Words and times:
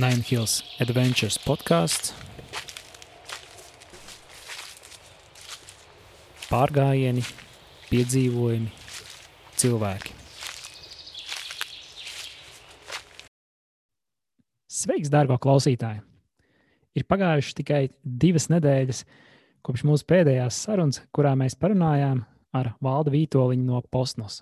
Nine 0.00 0.22
Hills 0.24 0.62
Adventures 0.80 1.36
podkāsts. 1.44 2.14
Pārgājieni, 6.48 7.20
piedzīvojumi, 7.90 8.70
cilvēki. 9.60 10.14
Sveiks, 14.72 15.12
dārgā 15.12 15.36
klausītāja! 15.36 16.00
Ir 16.96 17.04
pagājušas 17.04 17.58
tikai 17.60 17.82
divas 18.00 18.48
nedēļas 18.48 19.02
kopš 19.66 19.84
mūsu 19.84 20.08
pēdējās 20.08 20.62
sarunas, 20.64 21.02
kurā 21.12 21.34
mēs 21.36 21.58
parunājām 21.60 22.24
ar 22.56 22.72
Valdu 22.80 23.12
Vītoliņu 23.18 23.68
no 23.68 23.84
Postnos. 23.92 24.40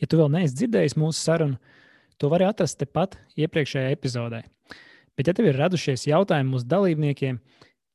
Ja 0.00 0.08
tu 0.08 0.22
vēl 0.22 0.32
neesi 0.32 0.62
dzirdējis 0.62 0.96
mūsu 0.96 1.20
sarunu, 1.20 1.60
To 2.20 2.28
var 2.28 2.44
atrast 2.44 2.78
tepat 2.80 3.16
iepriekšējā 3.40 3.94
epizodē. 3.94 4.42
Bet, 5.16 5.28
ja 5.28 5.34
tev 5.36 5.48
ir 5.48 5.56
radušies 5.56 6.06
jautājumi 6.08 6.52
mūsu 6.52 6.68
dalībniekiem, 6.68 7.38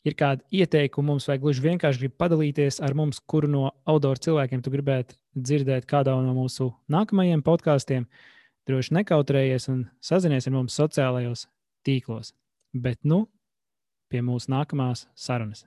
ir 0.05 0.15
kādi 0.17 0.61
ieteikumi 0.61 1.11
mums, 1.11 1.27
vai 1.29 1.37
gluži 1.41 1.63
vienkārši 1.65 2.03
grib 2.03 2.15
padalīties 2.21 2.79
ar 2.85 2.93
mums, 2.97 3.21
kuru 3.21 3.49
no 3.49 3.63
autora 3.89 4.21
cilvēkiem 4.21 4.61
tu 4.65 4.73
gribētu 4.73 5.17
dzirdēt 5.35 5.87
kādā 5.89 6.15
no 6.21 6.33
mūsu 6.37 6.71
nākamajiem 6.91 7.43
podkāstiem, 7.45 8.05
droši 8.69 8.97
nekautrējies 8.99 9.69
un 9.73 9.85
sazinies 10.01 10.49
ar 10.49 10.57
mums 10.57 10.77
sociālajos 10.77 11.47
tīklos. 11.85 12.33
Bet 12.73 13.01
nu, 13.05 13.25
pie 14.09 14.21
mūsu 14.25 14.51
nākamās 14.53 15.05
sarunas. 15.17 15.65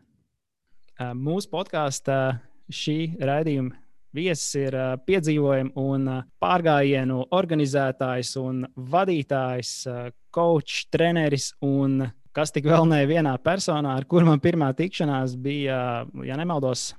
Mūsu 0.99 1.51
podkāstā 1.53 2.41
šī 2.75 3.15
raidījuma 3.23 3.77
Viesis 4.17 4.55
ir 4.57 4.73
uh, 4.73 4.95
piedzīvojumu 5.05 5.75
un 5.83 6.07
uh, 6.09 6.21
pārgājienu 6.41 7.27
organizētājs 7.37 8.31
un 8.41 8.63
vadītājs, 8.89 9.73
uh, 9.91 10.07
coach, 10.33 10.87
treneris 10.93 11.51
un 11.65 12.07
kas 12.33 12.55
tik 12.55 12.69
vēl 12.71 12.87
ne 12.89 13.03
vienā 13.09 13.35
personā, 13.45 13.99
ar 13.99 14.07
kuru 14.09 14.31
man 14.31 14.41
pirmā 14.41 14.71
tikšanās 14.79 15.35
bija, 15.43 16.07
ja 16.25 16.37
nemaldos, 16.39 16.93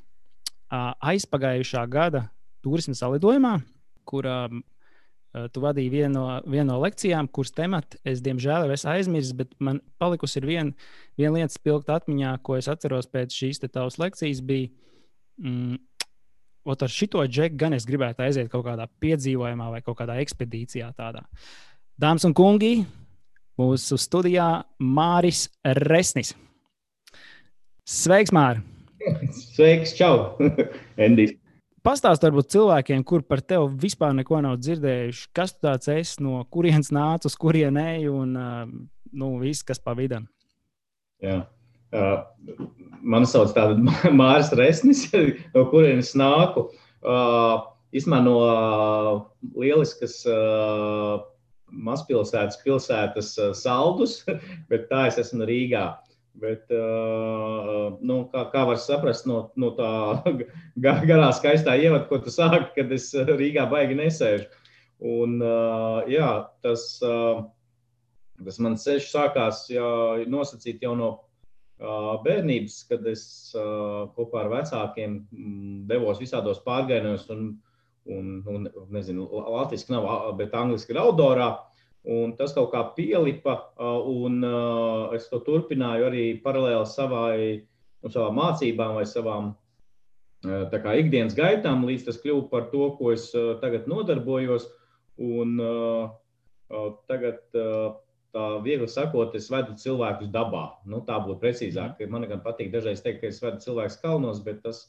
aizpagājušā 0.69 1.85
gada 1.89 2.25
turisma 2.65 2.97
salidojumā, 2.97 3.53
kur 4.09 4.27
tu 5.53 5.63
vadīji 5.63 5.93
vienu 5.93 6.11
no, 6.17 6.25
vienu 6.49 6.73
no 6.73 6.79
lekcijām, 6.83 7.29
kuras 7.31 7.53
tematu 7.55 7.99
es 8.03 8.19
diemžēl 8.25 8.67
jau 8.67 8.75
esmu 8.75 8.91
aizmirsis, 8.91 9.35
bet 9.37 9.53
man 9.63 9.79
palikusi 10.01 10.41
viena 10.43 10.73
vien 11.17 11.35
lieta 11.35 11.53
spilgta 11.53 11.99
atmiņā, 11.99 12.35
ko 12.43 12.57
es 12.59 12.67
atceros 12.71 13.07
pēc 13.07 13.37
šīs 13.37 13.63
tavas 13.69 13.99
lekcijas. 14.01 14.41
Bija, 14.45 14.73
mm, 15.39 15.77
Ot 16.67 16.83
ar 16.83 16.91
šito 16.91 17.23
džeku 17.23 17.57
gan 17.59 17.73
es 17.77 17.87
gribētu 17.87 18.25
aiziet 18.25 18.49
kaut 18.51 18.65
kādā 18.67 18.89
piedzīvojumā 19.01 19.69
vai 19.73 19.81
kaut 19.85 19.97
kādā 20.01 20.17
ekspedīcijā. 20.23 20.91
Tādā. 20.97 21.23
Dāmas 21.99 22.27
un 22.27 22.35
kungi, 22.35 22.83
mūsu 23.59 23.99
studijā 23.99 24.49
Māris 24.79 25.47
Resnis. 25.83 26.33
Sveiks, 27.89 28.33
Māri! 28.35 28.61
Sveiks, 29.55 29.95
čau! 29.97 30.35
Endijs! 31.07 31.37
Pastāst 31.83 32.25
varbūt 32.25 32.51
cilvēkiem, 32.51 33.05
kur 33.07 33.23
par 33.23 33.39
tevi 33.39 33.69
vispār 33.87 34.11
neko 34.17 34.41
nav 34.43 34.57
dzirdējuši. 34.59 35.29
Kas 35.33 35.55
tu 35.55 35.63
tāds 35.63 35.87
esi, 35.89 36.19
no 36.21 36.41
kurienes 36.51 36.91
nāc, 36.93 37.23
uz 37.25 37.37
kurien 37.39 37.79
ej 37.79 38.09
un 38.11 38.35
nu, 38.35 39.29
viss, 39.39 39.63
kas 39.65 39.79
pa 39.79 39.95
vidu. 39.97 40.19
Jā. 41.23 41.39
Uh, 41.39 41.58
mani 41.91 43.29
sauc 43.29 43.55
Mārcis 44.19 44.55
Resnis, 44.57 45.05
no 45.55 45.65
kurienes 45.71 46.13
nāku. 46.19 46.69
Īsumā 47.95 48.19
no 48.21 48.35
lieliskas 49.55 50.21
mazpilsētas, 51.69 52.59
pilsētas 52.63 53.33
saldus, 53.57 54.21
bet 54.69 54.87
tā 54.91 55.07
es 55.09 55.19
esmu 55.21 55.47
Rīgā. 55.49 55.87
Bet, 56.39 56.69
nu, 56.71 58.15
kā, 58.31 58.45
kā 58.53 58.61
var 58.69 58.77
saprast 58.79 59.25
no, 59.27 59.49
no 59.59 59.73
tā 59.75 59.89
garā, 60.79 61.33
skaistā 61.35 61.73
ievada, 61.75 62.05
ko 62.07 62.21
tu 62.23 62.31
sāki, 62.31 62.69
kad 62.77 62.93
es 62.95 63.09
Rīgā 63.11 63.65
baigi 63.67 63.97
nesēžu. 63.99 64.47
Un, 65.03 65.35
jā, 66.07 66.29
tas, 66.63 66.85
tas 67.01 68.61
mans 68.63 68.85
ceļš 68.85 69.09
sākās 69.09 69.65
jā, 69.73 69.89
nosacīt 70.31 70.85
jau 70.85 70.93
no 70.95 71.11
bērnības, 71.79 72.81
kad 72.89 73.05
es 73.07 73.23
kopā 74.15 74.43
ar 74.43 74.51
vecākiem 74.51 75.21
devos 75.87 76.19
visādos 76.19 76.59
pārgājienos, 76.65 77.29
un, 77.31 77.53
un, 78.11 78.27
un 78.51 78.67
nezinu, 78.91 79.27
latviešu 79.31 79.93
nav, 79.93 80.09
bet 80.39 80.55
angļuiski 80.55 80.95
ir 80.95 81.01
outdoorā. 81.05 81.49
Un 82.09 82.31
tas 82.39 82.53
kaut 82.55 82.71
kā 82.71 82.81
pielipa, 82.95 83.57
un 84.07 84.43
es 85.15 85.27
to 85.31 85.41
turpināju 85.43 86.07
arī 86.07 86.25
paralēli 86.43 86.87
savai, 86.87 87.39
nu, 88.03 88.11
savām 88.11 88.37
mācībām 88.39 88.95
vai 88.95 89.05
savām 89.07 89.51
kā, 90.43 90.95
ikdienas 90.95 91.35
gaitām, 91.35 91.83
līdz 91.87 92.07
tas 92.07 92.19
kļuva 92.23 92.47
par 92.51 92.69
to, 92.71 92.93
ko 92.99 93.11
es 93.11 93.29
tagad 93.63 93.87
nodarbojos. 93.91 94.69
Un, 95.19 95.59
tagad 97.11 97.43
tā 98.35 98.45
viegli 98.65 98.87
sakot, 98.89 99.35
es 99.37 99.49
vedu 99.51 99.75
cilvēkus 99.79 100.31
dabā. 100.33 100.65
Nu, 100.89 101.01
tā 101.05 101.17
būtu 101.23 101.39
precīzāk. 101.43 101.99
Mhm. 101.99 102.11
Man 102.13 102.29
gan 102.29 102.41
patīk 102.45 102.71
dažreiz 102.73 103.03
teikt, 103.05 103.21
ka 103.21 103.27
es 103.31 103.41
vedu 103.43 103.61
cilvēkus 103.65 103.99
kalnos, 104.03 104.41
bet 104.45 104.63
tas 104.63 104.87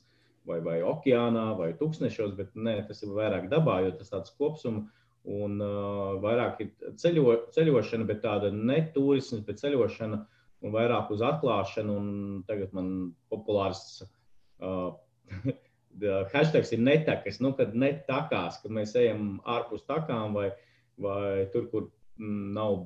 vai, 0.49 0.61
vai 0.65 0.81
okeānā, 0.87 1.51
vai 1.59 1.73
tūkstnešos, 1.79 2.35
bet 2.39 2.57
nē, 2.57 2.81
tas 2.89 3.03
ir 3.05 3.15
vairāk 3.17 3.49
dabā, 3.53 3.81
jo 3.85 3.95
tas 3.99 4.13
tāds 4.13 4.35
kopsums. 4.37 4.89
Un 5.21 5.59
uh, 5.61 6.17
vairāk 6.23 6.63
ir 6.65 6.95
ceļo, 6.97 7.35
ceļošana, 7.53 8.07
bet 8.09 8.23
tāda 8.25 8.49
ne 8.55 8.79
turisms, 8.95 9.43
bet 9.45 9.61
ceļošana 9.61 10.21
un 10.65 10.73
vairāk 10.73 11.11
uz 11.13 11.21
atklāšanu. 11.21 11.97
Un 12.01 12.09
tagad 12.49 12.73
man 12.77 12.89
populārs 13.29 14.01
uh, 14.01 14.97
hashtags 16.33 16.73
ir 16.73 16.81
netakas, 16.81 17.41
nu, 17.45 17.53
kad 17.59 17.77
netakās, 17.77 18.63
kad 18.63 18.73
mēs 18.73 18.97
ejam 18.97 19.43
ārpus 19.45 19.85
takām 19.89 20.33
vai, 20.39 20.49
vai 20.97 21.45
tur, 21.53 21.69
kur 21.69 21.91
mm, 22.17 22.53
nav 22.57 22.79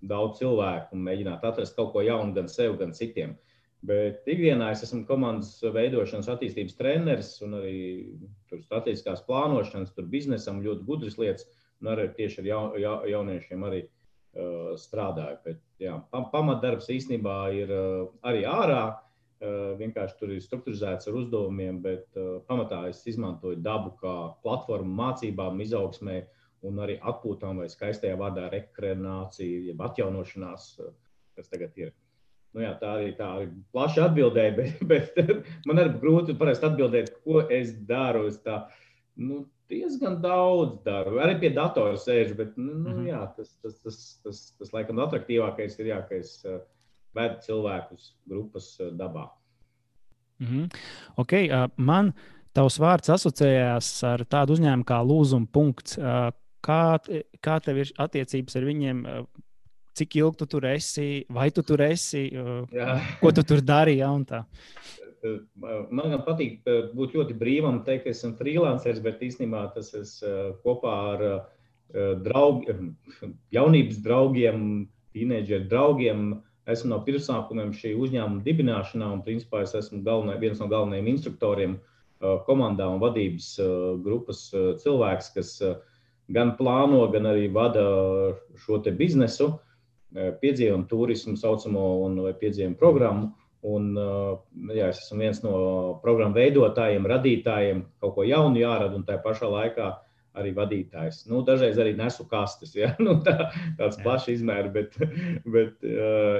daudz 0.00 0.40
cilvēku 0.40 0.96
un 0.96 1.04
mēģināt 1.06 1.44
atrast 1.44 1.76
kaut 1.76 1.92
ko 1.94 2.04
jaunu 2.04 2.34
gan 2.36 2.48
sev, 2.48 2.76
gan 2.80 2.92
citiem. 2.96 3.36
Bet 3.86 4.26
ikdienā 4.28 4.72
es 4.74 4.82
esmu 4.84 5.06
komandas 5.08 5.54
veidošanas 5.64 6.28
attīstības 6.28 6.76
treneris 6.76 7.30
un 7.44 7.56
arī 7.62 7.78
strateģiskās 8.66 9.22
plānošanas, 9.28 9.94
tur 9.96 10.08
biznesam 10.12 10.60
ļoti 10.64 10.84
gudras 10.88 11.16
lietas, 11.20 11.46
un 11.80 11.92
arī 11.94 12.10
tieši 12.16 12.42
ar 12.42 12.48
ja, 12.50 12.58
ja, 12.82 12.96
jauniešiem 13.14 13.64
arī 13.64 13.84
uh, 13.86 14.74
strādāju. 14.80 15.38
Bet, 15.46 15.62
jā, 15.80 15.94
pamatdarbs 16.12 16.90
īstenībā 16.92 17.38
ir 17.56 17.72
uh, 17.72 18.10
arī 18.28 18.44
ārā. 18.48 18.82
Uh, 19.40 19.72
vienkārši 19.80 20.18
tur 20.20 20.34
ir 20.34 20.42
struktūrizēts 20.44 21.08
ar 21.08 21.16
uzdevumiem, 21.16 21.78
bet 21.80 22.18
uh, 22.20 22.42
pamatā 22.44 22.82
es 22.90 23.00
izmantoju 23.08 23.56
dabu 23.64 23.94
kā 24.02 24.16
platformu 24.44 24.92
mācībām, 24.98 25.62
izaugsmēji 25.64 26.26
un 26.66 26.80
arī 26.84 26.98
atpūtām 27.00 27.62
vai 27.62 27.68
skaistajā 27.72 28.16
vārdā 28.20 28.48
rekreācija, 28.52 29.66
jeb 29.70 29.80
atjaunošanās, 29.86 30.70
eh, 30.84 30.92
kas 31.36 31.52
tagad 31.52 31.76
ir. 31.80 31.92
Nu 32.54 32.64
jā, 32.64 32.72
tā 32.80 32.96
arī 32.98 33.12
tā 33.14 33.28
ir 33.44 33.52
plaša 33.72 34.08
atbildēja, 34.08 34.56
bet, 34.58 34.82
bet 34.90 35.46
man 35.66 35.82
arī 35.82 35.94
grūti 36.02 36.36
atbildēt, 36.36 37.14
ko 37.24 37.46
es 37.46 37.72
daru. 37.86 38.26
Es 38.28 38.40
tā, 38.44 38.64
nu, 39.16 39.44
diezgan 39.70 40.18
daudz 40.22 40.80
daru. 40.84 41.20
Arī 41.22 41.38
pie 41.44 41.52
datora 41.54 41.98
sēžu, 42.00 42.36
bet 42.36 42.56
nu, 42.58 42.72
mm 42.72 42.86
-hmm. 42.86 43.06
jā, 43.08 43.22
tas, 43.36 43.54
tas, 43.62 43.78
tas, 43.80 44.20
tas, 44.24 44.42
tas, 44.58 44.72
laikam 44.72 44.98
attraktīvākais 44.98 45.78
ir, 45.80 45.92
jā, 45.94 46.00
ka 46.08 46.14
es 46.14 46.44
uh, 46.44 46.58
vedu 47.14 47.38
cilvēkus 47.46 48.14
grupas 48.26 48.80
uh, 48.80 48.92
dabā. 48.92 49.30
Mm 50.40 50.46
-hmm. 50.46 50.68
okay, 51.16 51.50
uh, 51.50 51.68
man 51.76 52.12
tavs 52.52 52.80
vārds 52.80 53.12
asociējās 53.12 54.04
ar 54.04 54.24
tādu 54.24 54.52
uzņēmumu 54.52 54.84
kā 54.84 54.98
Lūzuma 55.04 55.46
punkts. 55.52 55.98
Uh, 55.98 56.32
Kā, 56.64 56.98
kā 57.40 57.60
tev 57.64 57.84
ir 57.84 57.92
attiecības 58.00 58.58
ar 58.60 58.66
viņiem? 58.68 59.04
Cik 60.00 60.16
ilgi 60.20 60.38
tu 60.38 60.46
tur 60.46 60.66
esi, 60.70 61.24
vai 61.34 61.48
tu 61.50 61.64
tur 61.66 61.82
esi, 61.82 62.28
Jā. 62.30 62.92
ko 63.20 63.32
tu 63.34 63.42
tur 63.44 63.60
dari? 63.64 63.98
Ja, 63.98 64.12
Man 65.90 66.12
gan 66.14 66.22
patīk 66.24 66.62
būt 66.96 67.16
ļoti 67.18 67.34
brīvam, 67.36 67.82
teikt, 67.84 68.06
ka 68.06 68.12
esmu 68.14 68.38
freelanceris, 68.38 69.02
bet 69.04 69.20
īstenībā 69.20 69.66
tas 69.74 69.90
ir 69.92 70.54
kopā 70.62 70.94
ar 71.10 71.24
draugiem, 72.24 72.94
jaunības 73.56 74.00
draugiem, 74.04 74.62
tīneģeru 75.12 75.68
draugiem. 75.68 76.30
Esmu 76.70 76.92
no 76.92 77.00
pirmsākumiem 77.04 77.72
šī 77.74 77.96
uzņēmuma 77.98 78.44
dibināšanā, 78.46 79.10
un 79.16 79.22
principā 79.26 79.64
es 79.66 79.74
esmu 79.74 80.04
galvenai, 80.06 80.38
viens 80.40 80.60
no 80.62 80.68
galvenajiem 80.70 81.08
instruktoriem 81.10 81.78
komandā 82.46 82.86
un 82.92 83.00
vadības 83.02 83.54
grupas 84.04 84.44
cilvēks, 84.82 85.32
kas 85.34 85.54
gan 86.32 86.54
plāno, 86.58 87.04
gan 87.12 87.28
arī 87.30 87.50
vada 87.52 87.84
šo 88.64 88.80
biznesu, 88.96 89.52
eh, 90.14 90.32
piedzīvumu 90.42 90.88
turismu, 90.88 91.36
saucamo 91.36 92.02
un 92.04 92.18
piedzīvumu 92.40 92.78
programmu. 92.78 93.32
Un, 93.62 93.96
eh, 93.96 94.74
jā, 94.74 94.88
es 94.88 95.02
esmu 95.04 95.18
viens 95.18 95.42
no 95.42 96.00
programmu 96.02 96.34
veidotājiem, 96.34 97.04
radītājiem, 97.04 97.84
kaut 98.00 98.14
ko 98.14 98.22
jaunu 98.22 98.56
jārada 98.56 98.94
un 98.94 99.04
tā 99.04 99.22
pašā 99.22 99.50
laikā 99.50 99.98
arī 100.34 100.54
vadītājs. 100.54 101.26
Nu, 101.28 101.42
dažreiz 101.42 101.76
arī 101.76 101.96
nesu 101.96 102.24
kastes, 102.24 102.74
ja? 102.82 102.94
nu, 102.98 103.20
tā, 103.20 103.50
tāds 103.76 103.98
plašs 104.02 104.28
izmērs, 104.28 104.72
bet, 104.72 104.96
bet 105.56 105.82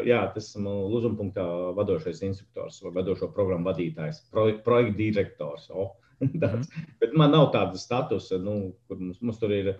jā, 0.06 0.32
tas 0.32 0.48
esmu 0.48 0.88
lūzuma 0.88 1.18
punktā 1.18 1.44
vadošais 1.76 2.22
instruktors 2.22 2.80
vai 2.82 2.94
vadošo 3.02 3.28
programmu 3.34 3.68
vadītājs, 3.68 4.30
projekta 4.32 4.96
direktors. 4.96 5.68
Oh, 5.74 5.98
tāds. 6.42 6.68
Mm. 6.68 6.92
Bet 7.02 7.16
man 7.18 7.34
nav 7.34 7.50
tāda 7.54 7.80
statusa, 7.80 8.38
nu, 8.42 8.74
kur 8.88 9.00
mums, 9.00 9.20
mums 9.24 9.40
tur 9.42 9.54
ir. 9.56 9.74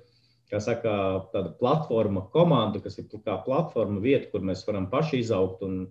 Saka, 0.51 0.93
tāda 1.31 1.53
platforma, 1.61 2.25
komanda, 2.33 2.81
kas 2.83 2.97
ir 2.99 3.05
kā 3.13 3.37
platforma, 3.45 4.01
vieta, 4.03 4.27
kur 4.33 4.43
mēs 4.43 4.65
varam 4.67 4.89
paši 4.91 5.21
izaugt. 5.23 5.61
Un, 5.63 5.85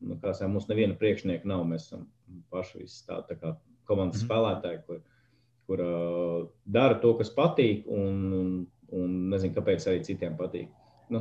nu, 0.00 0.16
kā 0.22 0.32
saka, 0.32 0.48
mums 0.54 0.70
neviena 0.70 0.96
priekšnieka 0.96 1.44
nav. 1.44 1.66
Mēs 1.68 1.90
esam 1.90 2.06
paši 2.54 2.86
tā, 3.04 3.20
tā 3.28 3.36
kā 3.36 3.52
komandas 3.84 4.22
mm. 4.22 4.30
spēlētāji, 4.30 4.80
kur, 4.88 5.02
kur 5.68 5.84
uh, 5.84 6.40
dara 6.64 6.96
to, 7.02 7.12
kas 7.20 7.28
patīk, 7.36 7.84
un, 7.92 8.24
un, 8.38 8.50
un 8.96 9.14
nezinu, 9.34 9.52
kāpēc 9.58 9.84
arī 9.90 10.00
citiem 10.08 10.38
patīk. 10.40 10.72
Nu, 11.12 11.20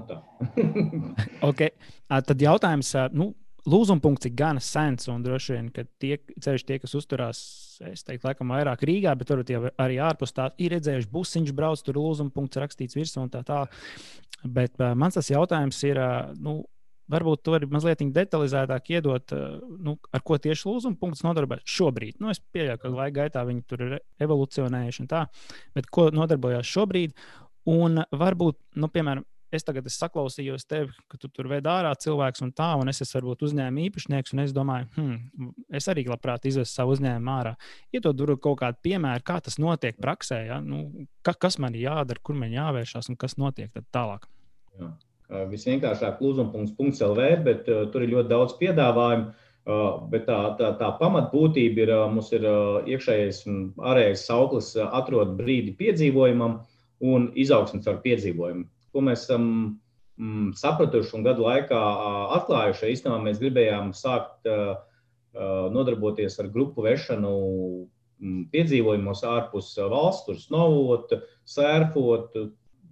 okay. 1.50 1.76
Tad 2.10 2.42
jautājums, 2.42 2.90
nu, 3.14 3.34
lūzuma 3.70 4.04
punkts 4.04 4.30
ir 4.30 4.36
gan 4.38 4.60
sens, 4.64 5.08
un 5.12 5.24
droši 5.26 5.56
vien, 5.56 5.72
ka 5.74 5.86
tie, 6.02 6.18
ceļš 6.42 6.66
tie, 6.68 6.78
kas 6.84 6.96
uzturās, 6.98 7.40
es 7.92 8.06
teiktu, 8.06 8.28
laikam 8.30 8.54
vairāk 8.54 8.86
Rīgā, 8.88 9.16
bet 9.20 9.34
varbūt 9.34 9.74
arī 9.82 10.00
ārpus 10.04 10.36
tā, 10.36 10.52
ir 10.62 10.76
redzējuši 10.76 11.12
busiņš 11.12 11.56
brauc, 11.58 11.82
tur 11.86 12.00
lūzuma 12.00 12.34
punkts 12.36 12.62
rakstīts 12.62 12.98
virsū 12.98 13.24
un 13.24 13.34
tā 13.34 13.44
tā. 13.48 13.66
Bet 14.46 14.78
uh, 14.78 14.94
mans 14.98 15.18
tas 15.18 15.32
jautājums 15.32 15.82
ir, 15.88 16.00
uh, 16.02 16.32
nu, 16.38 16.62
Varbūt 17.06 17.44
tu 17.46 17.54
vari 17.54 17.68
mazliet 17.70 18.00
detalizētāk 18.16 18.88
iedot, 18.96 19.30
eh, 19.36 19.58
nu, 19.86 19.94
ar 20.10 20.24
ko 20.26 20.40
tieši 20.42 20.66
lūzuma 20.66 20.98
punkts 20.98 21.22
nodarbojas 21.22 21.68
šobrīd. 21.70 22.16
Nu, 22.18 22.32
es 22.34 22.40
pieļauju, 22.42 22.80
ka 22.82 22.90
laika 22.90 23.16
gaitā 23.20 23.44
viņi 23.46 23.62
tur 23.70 23.84
ir 23.86 23.94
evolucionējuši 24.26 25.04
un 25.04 25.10
tā, 25.12 25.22
bet 25.78 25.86
ko 25.94 26.08
nodarbojās 26.10 26.66
šobrīd? 26.66 27.14
Un 27.70 28.02
varbūt, 28.10 28.58
nu, 28.82 28.90
piemēram, 28.90 29.22
es 29.54 29.66
tagad 29.68 29.86
es 29.90 29.98
saklausījos 30.02 30.68
tevi, 30.70 30.94
ka 31.12 31.20
tu 31.22 31.30
tur 31.30 31.50
ved 31.52 31.68
ārā 31.70 31.94
cilvēks 32.00 32.44
un 32.46 32.52
tā, 32.56 32.72
un 32.80 32.92
es 32.92 33.02
esmu 33.06 33.20
varbūt 33.20 33.46
uzņēmuma 33.48 33.86
īpašnieks, 33.86 34.36
un 34.36 34.44
es 34.46 34.54
domāju, 34.56 34.90
hmm, 34.98 35.50
es 35.80 35.90
arī 35.92 36.06
labprāt 36.10 36.48
izvestu 36.50 36.82
savu 36.82 36.96
uzņēmumu 36.98 37.34
ārā. 37.36 37.56
Iedod 37.96 38.26
ja 38.26 38.38
kaut 38.38 38.62
kādu 38.64 38.82
piemēru, 38.90 39.26
kā 39.26 39.40
tas 39.46 39.60
notiek 39.62 39.98
praksē, 40.02 40.46
ja? 40.50 40.62
nu, 40.62 41.08
ka, 41.26 41.34
kas 41.48 41.60
man 41.60 41.76
ir 41.76 41.88
jādara, 41.90 42.22
kur 42.24 42.38
man 42.40 42.54
jāvēršās 42.54 43.12
un 43.12 43.20
kas 43.20 43.38
notiek 43.42 43.74
tālāk. 43.92 44.30
Jā 44.80 44.94
visvienkāršāk 45.30 46.22
lūzuma.CLV, 46.22 47.30
bet 47.46 47.70
uh, 47.72 47.86
tur 47.92 48.06
ir 48.06 48.14
ļoti 48.14 48.30
daudz 48.30 48.56
piedāvājumu. 48.60 49.34
Uh, 49.66 49.96
bet 50.12 50.28
tā, 50.28 50.38
tā, 50.60 50.76
tā 50.78 50.92
pamatbūtība 51.00 51.82
ir, 51.82 51.92
uh, 51.96 52.06
mums 52.14 52.30
ir 52.38 52.44
iekšējais 52.86 53.40
un 53.50 53.56
ārējais 53.82 54.28
sauklis, 54.28 54.76
atrod 54.78 55.34
brīdi 55.40 55.74
piedzīvojumam 55.80 56.60
un 57.02 57.32
izaugsmes 57.34 57.90
ar 57.90 57.98
piedzīvojumu. 58.04 58.68
Ko 58.96 59.04
mēs 59.04 59.28
esam 59.28 59.46
mm, 60.16 60.54
sapratuši 60.56 61.18
un 61.20 61.28
gadu 61.28 61.44
laikā 61.44 61.82
atklājuši, 62.40 62.94
īstenībā 62.96 63.20
mēs 63.28 63.42
gribējām 63.44 63.92
sākt 63.98 64.48
nodarboties 65.76 66.40
ar 66.40 66.48
grupu 66.48 66.86
vešanu 66.86 67.32
mm, 67.36 68.44
piedzīvojumos 68.54 69.24
ārpus 69.28 69.74
valsts, 69.92 70.24
tur 70.30 70.40
snovot, 70.40 71.12
sērfot, 71.44 72.38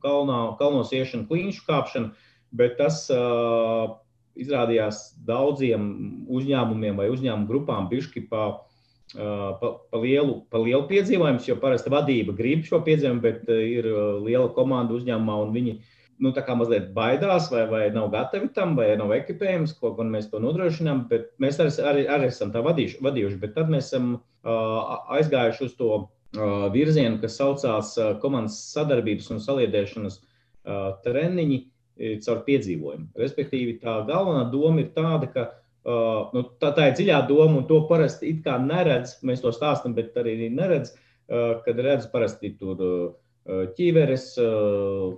kalnā, 0.03 0.39
kalnos 0.59 0.91
iešana, 0.93 1.27
klīņšu 1.29 1.65
kāpšana, 1.67 2.11
bet 2.53 2.77
tas 2.81 3.05
uh, 3.13 3.95
izrādījās 4.39 5.13
daudziem 5.27 5.87
uzņēmumiem 6.27 6.99
vai 6.99 7.09
uzņēmumu 7.13 7.49
grupām 7.49 7.89
bišķi 7.91 8.25
pa, 8.29 8.43
uh, 8.53 9.49
pa, 9.61 9.71
pa, 9.89 10.01
lielu, 10.03 10.41
pa 10.51 10.61
lielu 10.61 10.83
piedzīvojumu, 10.91 11.43
jo 11.47 11.57
parasti 11.61 11.93
vadība 11.93 12.35
grib 12.37 12.67
šo 12.67 12.83
piedzīvojumu, 12.85 13.23
bet 13.23 13.47
uh, 13.49 13.63
ir 13.63 13.89
liela 14.25 14.51
komanda 14.55 14.97
uzņēmumā 14.97 15.39
un 15.45 15.55
viņi 15.55 15.77
nu, 16.23 16.31
mazliet 16.31 16.89
baidās, 16.95 17.49
vai, 17.51 17.65
vai 17.67 17.83
nav 17.91 18.09
gatavi 18.13 18.49
tam, 18.55 18.77
vai 18.79 18.93
nav 18.99 19.11
ekipējums, 19.15 19.75
ko 19.79 19.93
gan 19.97 20.11
mēs 20.13 20.29
to 20.31 20.39
nodrošinām. 20.39 21.05
Mēs 21.43 21.59
arī, 21.59 21.73
arī, 21.91 22.07
arī 22.17 22.31
esam 22.31 22.53
tā 22.55 22.63
vadījuši, 22.63 23.01
vadījuši, 23.03 23.39
bet 23.41 23.55
tad 23.57 23.71
mēs 23.73 23.91
esam 23.91 24.13
uh, 24.15 24.99
aizgājuši 25.17 25.65
uz 25.67 25.75
to 25.79 25.91
virzienu, 26.73 27.19
kas 27.21 27.37
saucās 27.37 27.93
komandas 28.21 28.57
sadarbības 28.73 29.29
un 29.35 29.41
saliedēšanas 29.43 30.19
treniņi 31.03 31.59
caur 32.25 32.39
piedzīvojumu. 32.47 33.11
Respektīvi, 33.19 33.77
tā 33.83 33.99
galvenā 34.07 34.47
doma 34.51 34.81
ir 34.81 34.89
tāda, 34.95 35.29
ka 35.29 35.43
nu, 36.33 36.45
tā, 36.61 36.71
tā 36.73 36.89
ir 36.89 36.97
dziļā 36.97 37.19
doma, 37.29 37.59
un 37.59 37.67
to 37.69 37.83
parasti 37.89 38.31
it 38.31 38.41
kā 38.47 38.57
neredz. 38.61 39.19
Mēs 39.21 39.43
to 39.43 39.53
stāstām, 39.53 39.93
bet 39.97 40.17
arī 40.17 40.49
neredz, 40.49 40.95
kad 41.29 41.83
redz 41.85 42.09
parasti 42.11 42.55
tur 42.57 42.81
ķīveres, 43.47 44.27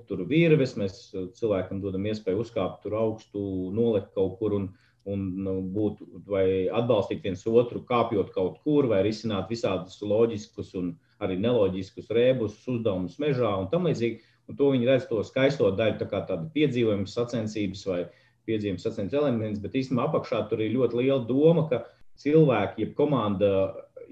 tur 0.09 0.23
virves. 0.29 0.75
Mēs 0.79 0.97
cilvēkam 1.37 1.81
dodam 1.83 2.07
iespēju 2.09 2.41
uzkāpt 2.45 2.81
tur 2.85 2.97
augstu, 2.99 3.45
nolikt 3.75 4.13
kaut 4.17 4.39
kur. 4.39 4.57
Un, 4.59 4.67
un 5.05 5.25
nu, 5.45 5.59
būt 5.69 5.99
vai 6.25 6.65
atbalstīt 6.73 7.21
viens 7.21 7.43
otru, 7.45 7.83
kāpjot 7.85 8.31
kaut 8.33 8.55
kur, 8.65 8.87
vai 8.89 9.03
risināt 9.05 9.51
visādus 9.53 9.99
loģiskus 10.01 10.73
un 10.79 10.95
arī 11.21 11.37
neloģiskus 11.43 12.09
rēbus, 12.09 12.63
uzdevumus 12.65 13.19
mežā 13.21 13.51
un 13.61 13.69
tam 13.69 13.85
līdzīgi. 13.85 14.23
Un 14.49 14.57
to 14.57 14.69
viņi 14.73 14.89
redz 14.89 15.05
to 15.09 15.21
skaisto 15.25 15.71
daļu, 15.73 15.99
tā 16.01 16.07
kā 16.09 16.21
tāda 16.25 16.49
piedzīvojuma 16.53 17.09
sacensības 17.09 17.85
vai 17.89 18.01
piedzīvojuma 18.45 18.81
sacensības 18.81 19.19
elements, 19.21 19.61
bet 19.61 19.77
īstenībā 19.77 20.05
apakšā 20.09 20.43
tur 20.49 20.61
ir 20.61 20.75
ļoti 20.75 20.99
liela 21.01 21.21
doma, 21.25 21.65
ka 21.69 21.81
cilvēki, 22.21 22.83
jeb 22.83 22.93
komanda, 22.97 23.49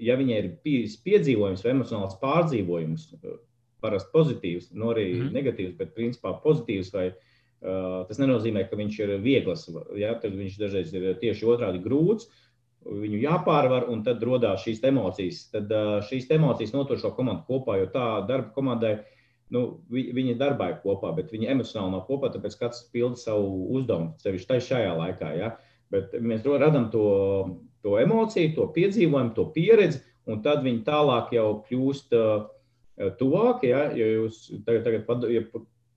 ja 0.02 0.16
viņai 0.18 0.40
ir 0.40 0.48
piedzīvojums 1.06 1.62
vai 1.64 1.74
emocionāls 1.76 2.18
pārdzīvojums, 2.22 3.12
parasti 3.84 4.12
pozitīvs, 4.14 4.72
no 4.72 4.86
nu 4.86 4.94
arī 4.94 5.06
mm. 5.12 5.30
negatīvs, 5.36 5.76
bet 5.78 5.92
principā 5.96 6.32
pozitīvs, 6.42 6.90
vai 6.96 7.10
uh, 7.12 8.00
tas 8.08 8.18
nenozīmē, 8.22 8.64
ka 8.70 8.80
viņš 8.80 8.98
ir 9.04 9.14
viegls, 9.24 9.68
ja, 10.00 10.16
tad 10.20 10.34
viņš 10.40 10.58
dažreiz 10.62 10.96
ir 10.96 11.12
tieši 11.20 11.52
otrādi 11.54 11.84
grūts, 11.84 12.26
uh, 12.26 12.44
viņu 12.84 13.20
jāpārvar, 13.22 13.88
un 13.90 14.02
tad 14.04 14.22
radās 14.24 14.64
šīs 14.64 14.82
emocijas. 14.88 15.44
Tad 15.52 15.72
šīs 16.08 16.28
emocijas 16.36 16.74
notur 16.74 17.00
šo 17.00 17.14
komandu 17.16 17.44
kopā, 17.48 17.78
jo 17.80 17.90
tā 17.92 18.06
darba 18.28 18.52
komandai, 18.56 18.94
nu, 19.54 19.64
viņi 19.90 20.36
darbā 20.40 20.70
ir 20.72 20.80
kopā, 20.84 21.12
bet 21.16 21.32
viņi 21.32 21.50
emocionāli 21.54 21.94
nav 21.94 22.04
kopā, 22.08 22.32
tāpēc 22.34 22.56
katrs 22.60 22.84
pilda 22.92 23.20
savu 23.20 23.68
uzdevumu, 23.76 24.14
sevišķi 24.22 24.50
tā 24.50 24.60
šajā 24.68 24.96
laikā. 24.98 25.30
Ja? 25.38 25.54
Bet 25.92 26.16
mēs 26.20 26.44
radām 26.44 26.90
to, 26.92 27.06
to 27.84 27.96
emociju, 28.00 28.54
to 28.56 28.68
piedzīvojumu, 28.76 29.34
to 29.36 29.48
pieredzi, 29.54 30.02
un 30.28 30.42
tad 30.44 30.64
viņi 30.64 30.84
tālāk 30.86 31.34
jau 31.36 31.48
kļūst 31.68 32.16
uh, 32.16 32.48
tuvāk. 33.20 33.64
Ja? 33.68 33.86
Jo 33.96 34.10
jūs 34.18 34.42
tagad, 34.66 34.84
tagad 34.86 35.30
ja 35.32 35.44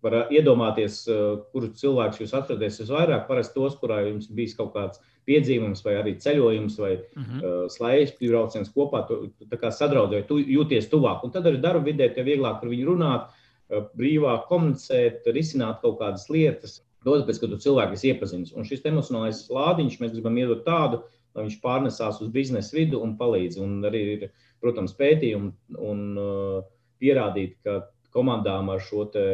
var 0.06 0.32
iedomāties, 0.34 1.02
uh, 1.10 1.40
kurus 1.52 1.78
cilvēkus 1.82 2.22
jūs 2.22 2.36
atrodaties 2.38 2.84
visvairāk, 2.84 3.26
parasti 3.30 3.58
tos, 3.58 3.78
kurā 3.82 4.04
jums 4.06 4.30
bijis 4.34 4.56
kaut 4.58 4.74
kāds 4.76 5.02
piedzīvums, 5.28 5.82
vai 5.84 5.98
arī 6.00 6.14
ceļojums, 6.22 6.78
vai 6.80 6.94
uh 6.96 7.24
-huh. 7.24 7.42
uh, 7.42 7.66
slēdz 7.72 8.14
brauciens 8.22 8.72
kopā, 8.72 9.08
tu, 9.08 9.28
tu 9.40 9.72
sadraudzēji, 9.80 10.28
tu 10.28 10.38
jūties 10.40 10.90
tuvāk. 10.94 11.24
Un 11.24 11.32
tad 11.32 11.46
arī 11.46 11.62
darba 11.62 11.84
vidē 11.84 12.14
tev 12.14 12.26
vieglāk 12.26 12.64
ar 12.64 12.70
viņu 12.70 12.86
runāt, 12.86 13.28
brīvāk 13.70 14.48
komunicēt, 14.48 15.26
risināt 15.36 15.82
kaut 15.82 16.00
kādas 16.00 16.30
lietas. 16.30 16.84
Tāpēc, 17.04 17.40
ka 17.40 17.48
tu 17.48 17.58
cilvēku 17.58 17.94
esi 17.94 18.10
iepazinis. 18.12 18.54
Un 18.56 18.66
šis 18.68 18.86
emocionālais 18.86 19.46
lādiņš 19.52 20.00
mēs 20.00 20.14
gribam 20.16 20.38
iedot 20.38 20.64
tādu, 20.66 21.02
lai 21.36 21.46
viņš 21.46 21.60
pārnesās 21.64 22.22
uz 22.24 22.32
biznesa 22.34 22.76
vidu 22.76 23.02
un 23.04 23.18
palīdz. 23.20 23.60
Un 23.64 23.84
arī 23.88 24.02
ir, 24.16 24.26
protams, 24.64 24.96
pētījumi 24.98 25.52
un 25.80 26.02
uh, 26.18 26.64
pierādīt, 27.02 27.58
ka 27.66 27.82
komandām 28.16 28.72
ar 28.74 28.82
šo 28.82 29.06
te, 29.14 29.26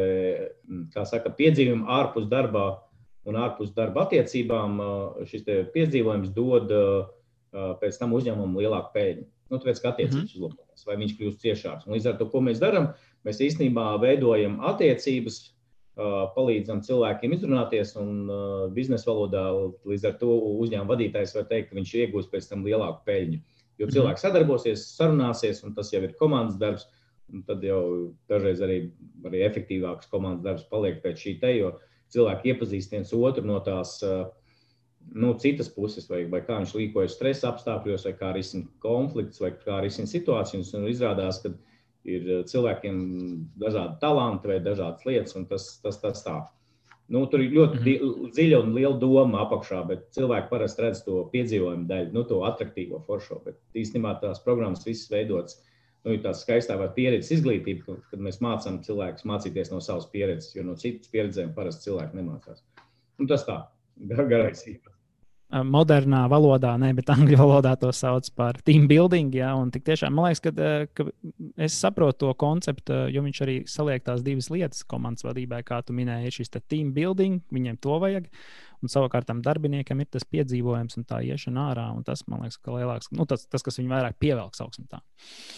saka, 0.94 1.32
piedzīvumu 1.38 1.88
ārpus 1.88 2.28
darbā 2.30 2.66
un 3.24 3.38
ārpus 3.40 3.72
darba 3.76 4.04
attiecībām 4.04 4.80
šis 5.30 5.46
piedzīvojums 5.74 6.34
dod 6.36 6.72
pēc 7.80 7.98
tam 8.00 8.12
uzņēmumam 8.18 8.60
lielāku 8.60 8.92
peļņu. 8.96 9.24
Nu, 9.52 9.60
tāpēc, 9.60 9.80
ka 9.80 9.92
attiecības 9.92 10.16
mm 10.16 10.28
-hmm. 10.28 10.36
uzlabojas, 10.36 10.86
vai 10.88 10.96
viņš 11.00 11.16
kļūst 11.18 11.42
ciešāks. 11.44 11.86
Un 11.86 11.94
līdz 11.94 12.06
ar 12.10 12.16
to, 12.18 12.26
ko 12.32 12.40
mēs 12.42 12.60
darām, 12.62 12.88
mēs 13.24 13.42
īstenībā 13.44 13.84
veidojam 14.02 14.58
attiecības, 14.72 15.42
palīdzam 16.34 16.80
cilvēkiem 16.82 17.36
izrunāties, 17.36 17.94
un 18.00 18.26
biznesa 18.74 19.10
valodā 19.10 19.44
līdz 19.86 20.08
ar 20.08 20.16
to 20.18 20.32
uzņēmuma 20.64 20.90
vadītājs 20.90 21.36
var 21.36 21.46
teikt, 21.50 21.70
ka 21.70 21.78
viņš 21.78 21.92
iegūs 22.00 22.30
pēc 22.32 22.48
tam 22.50 22.64
lielāku 22.66 23.04
peļņu. 23.06 23.38
Jo 23.78 23.86
mhm. 23.86 23.94
cilvēks 23.94 24.26
sadarbosies, 24.26 24.88
sarunāsies, 24.96 25.62
un 25.66 25.74
tas 25.74 25.92
jau 25.92 26.02
ir 26.02 26.16
komandas 26.18 26.58
darbs. 26.58 26.88
Tad 27.48 27.64
jau 27.64 27.82
dažreiz 28.30 28.60
arī, 28.62 28.78
arī 29.24 29.42
efektīvāks 29.46 30.10
komandas 30.12 30.44
darbs 30.44 30.66
paliek 30.70 31.00
pēc 31.02 31.22
šī 31.24 31.38
te, 31.40 31.52
jo 31.56 31.70
cilvēki 32.14 32.52
iepazīst 32.52 32.92
viens 32.92 33.12
otru 33.16 33.46
no 33.48 33.58
tās 33.64 33.96
nu, 35.12 35.34
citas 35.40 35.68
puses, 35.68 36.06
vai, 36.10 36.24
vai 36.30 36.40
kā 36.44 36.58
viņš 36.60 36.74
rīkojas 36.78 37.16
stresa 37.16 37.50
apstākļos, 37.50 38.06
vai 38.08 38.14
kā 38.18 38.32
risina 38.36 38.68
konflikts, 38.84 39.40
vai 39.42 39.52
kā 39.56 39.80
risina 39.84 40.10
situācijas. 40.10 40.72
Un 40.78 40.88
izrādās, 40.90 41.40
ka 41.42 41.52
ir 42.08 42.44
cilvēkiem 42.48 42.98
dažādi 43.60 43.98
talanti 44.02 44.52
vai 44.52 44.60
dažādas 44.64 45.04
lietas, 45.08 45.36
un 45.38 45.48
tas, 45.50 45.68
tas, 45.84 46.00
tas 46.02 46.24
tā. 46.24 46.38
Nu, 47.12 47.26
tur 47.28 47.42
ir 47.44 47.52
ļoti 47.52 47.78
-hmm. 47.78 48.30
dziļa 48.32 48.62
un 48.62 48.74
liela 48.74 48.96
doma 48.96 49.42
apakšā, 49.44 49.82
bet 49.88 50.08
cilvēki 50.16 50.48
parasti 50.50 50.82
redz 50.82 51.02
to 51.04 51.24
piedzīvojumu 51.32 51.86
daļu, 51.88 52.12
nu, 52.12 52.24
to 52.24 52.40
attraktīvo 52.48 53.02
foršo. 53.04 53.42
Bet 53.44 53.60
īstenībā 53.74 54.20
tās 54.20 54.40
programmas 54.44 54.86
visas 54.86 55.10
veidotas 55.10 55.60
nu, 56.04 56.16
tā 56.24 56.34
skaistā 56.36 56.76
vai 56.80 56.88
pieredzes 56.96 57.38
izglītība, 57.38 57.98
kad 58.10 58.24
mēs 58.24 58.40
mācām 58.44 58.80
cilvēkus 58.86 59.26
mācīties 59.28 59.72
no 59.72 59.80
savas 59.84 60.08
pieredzes, 60.12 60.54
jo 60.56 60.66
no 60.66 60.76
citas 60.80 61.12
pieredzēm 61.12 61.54
parasti 61.56 61.90
cilvēki 61.90 62.20
nemācās. 62.20 62.64
Un 63.20 63.30
tas 63.30 63.46
tā, 63.48 63.60
garais 64.12 64.66
īpatsvars 64.66 65.03
modernā 65.62 66.24
valodā, 66.30 66.72
ne, 66.80 66.90
bet 66.96 67.10
angļu 67.14 67.38
valodā 67.38 67.74
to 67.78 67.92
sauc 67.94 68.26
par 68.34 68.58
team 68.66 68.88
building. 68.90 69.34
Ja, 69.36 69.52
tiešām 69.74 70.14
man 70.16 70.30
liekas, 70.30 70.42
ka, 70.42 70.52
ka 70.90 71.06
es 71.62 71.76
saprotu 71.78 72.24
to 72.24 72.34
konceptu, 72.40 73.04
jo 73.14 73.22
viņš 73.24 73.40
arī 73.46 73.56
saliek 73.70 74.04
tās 74.06 74.24
divas 74.26 74.50
lietas 74.50 74.84
komandas 74.88 75.26
vadībai, 75.26 75.62
kā 75.66 75.80
tu 75.86 75.96
minēji, 75.96 76.30
ir 76.30 76.38
šis 76.38 76.54
team 76.66 76.92
building, 76.96 77.42
viņiem 77.54 77.80
to 77.82 77.98
vajag. 78.02 78.30
Un 78.84 78.92
savukārt 78.92 79.24
tam 79.28 79.40
darbiniekam 79.40 80.02
ir 80.02 80.10
tas 80.12 80.26
piedzīvojums 80.28 80.98
un 81.00 81.06
tā 81.08 81.22
iešana 81.24 81.70
ārā. 81.70 81.86
Tas, 82.04 82.26
man 82.28 82.44
liekas, 82.44 82.58
ka 82.60 82.74
lielāks, 82.74 83.08
nu, 83.16 83.24
tas, 83.28 83.46
tas 83.48 83.64
kas 83.64 83.80
viņu 83.80 83.94
vairāk 83.94 84.18
pievelk, 84.20 84.56
sauksim 84.58 84.84
tā. 84.90 85.00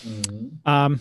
Mm 0.07 0.21
-hmm. 0.23 0.51
um, 0.71 0.99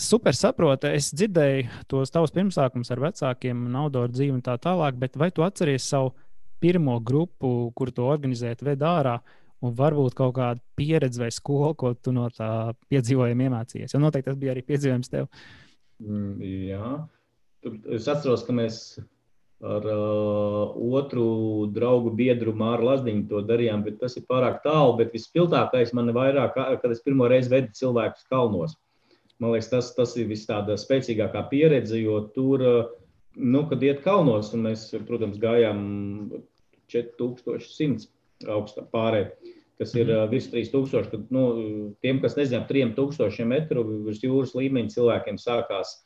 super 0.00 0.34
saprotu. 0.36 0.86
Es 0.86 1.12
dzirdēju 1.12 1.68
tos 1.88 2.10
tavus 2.10 2.32
pirmsākumus 2.32 2.90
ar 2.90 3.00
vecākiem, 3.00 3.68
naudu 3.72 4.06
dzīvi 4.08 4.32
un 4.38 4.42
tā 4.42 4.56
tālāk, 4.58 4.98
bet 4.98 5.16
vai 5.16 5.30
tu 5.30 5.42
atceries 5.42 5.88
savu 5.88 6.14
pirmo 6.62 6.98
grupu, 7.02 7.72
kur 7.76 7.92
to 7.94 8.06
organizēt, 8.10 8.64
ved 8.66 8.84
ārā. 8.86 9.18
Un 9.62 9.74
varbūt 9.78 10.16
kaut 10.18 10.34
kāda 10.34 10.58
pieredze 10.74 11.20
vai 11.22 11.30
skola, 11.30 11.70
ko 11.78 11.92
tu 11.94 12.10
no 12.14 12.24
tā 12.34 12.72
piedzīvojuma 12.90 13.46
iemācījies. 13.46 13.94
Jo 13.94 14.00
noteikti 14.02 14.32
tas 14.32 14.38
bija 14.40 14.56
arī 14.56 14.64
piedzīvojums 14.66 15.12
tev. 15.12 15.28
Mm, 16.02 16.40
jā, 16.66 16.88
Tur 17.62 17.78
es 17.94 18.08
atceros, 18.10 18.42
ka 18.42 18.54
mēs 18.54 18.76
ar 19.62 19.84
uh, 19.86 20.72
otru 20.98 21.26
draugu 21.70 22.10
biedru 22.18 22.54
Māru 22.58 22.88
Lazdiņu 22.88 23.28
to 23.30 23.42
darījām, 23.46 23.84
bet 23.86 24.00
tas 24.00 24.16
ir 24.18 24.26
pārāk 24.26 24.58
tālu. 24.64 24.96
Bet 24.98 25.14
vispilgtākais 25.14 25.94
man 25.94 26.10
ir 26.10 26.18
vairāk, 26.18 26.58
kad 26.82 26.90
es 26.90 27.04
pirmo 27.04 27.28
reizi 27.30 27.52
vedu 27.52 27.70
cilvēkus 27.78 28.26
kalnos. 28.32 28.74
Man 29.38 29.54
liekas, 29.54 29.70
tas, 29.70 29.92
tas 29.94 30.16
ir 30.18 30.26
vis 30.30 30.42
tāda 30.48 30.74
spēcīgākā 30.78 31.44
pieredze, 31.50 32.00
jo 32.02 32.18
tur, 32.34 32.66
nu, 33.38 33.62
kad 33.70 33.82
iet 33.86 34.02
kalnos, 34.02 34.50
un 34.56 34.66
mēs, 34.66 34.88
protams, 35.06 35.38
gājām 35.42 35.86
4100 36.92 38.08
augsta 38.52 38.84
pārējai, 38.92 39.54
kas 39.80 39.94
ir 39.98 40.12
uh, 40.12 40.24
virs 40.30 40.48
3000. 40.52 41.10
Kad, 41.10 41.26
nu, 41.34 41.44
tiem, 42.04 42.20
kas 42.22 42.38
nezina, 42.38 42.64
3000 42.68 43.48
metru 43.48 43.84
virs 44.06 44.22
jūras 44.24 44.54
līmeņa 44.58 44.94
cilvēkiem 44.96 45.40
sākās 45.40 45.98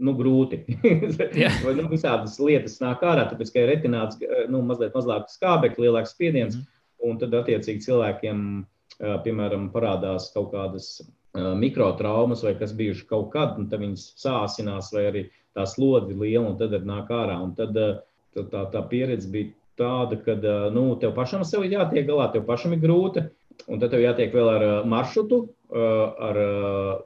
nu, 0.00 0.14
grūti. 0.18 0.62
Vai, 1.64 1.76
nu, 1.76 1.86
visādas 1.92 2.38
lietas 2.42 2.78
nāk 2.82 3.04
ārā, 3.06 3.28
tāpēc, 3.30 3.52
ka 3.52 3.64
ir 3.64 3.72
retināts 3.74 4.20
nu, 4.50 4.62
mazliet 4.66 4.96
mazāk 4.96 5.30
skābekļa, 5.32 5.86
lielāks 5.86 6.14
spiediens, 6.16 6.58
mm. 6.58 6.84
un 7.08 7.20
tad 7.20 7.36
attiecīgi 7.42 7.86
cilvēkiem, 7.86 8.44
piemēram, 9.24 9.70
parādās 9.74 10.28
kaut 10.34 10.50
kādas 10.54 10.98
mikrotraumas 11.34 12.42
vai 12.42 12.56
kas 12.58 12.72
bijuši 12.76 13.06
kaut 13.06 13.30
kad, 13.34 13.54
un 13.58 13.68
tad 13.70 13.82
viņas 13.84 14.06
sāsinās 14.18 14.90
vai 14.94 15.04
arī 15.08 15.22
tā 15.54 15.66
slodzi 15.66 16.16
liela, 16.16 16.50
un 16.50 16.58
tad 16.58 16.74
nāk 16.86 17.10
ārā. 17.14 17.38
Un 17.42 17.54
tad, 17.58 17.76
tā, 18.34 18.44
tā, 18.50 18.64
tā 18.72 18.82
pieredze 18.90 19.30
bija 19.30 19.52
tāda, 19.80 20.18
ka 20.24 20.36
nu, 20.74 20.84
tev 21.00 21.14
pašam 21.16 21.44
sev 21.48 21.64
jātiek 21.66 22.06
galā, 22.08 22.28
tev 22.34 22.46
pašam 22.48 22.76
ir 22.76 22.84
grūti. 22.84 23.26
Un 23.68 23.80
tad 23.80 23.92
tev 23.92 24.00
jātiek 24.00 24.32
vēl 24.32 24.48
ar 24.48 24.62
maršrutu, 24.88 25.40
ar, 25.70 26.38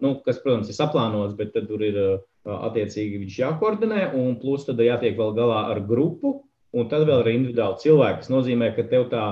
nu, 0.05 0.13
kas, 0.27 0.39
protams, 0.43 0.69
ir 0.71 0.77
saplānots, 0.77 1.35
bet 1.39 1.57
tur 1.57 1.83
ir 1.83 1.99
attiecīgi 2.45 3.23
viņš 3.25 3.39
jākoordinē. 3.41 4.05
Un 4.21 4.37
plus 4.43 4.67
tad 4.69 4.83
jātiek 4.83 5.17
vēl 5.19 5.35
galā 5.39 5.65
ar 5.73 5.83
grupu, 5.89 6.37
un 6.75 6.89
tad 6.91 7.07
vēl 7.09 7.25
ar 7.25 7.33
individuālu 7.33 7.81
cilvēku. 7.83 8.23
Tas 8.23 8.33
nozīmē, 8.33 8.71
ka 8.77 8.87
tev 8.91 9.09
tā 9.11 9.25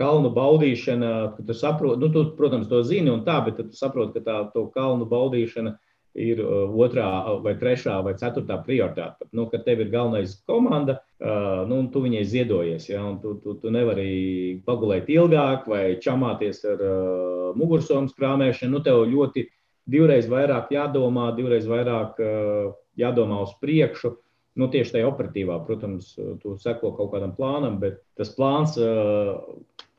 kalnu 0.00 0.30
baudīšana, 0.34 1.12
ka 1.36 1.46
tu 1.46 1.56
saproti, 1.56 2.02
nu, 2.02 2.10
tu, 2.12 2.24
protams, 2.36 2.68
to 2.68 2.82
zini 2.84 3.12
un 3.12 3.22
tā, 3.26 3.38
bet 3.46 3.62
tu 3.62 3.76
saproti, 3.76 4.18
ka 4.18 4.42
tā 4.52 4.66
kalnu 4.74 5.08
baudīšana 5.08 5.76
ir 6.16 6.40
uh, 6.40 6.72
otrā, 6.80 7.06
vai 7.44 7.54
trešā, 7.60 7.98
vai 8.04 8.14
ceturtā 8.18 8.56
prioritāte. 8.64 9.28
Nu, 9.36 9.46
kad 9.52 9.66
tev 9.66 9.82
ir 9.84 9.92
galvenais 9.92 10.36
komanda, 10.48 10.98
uh, 11.20 11.62
nu, 11.68 11.82
tu 11.92 12.02
viņai 12.04 12.24
ziedojies. 12.26 12.88
Ja, 12.88 13.04
tu, 13.22 13.36
tu, 13.44 13.56
tu 13.60 13.72
nevari 13.74 14.62
pagulēt 14.66 15.10
ilgāk 15.12 15.68
vai 15.70 15.84
čamāties 16.02 16.64
ar 16.68 16.82
uh, 16.82 17.52
mugursomas 17.58 18.16
krāmēšanu. 18.16 18.78
Nu, 18.78 18.82
tev 18.84 19.04
ļoti 19.12 19.46
divreiz 19.86 20.28
vairāk 20.30 20.72
jādomā, 20.74 21.30
divreiz 21.36 21.68
vairāk 21.68 22.20
uh, 22.24 22.70
jādomā 22.98 23.42
uz 23.44 23.52
priekšu. 23.60 24.16
Nu, 24.56 24.70
tieši 24.72 24.94
tajā 24.94 25.08
operatīvā, 25.10 25.58
protams, 25.66 26.14
tu 26.40 26.54
seko 26.56 26.94
kaut 26.96 27.10
kādam 27.12 27.34
plānam, 27.36 27.76
bet 27.82 28.00
tas 28.16 28.30
plāns, 28.32 28.78
uh, 28.80 29.36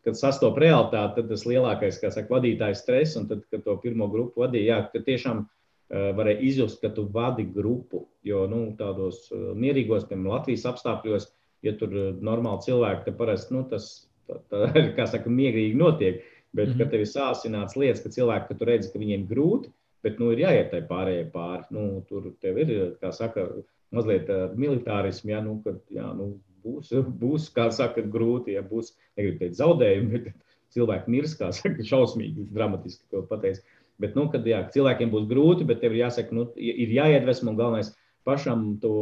kad 0.07 0.17
sastopas 0.17 0.63
realitāte, 0.63 1.19
tad 1.19 1.29
tas 1.29 1.43
lielākais, 1.45 1.99
kā 2.01 2.09
saka, 2.09 2.39
vadītājs 2.39 2.81
stress, 2.81 3.19
un 3.19 3.27
tad, 3.29 3.43
kad 3.51 3.61
to 3.67 3.75
pirmo 3.83 4.07
grupu 4.09 4.41
vadīja, 4.45 4.65
jā, 4.71 4.79
ka 4.93 5.03
tiešām 5.05 5.45
varēja 5.89 6.43
izjust, 6.43 6.81
ka 6.81 6.91
tu 6.93 7.07
vadi 7.13 7.45
grupu. 7.55 8.05
Jo 8.27 8.45
nu, 8.51 8.63
tādos 8.79 9.27
eh, 9.31 9.51
mierīgos, 9.55 10.07
piemēram, 10.09 10.33
Latvijas 10.35 10.65
apstākļos, 10.71 11.29
ja 11.65 11.73
tur 11.79 11.93
ir 11.93 12.01
eh, 12.09 12.17
normāli 12.27 12.65
cilvēki, 12.67 13.05
tad 13.05 13.19
parasti 13.19 13.55
nu, 13.55 13.63
tas 13.71 13.91
tā, 14.27 14.67
kā 14.97 15.07
saka, 15.07 15.31
mierīgi 15.31 15.77
notiek. 15.79 16.23
Bet, 16.55 16.69
mm 16.69 16.73
-hmm. 16.73 16.77
kad 16.79 16.91
tev 16.91 17.03
ir 17.03 17.11
sāsināts 17.11 17.77
lietas, 17.77 18.01
ka 18.03 18.09
cilvēki, 18.09 18.47
ka 18.47 18.57
tu 18.57 18.65
redzi, 18.65 18.91
ka 18.91 18.99
viņiem 18.99 19.27
grūti, 19.29 19.71
bet 20.03 20.19
nu, 20.19 20.31
ir 20.31 20.43
jāiet 20.45 20.69
tai 20.71 20.81
pārējai 20.81 21.31
pāri. 21.31 21.63
Nu, 21.75 22.03
tur 22.09 22.31
tev 22.41 22.57
ir, 22.57 22.73
kā 23.01 23.11
saka, 23.11 23.47
mazliet 23.91 24.29
militārismu, 24.55 25.31
ja, 25.31 25.41
nu, 25.43 25.61
kad, 25.63 25.79
jā, 25.91 26.07
nu, 26.15 26.39
būs, 26.63 26.91
būs, 27.23 27.49
kā 27.55 27.69
saka, 27.71 28.01
grūti, 28.01 28.55
ja 28.57 28.63
būs, 28.63 28.95
negribu 29.17 29.43
teikt, 29.43 29.59
zaudējumi, 29.59 30.11
bet 30.15 30.33
cilvēki 30.75 31.13
mirs, 31.13 31.35
kā 31.39 31.51
saka, 31.55 31.83
šausmīgi, 31.83 32.49
dramatiski 32.55 33.05
to 33.11 33.23
pateikt. 33.29 33.63
Bet, 34.01 34.13
nu, 34.17 34.27
kad 34.33 34.45
jā, 34.45 34.61
cilvēkiem 34.73 35.09
būs 35.13 35.25
grūti, 35.29 35.65
bet 35.65 35.81
tev 35.81 35.95
ir 35.95 36.05
jāsaka, 36.05 36.35
nu, 36.37 36.45
ir 36.61 36.91
jāiedvesmo 36.93 37.53
un 37.53 37.57
galvenais 37.57 37.93
pašam 38.27 38.75
to 38.83 38.93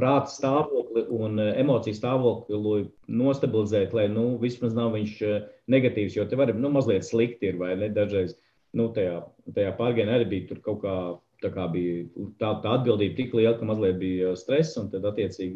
prāta 0.00 0.32
stāvokli 0.32 1.04
un 1.12 1.40
eh, 1.42 1.54
emociju 1.60 1.96
stāvokli 1.96 2.84
nostabilizēt, 3.20 3.96
lai 3.96 4.06
nu, 4.12 4.34
vismaz 4.42 4.76
nav 4.76 4.94
viņš 4.96 5.16
eh, 5.28 5.48
negatīvs. 5.72 6.16
Jo 6.16 6.28
tev 6.30 6.44
arī 6.44 6.56
nu, 6.56 6.72
mazliet 6.72 7.06
slikti 7.06 7.50
ir, 7.50 7.58
vai 7.60 7.74
ne? 7.78 7.90
Dažreiz 7.94 8.36
nu, 8.76 8.88
tajā, 8.96 9.20
tajā 9.56 9.74
pārgājienā 9.80 10.20
arī 10.20 10.30
bija 10.36 10.62
kaut 10.64 10.86
kā. 10.86 11.00
Tā 11.40 11.48
kā 11.48 11.62
bija 11.72 12.02
tā, 12.36 12.50
tā 12.60 12.74
atbildība 12.76 13.14
tik 13.16 13.30
liela, 13.32 13.54
ka 13.56 13.64
mazliet 13.64 13.94
bija 13.96 14.34
stress, 14.36 14.74
un 14.76 14.90
tad, 14.92 15.06
attiecīgi, 15.08 15.54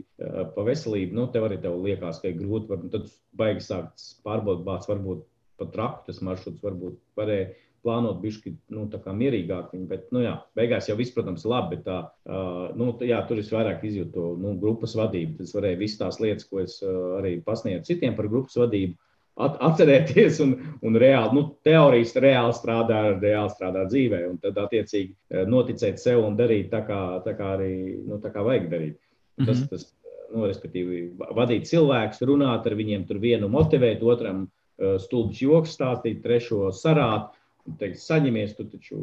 pa 0.55 0.63
veselību, 0.65 1.13
nu, 1.13 1.27
tev 1.35 1.45
arī 1.45 1.59
tev 1.61 1.77
liekas, 1.85 2.23
ka 2.23 2.31
ir 2.31 2.39
grūti. 2.39 2.71
Var, 2.71 2.87
tad 2.95 3.11
baigi 3.37 3.67
sākt 3.67 4.07
pārbaudīt, 4.25 4.89
varbūt 4.89 5.27
pat 5.61 5.75
traku 5.75 6.07
tas 6.07 6.23
maršruts, 6.25 6.63
varbūt 6.65 6.97
varēja 7.21 7.51
plānot 7.85 8.21
bišķi 8.23 8.53
nu, 8.75 8.87
mierīgāk. 8.91 9.71
Viņu, 9.75 9.87
bet, 9.91 10.07
nu, 10.15 10.23
jā, 10.25 10.35
beigās 10.59 10.89
jau 10.89 10.97
viss, 10.99 11.15
protams, 11.15 11.45
ir 11.45 11.53
labi, 11.53 11.77
bet 11.77 11.87
tā, 11.87 12.01
uh, 12.27 12.69
nu, 12.79 12.91
jā, 13.05 13.21
tur 13.29 13.41
es 13.43 13.53
vairāk 13.53 13.85
izjūtu 13.87 14.13
to 14.15 14.29
nu, 14.41 14.55
grupas 14.61 14.97
vadību. 14.99 15.39
Tas 15.41 15.55
varēja 15.57 15.81
visas 15.81 16.01
tās 16.01 16.21
lietas, 16.23 16.49
ko 16.49 16.63
es 16.65 16.79
uh, 16.83 17.19
arī 17.21 17.37
pasniedzu 17.45 17.93
citiem 17.93 18.17
par 18.19 18.31
grupas 18.33 18.57
vadību. 18.61 18.97
At, 19.45 19.57
atcerēties 19.67 20.37
un, 20.45 20.53
un 20.87 20.97
reāli, 21.01 21.35
nu, 21.35 21.49
teorijas 21.67 22.15
reāli 22.23 22.55
strādā, 22.55 23.01
reāli 23.19 23.51
strādā 23.51 23.83
dzīvē, 23.89 24.21
un 24.31 24.39
tad, 24.43 24.61
attiecīgi, 24.63 25.11
noticēt 25.51 25.99
sev 25.99 26.23
un 26.23 26.37
darīt 26.39 26.71
tā, 26.71 26.85
kā, 26.87 27.01
tā 27.25 27.35
kā 27.35 27.57
arī 27.57 27.73
nu, 28.07 28.21
tā 28.23 28.31
kā 28.31 28.45
vajag 28.47 28.69
darīt. 28.71 29.01
Tas, 29.41 29.49
mm 29.49 29.63
-hmm. 29.65 29.71
tas, 29.73 29.89
nu, 30.35 30.47
respektīvi, 30.47 31.01
vadīt 31.35 31.67
cilvēkus, 31.67 32.23
runāt 32.31 32.67
ar 32.67 32.79
viņiem, 32.79 33.09
tur 33.09 33.19
vienu 33.19 33.49
motivēt, 33.51 34.03
otram 34.03 34.47
stulbs 35.03 35.43
joks 35.43 35.75
stāstīt, 35.77 36.23
trešo 36.23 36.71
sarāt 36.75 37.35
teikt, 37.81 38.01
saņemies, 38.03 38.57
tu 38.59 38.67
taču 38.69 39.01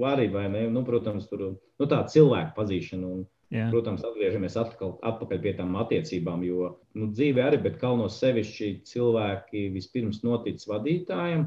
vari 0.00 0.28
vai 0.32 0.48
ne. 0.50 0.66
Nu, 0.72 0.84
protams, 0.86 1.28
tur 1.30 1.44
nu, 1.54 1.86
tā 1.90 2.02
cilvēku 2.10 2.54
pazīšana. 2.58 3.14
Un, 3.18 3.24
Jā. 3.54 3.68
Protams, 3.70 4.02
atgriežamies 4.02 4.56
atkal, 4.58 4.96
atpakaļ 5.06 5.38
pie 5.44 5.52
tām 5.54 5.76
attiecībām, 5.78 6.40
jo 6.42 6.72
nu, 6.98 7.10
dzīve 7.14 7.42
arī, 7.44 7.60
bet 7.62 7.76
kalnos 7.78 8.16
sevišķi 8.18 8.70
cilvēki 8.88 9.68
vispirms 9.70 10.24
notic 10.26 10.64
vadītājiem, 10.66 11.44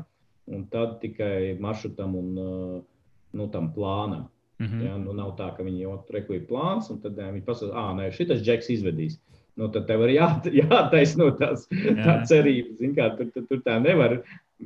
un 0.55 0.63
tad 0.71 1.01
tikai 1.01 1.57
maršrutam 1.59 2.15
un 2.15 2.29
nu, 2.37 3.47
tam 3.51 3.73
plānam. 3.75 4.29
Mm 4.57 4.67
-hmm. 4.67 4.85
ja, 4.85 4.97
nu, 4.97 5.13
nav 5.13 5.35
tā, 5.37 5.51
ka 5.57 5.63
viņi 5.63 5.81
jau 5.81 5.97
tur 6.07 6.15
ir 6.33 6.47
plāns, 6.49 6.89
un 6.89 7.01
tad 7.01 7.17
jā, 7.17 7.27
viņi 7.33 7.45
pasakā, 7.45 7.73
ah, 7.73 7.91
nē, 7.97 8.11
šis 8.11 8.41
džeks 8.41 8.69
izvedīs. 8.69 9.19
Nu, 9.57 9.67
tad 9.67 9.87
tev 9.87 10.01
ir 10.05 10.15
jā, 10.15 10.29
jātaisno 10.61 11.31
tās 11.37 11.67
jā. 11.71 11.97
tā 12.05 12.23
cerības. 12.29 12.81
Kā, 12.95 13.17
tur, 13.17 13.31
tur, 13.33 13.45
tur 13.49 13.61
tā 13.65 13.79
nevar 13.81 14.21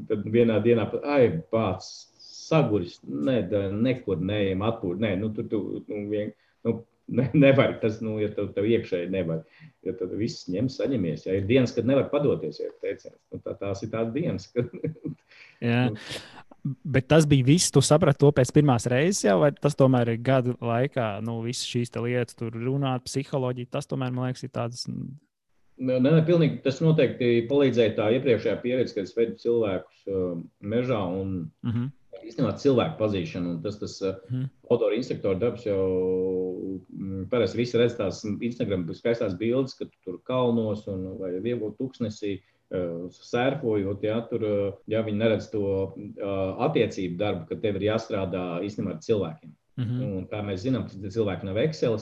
Tad 0.08 0.24
vienā 0.32 0.62
dienā, 0.64 0.86
ai, 1.04 1.26
pats 1.52 2.12
saguris, 2.22 3.00
ne, 3.04 3.42
nekur 3.76 4.22
neejam 4.24 4.64
atpūst. 4.68 5.02
Nē, 5.04 5.16
nu, 5.20 5.32
tur 5.36 5.48
tu 5.52 5.62
nu, 5.88 6.04
vien, 6.12 6.32
nu, 6.68 6.78
ne, 7.12 7.28
nevar. 7.36 7.78
Tas, 7.84 8.00
nu, 8.04 8.18
ja 8.22 8.32
tev, 8.36 8.52
tev 8.56 8.68
iekšēji 8.70 9.12
nevar, 9.14 9.42
ja 9.88 9.96
tad 10.00 10.14
viss 10.20 10.50
ņem, 10.52 10.70
saņemies. 10.72 11.26
Ja 11.28 11.40
ir 11.40 11.48
dienas, 11.50 11.76
kad 11.76 11.88
nevar 11.90 12.10
padoties, 12.14 12.62
ja 12.64 12.72
teiciens, 12.84 13.18
nu, 13.32 13.42
tā, 13.44 13.56
tās 13.60 13.84
ir 13.86 13.92
tās 13.94 14.14
dienas. 14.16 14.48
Kad, 14.56 14.72
Jā. 15.72 15.88
Bet 16.62 17.08
tas 17.10 17.26
bija 17.26 17.48
viss, 17.48 17.72
tu 17.74 17.82
saprati 17.82 18.22
to 18.22 18.30
pēc 18.38 18.52
pirmās 18.54 18.86
reizes, 18.92 19.24
jau, 19.26 19.40
vai 19.42 19.50
tas 19.58 19.74
tomēr 19.78 20.14
ir 20.14 20.22
gadu 20.22 20.54
laikā, 20.62 21.16
nu, 21.26 21.40
visas 21.46 21.66
šīs 21.66 21.94
lietas, 21.98 22.38
tur 22.38 22.54
runāt, 22.54 23.08
psiholoģija, 23.08 23.72
tas 23.74 23.90
tomēr, 23.90 24.14
man 24.14 24.30
liekas, 24.30 24.46
ir 24.46 24.54
tāds 24.54 24.86
Nē, 25.82 25.98
nē, 26.04 26.12
pilnīgi, 26.28 26.60
tas 26.66 26.78
noteikti 26.84 27.48
palīdzēja 27.50 27.96
tā 27.98 28.12
iepriekšējā 28.18 28.60
pieredze, 28.62 28.94
kad 28.94 29.08
es 29.08 29.16
vedu 29.18 29.38
cilvēkus 29.42 30.06
uh, 30.12 30.38
mežā 30.62 31.00
un 31.10 31.34
uh 31.42 31.72
mhm. 31.72 31.88
-huh. 31.88 32.28
īstenībā 32.28 32.54
cilvēku 32.62 33.00
pazīšana. 33.00 33.56
Tas, 33.64 33.80
tas 33.82 33.98
mm. 34.06 34.46
autora 34.70 34.96
instruktora 34.96 35.40
darbs 35.42 35.66
jau 35.66 35.82
mm, 36.94 37.26
parasti 37.32 37.58
visi 37.58 37.82
redz 37.82 37.98
tās 37.98 38.22
Instagram 38.30 38.86
skaistās 38.94 39.34
bildes, 39.40 39.74
kad 39.80 39.90
tur 40.06 40.22
kalnos 40.24 40.88
un 40.88 41.18
vai 41.20 41.34
viegli 41.40 41.74
tuksnesī. 41.80 42.40
Sērfojot, 43.12 44.04
ja 44.04 44.22
tur 44.30 44.44
ja 44.88 45.02
viņi 45.04 45.18
neredz 45.20 45.50
to 45.52 45.64
uh, 45.92 46.62
attiecību 46.68 47.18
darbu, 47.20 47.48
ka 47.50 47.58
tev 47.60 47.76
ir 47.76 47.90
jāstrādā 47.90 48.62
īstenībā 48.64 48.94
ar 48.94 49.02
cilvēkiem. 49.04 49.52
Mm 49.78 49.84
-hmm. 49.84 50.18
Un, 50.18 50.28
kā 50.32 50.40
mēs 50.46 50.64
zinām, 50.64 50.88
tas 50.88 51.16
cilvēki 51.16 51.46
nav 51.46 51.58
Excel. 51.58 51.98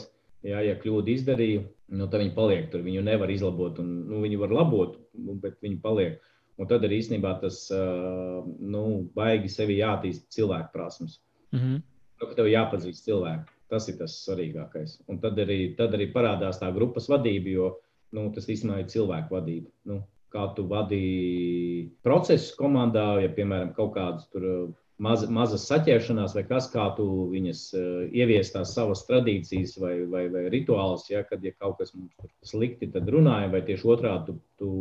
Ja, 0.45 0.61
ja 0.63 0.75
kļūdu 0.79 1.11
izdarīju, 1.13 1.63
nu, 1.99 2.07
tad 2.07 2.21
viņi 2.23 2.35
paliek 2.35 2.69
tur. 2.71 2.83
Viņu 2.85 3.03
nevar 3.03 3.31
izlabot, 3.31 3.79
un 3.83 3.89
nu, 4.07 4.21
viņi 4.23 4.39
var 4.39 4.53
labot, 4.55 4.95
bet 5.43 5.57
viņi 5.63 5.81
paliek. 5.83 6.19
Un 6.59 6.67
tad 6.67 6.83
arī 6.83 6.99
īstenībā 6.99 7.33
tas 7.41 7.61
nu, 7.71 8.83
baigi 9.15 9.51
sevi 9.51 9.79
jāattīst 9.79 10.27
cilvēku 10.35 10.71
prasmes. 10.73 11.19
Mm 11.51 11.59
-hmm. 11.59 11.81
nu, 12.21 12.33
tev 12.35 12.51
jāpazīst 12.51 13.07
cilvēku. 13.07 13.55
Tas 13.69 13.87
ir 13.89 13.97
tas 13.97 14.15
svarīgākais. 14.25 14.99
Un 15.07 15.19
tad 15.19 15.37
arī, 15.37 15.75
tad 15.77 15.93
arī 15.93 16.11
parādās 16.13 16.59
tā 16.59 16.71
grupas 16.73 17.09
vadība, 17.09 17.49
jo 17.49 17.67
nu, 18.11 18.31
tas 18.33 18.49
īstenībā 18.49 18.79
ir 18.79 18.89
cilvēku 18.89 19.35
vadība. 19.35 19.69
Nu, 19.85 20.01
kā 20.33 20.47
tu 20.55 20.65
vadīji 20.69 21.89
procesus 22.03 22.55
komandā, 22.55 23.21
ja, 23.21 23.29
piemēram, 23.29 23.73
kaut 23.73 23.93
kādas 23.93 24.29
tur 24.33 24.73
maz, 25.03 25.23
mazas 25.31 25.65
saķeršanās, 25.69 26.35
vai 26.37 26.43
kas, 26.47 26.69
kā 26.73 26.85
tu 26.97 27.07
viņas 27.31 27.63
uh, 27.77 27.87
ievies 28.15 28.51
tās 28.53 28.73
savas 28.75 29.05
tradīcijas 29.07 29.77
vai, 29.81 29.93
vai, 30.11 30.25
vai 30.33 30.45
rituālus, 30.53 31.07
ja, 31.11 31.23
kad 31.27 31.43
ja 31.45 31.53
kaut 31.57 31.79
kas 31.79 31.93
mums 31.95 32.13
slikti, 32.45 32.91
tad 32.93 33.09
runājam, 33.11 33.53
vai 33.55 33.63
tieši 33.67 33.89
otrādi 33.95 34.29
tu, 34.31 34.37
tu 34.61 34.71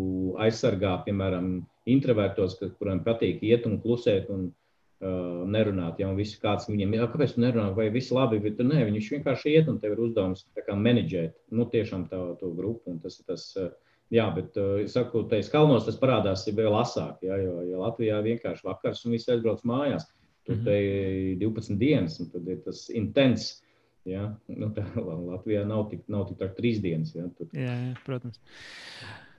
aizsargā, 0.44 0.98
piemēram, 1.06 1.52
introvertos, 1.88 2.58
kuriem 2.60 3.02
patīk 3.06 3.42
iet 3.46 3.66
un 3.68 3.78
klusēt 3.82 4.28
un 4.34 4.48
uh, 4.50 5.42
nerunāt. 5.48 6.02
Ja, 6.02 6.10
visi 6.18 6.40
kāds 6.42 6.68
viņiem, 6.68 6.98
ja, 6.98 7.10
kāpēc 7.10 7.36
tu 7.36 7.44
nerunā, 7.46 7.70
vai 7.78 7.88
viss 7.94 8.12
labi, 8.14 8.42
bet 8.44 8.60
nē, 8.60 8.84
viņš 8.90 9.12
vienkārši 9.16 9.54
iet 9.56 9.70
un 9.72 9.80
tev 9.82 9.96
ir 9.96 10.06
uzdevums 10.10 10.46
menedžēt, 10.68 11.38
nu, 11.54 11.68
tiešām 11.70 12.08
tā, 12.10 12.20
to 12.42 12.52
grupu, 12.54 12.90
un 12.92 13.02
tas 13.04 13.20
ir 13.20 13.30
tas. 13.30 13.52
Uh, 13.56 13.74
Jā, 14.14 14.24
bet 14.32 14.56
uh, 14.56 14.78
es 14.80 14.94
saku, 14.96 15.26
tajos 15.28 15.50
kalnos 15.52 15.84
tas 15.84 15.98
parādās 16.00 16.46
vēl 16.48 16.76
asāk. 16.80 17.20
Jā, 17.26 17.36
jo 17.42 17.58
ja 17.68 17.80
Latvijā 17.82 18.20
vienkārši 18.24 18.64
vakars 18.64 19.04
un 19.04 19.16
viss 19.16 19.28
aizbrauc 19.28 19.60
mājās. 19.68 20.06
Tur 20.48 20.56
mm 20.56 20.64
-hmm. 20.64 21.38
12 21.42 21.76
dienas, 21.78 22.20
un 22.20 22.30
tad 22.32 22.48
ir 22.48 22.62
tas 22.64 22.88
intens. 22.88 23.62
Jā, 24.08 24.30
nu, 24.48 24.70
tā, 24.72 24.84
Latvijā 25.32 25.66
nav 25.66 25.90
tik, 25.90 26.06
nav 26.08 26.28
tik 26.28 26.38
tā 26.38 26.48
trīs 26.56 26.80
dienas. 26.80 27.14
Jā, 27.14 27.28
tur. 27.36 27.48
jā, 27.52 27.74
jā, 27.74 27.94
protams. 28.06 28.40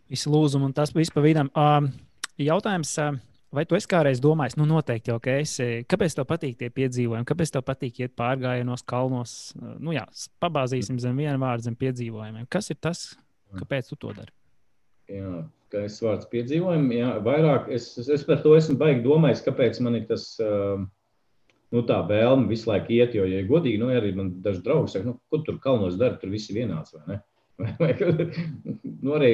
Visi 0.10 0.30
lūzumi 0.30 0.66
un 0.66 0.74
tas 0.74 0.94
viss 0.94 1.14
pa 1.14 1.22
vidam. 1.22 1.50
Uh, 1.56 1.90
jautājums. 2.38 2.98
Uh, 2.98 3.18
Vai 3.50 3.64
tu 3.66 3.74
esi 3.74 3.88
kādreiz 3.90 4.20
domājis, 4.22 4.60
nu, 4.60 4.66
noteikti 4.70 5.10
jau, 5.10 5.18
ka 5.18 5.34
esi, 5.42 5.82
kāpēc 5.90 6.14
tev 6.14 6.28
patīk 6.30 6.60
tie 6.60 6.68
piedzīvojumi, 6.70 7.26
kāpēc 7.26 7.50
tev 7.56 7.64
patīk 7.66 8.04
iet 8.04 8.14
pārgājienos, 8.14 8.84
kalnos? 8.86 9.56
Nu, 9.82 9.90
jā, 9.90 10.06
pabāzīsim 10.38 11.00
zem 11.02 11.18
viena 11.18 11.40
vārda, 11.42 11.66
zem 11.66 11.76
piedzīvojumiem. 11.76 12.46
Kas 12.46 12.70
ir 12.70 12.78
tas, 12.78 13.18
kāpēc 13.58 13.90
tu 13.90 13.98
to 13.98 14.14
dari? 14.14 14.30
Jā, 15.10 15.34
skaists 15.70 16.04
vārds 16.06 16.30
piedzīvojumi. 16.32 17.01
Jā, 17.01 17.12
vairāk 17.25 17.70
es, 17.75 17.92
es 18.00 18.24
par 18.28 18.42
to 18.46 18.56
esmu 18.58 18.78
baigi 18.80 19.04
domājis, 19.06 19.44
kāpēc 19.46 19.82
man 19.86 20.00
ir 20.00 20.08
tas. 20.10 20.32
Nu, 21.70 21.84
tā 21.86 22.00
vēlme 22.10 22.50
visu 22.50 22.66
laiku 22.66 22.96
iet, 22.96 23.13
jo, 23.13 23.28
ja 23.30 23.44
godīgi, 23.46 23.78
nu, 23.78 23.92
arī 23.94 24.10
man 24.18 24.32
daži 24.42 24.63
draugi 24.66 24.89
saka, 24.89 25.12
nu, 25.12 25.20
ko 25.30 25.44
tur 25.46 25.60
kalnos 25.62 26.00
dara, 26.01 26.18
tur 26.18 26.32
viss 26.34 26.50
ir 26.50 26.63
vienāds. 26.63 26.96
Vai 27.60 27.74
vai, 27.75 27.92
vai, 27.92 28.25
nu, 29.04 29.12
arī, 29.18 29.34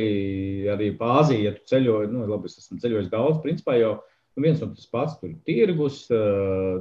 arī 0.74 0.88
Pāzija, 0.98 1.44
ja 1.46 1.52
tu 1.54 1.62
ceļo, 1.70 2.00
nu, 2.10 2.24
labi, 2.26 2.50
es 2.50 2.58
esmu 2.58 2.80
ceļojis 2.82 3.12
daudz, 3.12 3.38
principā 3.44 3.76
jau 3.78 3.92
nu, 4.00 4.44
viens 4.44 4.64
un 4.66 4.72
tas 4.76 4.88
pats, 4.90 5.20
tur 5.20 5.36
tirgus, 5.48 6.00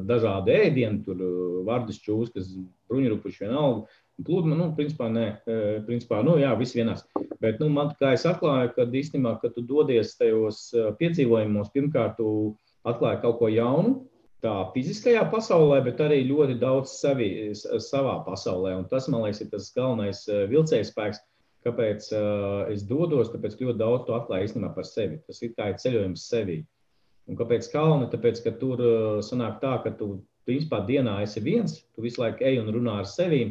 dažādi 0.09 0.55
ēdieni, 0.57 1.03
tur 1.05 1.21
vārdas 1.69 2.01
čūskas, 2.03 2.49
bruņurupuši 2.89 3.45
vienalga. 3.45 3.85
Plūdma, 4.23 4.55
nu, 4.55 4.69
principā, 4.79 5.09
nē, 5.11 5.27
principā, 5.89 6.21
nu, 6.23 6.37
jā, 6.39 6.53
viss 6.55 6.77
vienās. 6.77 7.03
Bet, 7.43 7.59
nu, 7.59 7.67
man, 7.75 7.91
kā 7.99 8.13
es 8.15 8.23
atklāju, 8.31 8.71
kad 8.77 8.95
īstenībā, 8.95 9.33
kad 9.43 9.57
tu 9.57 9.65
dodies 9.67 10.15
tajos 10.21 10.69
piedzīvojumos, 11.01 11.73
pirmkārt, 11.75 12.15
tu 12.21 12.55
atklāji 12.87 13.25
kaut 13.25 13.41
ko 13.41 13.51
jaunu, 13.51 13.97
tā 14.45 14.53
fiziskajā 14.75 15.25
pasaulē, 15.33 15.81
bet 15.87 16.03
arī 16.05 16.21
ļoti 16.29 16.59
daudz 16.61 16.93
sevi, 17.01 17.29
savā 17.57 18.21
pasaulē. 18.27 18.77
Un 18.79 18.87
tas, 18.91 19.09
man 19.11 19.25
liekas, 19.25 19.43
ir 19.43 19.51
tas 19.51 19.71
galvenais 19.75 20.23
vilcējspēks, 20.53 21.23
kāpēc 21.65 22.11
uh, 22.13 22.69
es 22.73 22.85
dodos, 22.87 23.33
tāpēc 23.33 23.57
ļoti 23.59 23.81
daudz 23.81 24.07
to 24.07 24.17
atklāju 24.19 24.51
īstenībā 24.51 24.71
par 24.77 24.87
sevi. 24.89 25.19
Tas 25.27 25.41
ir 25.43 25.55
kā 25.57 25.71
ir 25.73 25.81
ceļojums 25.81 26.29
sevi. 26.29 26.61
Un 27.31 27.39
kāpēc 27.41 27.71
kalni? 27.73 28.11
Tāpēc, 28.13 28.43
ka 28.45 28.53
tur 28.61 28.83
uh, 28.85 29.19
sanāk 29.25 29.59
tā, 29.65 29.79
ka 29.85 29.95
tu 29.97 30.19
principā 30.45 30.83
dienā 30.85 31.23
esi 31.25 31.41
viens, 31.41 31.79
tu 31.97 32.05
visu 32.05 32.21
laiku 32.21 32.45
ej 32.45 32.61
un 32.61 32.69
runā 32.75 32.99
ar 33.01 33.09
sevi 33.09 33.47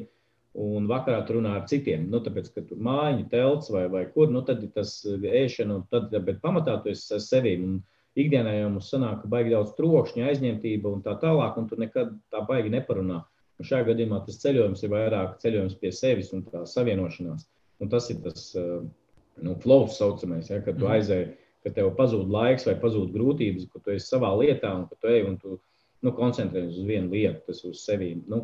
un 0.54 0.86
vakarā 0.90 1.24
tur 1.26 1.40
runā 1.40 1.56
ar 1.58 1.66
citiem. 1.70 2.06
Nu, 2.12 2.22
tāpēc, 2.24 2.52
ka 2.54 2.64
tur 2.68 2.82
mājiņa, 2.86 3.26
telts 3.32 3.72
vai, 3.74 3.88
vai 3.90 4.04
kur, 4.14 4.30
nu, 4.34 4.44
tad 4.46 4.62
ir 4.66 4.72
tas 4.76 4.96
ēšana, 5.08 5.80
tad, 5.94 6.14
bet 6.28 6.42
pamatā 6.44 6.78
tu 6.84 6.92
esi 6.94 7.20
sevī. 7.24 7.56
Un 7.64 7.80
ikdienā 8.20 8.54
jau 8.60 8.70
mums 8.76 8.92
sanāk, 8.94 9.24
ka 9.24 9.32
baigi 9.32 9.56
daudz 9.56 9.74
trokšņa, 9.80 10.28
aizņemtība 10.30 10.92
un 10.94 11.02
tā 11.06 11.16
tālāk, 11.22 11.58
un 11.58 11.70
tu 11.70 11.80
nekad 11.82 12.14
tā 12.34 12.44
baigi 12.50 12.74
neparunā. 12.74 13.24
Un 13.62 13.70
šajā 13.70 13.88
gadījumā 13.90 14.24
tas 14.26 14.40
ceļojums 14.42 14.82
ir 14.84 14.94
vairāk 14.94 15.38
ceļojums 15.42 15.78
pie 15.82 15.94
sevis 15.94 16.34
un 16.34 16.46
tā 16.46 16.64
savienošanās. 16.70 17.48
Un 17.82 17.90
tas 17.90 18.10
ir 18.14 18.22
tas 18.24 18.48
nu, 18.54 19.56
flows, 19.62 19.98
saucamais, 19.98 20.50
ja, 20.50 20.62
kad 20.62 20.78
tu 20.78 20.86
mhm. 20.86 20.94
aizēji, 20.98 21.30
ka 21.64 21.72
tev 21.74 21.94
pazūd 21.98 22.30
laiks 22.30 22.68
vai 22.68 22.76
pazūd 22.80 23.14
grūtības, 23.16 23.70
ka 23.72 23.82
tu 23.82 23.94
esi 23.96 24.10
savā 24.10 24.34
lietā 24.38 24.74
un 24.78 24.88
ka 24.90 24.98
tu 25.00 25.10
ej 25.10 25.24
un 25.30 25.38
tu 25.40 25.58
nu, 26.04 26.12
koncentrējies 26.12 26.82
uz 26.82 26.88
vienu 26.88 27.14
lietu, 27.16 27.40
tas 27.48 27.64
uz 27.66 27.86
sevi. 27.86 28.12
Nu, 28.28 28.44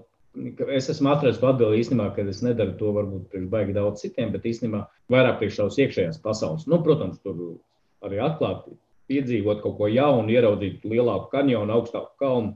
Es 0.70 0.90
esmu 0.94 1.10
atrasts 1.10 1.42
atbildību 1.42 1.80
īstenībā, 1.82 2.12
ka 2.14 2.24
es 2.30 2.44
nedaru 2.46 2.76
to 2.78 2.92
varbūt 2.94 3.32
priekš 3.32 3.48
baigi 3.50 3.74
daudz 3.74 4.04
citiem, 4.04 4.30
bet 4.36 4.46
īstenībā 4.46 4.84
vairāk 5.10 5.40
priekš 5.40 5.58
savas 5.58 5.80
iekšējās 5.82 6.20
pasaules. 6.22 6.68
Nu, 6.70 6.78
protams, 6.86 7.18
tur 7.24 7.58
arī 8.06 8.22
atklāti 8.22 8.76
piedzīvot 9.10 9.64
kaut 9.64 9.78
ko 9.80 9.90
jaunu, 9.90 10.30
ieraudzīt 10.30 10.86
lielāku 10.86 11.32
kanjonu, 11.34 11.74
augstāku 11.74 12.14
kalnu. 12.22 12.54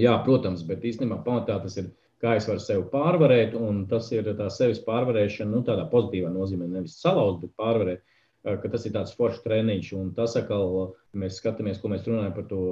Jā, 0.00 0.16
protams, 0.26 0.64
bet 0.66 0.86
īstenībā 0.88 1.20
pamatā 1.26 1.58
tas 1.62 1.76
ir, 1.78 1.92
kā 2.24 2.38
es 2.38 2.48
varu 2.48 2.62
sevi 2.64 2.86
pārvarēt, 2.90 3.52
un 3.54 3.84
tas 3.90 4.08
ir 4.16 4.32
tā 4.38 4.48
sevis 4.50 4.80
pārvarēšana, 4.86 5.52
nu, 5.52 5.60
tādā 5.66 5.84
pozitīvā 5.92 6.32
nozīmē, 6.32 6.70
nevis 6.72 6.96
salauzt, 7.04 7.44
bet 7.44 7.52
pārvarēt, 7.60 8.00
ka 8.44 8.70
tas 8.72 8.88
ir 8.88 8.96
tāds 8.96 9.14
foršs 9.18 9.44
treniņš, 9.44 9.92
un 10.00 10.10
tas 10.16 10.34
atkal 10.40 10.96
mēs 11.20 11.38
skatāmies, 11.40 11.78
ko 11.82 11.92
mēs 11.92 12.08
runājam 12.08 12.34
par 12.34 12.48
to 12.48 12.64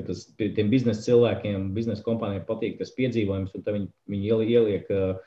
ka 0.00 0.06
tas 0.08 0.24
tiem 0.38 0.70
biznesa 0.72 1.04
cilvēkiem, 1.04 1.70
biznesa 1.76 2.04
kompānijām 2.06 2.46
patīk 2.48 2.78
tas 2.80 2.94
piedzīvojums, 2.96 3.52
un 3.54 3.66
viņi, 3.66 3.88
viņi 4.10 4.32
ieliek 4.56 4.88
uh, 4.94 5.20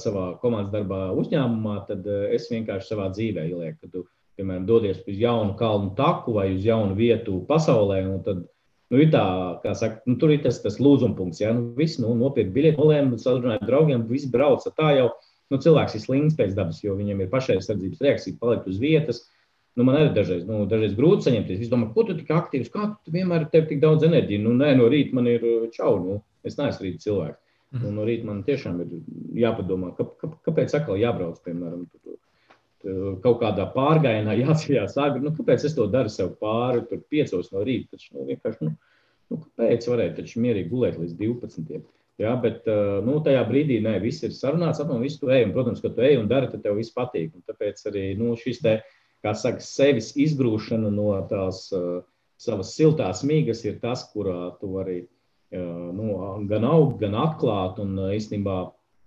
savā 0.00 0.32
komandas 0.40 0.72
darbā 0.72 1.10
uzņēmumā, 1.20 1.76
tad 1.90 2.08
uh, 2.08 2.24
es 2.34 2.48
vienkārši 2.52 2.90
savā 2.90 3.10
dzīvē 3.12 3.44
ielieku. 3.50 3.78
Kad 3.82 3.92
tu, 3.92 4.06
piemēram, 4.38 4.64
dodies 4.66 5.04
uz 5.04 5.20
jaunu 5.20 5.54
kalnu 5.60 5.92
taku 5.98 6.34
vai 6.38 6.48
uz 6.56 6.64
jaunu 6.66 6.96
vietu 6.98 7.42
pasaulē, 7.50 8.00
un 8.08 8.24
tad 8.26 8.42
nu, 8.42 9.02
ir 9.02 9.12
tā, 9.12 9.26
kā 9.62 9.76
saka, 9.78 10.02
nu, 10.08 10.16
tur 10.18 10.32
ir 10.34 10.42
tas, 10.46 10.62
tas 10.64 10.80
lūzumpunkts. 10.82 11.44
Ja? 11.44 11.52
Nu, 11.54 11.70
viss 11.78 12.00
nu, 12.02 12.16
nopirkt 12.18 12.54
biļeti, 12.56 12.80
nolēma, 12.80 13.20
ar 13.54 13.68
draugiem, 13.68 14.08
viss 14.10 14.30
brauca 14.32 14.72
tā 14.74 14.96
jau. 14.98 15.12
Nu, 15.52 15.60
cilvēks 15.60 15.94
ir 15.98 16.00
slings 16.00 16.36
pēc 16.38 16.56
dabas, 16.56 16.80
jo 16.80 16.96
viņam 16.96 17.20
ir 17.20 17.30
pašaizsardzības 17.30 18.00
reakcija, 18.02 18.40
palikt 18.40 18.70
uz 18.70 18.78
vietas. 18.80 19.20
Uh, 19.20 19.33
Nu, 19.74 19.82
man 19.82 19.96
arī 19.98 20.10
dažreiz, 20.14 20.44
nu, 20.46 20.60
dažreiz 20.70 20.92
grūti 20.94 21.26
saņemties. 21.26 21.64
Es 21.64 21.70
domāju, 21.70 21.90
ko 21.96 22.04
tu 22.06 22.14
tik 22.20 22.28
aktīvs, 22.30 22.70
kā 22.70 22.92
tu 23.02 23.14
vienmēr 23.14 23.48
ir 23.48 23.64
tik 23.66 23.80
daudz 23.82 24.06
enerģijas. 24.06 24.44
Nu, 24.44 24.52
nē, 24.54 24.70
no 24.78 24.86
rīta 24.90 25.16
man 25.18 25.26
ir 25.30 25.42
uh, 25.42 25.64
čau, 25.74 25.96
nu, 26.02 26.20
es 26.46 26.54
neesmu 26.60 26.86
rīta 26.86 27.02
cilvēks. 27.08 27.40
Mm 27.74 27.80
-hmm. 27.80 27.96
No 27.96 28.04
rīta 28.06 28.28
man 28.28 28.44
tiešām 28.46 28.78
ir 28.84 28.92
jāpadomā, 29.42 29.96
ka, 29.96 30.06
ka, 30.20 30.30
kāpēc 30.46 30.76
atkal 30.78 31.00
jābrauc, 31.00 31.42
piemēram, 31.42 31.88
tu, 31.90 31.98
tu, 32.04 33.18
kaut 33.26 33.40
kādā 33.42 33.66
pārgājienā, 33.74 34.38
jāceļās 34.44 34.96
agri. 34.96 35.24
Nu, 35.26 35.34
kāpēc 35.34 35.66
es 35.66 35.74
to 35.74 35.90
daru 35.90 36.08
sev 36.08 36.36
pāri, 36.38 36.86
tur 36.88 37.02
piecos 37.10 37.50
no 37.50 37.66
rīta? 37.66 37.96
Taču, 37.96 38.14
nu, 38.14 38.30
vienkārši, 38.30 38.64
nu, 38.68 38.76
nu, 39.30 39.42
kāpēc 39.42 39.90
varētu 39.90 40.22
taču 40.22 40.40
mierīgi 40.40 40.70
gulēt 40.70 41.02
līdz 41.02 41.18
12. 41.18 41.82
Ja, 42.18 42.36
bet 42.38 42.62
uh, 42.70 43.02
nu, 43.02 43.18
tajā 43.18 43.42
brīdī 43.48 43.82
nē, 43.82 43.98
viss 43.98 44.22
ir 44.22 44.30
sarunāts, 44.30 44.78
apmēram 44.78 45.02
viss 45.02 45.18
tu 45.18 45.34
ej. 45.34 45.48
Un, 45.48 45.52
protams, 45.52 45.80
ka 45.82 45.90
tu 45.90 46.00
ej 46.00 46.20
un 46.20 46.28
dari, 46.30 46.46
tad 46.46 46.62
tev 46.62 46.76
viss 46.78 46.94
patīk. 46.94 47.32
Un 47.34 47.42
tāpēc 47.42 47.88
arī 47.90 48.12
nu, 48.14 48.36
šis 48.38 48.62
te. 48.62 48.74
Uh, 48.78 49.00
kā 49.24 49.32
saka, 49.38 49.64
sevis 49.64 50.12
izgrūšana 50.20 50.92
no 50.92 51.10
tās 51.30 51.66
uh, 51.72 52.02
savas 52.40 52.74
siltās 52.76 53.24
mīgas 53.26 53.64
ir 53.64 53.80
tas, 53.82 54.04
kurā 54.12 54.54
tu 54.60 54.74
vari 54.76 55.00
uh, 55.04 55.90
nu, 55.96 56.14
gan 56.50 56.66
augt, 56.68 56.98
gan 57.00 57.16
atklāt 57.18 57.80
un 57.82 57.96
uh, 57.98 58.12
īstenībā, 58.16 58.58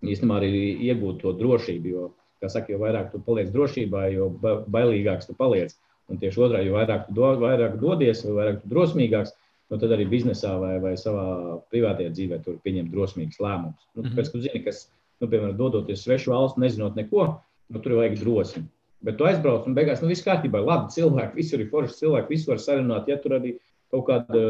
īstenībā 0.02 0.40
arī 0.42 0.54
iegūt 0.90 1.22
to 1.24 1.36
drošību. 1.38 1.92
Jo, 1.94 2.08
kā 2.42 2.50
saka, 2.54 2.74
jo 2.74 2.82
vairāk 2.82 3.12
tu 3.14 3.22
paliec 3.26 3.52
drošībā, 3.54 4.08
jo 4.14 4.32
bailīgāks 4.42 5.30
tu 5.30 5.38
paliec. 5.38 5.76
Un 6.08 6.20
tieši 6.22 6.40
otrādi, 6.40 6.70
jo 6.70 6.78
vairāk 6.78 7.10
tu, 7.10 7.18
do, 7.18 7.34
vairāk 7.42 7.76
dodies, 7.82 8.24
vai 8.26 8.36
vairāk 8.38 8.62
tu 8.62 8.72
drosmīgāks, 8.72 9.34
nu, 9.68 9.80
tad 9.82 9.92
arī 9.92 10.06
biznesā 10.08 10.54
vai, 10.62 10.78
vai 10.80 10.94
savā 11.00 11.26
privātajā 11.74 12.14
dzīvē 12.16 12.40
tur 12.46 12.62
pieņemt 12.64 12.94
drosmīgus 12.94 13.42
lēmumus. 13.44 13.90
Nu, 13.94 14.02
mm 14.02 14.08
-hmm. 14.08 14.16
Pēc 14.16 14.32
tam, 14.32 14.40
kad 14.40 14.46
zini, 14.48 14.64
kas, 14.64 14.80
nu, 15.20 15.28
piemēram, 15.28 15.58
dodoties 15.60 16.06
svešu 16.06 16.32
valstu, 16.32 16.64
nezinot 16.64 16.96
neko, 16.96 17.28
nu, 17.70 17.82
tur 17.84 17.98
vajag 18.00 18.20
drosmi. 18.22 18.64
Bet 19.08 19.16
tu 19.16 19.24
aizbrauc 19.24 19.68
un 19.70 19.76
beigās 19.78 20.02
nu, 20.04 20.10
viss 20.12 20.26
kārtībā. 20.26 20.60
Labi, 20.68 20.92
cilvēki, 20.92 21.38
visur 21.40 21.62
ir 21.64 21.70
forši 21.72 22.02
cilvēki, 22.02 22.34
visu 22.34 22.52
var 22.52 22.60
sarunāt. 22.60 23.08
Ja 23.08 23.16
tur 23.24 23.38
arī 23.38 23.54
kaut 23.94 24.04
kāda 24.10 24.42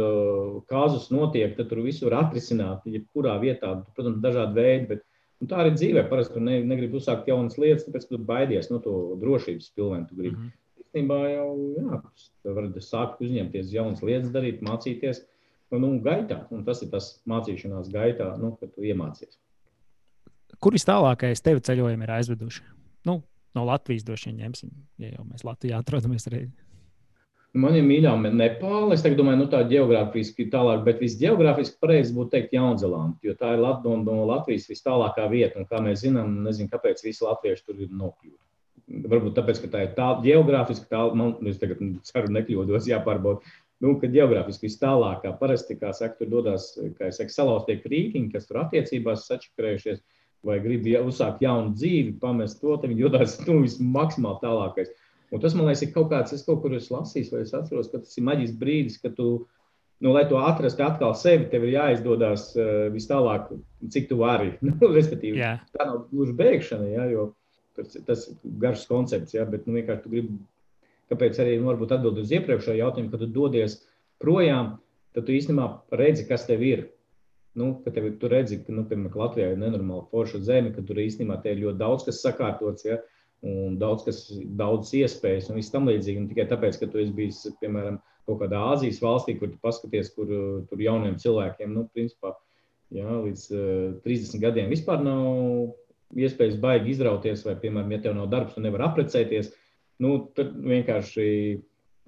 kāzus 0.72 1.12
notiek, 1.14 1.54
tad 1.60 1.70
tur 1.70 1.84
visu 1.86 2.08
var 2.08 2.24
atrisināt. 2.24 2.88
Jebkurā 2.90 3.36
vietā, 3.44 3.76
protams, 3.94 4.18
dažādi 4.24 4.58
veidi. 4.58 4.88
Bet, 4.96 5.04
nu, 5.38 5.50
tā 5.52 5.62
arī 5.62 5.76
dzīvē. 5.76 6.08
Parasti 6.10 6.40
tu 6.40 6.42
ne, 6.42 6.58
negribi 6.66 6.98
uzsākt 6.98 7.30
jaunas 7.30 7.60
lietas, 7.62 7.86
tāpēc, 7.86 8.10
tu 8.10 8.22
baidies 8.32 8.72
no 8.74 8.82
to 8.82 8.96
drošības 9.22 9.70
pilvēm. 9.78 10.10
Tu 10.10 10.18
gribi. 10.18 10.36
Mm 10.36 10.48
-hmm. 10.48 10.56
Īstenībā 10.88 11.22
jau, 11.36 11.48
jā, 11.78 12.02
tu 12.42 12.58
vari 12.58 12.82
sākt 12.82 13.22
uzņemties 13.22 13.74
jaunas 13.74 14.02
lietas, 14.02 14.34
darīt, 14.34 14.66
mācīties. 14.66 15.22
Nu, 15.72 15.80
nu, 15.84 16.00
gaitā, 16.02 16.48
un 16.50 16.64
tas 16.66 16.82
ir 16.82 16.90
tas 16.90 17.22
mācīšanās 17.28 17.92
gaitā, 17.94 18.34
nu, 18.42 18.56
kad 18.60 18.74
tu 18.74 18.82
iemācies. 18.82 19.38
Kur 20.60 20.74
vis 20.74 20.88
tālākais 20.88 21.44
tevi 21.44 21.60
ceļojumi 21.60 22.04
ir 22.04 22.12
aizveduši? 22.12 22.64
Nu, 23.06 23.22
no 23.56 23.66
Latvijas 23.68 24.06
droši 24.08 24.32
vien 24.32 24.46
ņemsim, 24.46 24.72
ja 25.04 25.14
jau 25.14 25.28
mēs 25.28 25.46
Latvijā 25.48 25.80
atrodamies 25.80 26.28
arī. 26.32 26.48
Man 27.58 27.78
ir 27.78 27.86
mīļā 27.88 28.14
Nepāla. 28.28 28.94
Es 28.94 29.04
domāju, 29.04 29.40
nu, 29.40 29.46
tā 29.50 29.64
geogrāfiski 29.70 30.50
tālāk, 30.54 30.84
bet 30.86 31.00
visgeogrāfiski 31.02 31.80
pareizi 31.82 32.14
būtu 32.14 32.36
teikt 32.36 32.58
Jaunzēlanda, 32.58 33.18
jo 33.24 33.34
tā 33.40 33.54
ir 33.56 33.64
Lat 33.64 33.86
no, 33.88 33.96
no 34.04 34.26
Latvijas 34.30 34.68
vis 34.70 34.84
tālākā 34.86 35.26
vieta. 35.32 35.58
Un, 35.62 35.70
kā 35.70 35.80
mēs 35.84 36.04
zinām, 36.04 36.42
nezinu, 36.46 36.70
kāpēc 36.74 37.02
visi 37.06 37.26
latvieši 37.26 37.66
tur 37.66 37.80
ir 37.82 37.94
nokļuvuši. 37.94 38.44
Varbūt 39.12 39.34
tāpēc, 39.40 39.62
ka 39.64 39.72
tā 39.72 39.86
ir 39.88 39.96
tā 39.98 40.10
geogrāfiski 40.24 40.86
tālu, 40.92 41.16
man 41.18 41.50
es 41.50 41.58
tagad 41.60 41.82
ceru, 42.08 42.30
nekļūdos, 42.36 42.92
jāpārbauda. 42.92 43.56
Nu, 43.84 43.96
kad 44.02 44.14
geogrāfiski 44.14 44.70
vis 44.70 44.78
tālākā, 44.82 45.34
parasti, 45.40 45.76
kā 45.78 45.92
saka, 45.94 46.18
tur 46.22 46.32
dodas, 46.32 46.72
kā 46.98 47.10
es 47.12 47.20
saku, 47.20 47.34
salauztie 47.34 47.78
krītiņi, 47.82 48.32
kas 48.34 48.48
tur 48.50 48.64
attiecībās 48.64 49.28
sačakarējušies 49.30 50.00
vai 50.46 50.60
grib 50.64 50.86
uzsākt 51.02 51.42
jaunu 51.44 51.74
dzīvi, 51.76 52.18
pamest 52.22 52.62
to, 52.62 52.76
tad 52.78 52.92
viņi 52.92 53.06
dodas 53.08 53.38
nu, 53.48 53.60
vismaksimāli 53.66 54.44
tālākais. 54.44 54.92
Un 55.34 55.44
tas, 55.44 55.56
man 55.58 55.68
liekas, 55.68 55.84
ir 55.84 55.94
kaut 55.96 56.12
kāds, 56.14 56.34
es 56.36 56.46
kaut 56.48 56.62
kur 56.64 56.76
esmu 56.78 57.02
lasījis, 57.02 57.32
vai 57.34 57.44
es 57.44 57.54
atceros, 57.58 57.90
ka 57.92 58.00
tas 58.00 58.16
ir 58.16 58.26
maģisks 58.28 58.60
brīdis, 58.62 59.00
kad 59.04 59.18
tu, 59.18 59.32
nu, 60.04 60.14
lai 60.16 60.24
to 60.30 60.40
atrastu 60.40 60.86
atkal 60.86 61.16
sevi, 61.20 61.50
tev 61.52 61.66
ir 61.68 61.76
jāizdodas 61.76 62.52
uh, 62.56 62.88
vis 62.94 63.10
tālāk, 63.10 63.50
cik 63.92 64.08
tu 64.12 64.22
vari. 64.22 64.54
Nu, 64.64 64.78
respektīvi, 64.94 65.42
yeah. 65.42 65.66
tā 65.76 65.90
nav 65.90 66.06
gluži 66.14 66.38
bēgšana, 66.38 66.88
ja, 66.94 67.10
jo 67.12 67.32
tas, 67.76 67.98
tas 68.08 68.28
ir 68.32 68.38
garš 68.62 68.88
koncepts, 68.90 69.36
ja, 69.36 69.44
bet 69.50 69.68
nu, 69.68 69.76
vienkārši 69.82 70.06
tu 70.06 70.14
gribi, 70.14 70.38
kāpēc 71.12 71.42
arī 71.44 71.58
nu, 71.60 71.74
varbūt 71.74 71.98
atbildot 71.98 72.24
uz 72.24 72.32
iepriekšējo 72.38 72.80
jautājumu, 72.80 73.12
kad 73.12 73.26
tu 73.26 73.32
dodies 73.36 73.82
projām, 74.24 74.78
tad 75.18 75.28
tu 75.28 75.36
īstenībā 75.36 75.68
redzi, 76.00 76.24
kas 76.30 76.48
tev 76.48 76.64
ir 76.64 76.88
nu, 77.58 77.72
ka 77.84 77.92
tev, 77.94 78.08
tu 78.22 78.30
redzi, 78.32 78.60
ka, 78.64 78.74
nu, 78.74 78.86
piemēram, 78.88 79.18
Latvijā 79.18 79.52
ir 79.52 79.62
nenormāli 79.62 80.08
forša 80.12 80.42
zeme, 80.46 80.74
ka 80.76 80.84
tur 80.86 81.00
īstenībā 81.02 81.40
ir 81.50 81.64
ļoti 81.64 81.82
daudz 81.82 82.06
kas 82.08 82.22
sakārtots, 82.24 82.86
ja, 82.86 83.00
un 83.46 83.78
daudz, 83.82 84.06
kas, 84.08 84.22
daudz 84.60 84.94
iespējas 84.98 85.50
un 85.52 85.60
viss 85.60 85.74
tam 85.74 85.90
līdzīgi. 85.90 86.22
Un 86.22 86.30
tikai 86.30 86.48
tāpēc, 86.50 86.80
ka 86.82 86.90
tu 86.92 87.02
esi 87.02 87.16
bijis, 87.18 87.44
piemēram, 87.62 88.00
kaut 88.28 88.42
kādā 88.44 88.62
Āzijas 88.74 89.02
valstī, 89.04 89.38
kur 89.40 89.52
tu 89.52 89.60
paskaties, 89.64 90.12
kur 90.16 90.32
tur 90.70 90.84
jauniem 90.84 91.18
cilvēkiem, 91.22 91.74
nu, 91.74 91.86
principā, 91.96 92.34
jā, 92.94 93.08
līdz 93.08 93.46
uh, 93.56 94.00
30 94.06 94.44
gadiem 94.44 94.74
vispār 94.74 95.04
nav 95.06 96.18
iespējas 96.18 96.58
baigi 96.64 96.94
izrauties, 96.94 97.46
vai, 97.48 97.58
piemēram, 97.62 97.94
ja 97.96 98.04
tev 98.06 98.18
nav 98.18 98.30
darbs, 98.32 98.56
tu 98.56 98.64
nevari 98.64 98.88
aprecēties, 98.88 99.52
nu, 100.04 100.18
tad 100.38 100.54
vienkārši 100.62 101.28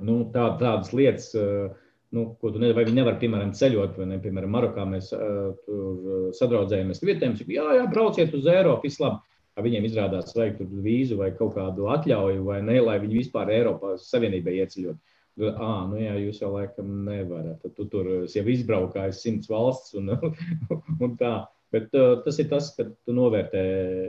nu, 0.08 0.22
tā, 0.34 0.52
tādas 0.62 0.94
lietas. 0.96 1.32
Uh, 1.38 1.88
nu, 2.16 2.26
ko 2.42 2.52
tu 2.54 2.62
nevari, 2.62 2.78
vai 2.78 2.86
viņi 2.88 3.00
nevar, 3.02 3.18
piemēram, 3.22 3.52
ceļot, 3.58 3.98
vai 4.00 4.08
ne, 4.10 4.20
piemēram, 4.24 4.52
Marokā 4.54 4.86
mēs 4.90 5.12
uh, 5.16 5.52
tur 5.66 6.32
sadraudzējamies 6.38 7.04
vietējiem, 7.04 7.36
saka, 7.38 7.54
jā, 7.54 7.68
jā, 7.78 7.86
brauciet 7.92 8.34
uz 8.38 8.50
Eiropu, 8.50 8.90
viss 8.90 9.02
labi. 9.04 9.22
Viņiem 9.60 9.90
izrādās, 9.90 10.32
vajag 10.38 10.54
tur 10.56 10.84
vīzu 10.86 11.18
vai 11.20 11.34
kaut 11.36 11.58
kādu 11.58 11.90
atļauju, 11.92 12.46
vai 12.48 12.62
ne, 12.64 12.78
lai 12.80 12.96
viņi 13.02 13.18
vispār 13.18 13.50
Eiropā 13.52 13.98
Savienībai 14.00 14.54
ieceļot. 14.62 15.18
Ah, 15.50 15.84
nu 15.88 16.00
jā, 16.00 16.14
jūs 16.20 16.40
jau 16.40 16.54
laikam 16.54 16.88
nevarat. 17.04 17.60
Tad 17.64 17.74
tu 17.76 17.86
tur 17.92 18.08
jau 18.24 18.46
izbraukājis 18.54 19.22
simts 19.24 19.52
valsts 19.52 19.96
un, 20.00 20.14
un 21.04 21.16
tā. 21.20 21.34
Bet 21.76 21.92
uh, 21.92 22.18
tas 22.24 22.40
ir 22.42 22.48
tas, 22.50 22.72
ka 22.78 22.88
tu 22.88 23.14
novērtē, 23.16 23.62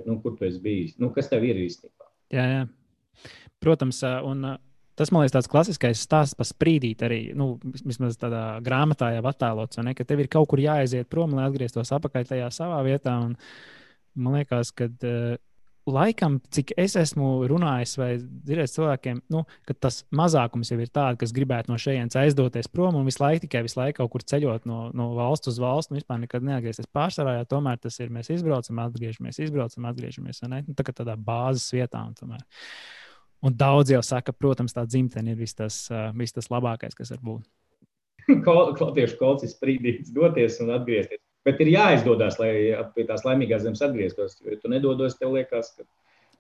nu, 0.07 0.21
kur 0.23 0.39
tu 0.39 0.47
esi 0.47 0.63
bijis. 0.63 0.95
Nu, 1.03 1.11
kas 1.15 1.29
tev 1.33 1.45
ir 1.47 1.59
īstenībā? 1.61 2.09
Jā, 2.35 2.47
jā. 2.55 2.63
Protams, 3.61 4.01
un 4.25 4.47
Tas 5.01 5.09
man 5.09 5.25
liekas, 5.25 5.33
tāds 5.39 5.49
klasiskais 5.49 6.01
stāsts 6.05 6.37
par 6.37 6.45
sprīdīt 6.45 7.01
arī, 7.07 7.21
nu, 7.33 7.55
vismaz 7.87 8.19
tādā 8.21 8.45
grāmatā 8.65 9.15
jau 9.15 9.23
attēlots, 9.31 9.81
ne, 9.81 9.95
ka 9.97 10.05
tev 10.05 10.21
ir 10.21 10.29
kaut 10.29 10.51
kur 10.51 10.61
jāaiziet 10.61 11.09
prom, 11.09 11.33
lai 11.39 11.47
atgrieztos 11.49 11.95
atpakaļ 11.97 12.27
tajā 12.29 12.51
savā 12.53 12.83
vietā. 12.85 13.15
Un, 13.25 13.39
man 14.21 14.37
liekas, 14.37 14.75
ka 14.77 14.91
uh, 14.91 15.39
laikam, 15.89 16.37
cik 16.53 16.75
es 16.81 16.99
esmu 17.01 17.31
runājis 17.49 17.97
vai 17.97 18.11
dzirdējis 18.21 18.77
cilvēkiem, 18.77 19.23
nu, 19.33 19.43
ka 19.65 19.79
tas 19.87 20.03
mazākums 20.13 20.73
jau 20.73 20.79
ir 20.85 20.93
tāds, 20.93 21.17
kas 21.23 21.33
gribētu 21.37 21.73
no 21.73 21.79
šejienes 21.81 22.21
aizdoties 22.21 22.69
prom 22.69 22.99
un 23.01 23.09
visu 23.09 23.23
laiku 23.23 23.47
tikai 23.47 23.65
visu 23.65 23.81
laiku 23.81 24.03
kaut 24.03 24.13
kur 24.15 24.27
ceļot 24.35 24.69
no, 24.69 24.83
no 24.97 25.11
valsts 25.17 25.55
uz 25.55 25.61
valsts, 25.63 25.93
un 25.93 26.01
vispār 26.01 26.21
nekad 26.27 26.45
neatgriezties 26.47 26.93
pārsvarā. 26.93 27.39
Jā, 27.39 27.49
tomēr 27.49 27.81
tas 27.81 27.97
ir 28.05 28.13
mēs 28.13 28.29
izbraucam, 28.37 28.85
atgriežamies, 28.85 29.41
izbraucam, 29.47 29.89
atgriežamies. 29.91 30.45
Ne? 30.45 30.65
Nu, 30.69 30.77
tā 30.77 30.87
kā 30.87 30.93
tādā 30.97 31.17
bāzes 31.17 31.71
vietā. 31.73 32.05
Un 32.05 32.17
tomēr. 32.19 32.45
Un 33.47 33.57
daudz 33.57 33.93
jau 33.95 34.03
saka, 34.05 34.35
protams, 34.37 34.75
tā 34.77 34.85
dzimtene 34.85 35.33
ir 35.33 35.39
viss 35.41 35.57
tas, 35.57 35.87
vis 36.17 36.37
tas 36.37 36.51
labākais, 36.53 36.97
kas 36.97 37.15
var 37.15 37.23
būt. 37.25 37.47
Latviešu 38.85 39.17
kolts 39.21 39.47
ir 39.47 39.53
sprīdīts 39.53 40.13
doties 40.15 40.61
un 40.61 40.75
atgriezties. 40.77 41.23
Bet 41.47 41.61
ir 41.65 41.71
jāizdodas, 41.73 42.37
lai 42.41 42.53
pie 42.95 43.07
tās 43.09 43.25
laimīgās 43.25 43.65
zemes 43.65 43.81
atgrieztos. 43.85 44.37
Jo, 44.43 44.53
ja 44.53 44.61
tu 44.61 44.69
nedodos, 44.73 45.17
tev 45.17 45.33
liekas, 45.39 45.73
ka. 45.79 45.87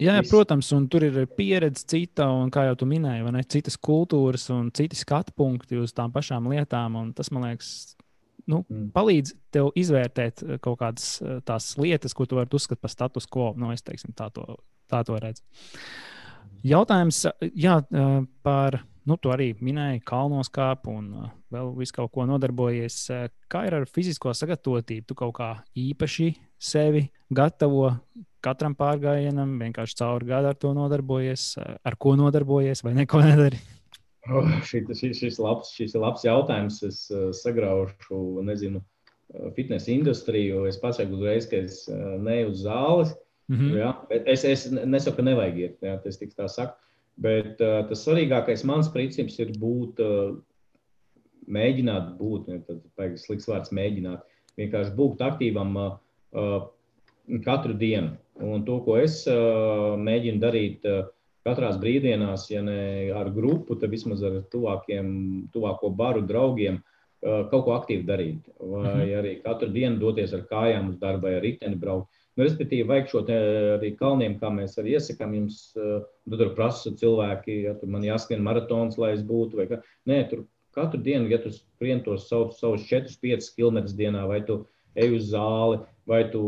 Jā, 0.00 0.14
jā, 0.16 0.24
protams, 0.30 0.68
un 0.76 0.86
tur 0.92 1.04
ir 1.04 1.16
pieredze 1.36 1.84
cita, 1.88 2.24
un 2.32 2.52
kā 2.52 2.66
jau 2.70 2.76
tu 2.82 2.86
minēji, 2.88 3.24
ne, 3.36 3.42
citas 3.52 3.76
kultūras 3.76 4.46
un 4.52 4.70
citi 4.76 4.96
skatu 4.96 5.34
punkti 5.36 5.76
uz 5.80 5.92
tām 5.96 6.12
pašām 6.12 6.48
lietām. 6.52 6.96
Tas, 7.16 7.28
man 7.36 7.48
liekas, 7.48 7.72
nu, 8.48 8.62
mm. 8.62 8.86
palīdz 8.96 9.34
tev 9.52 9.72
izvērtēt 9.80 10.44
kaut 10.64 10.80
kādas 10.80 11.18
tās 11.48 11.74
lietas, 11.80 12.16
ko 12.16 12.28
tu 12.28 12.40
vari 12.40 12.56
uzskatīt 12.56 12.80
par 12.84 12.92
status 12.92 13.28
quo. 13.28 13.50
Nu, 13.60 13.72
es 13.76 13.84
teiksim, 13.84 14.16
tā 14.16 14.30
to, 14.32 14.46
tā 14.88 15.02
to 15.08 15.20
redzu. 15.20 15.44
Jautājums 16.66 17.25
jā, 17.57 17.79
par, 18.44 18.77
nu, 19.09 19.16
tu 19.16 19.33
arī 19.33 19.53
minēji 19.64 20.03
kalnos 20.07 20.51
kāpu 20.53 20.92
un 20.99 21.09
vēl 21.53 21.73
visu 21.79 21.96
kaut 21.96 22.12
ko 22.14 22.27
nodarbojies. 22.29 22.99
Kā 23.51 23.64
ir 23.68 23.79
ar 23.79 23.88
fizisko 23.88 24.35
sagatavotību? 24.37 25.07
Tu 25.09 25.16
kaut 25.18 25.35
kā 25.38 25.51
īpaši 25.79 26.35
sevi 26.61 27.07
gatavo 27.33 27.94
katram 28.44 28.77
pārgājienam, 28.77 29.57
vienkārši 29.61 29.99
cauri 30.01 30.31
gadu 30.31 30.53
ar 30.53 30.57
to 30.61 30.73
nodarbojies, 30.77 31.55
ar 31.61 31.96
ko 32.01 32.14
nodarbojies 32.20 32.85
vai 32.87 32.96
neko 33.03 33.25
nedari? 33.27 33.61
Oh, 34.29 34.44
šis, 34.68 35.01
šis, 35.16 35.38
labs, 35.40 35.70
šis 35.73 35.94
ir 35.96 36.03
labs 36.03 36.27
jautājums. 36.27 36.83
Es 36.85 36.99
uh, 37.09 37.31
sagraušu, 37.35 38.18
nezinu, 38.44 38.83
fitnesa 39.57 39.88
industriju. 39.94 40.66
Es 40.68 40.77
pasaku 40.79 41.16
uzreiz, 41.16 41.46
ka 41.49 41.62
es 41.64 41.87
uh, 41.88 42.18
neju 42.20 42.51
uz 42.53 42.61
zāles. 42.66 43.14
Uh, 43.14 43.30
Mm 43.50 43.56
-hmm. 43.58 43.76
ja? 43.78 44.06
es, 44.24 44.44
es 44.44 44.70
nesaku, 44.70 45.16
ka 45.16 45.22
nevajag 45.22 45.58
iet, 45.58 45.76
ja? 45.82 45.96
tas 45.98 46.18
tik 46.18 46.36
tā 46.38 46.48
saka. 46.48 46.76
Bet 47.18 47.60
uh, 47.60 47.82
tas 47.88 48.06
svarīgākais 48.06 48.64
mans 48.64 48.88
princips 48.88 49.38
ir 49.38 49.50
būt, 49.58 49.98
uh, 50.00 50.38
mēģināt 51.46 52.14
būt, 52.18 52.46
ne, 52.48 52.60
tad 52.66 52.78
baigas 52.96 53.26
slikts 53.26 53.48
vārds 53.50 53.72
mēģināt, 53.74 54.22
vienkārši 54.56 54.94
būt 54.96 55.24
aktīvam 55.26 55.76
uh, 55.76 55.96
uh, 56.32 56.60
katru 57.44 57.74
dienu. 57.74 58.16
Un 58.40 58.64
to, 58.64 58.78
ko 58.86 58.96
es 58.96 59.26
uh, 59.28 59.98
mēģinu 60.00 60.40
darīt 60.40 60.86
uh, 60.88 61.10
katrās 61.44 61.76
brīvdienās, 61.80 62.46
ja 62.52 62.62
ne 62.62 63.10
ar 63.16 63.32
grupu, 63.34 63.76
tad 63.80 63.90
vismaz 63.90 64.22
ar 64.22 64.40
tuvākiem, 64.52 65.10
tuvāko 65.52 65.90
baru 65.96 66.22
draugiem, 66.22 66.80
uh, 66.80 67.44
kaut 67.50 67.66
ko 67.66 67.76
aktīvi 67.76 68.06
darīt. 68.06 68.48
Vai 68.60 69.10
-hmm. 69.10 69.18
arī 69.18 69.34
katru 69.42 69.68
dienu 69.68 69.98
doties 69.98 70.32
ar 70.32 70.46
kājām 70.48 70.88
uz 70.88 70.98
darbu, 70.98 71.26
vai 71.26 71.34
ar 71.36 71.42
riteni 71.42 71.76
braukt. 71.76 72.08
Nu, 72.40 72.46
respektīvi, 72.46 72.87
vajag 72.88 73.11
šo 73.11 73.20
arī 73.29 73.90
kalniem, 73.98 74.38
kā 74.40 74.48
mēs 74.48 74.79
arī 74.81 74.94
iesakām 74.96 75.35
jums. 75.37 75.59
Uh, 75.76 75.98
tur 76.33 76.55
prasa 76.57 76.88
cilvēki, 76.96 77.57
ja 77.66 77.74
tur 77.76 77.90
man 77.92 78.07
jāskrien 78.07 78.40
maratons, 78.40 78.96
lai 78.96 79.11
es 79.12 79.20
būtu. 79.29 79.61
Kā. 79.68 79.83
Nē, 80.09 80.22
tur 80.31 80.46
katru 80.72 81.03
dienu, 81.05 81.29
ja 81.29 81.37
tu 81.42 81.53
skrien 81.53 82.00
tos 82.07 82.31
savus, 82.31 82.57
savus 82.62 82.87
4-5 82.88 83.50
km 83.59 83.83
dienā, 83.92 84.22
vai 84.31 84.40
tu 84.46 84.62
ej 84.96 85.18
uz 85.18 85.29
zāli, 85.35 85.83
vai 86.09 86.22
tu 86.33 86.42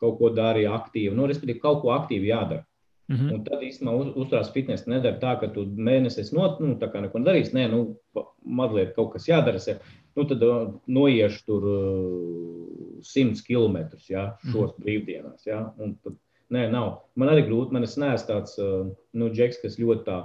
kaut 0.00 0.16
ko 0.22 0.30
dari 0.32 0.64
aktīvi. 0.64 1.12
Nu, 1.12 1.28
respektīvi, 1.28 1.60
kaut 1.60 1.82
ko 1.82 1.92
aktīvi 1.92 2.32
jādara. 2.32 2.64
Mm 3.12 3.16
-hmm. 3.16 3.34
Un 3.34 3.44
tad 3.44 3.60
īstenībā 3.68 3.98
uz, 4.00 4.08
uzturās 4.16 4.52
fitnes 4.52 4.86
nedara 4.86 5.20
tā, 5.20 5.36
ka 5.40 5.52
tu 5.52 5.66
mēnesis 5.66 6.32
not, 6.32 6.60
nu, 6.60 6.78
tā 6.80 6.88
kā 6.88 7.02
neko 7.04 7.18
nedarīsi. 7.18 7.52
Nē, 7.52 7.68
nu, 7.70 7.96
mazliet 8.44 8.94
kaut 8.96 9.12
kas 9.12 9.28
jādara. 9.28 9.60
Ja. 9.66 9.76
Nu, 10.16 10.24
tad 10.24 10.42
uh, 10.42 10.74
noiešu 10.86 11.44
tur 11.44 11.62
uh, 11.64 12.83
100 13.04 13.44
km 13.46 13.80
ja, 14.08 14.28
šos 14.50 14.74
mm 14.74 14.84
brīvdienās. 14.84 15.46
Ja. 15.48 15.66
Tad, 16.04 16.16
nē, 16.54 16.68
nav. 16.72 17.04
Man 17.20 17.32
arī 17.32 17.46
grūti. 17.48 17.76
Man 17.76 17.86
es 17.86 17.98
neesmu 18.00 18.30
tāds 18.30 18.56
uh, 18.62 18.88
nu, 19.16 19.30
džeks, 19.32 19.60
kas 19.62 19.78
ļoti 19.80 20.06
tā 20.08 20.22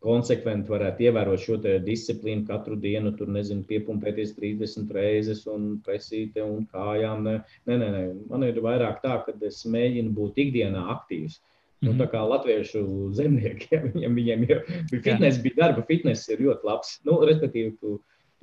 konsekventi 0.00 0.72
varētu 0.72 1.04
ievērot 1.04 1.42
šo 1.42 1.58
disciplīnu 1.84 2.46
katru 2.48 2.78
dienu, 2.80 3.12
tur 3.16 3.28
nezinu, 3.28 3.66
piepumpēties 3.68 4.32
30 4.38 4.94
reizes 4.96 5.44
un 5.50 5.74
presīte 5.84 6.40
un 6.44 6.64
kājām. 6.72 7.26
Nē, 7.26 7.36
nē, 7.68 7.76
nē, 7.84 8.02
man 8.30 8.46
ir 8.48 8.62
vairāk 8.64 9.02
tā, 9.04 9.18
ka 9.26 9.36
es 9.46 9.60
mēģinu 9.68 10.14
būt 10.16 10.40
ikdienā 10.46 10.86
aktīvs. 10.96 11.40
Nu, 11.84 11.94
tā 11.96 12.06
kā 12.12 12.20
latviešu 12.28 12.82
zemniekiem, 13.16 13.90
viņam, 13.94 14.16
viņiem 14.18 14.42
jau 14.48 14.58
bija 14.90 15.04
fitnes, 15.04 15.38
bija 15.40 15.60
darba 15.62 15.84
fitnes, 15.88 16.26
ir 16.28 16.42
ļoti 16.44 16.68
labs. 16.68 16.96
Nu, 17.08 17.16
respektīvi, 17.24 17.72
tu, 17.80 17.94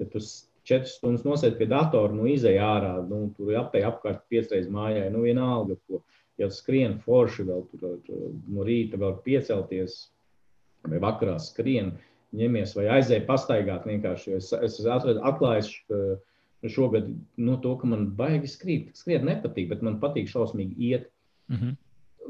ja 0.01 0.07
tu 0.09 0.21
četras 0.67 0.97
stundas 0.97 1.25
nosēdi 1.25 1.57
pie 1.59 1.69
datora, 1.71 2.13
nu, 2.13 2.27
izēj 2.29 2.59
ārā, 2.63 2.93
nu, 3.07 3.27
tur 3.37 3.55
apēj 3.61 3.87
apkārt 3.87 4.25
piecreiz 4.31 4.67
mājai, 4.71 5.07
nu, 5.13 5.23
vienalga, 5.27 5.79
ko. 5.87 6.03
Ja 6.37 6.51
skrien 6.53 6.99
forši 7.01 7.47
vēl 7.47 7.63
tur 7.71 7.95
no 8.53 8.65
rīta 8.67 8.99
vēl 9.01 9.15
piecelties, 9.25 9.95
vai 10.85 10.99
vakarā 11.01 11.39
skrien, 11.41 11.95
ņemies 12.37 12.75
vai 12.77 12.85
aizēj 12.99 13.23
pastaigāt 13.25 13.87
vienkārši. 13.89 14.35
Es, 14.37 14.51
es 14.53 14.77
atradu 14.85 15.23
atklājuši 15.25 16.67
šogad 16.69 17.09
nu, 17.41 17.57
to, 17.63 17.73
ka 17.81 17.89
man 17.89 18.11
baigi 18.17 18.49
skriet. 18.51 18.93
Skriet 18.97 19.25
nepatīk, 19.25 19.69
bet 19.71 19.83
man 19.85 19.99
patīk 20.01 20.29
šausmīgi 20.29 20.77
iet. 20.91 21.09
Mm 21.49 21.57
-hmm. 21.57 21.75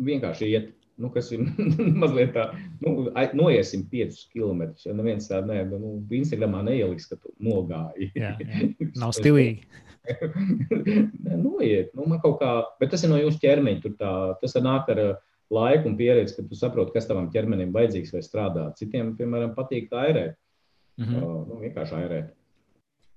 Vienkārši 0.08 0.50
iet 0.54 0.74
nu, 0.98 1.10
kas 1.14 1.30
ir 1.36 1.44
mazliet 2.02 2.34
tā, 2.36 2.48
nu, 2.84 3.08
noiesim 3.38 3.86
5 3.92 4.24
km. 4.34 4.64
Ja 4.86 4.96
neviens 4.98 5.30
tādu 5.30 5.52
ne, 5.52 5.62
nu, 5.72 5.94
Instagramā 6.20 6.64
neieliks, 6.68 7.10
ka 7.12 7.20
tu 7.20 7.34
nogāji. 7.44 8.12
Jā, 8.18 8.36
jā. 8.42 8.72
Nav 9.02 9.14
stilīgi. 9.18 9.68
noiet, 11.46 11.92
nu, 11.98 12.06
man 12.08 12.22
kaut 12.24 12.40
kā, 12.42 12.52
bet 12.82 12.94
tas 12.94 13.04
ir 13.04 13.12
no 13.12 13.20
jūsu 13.22 13.42
ķermeņa. 13.44 13.84
Tur 13.84 13.96
tā, 14.00 14.14
tas 14.42 14.58
nāk 14.64 14.90
ar 14.94 15.04
laiku 15.54 15.92
un 15.92 15.98
pieredzi, 16.00 16.36
ka 16.38 16.48
tu 16.48 16.58
saproti, 16.60 16.96
kas 16.96 17.08
tavam 17.10 17.30
ķermenim 17.34 17.74
vajadzīgs 17.76 18.16
vai 18.16 18.24
strādā. 18.26 18.70
Citiem, 18.80 19.14
piemēram, 19.20 19.54
patīk 19.58 19.92
tā 19.92 20.08
airēt. 20.10 20.36
Mm 20.98 21.06
-hmm. 21.06 21.24
uh, 21.24 21.42
nu, 21.48 21.60
vienkārši 21.62 21.94
airēt 21.94 22.37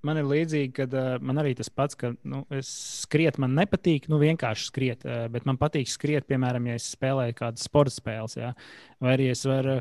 man 0.07 0.21
ir 0.21 0.29
līdzīgi, 0.29 0.71
ka 0.77 0.87
uh, 0.89 1.11
man 1.25 1.41
arī 1.43 1.53
tas 1.59 1.71
pats, 1.73 1.99
ka 1.99 2.13
nu, 2.29 2.43
skriet 2.67 3.41
man 3.43 3.55
nepatīk, 3.59 4.09
nu 4.13 4.21
vienkārši 4.23 4.71
skriet, 4.71 5.05
uh, 5.09 5.27
bet 5.33 5.47
man 5.49 5.59
patīk 5.61 5.91
skriet, 5.91 6.27
piemēram, 6.31 6.71
ja 6.71 6.79
es 6.81 6.89
spēlēju 6.95 7.37
kādas 7.39 7.67
sporta 7.69 7.95
spēles. 7.95 8.39
Jā. 8.41 8.55
Vai 9.03 9.15
arī 9.17 9.31
es 9.35 9.45
varu, 9.49 9.81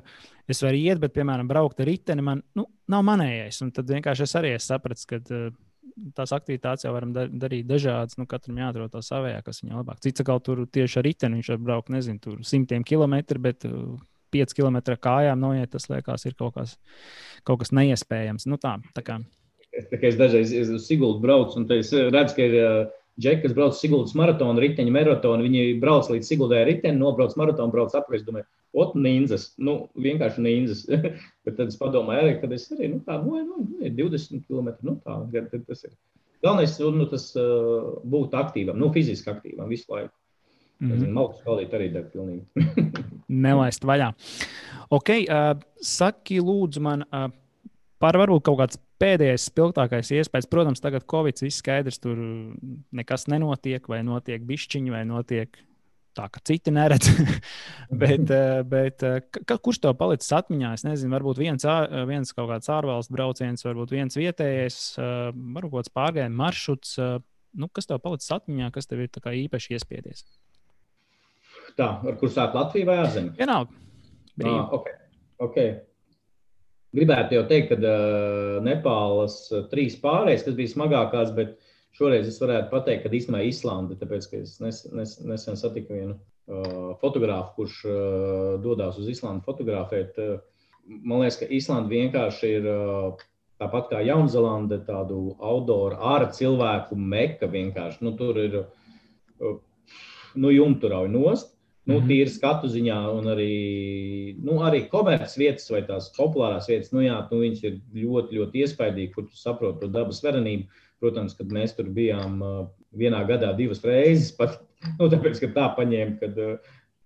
es 0.50 0.64
varu 0.66 0.82
iet, 0.82 1.02
bet, 1.04 1.16
piemēram, 1.16 1.50
braukt 1.50 1.82
ar 1.84 1.90
riteni, 1.90 2.26
man 2.26 2.44
nu, 2.58 2.68
nav 2.92 3.06
manējais. 3.08 3.64
Un 3.66 3.74
tad 3.76 3.90
vienkārši 3.92 4.28
es 4.28 4.38
arī 4.40 4.54
sapratu, 4.64 5.08
ka 5.10 5.22
uh, 5.24 5.50
tās 6.16 6.34
aktivitātes 6.36 6.86
jau 6.86 6.94
varam 6.96 7.16
da 7.16 7.26
darīt 7.28 7.68
dažādas. 7.70 8.20
Nu, 8.20 8.28
katram 8.30 8.60
jāatrod 8.62 8.94
tā 8.94 9.04
savējā, 9.06 9.42
kas 9.46 9.64
viņam 9.64 9.82
labāk. 9.82 10.04
Cits 10.06 10.24
atkal 10.24 10.44
tur 10.44 10.66
tieši 10.68 11.02
ar 11.02 11.08
riteni 11.08 11.40
viņš 11.40 11.52
var 11.56 11.66
braukt, 11.66 11.92
nezinu, 11.94 12.22
tur 12.24 12.40
simtiem 12.48 12.86
kilometru, 12.88 13.42
bet 13.44 13.68
uh, 13.70 13.98
5 14.34 14.56
km 14.58 14.80
kājām 15.02 15.42
noiet, 15.42 15.72
tas 15.74 15.90
liekas, 15.90 16.26
ir 16.30 16.38
kaut 16.38 16.56
kas, 16.58 16.76
kaut 17.48 17.64
kas 17.64 17.74
neiespējams. 17.74 18.46
Nu, 18.50 18.60
tā, 18.62 18.78
tā 18.96 19.06
kā 19.06 19.20
Es, 19.80 19.88
es 19.96 20.18
dažreiz 20.20 20.54
uz 20.76 20.88
Sigultu 20.88 21.24
braucu, 21.24 21.60
un 21.60 21.68
es 21.78 21.92
redzu, 21.96 22.36
ka 22.36 22.48
ir 22.48 22.56
džeki, 23.20 23.44
kas 23.44 23.56
brauc 23.56 23.76
Sigultas 23.78 24.16
maratonu, 24.18 24.62
riteņa 24.64 24.94
maratonu. 24.96 25.46
Viņi 25.48 25.80
brauc 25.82 26.10
līdz 26.12 26.28
Sigultai 26.28 26.64
riteni, 26.68 27.00
nobrauc 27.00 27.36
maratonu, 27.40 27.74
brauc 27.74 27.96
apkārt. 27.98 28.26
Domāju, 28.28 28.48
ot, 28.80 28.96
ninzas. 29.00 29.50
Nu, 29.62 29.82
vienkārši 30.00 30.46
ninzas. 30.46 30.86
Bet 31.46 31.58
tad 31.58 31.68
es 31.68 31.80
padomāju, 31.80 32.26
arī, 32.26 32.38
kad 32.44 32.56
es 32.56 32.70
arī, 32.76 32.92
nu, 32.94 33.02
tā, 33.08 33.20
nu, 33.24 33.42
nu, 33.44 33.66
nu 33.66 33.92
20 34.00 34.48
km. 34.48 34.72
Nu, 34.88 34.98
tā, 35.04 35.20
tas 35.58 35.84
ir. 35.88 35.98
Galvenais 36.40 36.78
ir 36.80 36.96
nu, 36.96 37.06
tas 37.12 37.26
uh, 37.36 38.00
būt 38.08 38.36
aktīvam, 38.40 38.80
nu, 38.80 38.94
fiziski 38.96 39.32
aktīvam 39.32 39.68
visu 39.72 39.92
laiku. 39.92 40.14
Mm 40.80 40.92
-hmm. 40.92 41.10
Malku 41.12 41.36
spēlīt 41.42 41.74
arī 41.76 41.90
dara 41.92 42.08
pilnīgi. 42.08 42.46
Nelaist 43.44 43.84
vaļā. 43.84 44.14
Ok, 44.90 45.10
uh, 45.10 45.60
saki 45.82 46.40
lūdzu 46.40 46.80
man 46.80 47.04
uh, 47.04 47.28
par 48.00 48.16
varbūt 48.16 48.46
kaut 48.48 48.60
kāds 48.62 48.80
pēdējais 49.00 49.48
spilgtākais 49.50 50.12
iespējas, 50.18 50.50
protams, 50.52 50.82
tagad 50.84 51.08
Covid 51.10 51.42
viss 51.44 51.62
skaidrs, 51.64 52.00
tur 52.04 52.20
nekas 52.96 53.28
nenotiek, 53.32 53.86
vai 53.92 54.02
notiek 54.06 54.44
bišķiņi, 54.48 54.94
vai 54.94 55.06
notiek 55.08 55.60
tā, 56.18 56.28
ka 56.34 56.42
citi 56.46 56.74
neredz. 56.76 57.10
bet, 58.04 58.26
eh, 58.34 58.60
bet 58.68 59.06
eh, 59.08 59.20
ka, 59.40 59.58
kurš 59.58 59.82
tev 59.86 59.96
palicis 60.00 60.34
atmiņā? 60.40 60.74
Es 60.78 60.86
nezinu, 60.88 61.14
varbūt 61.16 61.42
viens, 61.42 61.66
viens 62.10 62.36
kaut 62.36 62.52
kāds 62.52 62.72
ārvalstu 62.74 63.16
brauciens, 63.16 63.66
varbūt 63.66 63.96
viens 63.96 64.20
vietējais, 64.20 64.80
eh, 65.00 65.18
varbūt 65.58 65.78
kāds 65.80 65.96
pārgājienu 65.96 66.40
maršruts. 66.44 66.96
Nu, 67.60 67.66
kas 67.74 67.90
tev 67.90 68.02
palicis 68.04 68.30
atmiņā, 68.36 68.70
kas 68.76 68.90
tev 68.90 69.02
ir 69.02 69.10
īpaši 69.10 69.78
iespiedies? 69.78 70.26
Tā, 71.78 71.88
ar 72.06 72.18
kur 72.20 72.32
sāk 72.34 72.54
Latviju 72.58 72.90
vai 72.90 73.00
ārzemē? 73.06 73.34
Vienalga. 73.38 73.86
Ah, 74.46 74.70
okay. 74.76 74.94
Okay. 75.40 75.72
Gribētu 76.96 77.38
jau 77.38 77.44
teikt, 77.50 77.70
ka 77.70 77.78
uh, 77.86 78.60
Nepālas 78.66 79.42
trīs 79.70 79.98
pārējais, 80.02 80.46
kas 80.48 80.56
bija 80.58 80.72
smagākās, 80.72 81.34
bet 81.38 81.58
šoreiz 81.98 82.30
es 82.30 82.40
varētu 82.42 82.72
pateikt, 82.72 83.04
ka 83.06 83.14
īstenībā 83.14 83.44
Islanda, 83.46 83.98
tāpēc, 84.00 84.30
ka 84.32 84.40
es 84.42 84.56
nes, 84.64 84.82
nes, 84.98 85.14
nesen 85.22 85.60
satiku 85.60 85.98
vienu 85.98 86.16
uh, 86.16 86.96
fotografu, 87.02 87.54
kurš 87.60 87.82
uh, 87.86 88.56
dodas 88.64 88.98
uz 89.02 89.12
Islandu 89.12 89.46
fotografēt. 89.46 90.18
Uh, 90.18 90.40
man 91.04 91.22
liekas, 91.22 91.38
ka 91.44 91.52
Islanda 91.54 91.94
vienkārši 91.94 92.52
ir 92.58 92.70
uh, 92.74 93.22
tāpat 93.62 93.92
kā 93.92 94.02
Jaunzēlande, 94.08 94.82
tādu 94.88 95.36
outdoor 95.38 96.00
ārā 96.00 96.32
cilvēku 96.34 96.98
meka 96.98 97.52
vienkārši. 97.52 98.02
Nu, 98.08 98.16
tur 98.18 98.40
ir 98.42 98.62
uh, 98.64 99.60
nu, 100.36 100.54
jumturauji 100.56 101.14
nost. 101.14 101.54
Nu, 101.90 101.96
-hmm. 101.98 102.10
Tīri 102.10 102.30
skatu 102.30 102.70
ziņā, 102.70 102.98
un 103.18 103.32
arī, 103.34 103.54
nu, 104.46 104.60
arī 104.62 104.84
komerces 104.92 105.38
vietas 105.42 105.70
vai 105.74 105.82
tās 105.88 106.12
populārās 106.14 106.70
vietas, 106.70 106.92
nu, 106.94 107.02
jā, 107.02 107.18
nu, 107.32 107.40
viņas 107.42 107.64
ir 107.66 107.80
ļoti, 107.96 108.38
ļoti 108.38 108.62
iespaidīgas, 108.64 109.16
kur 109.16 109.26
tu 109.26 109.40
saproti 109.40 109.82
to 109.82 109.88
dabas 109.88 110.22
verenību. 110.24 110.68
Protams, 111.00 111.34
kad 111.34 111.48
mēs 111.56 111.74
tur 111.78 111.88
bijām 111.96 112.44
vienā 112.92 113.24
gadā 113.26 113.54
divas 113.58 113.82
reizes, 113.88 114.34
pat 114.36 114.60
nu, 115.00 115.08
tāpēc, 115.10 115.40
ka 115.40 115.54
tā 115.56 115.70
paņēma, 115.78 116.20
kad 116.20 116.38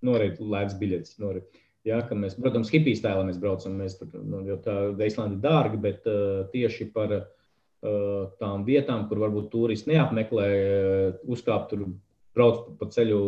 norit 0.04 0.42
lēts 0.42 0.76
biļetes. 0.80 1.20
Norit. 1.24 1.62
Jā, 1.88 2.02
ka 2.08 2.16
mēs, 2.16 2.36
protams, 2.40 2.72
hipijas 2.72 3.02
tēlā 3.04 3.24
mēs 3.28 3.40
braucam, 3.40 3.76
mēs 3.80 3.98
tur, 4.00 4.12
nu, 4.24 4.40
jo 4.48 4.56
tā 4.64 4.76
Islanda 5.04 5.36
ir 5.36 5.42
dārga, 5.44 5.80
bet 5.84 6.06
uh, 6.08 6.46
tieši 6.54 6.88
par 6.96 7.12
uh, 7.18 8.30
tām 8.40 8.64
vietām, 8.68 9.08
kur 9.10 9.20
varbūt 9.20 9.50
turisti 9.52 9.92
neapmeklē, 9.92 10.48
uh, 10.60 11.18
uzkāpt 11.28 11.74
tur, 11.74 11.90
brauc 12.36 12.70
pa 12.80 12.88
ceļu 12.92 13.20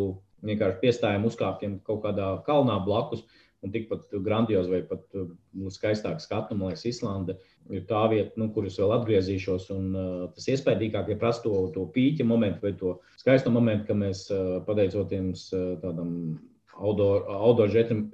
vienkārši 0.50 0.82
piestājām, 0.84 1.26
uzkāpjam 1.30 1.80
kaut 1.88 2.04
kādā 2.06 2.36
kalnā 2.48 2.80
blakus. 2.86 3.26
Un 3.66 3.72
tikpat 3.74 4.12
grandiozi 4.22 4.70
vai 4.70 4.80
pat 4.86 5.02
nu, 5.16 5.72
skaistāk 5.74 6.20
skatu, 6.22 6.54
man 6.54 6.70
liekas, 6.70 6.84
Islanda 6.86 7.34
ir 7.74 7.88
tā 7.90 8.04
vieta, 8.12 8.36
nu, 8.38 8.52
kur 8.54 8.68
es 8.70 8.76
vēl 8.78 8.94
atgriezīšos. 9.00 9.72
Un, 9.74 9.88
uh, 9.98 10.26
tas 10.36 10.46
iespaidīgākie 10.54 11.16
ja 11.16 11.22
prasa 11.22 11.42
to, 11.48 11.54
to 11.74 11.88
pīķa 11.96 12.28
momentu 12.30 12.68
vai 12.68 12.76
to 12.78 12.94
skaisto 13.18 13.50
momentu, 13.50 13.88
ka 13.88 13.98
mēs 13.98 14.28
uh, 14.30 14.60
pateicoties 14.68 15.48
uh, 15.56 15.72
tādam 15.82 16.12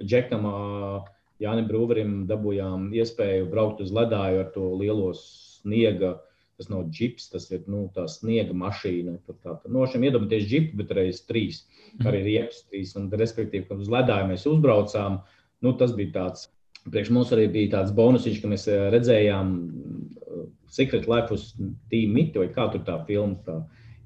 džekam, 0.00 0.48
uh, 0.48 1.12
Jānis 1.42 1.68
Brūverim, 1.68 2.22
dabūjām 2.30 2.88
iespēju 2.96 3.50
braukt 3.52 3.84
uz 3.84 3.92
ledāju 3.92 4.46
ar 4.46 4.52
to 4.54 4.70
lielo 4.78 5.10
sniega 5.18 6.14
uh, 6.14 6.31
Tas 6.60 6.68
nav 6.68 6.84
džips, 6.92 7.30
tas 7.32 7.48
ir 7.50 7.62
nu, 7.70 7.86
tā 7.94 8.04
sniega 8.10 8.54
mašīna. 8.56 9.16
Tā, 9.26 9.36
tā, 9.40 9.54
tā. 9.62 9.70
No 9.72 9.86
šiem 9.88 10.06
iedomājieties 10.08 10.48
džipu, 10.50 10.80
bet 10.80 10.92
reizes 10.96 11.24
trīs. 11.28 11.62
Arī 12.04 12.22
riepas 12.26 12.62
trīs. 12.68 12.92
Un, 13.00 13.08
respektīvi, 13.22 13.66
kad 13.70 13.80
uz 13.82 13.90
ledāju 13.92 14.28
mēs 14.30 14.48
uzbraucām, 14.50 15.22
nu, 15.64 15.76
tas 15.80 15.94
bija 15.98 16.12
tāds. 16.18 16.50
Priekš 16.82 17.12
mums 17.14 17.30
arī 17.34 17.46
bija 17.52 17.76
tāds 17.76 17.94
bonusiņš, 17.94 18.40
ka 18.42 18.50
mēs 18.50 18.66
eh, 18.68 18.88
redzējām 18.90 19.52
eh, 19.54 20.42
Secret 20.72 21.06
Life 21.10 21.36
uz 21.36 21.52
Mitu, 21.60 22.42
vai 22.42 22.48
kā 22.52 22.66
tur 22.72 22.82
tā 22.86 22.98
filma. 23.06 23.38
Tā 23.46 23.60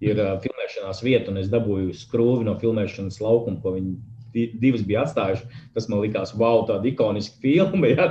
ir 0.04 0.18
uh, 0.20 0.34
filmēšanās 0.42 1.00
vieta, 1.04 1.30
un 1.32 1.40
es 1.40 1.48
dabūju 1.52 1.94
skrūvi 1.96 2.44
no 2.44 2.56
filmēšanas 2.60 3.20
laukuma, 3.22 3.60
ko 3.62 3.72
viņi 3.76 3.94
divas 4.60 4.84
bija 4.86 5.02
atstājuši. 5.06 5.48
Tas 5.74 5.88
man 5.90 6.02
likās, 6.04 6.34
wow, 6.38 6.64
tāda 6.68 6.90
ikoniska 6.90 7.40
filma. 7.42 7.90
Ja? 7.96 8.08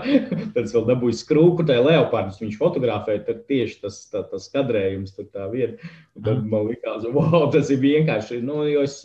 Tad 0.55 0.61
es 0.63 0.73
vēl 0.73 0.85
dabūju 0.87 1.17
skrūku, 1.19 1.65
tā 1.67 1.77
leopardus 1.83 2.39
viņš 2.41 2.59
fotografēja. 2.59 3.25
Tad 3.27 3.41
tieši 3.49 3.79
tas, 3.83 3.99
tā, 4.11 4.23
tas 4.31 4.47
kadrējums, 4.53 5.15
tā 5.33 5.49
vieta. 5.51 5.91
Tad 6.25 6.45
man 6.49 6.69
likās, 6.71 7.07
wow, 7.15 7.49
tas 7.53 7.71
ir 7.73 7.81
vienkārši. 7.83 8.39
Nu, 8.45 8.63
es, 8.81 9.01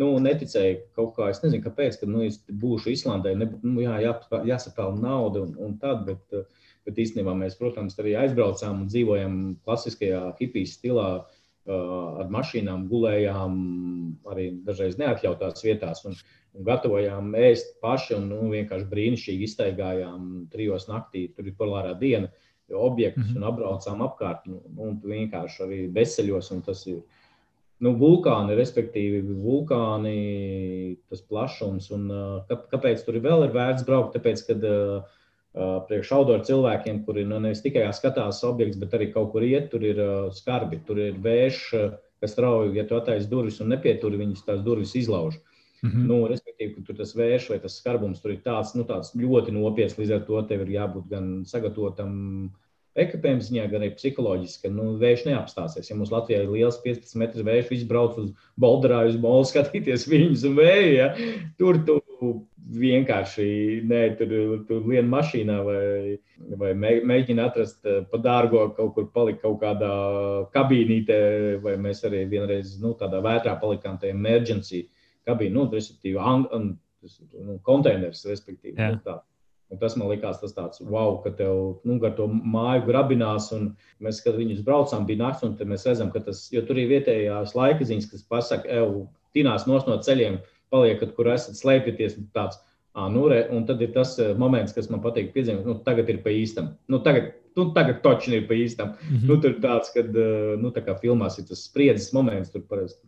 nu, 0.00 0.12
neticēju 0.24 0.80
kaut 0.98 1.14
kā, 1.16 1.30
es 1.32 1.42
nezinu, 1.44 1.64
kāpēc, 1.66 2.00
kad 2.00 2.10
nu, 2.10 2.24
es 2.26 2.40
būšu 2.48 2.94
Islandē, 2.94 3.34
ne, 3.38 3.50
nu, 3.64 3.82
jā, 3.84 3.98
jā, 4.04 4.14
jāsapelna 4.52 5.02
nauda 5.10 5.44
un, 5.46 5.56
un 5.64 5.74
tad, 5.82 6.06
bet, 6.08 6.46
bet 6.88 7.02
īstenībā 7.04 7.34
mēs, 7.36 7.58
protams, 7.60 7.98
arī 8.00 8.16
aizbraucām 8.20 8.84
un 8.84 8.88
dzīvojam 8.90 9.34
klasiskajā 9.66 10.22
hipijas 10.40 10.78
stilā 10.78 11.10
ar 11.68 12.30
mašīnām, 12.32 12.86
gulējām 12.88 13.56
arī 14.32 14.48
dažreiz 14.64 14.96
neatļautās 15.00 15.64
vietās. 15.64 16.04
Un, 16.08 16.16
un 16.58 16.66
gatavojām 16.66 17.32
ēst 17.38 17.76
paši 17.82 18.16
un 18.18 18.28
nu, 18.32 18.40
vienkārši 18.52 18.88
brīnišķīgi 18.90 19.46
iztaigājām 19.48 20.28
trijos 20.52 20.88
naktī. 20.90 21.28
Tur 21.34 21.46
ir 21.46 21.56
polārā 21.58 21.94
diena, 21.98 22.30
objekts 22.74 23.22
mm 23.22 23.34
-hmm. 23.34 23.36
un 23.36 23.44
apbraucām 23.52 24.02
apkārt. 24.04 24.46
Nu, 24.46 24.60
un 24.76 25.00
vienkārši 25.04 25.62
arī 25.64 25.80
veseļos. 25.94 26.50
Tas 26.66 26.86
ir 26.86 27.02
nu, 27.80 27.94
vulkāni, 27.94 28.56
respektīvi, 28.58 29.22
vulkāni, 29.22 30.96
tas 31.08 31.22
plašums. 31.22 31.90
Un, 31.90 32.10
kāpēc 32.48 33.04
tur 33.04 33.14
vēl 33.14 33.44
ir 33.44 33.54
vērts 33.54 33.86
braukt? 33.86 34.16
Tāpēc, 34.16 34.46
kad, 34.46 34.64
uh, 34.64 35.02
priekš 35.88 36.12
outdoor 36.12 36.44
cilvēkiem, 36.44 37.04
kuri 37.04 37.24
nu, 37.24 37.40
nevis 37.40 37.62
tikai 37.62 37.86
skatās 37.92 38.44
objekts, 38.44 38.76
bet 38.76 38.94
arī 38.94 39.12
kaut 39.12 39.32
kur 39.32 39.42
iet, 39.42 39.70
tur 39.70 39.82
ir 39.82 39.98
uh, 39.98 40.30
skarbi, 40.34 40.80
tur 40.86 40.98
ir 40.98 41.14
vējš, 41.14 41.62
kas 42.20 42.34
strauji, 42.34 42.76
ja 42.76 42.84
tu 42.84 42.96
attaisi 42.98 43.30
durvis 43.30 43.60
un 43.60 43.68
nepieturi 43.68 44.18
viņas, 44.18 44.44
tās 44.44 44.60
durvis 44.62 44.94
izlauž. 44.98 45.38
Mm 45.82 45.90
-hmm. 45.90 46.06
nu, 46.10 46.16
respektīvi, 46.26 46.84
ka 46.86 46.94
tas 46.98 47.14
vērš 47.16 47.50
vai 47.50 47.58
tas 47.62 47.76
skarbums 47.78 48.20
tur 48.20 48.32
ir 48.32 48.40
tāds, 48.44 48.74
nu, 48.74 48.84
tāds 48.84 49.14
ļoti 49.14 49.54
nopietns. 49.54 49.98
Līdz 49.98 50.14
ar 50.14 50.24
to 50.26 50.42
tev 50.42 50.64
ir 50.66 50.74
jābūt 50.74 51.08
gan 51.10 51.44
sagatavotam 51.46 52.50
ekipējuma 52.98 53.44
ziņā, 53.46 53.70
gan 53.70 53.82
arī 53.82 53.94
psiholoģiski, 53.94 54.62
ka 54.62 54.74
nu, 54.74 54.96
vējš 54.98 55.24
neapstāsies. 55.28 55.90
Ja 55.90 55.96
mums 55.96 56.10
Latvijā 56.10 56.42
ir 56.42 56.50
liels 56.50 56.80
15 56.82 57.14
metru 57.20 57.44
vējš, 57.46 57.70
viss 57.70 57.88
brauc 57.88 58.18
uz 58.18 58.32
Bolderā, 58.56 59.06
uz 59.06 59.16
Molu 59.16 59.44
skatīties 59.44 60.08
viņus 60.12 60.44
un 60.50 60.58
vēju. 60.58 60.94
Ja? 60.96 61.08
Tur 61.58 61.84
tu 61.86 62.00
vienkārši 62.68 63.48
nē, 63.88 64.02
tur, 64.18 64.32
tur 64.68 64.86
lien 64.90 65.08
mašīnā 65.08 65.56
vai, 65.64 66.18
vai 66.60 66.72
mēģina 66.76 67.48
atrast 67.48 67.86
eh, 67.88 68.02
pa 68.10 68.20
dārgo 68.20 68.66
kaut 68.76 68.94
kur 68.96 69.08
palikt 69.14 69.42
kaut 69.44 69.60
kādā 69.62 69.92
kabīnītē, 70.52 71.20
vai 71.64 71.78
mēs 71.80 72.04
arī 72.08 72.26
vienreiz 72.28 72.76
nu, 72.82 72.94
tādā 72.98 73.22
vētrā 73.24 73.56
palikām 73.62 73.96
tajā 74.00 74.16
emergency 74.16 74.84
kabīnē, 75.28 75.54
nu, 75.54 75.66
respektīvi, 75.72 76.18
tas 76.98 77.18
ir 77.22 77.46
nu, 77.46 77.58
konteiners, 77.66 78.24
respektīvi. 78.28 78.76
Nu, 78.78 79.00
tā. 79.04 79.20
Un 79.68 79.76
tas 79.76 79.98
man 80.00 80.08
likās, 80.08 80.38
tas 80.40 80.54
tāds, 80.56 80.80
wow, 80.80 81.18
ka 81.20 81.34
tev 81.36 81.82
nu, 81.84 81.98
ar 82.08 82.14
to 82.16 82.24
māju 82.28 82.86
grabinās. 82.86 83.50
Mēs, 84.04 84.22
kad 84.24 84.38
viņus 84.40 84.62
braucām, 84.64 85.04
bija 85.08 85.26
naktis, 85.26 85.44
un 85.44 85.72
mēs 85.74 85.84
redzam, 85.84 86.08
ka 86.14 86.22
tas, 86.24 86.46
jo 86.54 86.62
tur 86.64 86.80
ir 86.80 86.88
vietējās 86.94 87.52
laika 87.58 87.84
ziņas, 87.84 88.08
kas 88.08 88.24
pasaka, 88.32 88.78
ej, 88.78 89.02
tinās 89.36 89.68
no 89.68 89.98
ceļiem, 90.00 90.40
paliekat, 90.72 91.12
kur 91.16 91.28
esat 91.34 91.60
slēpjaties. 91.60 92.16
Tāds, 92.36 92.62
À, 92.98 93.06
nu, 93.06 93.28
re, 93.30 93.44
un 93.54 93.62
tad 93.68 93.82
ir 93.84 93.92
tas 93.94 94.16
moments, 94.40 94.72
kas 94.74 94.88
man 94.90 94.98
patīk 95.04 95.28
piedzīvot. 95.34 95.66
Nu, 95.68 95.76
tagad 95.86 96.08
ir 96.10 96.16
pa 96.24 96.32
īstam. 96.34 96.72
Nu, 96.90 96.98
tagad, 97.04 97.28
nu, 97.54 97.68
tagad 97.76 98.00
točni 98.02 98.40
ir 98.40 98.48
pa 98.48 98.56
īstam. 98.58 98.96
Mm 98.96 99.12
-hmm. 99.12 99.28
nu, 99.28 99.36
tur 99.44 99.54
tāds, 99.62 99.92
kad, 99.94 100.08
nu, 100.62 100.72
tā 100.74 100.82
kā 100.82 100.96
filmās 100.98 101.38
ir 101.38 101.46
tas 101.46 101.62
spriedzes 101.68 102.12
moments, 102.16 102.50
tur 102.50 102.64
parasti 102.66 103.06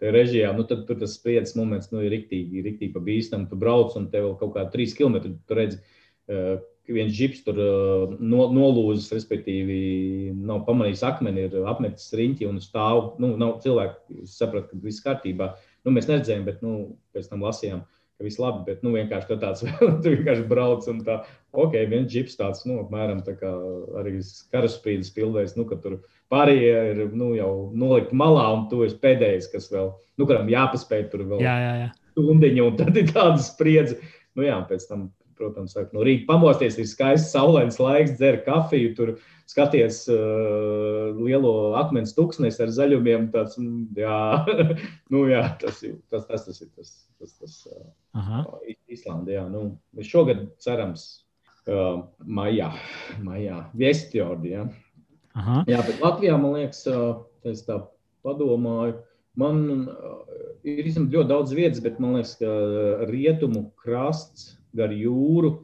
režijā, 0.00 0.52
nu, 0.56 0.64
tad 0.68 0.86
tur 0.88 0.98
tas 1.00 1.16
spriedzes 1.18 1.56
moments 1.58 1.90
nu, 1.92 2.02
ir 2.04 2.12
rīktīgi, 2.14 2.62
rīktīgi 2.66 3.02
bīstami. 3.08 3.48
Tu 3.50 3.58
brauc 3.58 3.94
un 3.98 4.08
tev 4.12 4.34
kaut 4.40 4.54
kādā 4.56 4.70
trīs 4.72 4.96
km 4.96 5.20
tur 5.46 5.60
redz. 5.60 5.80
Uh, 6.24 6.56
viens 6.88 7.12
žips 7.16 7.40
tur 7.46 7.58
uh, 7.60 8.14
no, 8.20 8.48
nolūzis, 8.52 9.12
respektīvi, 9.14 10.34
nav 10.36 10.64
pamanījis 10.68 11.04
akmeni, 11.08 11.46
ir 11.48 11.68
apmetis 11.70 12.12
riņķi 12.16 12.48
un 12.50 12.60
stāv. 12.60 13.14
Nu, 13.22 13.34
nav 13.40 13.58
cilvēki, 13.64 14.24
saprot, 14.28 14.68
ka 14.70 14.80
viss 14.82 15.04
kārtībā. 15.04 15.54
Nu, 15.84 15.94
mēs 15.94 16.08
neredzējām, 16.10 16.44
bet 16.48 16.64
nu, 16.64 16.96
pēc 17.16 17.30
tam 17.30 17.44
lasījām, 17.44 17.84
ka 18.18 18.26
viss 18.26 18.40
labi. 18.42 18.64
Bet 18.68 18.84
nu, 18.84 18.92
vienkārši 18.96 19.38
tāds- 19.40 19.64
tu 20.04 20.12
vienkārši 20.12 20.46
brauc 20.50 20.88
un 20.92 21.00
tā, 21.06 21.22
ok, 21.52 21.78
viens 21.90 22.12
žips 22.12 22.36
tāds, 22.40 22.64
nu, 22.68 22.82
apmēram 22.84 23.24
tā 23.24 23.36
kā 23.40 23.52
arī 24.02 24.18
karaspīdas 24.52 25.12
pildējis, 25.16 25.56
nu, 25.60 25.68
ka 25.70 25.80
tur 25.80 26.02
Pārējie 26.34 26.78
ir 26.90 27.02
nu, 27.14 27.30
jau 27.38 27.50
nolikti 27.78 28.16
malā, 28.18 28.48
un 28.56 28.64
tu 28.70 28.82
esi 28.86 28.98
pēdējais, 29.02 29.50
kas 29.52 29.68
vēl, 29.70 29.92
nu, 30.18 30.26
kuram 30.26 30.48
jāpaspēj 30.50 31.04
tur 31.12 31.28
vēl 31.30 31.44
jā, 31.44 31.54
jā, 31.62 31.74
jā. 31.84 31.90
stundiņu, 32.14 32.64
un 32.70 32.80
tad 32.80 32.98
ir 32.98 33.12
tāda 33.12 33.36
spriedze. 33.44 34.00
Nu, 34.34 34.42
jā, 34.42 34.56
pēc 34.66 34.88
tam, 34.88 35.06
protams, 35.38 35.76
sāk, 35.76 35.92
no 35.94 36.02
rīta 36.06 36.26
pamosties, 36.32 36.80
ir 36.82 36.88
skaists 36.90 37.30
saulains 37.36 37.78
laiks, 37.78 38.16
dzer 38.18 38.40
kafiju, 38.46 38.94
tur 38.98 39.14
skaties 39.50 40.00
uh, 40.10 41.14
lielo 41.18 41.74
akmens 41.78 42.16
tuksnes 42.16 42.58
ar 42.64 42.72
zaļumiem. 42.74 43.28
Tāds, 43.34 43.58
jā, 43.98 44.20
nu, 45.14 45.26
jā, 45.30 45.44
tas, 45.60 45.82
ir, 45.86 46.00
tas, 46.10 46.26
tas, 46.30 46.48
tas 46.48 46.62
ir 46.64 46.70
tas, 46.72 46.94
tas, 47.20 47.36
tas 47.38 47.60
uh, 47.70 48.48
Islandē. 48.90 49.38
Nu, 49.52 49.66
šogad 50.02 50.48
cerams, 50.64 51.06
uh, 51.68 52.08
maijā, 52.26 52.72
maijā 53.22 53.68
Viestjordi. 53.78 54.56
Ja. 54.56 54.66
Aha. 55.34 55.64
Jā, 55.66 55.82
bet 55.82 56.02
Latvijā 56.02 56.36
man 56.38 56.54
liekas, 56.58 56.84
es 57.50 57.64
tā 57.66 57.80
padomāju. 58.24 59.00
Man 59.34 59.88
ir 60.62 60.86
ļoti 60.86 61.26
daudz 61.26 61.54
vietas, 61.58 61.82
bet 61.82 61.98
man 62.02 62.20
liekas, 62.20 62.36
ka 62.38 62.50
rietumu 63.10 63.66
krasts 63.82 64.52
gar 64.76 64.94
jūru, 64.94 65.56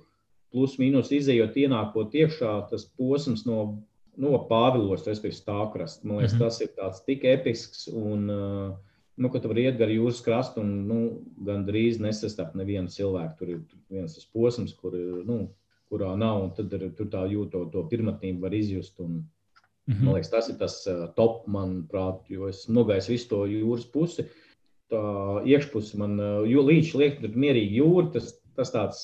plus 0.50 0.74
mīnus 0.80 1.12
izējot, 1.14 1.54
ienākot 1.62 2.14
iekšā, 2.18 2.54
tas 2.70 2.88
posms 2.98 3.44
no, 3.46 3.60
no 4.18 4.34
Pāvilos, 4.50 5.06
respektīvi 5.06 5.38
stāvkrasta. 5.38 6.06
Man 6.06 6.18
liekas, 6.18 6.34
mm 6.34 6.40
-hmm. 6.40 6.44
tas 6.44 6.60
ir 6.60 6.72
tāds 6.74 7.04
tik 7.06 7.24
episks 7.24 7.86
un, 7.88 8.26
nu, 9.16 9.30
ka 9.30 9.38
tu 9.38 9.48
vari 9.48 9.68
iet 9.68 9.78
gar 9.78 9.88
jūras 9.88 10.22
krastu 10.24 10.60
un 10.60 10.70
nu, 10.88 11.00
gandrīz 11.46 12.00
nesastapt 12.02 12.58
nevienu 12.58 12.88
cilvēku. 12.88 13.38
Tur 13.38 13.48
ir 13.48 13.60
viens 13.88 14.14
tas 14.14 14.26
posms, 14.26 14.74
kur, 14.74 14.96
nu, 15.24 15.48
kurā 15.90 16.16
nav, 16.18 16.42
un 16.42 16.50
tad 16.54 16.72
ir, 16.72 16.90
tur 16.98 17.06
tā 17.06 17.22
jūto 17.30 17.70
to 17.70 17.86
pirmatnību 17.90 18.40
var 18.40 18.54
izjust. 18.54 18.98
Un, 19.00 19.22
-hmm. 19.90 20.04
Man 20.04 20.14
liekas, 20.14 20.30
tas 20.30 20.48
ir 20.48 20.58
tas 20.58 20.76
uh, 20.86 21.06
top, 21.16 21.46
manuprāt, 21.46 22.22
jo 22.28 22.48
es 22.48 22.66
nogaisu 22.68 23.12
visu 23.12 23.28
to 23.28 23.44
jūras 23.46 23.86
pusi. 23.92 24.26
Tā 24.90 25.02
iekšpuse 25.46 25.98
man 25.98 26.18
uh, 26.18 26.42
līdz 26.44 26.94
liek, 26.98 27.20
tur 27.20 27.30
mierīgi 27.34 27.80
jūra, 27.80 28.10
tas, 28.12 28.34
tas 28.56 28.70
tāds 28.74 29.00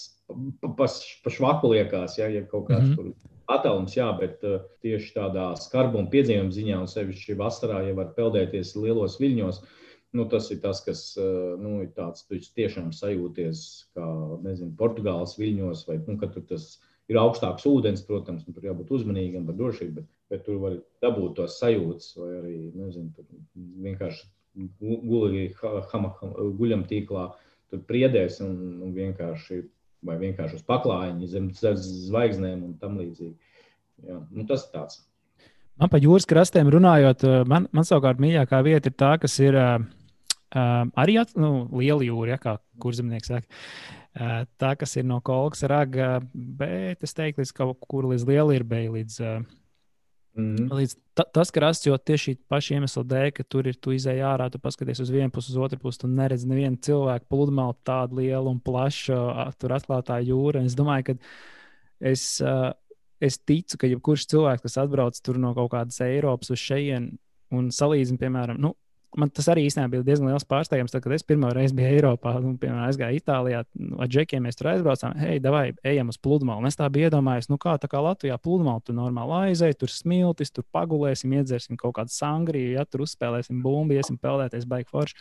pašvaku 1.24 1.72
liekas, 1.72 2.18
ja, 2.18 2.28
ja 2.28 2.42
kaut 2.42 2.68
kāds 2.68 2.88
mm 2.88 2.92
-hmm. 2.92 2.96
tur 2.96 3.32
attālums, 3.46 3.96
jā, 3.96 4.10
bet 4.18 4.42
uh, 4.44 4.60
tieši 4.82 5.14
tādā 5.14 5.54
skarbuma 5.56 6.10
piedzīvuma 6.10 6.50
ziņā, 6.50 6.80
un 6.80 6.90
sevišķi 6.90 7.38
vasarā, 7.38 7.82
ja 7.86 7.94
var 7.94 8.14
peldēties 8.16 8.74
lielos 8.76 9.20
viļņos, 9.20 9.62
nu, 10.12 10.24
tas 10.24 10.50
ir 10.50 10.60
tas, 10.60 10.80
kas 10.80 11.18
nu, 11.60 11.82
ir 11.82 11.90
tāds, 11.92 12.26
tu 12.26 12.38
tiešām 12.38 12.92
sajūties 12.92 13.58
kā, 13.94 14.06
nezinu, 14.42 14.72
Portugāles 14.78 15.36
viļņos, 15.38 15.88
vai, 15.88 15.98
nu, 16.06 16.16
ka 16.18 16.26
tur 16.26 16.42
tas 16.42 16.80
ir 17.08 17.18
augstāks 17.20 17.66
ūdens, 17.66 18.02
protams, 18.06 18.44
tur 18.44 18.64
jābūt 18.64 18.90
uzmanīgam 18.90 19.46
par 19.46 19.54
drošību, 19.54 19.94
bet 20.00 20.06
bet 20.30 20.44
tur 20.46 20.60
var 20.62 20.78
dabūt 21.04 21.36
tos 21.38 21.58
sajūtas, 21.60 22.12
vai 22.18 22.30
arī 22.40 22.56
nezinu, 22.74 23.26
vienkārši 23.84 24.26
gulīgi 24.80 25.50
guļam 26.58 26.86
tīklā, 26.88 27.26
tur 27.70 27.82
priedēs 27.88 28.40
un, 28.44 28.56
un 28.84 28.94
vienkārši, 28.96 29.60
vai 30.06 30.16
vienkārši 30.20 30.60
uz 30.60 30.64
paklājiņa 30.68 31.28
zem 31.30 31.50
zvaigznēm 31.56 32.64
un 32.64 32.78
tam 32.80 32.96
līdzīgi. 33.00 33.36
Jā, 34.06 34.20
nu, 34.30 34.46
tas 34.48 34.66
ir 34.66 34.72
tāds. 34.74 35.02
Man 35.80 35.92
par 35.92 36.00
jūras 36.00 36.24
krastiem 36.28 36.70
runājot, 36.72 37.24
man, 37.48 37.66
man 37.74 37.84
savukārt 37.84 38.20
mīļākā 38.22 38.62
vieta 38.64 38.88
ir 38.88 38.96
tā, 38.96 39.12
kas 39.20 39.34
ir 39.44 39.56
uh, 39.60 39.84
arī 40.96 41.18
at, 41.20 41.34
nu, 41.36 41.66
liela 41.76 42.04
jūra, 42.04 42.36
ja, 42.36 42.40
kā 42.40 42.56
kurzemnieks 42.82 43.32
saka. 43.32 43.60
Uh, 44.16 44.46
tā, 44.56 44.72
kas 44.80 44.96
ir 44.96 45.04
no 45.04 45.18
Kolkas 45.24 45.66
raga, 45.68 46.22
bet 46.32 47.04
es 47.04 47.12
teiktu, 47.16 47.42
līdz 47.42 47.52
kaut 47.56 47.84
kur 47.90 48.08
līdz 48.08 48.24
Lielirbai, 48.30 48.86
līdz 48.94 49.18
uh, 49.20 49.42
Mm. 50.36 50.68
Līdz 50.76 50.94
ta, 51.16 51.24
tas 51.32 51.48
krasts, 51.54 51.86
jo 51.88 51.96
tieši 51.96 52.34
paša 52.50 52.76
iemesla 52.76 53.02
dēļ, 53.08 53.30
ka 53.38 53.44
tur 53.48 53.68
ir 53.70 53.78
tu 53.80 53.94
izēj 53.96 54.20
ārā, 54.28 54.50
tu 54.52 54.60
paskaties 54.60 55.00
uz 55.00 55.12
vienu 55.12 55.32
pusi, 55.32 55.54
uz 55.54 55.60
otru 55.64 55.80
pusi, 55.80 56.02
tu 56.02 56.10
neredz 56.12 56.44
nevienu 56.48 56.76
cilvēku 56.84 57.28
pludmali 57.32 57.76
tādu 57.88 58.20
lielu 58.20 58.52
un 58.52 58.58
plašu, 58.60 59.16
tur 59.56 59.76
atklātā 59.78 60.18
jūra. 60.26 60.60
Es 60.68 60.76
domāju, 60.76 61.08
ka 61.08 61.16
es, 62.12 62.26
es 63.24 63.38
ticu, 63.48 63.80
ka 63.80 63.88
jebkurš 63.88 64.26
cilvēks, 64.34 64.66
kas 64.66 64.76
atbrauc 64.84 65.32
no 65.40 65.54
kaut 65.56 65.72
kādas 65.72 66.02
Eiropas 66.04 66.52
uz 66.52 66.60
šejienes 66.60 67.16
un 67.56 67.70
salīdzina, 67.72 68.20
piemēram, 68.20 68.60
nu, 68.60 68.74
man 69.18 69.30
tas 69.34 69.48
arī 69.52 69.64
īstenībā 69.66 69.90
bija 69.92 70.04
diezgan 70.06 70.30
liels 70.30 70.46
pārsteigums. 70.48 70.92
Tad, 70.92 71.02
kad 71.04 71.14
es 71.16 71.24
pirmo 71.26 71.48
reizi 71.54 71.74
biju 71.76 71.88
Eiropā, 71.96 72.34
nu, 72.44 72.54
piemēram, 72.60 72.84
aizgāju 72.86 73.20
Itālijā, 73.20 73.62
nu, 73.80 73.98
ar 74.04 74.10
džekiem 74.12 74.44
mēs 74.46 74.58
tur 74.58 74.70
aizbraucām, 74.72 75.16
hei, 75.20 75.38
vai 75.42 75.64
ejam 75.86 76.12
uz 76.12 76.18
pludmali. 76.22 76.62
Un 76.62 76.70
es 76.70 76.78
tā 76.78 76.88
biju 76.92 77.08
iedomājies, 77.08 77.50
nu, 77.52 77.58
kā 77.62 77.76
tā 77.82 77.90
kā 77.92 78.02
Latvijā 78.04 78.38
pludmali 78.42 78.84
tur 78.86 78.98
normāli 78.98 79.50
aizēj, 79.50 79.76
tur 79.80 79.92
smiltis, 79.92 80.52
tur 80.54 80.66
pagulēsim, 80.76 81.34
iedzersim 81.38 81.80
kaut 81.80 81.96
kādu 82.00 82.14
sangriju, 82.14 82.74
ja 82.76 82.86
tur 82.88 83.06
uzspēlēsim 83.06 83.62
bumbu, 83.64 83.96
iesim 83.96 84.20
peldēties 84.20 84.68
baigi 84.68 84.90
forši. 84.92 85.18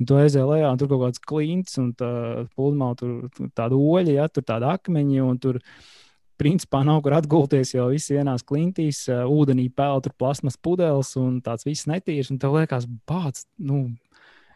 Un 0.00 0.08
tu 0.08 0.18
aizēji 0.18 0.48
lejā, 0.48 0.70
un 0.72 0.80
tur 0.80 0.90
kaut 0.90 1.04
kāds 1.06 1.22
klints, 1.22 1.78
un 1.78 1.92
tā 1.94 2.12
pludmale, 2.56 2.98
tur 2.98 3.50
tāda 3.54 3.78
oļa, 3.78 4.16
ja 4.16 4.30
tur 4.32 4.46
tāda 4.48 4.72
akmeņa, 4.74 5.26
un 5.28 5.38
tur 5.42 5.60
principā 6.42 6.82
nav 6.86 7.02
kur 7.04 7.14
atgulties, 7.16 7.76
jo 7.76 7.86
viss 7.92 8.10
vienās 8.10 8.42
klintīs, 8.46 9.04
ūdenī 9.08 9.68
peld 9.74 10.08
tur 10.08 10.16
plasmas 10.18 10.58
pudeles 10.58 11.14
un 11.20 11.38
tāds 11.44 11.66
viss 11.68 11.86
netīrs. 11.90 12.32
Un 12.34 12.40
tev 12.42 12.58
liekas, 12.58 12.88
bāc, 13.08 13.44
nu, 13.62 13.84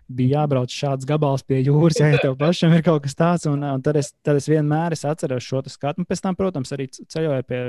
bija 0.07 0.43
jābrauc 0.43 0.71
šāds 0.71 1.07
gabals 1.09 1.45
pie 1.47 1.61
jūras, 1.65 1.99
ja 2.01 2.21
tev 2.23 2.37
pašam 2.39 2.75
ir 2.77 2.85
kaut 2.87 3.05
kas 3.07 3.19
tāds. 3.19 3.47
Un, 3.51 3.65
un 3.67 3.83
tad, 3.85 3.99
es, 4.01 4.13
tad 4.27 4.39
es 4.41 4.49
vienmēr 4.51 4.95
es 4.97 5.05
atceros 5.09 5.47
šo 5.47 5.63
skatu. 5.71 6.03
Un 6.03 6.09
pēc 6.09 6.23
tam, 6.25 6.39
protams, 6.39 6.73
arī 6.77 6.89
ceļoju 6.97 7.47
pie. 7.49 7.61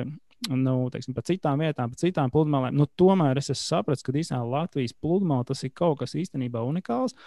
Nu, 0.54 0.76
teiksim, 0.94 1.16
pa 1.18 1.24
citām 1.26 1.64
vietām, 1.66 1.90
pa 1.90 1.98
citām 1.98 2.30
pludmalēm. 2.30 2.76
Nu, 2.78 2.86
tomēr 2.86 3.40
es 3.42 3.50
sapratu, 3.58 4.04
ka 4.06 4.14
īstenībā 4.14 4.46
Latvijas 4.46 4.94
pludmale 4.94 5.48
tas 5.50 5.64
ir 5.66 5.72
kaut 5.74 6.04
kas 6.04 6.14
īstenībā 6.14 6.62
unikāls. 6.62 7.18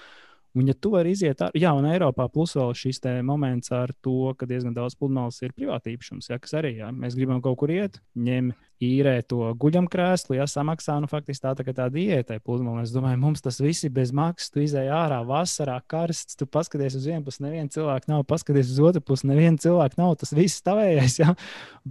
Un, 0.59 0.67
ja 0.67 0.75
tu 0.75 0.91
vari 0.91 1.13
iziet 1.15 1.43
ar, 1.45 1.55
jā, 1.55 1.71
un 1.79 1.87
Eiropā 1.87 2.27
plus 2.33 2.57
vēl 2.59 2.73
šis 2.75 2.99
moments 3.23 3.71
ar 3.71 3.93
to, 4.03 4.33
ka 4.35 4.49
diezgan 4.51 4.75
daudz 4.75 4.97
pludmales 4.99 5.39
ir 5.47 5.55
privāti 5.55 5.95
īpašums, 5.95 6.27
ja, 6.33 6.41
kas 6.43 6.57
arī, 6.59 6.73
ja 6.81 6.91
mēs 6.91 7.15
gribam 7.15 7.39
kaut 7.45 7.61
kur 7.61 7.71
iet, 7.71 8.01
ņem 8.19 8.51
īrē 8.83 9.15
to 9.29 9.45
guļamkrēslu, 9.61 10.39
ja 10.39 10.49
samaksā, 10.51 10.97
nu, 11.05 11.09
faktiski 11.11 11.45
tā, 11.45 11.55
tā 11.55 11.67
kā 11.67 11.75
tā 11.77 11.87
diētai 11.93 12.41
pludmale. 12.43 12.83
Es 12.83 12.95
domāju, 12.95 13.21
mums 13.21 13.45
tas 13.45 13.61
viss 13.61 13.85
ir 13.87 13.93
bez 13.95 14.11
maksas, 14.17 14.51
tu 14.51 14.65
izēj 14.65 14.91
ārā 14.97 15.21
vasarā, 15.29 15.77
karsts, 15.87 16.39
tu 16.41 16.49
paskaties 16.51 16.97
uz 16.99 17.07
vienu 17.07 17.23
pusi, 17.27 17.45
nevienu 17.45 17.71
cilvēku 17.71 18.11
nav, 18.11 18.25
paskaties 18.31 18.73
uz 18.73 18.81
otru 18.91 19.05
pusi, 19.05 19.29
nevienu 19.31 19.61
cilvēku 19.61 20.01
nav, 20.01 20.17
tas 20.23 20.33
viss 20.35 20.63
stāvējais, 20.65 21.21
ja, 21.23 21.37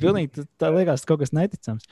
pilnīgi 0.02 0.50
tā 0.60 0.74
liekas 0.76 1.06
kaut 1.08 1.22
kas 1.24 1.32
neticams. 1.38 1.86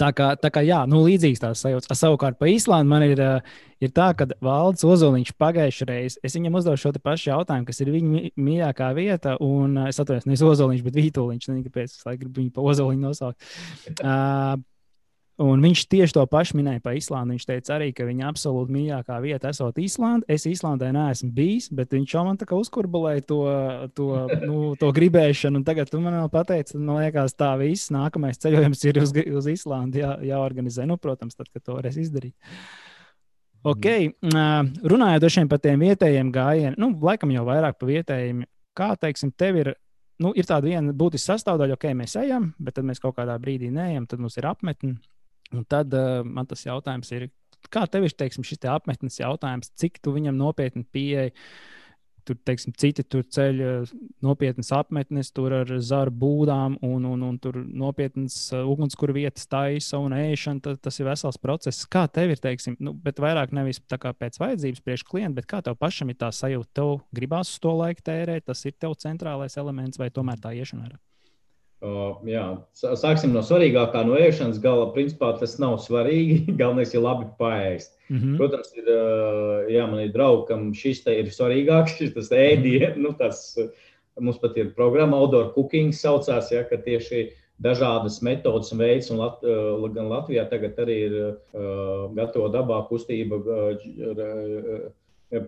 Tā 0.00 0.08
kā, 0.16 0.32
tā 0.40 0.50
kā 0.52 0.62
jā, 0.64 0.82
nu, 0.88 1.02
līdzīgs 1.06 1.42
tās 1.42 1.62
sajūtas. 1.64 1.98
Savukārt 1.98 2.38
par 2.40 2.50
Īslandu 2.50 2.90
man 2.92 3.04
ir, 3.06 3.22
ir 3.82 3.92
tā, 3.94 4.10
ka 4.16 4.28
Valdis 4.44 4.86
Ozoliņš 4.88 5.34
pagājušajā 5.40 5.88
reizē, 5.90 6.22
es 6.24 6.36
viņam 6.38 6.58
uzdevu 6.60 6.80
šo 6.80 6.92
pašu 7.02 7.30
jautājumu, 7.32 7.68
kas 7.68 7.82
ir 7.84 7.92
viņa 7.94 8.24
mīļākā 8.40 8.90
vieta, 8.98 9.36
un 9.44 9.80
es 9.86 10.00
atvainojos, 10.02 10.28
nevis 10.30 10.44
Ozoliņš, 10.48 10.84
bet 10.86 11.00
Vītoliņš, 11.00 11.48
nezinu, 11.50 11.68
kāpēc 11.68 11.96
es 11.96 12.06
gribu 12.10 12.40
viņu 12.40 12.54
pa 12.56 12.68
Ozoliņu 12.72 13.08
nosaukt. 13.08 13.50
Uh, 14.00 14.60
Un 15.40 15.62
viņš 15.64 15.86
tieši 15.88 16.12
to 16.12 16.22
pašu 16.28 16.58
minēja 16.58 16.82
par 16.84 16.96
Islandu. 16.98 17.32
Viņš 17.32 17.46
teica 17.48 17.72
arī, 17.78 17.88
ka 17.96 18.04
viņa 18.04 18.26
absolūti 18.28 18.74
mīļākā 18.74 19.16
vieta 19.24 19.48
esot 19.48 19.78
Islanda. 19.80 20.28
Es 20.28 20.44
Islandē 20.46 20.90
neesmu 20.92 21.30
bijis, 21.32 21.70
bet 21.72 21.94
viņš 21.96 22.14
jau 22.14 22.24
man 22.26 22.36
tā 22.40 22.44
kā 22.48 22.58
uzkurbulēja 22.60 23.24
to, 23.30 23.40
to, 23.96 24.08
nu, 24.44 24.58
to 24.78 24.90
gribēšanu. 24.92 25.62
Un 25.62 25.64
tagad 25.64 25.88
tu 25.88 26.02
man 26.04 26.18
pateici, 26.32 26.76
man 26.76 27.00
liekas, 27.00 27.32
tā 27.38 27.54
viss 27.60 27.88
nākamais 27.94 28.40
ceļojums 28.44 28.84
ir 28.90 29.00
uz, 29.00 29.14
uz 29.40 29.48
Islandu 29.54 30.02
jā, 30.02 30.12
jāorganizē. 30.28 30.84
Nu, 30.90 30.98
protams, 31.00 31.38
tad, 31.38 31.48
kad 31.48 31.64
to 31.64 31.78
varēs 31.78 31.96
izdarīt. 32.04 32.36
Ok, 33.62 33.88
runājot 34.90 35.46
par 35.48 35.60
tiem 35.62 35.84
vietējiem 35.86 36.32
gājieniem, 36.34 36.76
nu, 36.82 36.90
laikam 36.98 37.30
jau 37.30 37.46
vairāk 37.46 37.78
par 37.78 37.88
vietējiem. 37.88 38.42
Kā 38.76 38.88
teiksim, 38.98 39.30
tev 39.38 39.58
ir 39.60 39.74
nu, 40.22 40.32
ir 40.36 40.46
tāda 40.48 40.68
viena 40.68 40.94
būtiska 40.96 41.34
sastāvdaļa, 41.36 41.76
ok, 41.78 41.88
mēs 41.98 42.16
ejam, 42.20 42.50
bet 42.62 42.76
tad 42.78 42.86
mēs 42.88 43.00
kaut 43.02 43.16
kādā 43.18 43.36
brīdī 43.40 43.70
neejam, 43.72 44.06
tad 44.08 44.22
mums 44.22 44.36
ir 44.40 44.48
apmetne. 44.50 44.96
Un 45.52 45.66
tad 45.68 45.92
uh, 45.96 46.22
man 46.24 46.48
tas 46.48 46.64
jautājums 46.64 47.12
ir, 47.16 47.28
kā 47.72 47.84
tev 47.90 48.08
ir 48.08 48.16
teiksim, 48.16 48.46
šis 48.46 48.62
te 48.62 48.72
apmetnes 48.72 49.20
jautājums, 49.20 49.72
cik 49.78 50.00
tu 50.02 50.14
viņam 50.16 50.38
nopietni 50.38 50.84
pieeji? 50.88 51.36
Tur, 52.22 52.36
teiksim, 52.46 52.70
citi 52.78 53.02
tur 53.02 53.24
ceļ 53.34 53.56
eh, 53.66 53.92
nopietnas 54.22 54.68
apmetnes, 54.76 55.32
tur 55.34 55.56
ar 55.56 55.72
zaru 55.82 56.12
būdām, 56.14 56.76
un, 56.86 57.08
un, 57.10 57.24
un 57.26 57.40
tur 57.42 57.58
nopietnas 57.66 58.36
uh, 58.54 58.60
ugunskura 58.70 59.16
vietas 59.16 59.50
taisa 59.50 59.98
un 59.98 60.14
ēšana. 60.14 60.62
Tas, 60.62 60.78
tas 60.86 61.00
ir 61.02 61.08
vesels 61.10 61.40
process. 61.42 61.82
Kā 61.90 62.04
tev 62.06 62.30
ir, 62.30 62.38
teiksim, 62.38 62.78
nu, 62.78 62.94
bet 62.94 63.18
vairāk 63.18 63.50
nevis 63.58 63.82
pēc 63.82 64.38
vajadzības 64.38 64.86
priekš 64.86 65.08
klienta, 65.10 65.40
bet 65.40 65.50
kā 65.50 65.64
tev 65.66 65.74
pašam 65.82 66.14
ir 66.14 66.20
tā 66.22 66.30
sajūta, 66.30 66.70
tev 66.78 67.00
gribās 67.10 67.56
uz 67.56 67.58
to 67.66 67.74
laiku 67.82 68.06
tērēt, 68.06 68.46
tas 68.46 68.62
ir 68.70 68.78
tev 68.78 68.94
centrālais 69.02 69.58
elements 69.58 69.98
vai 69.98 70.12
tomēr 70.14 70.38
tā 70.46 70.54
iešana? 70.54 70.92
Ir? 70.92 71.00
Jā, 71.82 72.44
sāksim 72.78 73.32
no 73.34 73.40
svarīgākā, 73.42 74.04
no 74.06 74.14
ēšanas 74.14 74.60
gala. 74.62 74.92
Principā 74.94 75.32
tas 75.40 75.56
nav 75.58 75.80
svarīgi. 75.82 76.44
Galvenais 76.60 76.94
ir 76.94 77.02
labi 77.02 77.26
paēst. 77.40 77.96
Mm 78.08 78.18
-hmm. 78.18 78.36
Protams, 78.38 78.70
ir, 78.76 78.90
jā, 79.72 79.86
man 79.90 80.00
ir 80.04 80.12
draugi, 80.14 80.46
kam 80.48 80.72
šis 80.74 81.02
ir 81.10 81.32
svarīgāks, 81.34 81.96
šis 81.98 82.30
ēdiens. 82.30 82.96
Nu, 82.96 83.12
tas, 83.18 83.58
mums 84.20 84.38
pat 84.38 84.56
ir 84.56 84.74
programma 84.74 85.16
Outdoor 85.16 85.54
Cooking, 85.54 85.92
saucās, 85.92 86.52
ja, 86.52 86.62
ka 86.62 86.76
tieši 86.76 87.30
dažādas 87.62 88.22
metodas 88.22 88.72
un 88.72 88.78
veids, 88.78 89.10
un 89.10 89.18
Lat, 89.18 89.42
gan 89.94 90.08
Latvijā 90.10 90.48
tagad 90.50 90.78
arī 90.78 90.96
ir 91.06 91.14
uh, 91.22 92.14
gatavo 92.14 92.48
dabā 92.48 92.86
kustība. 92.88 93.36
Uh, 93.42 94.90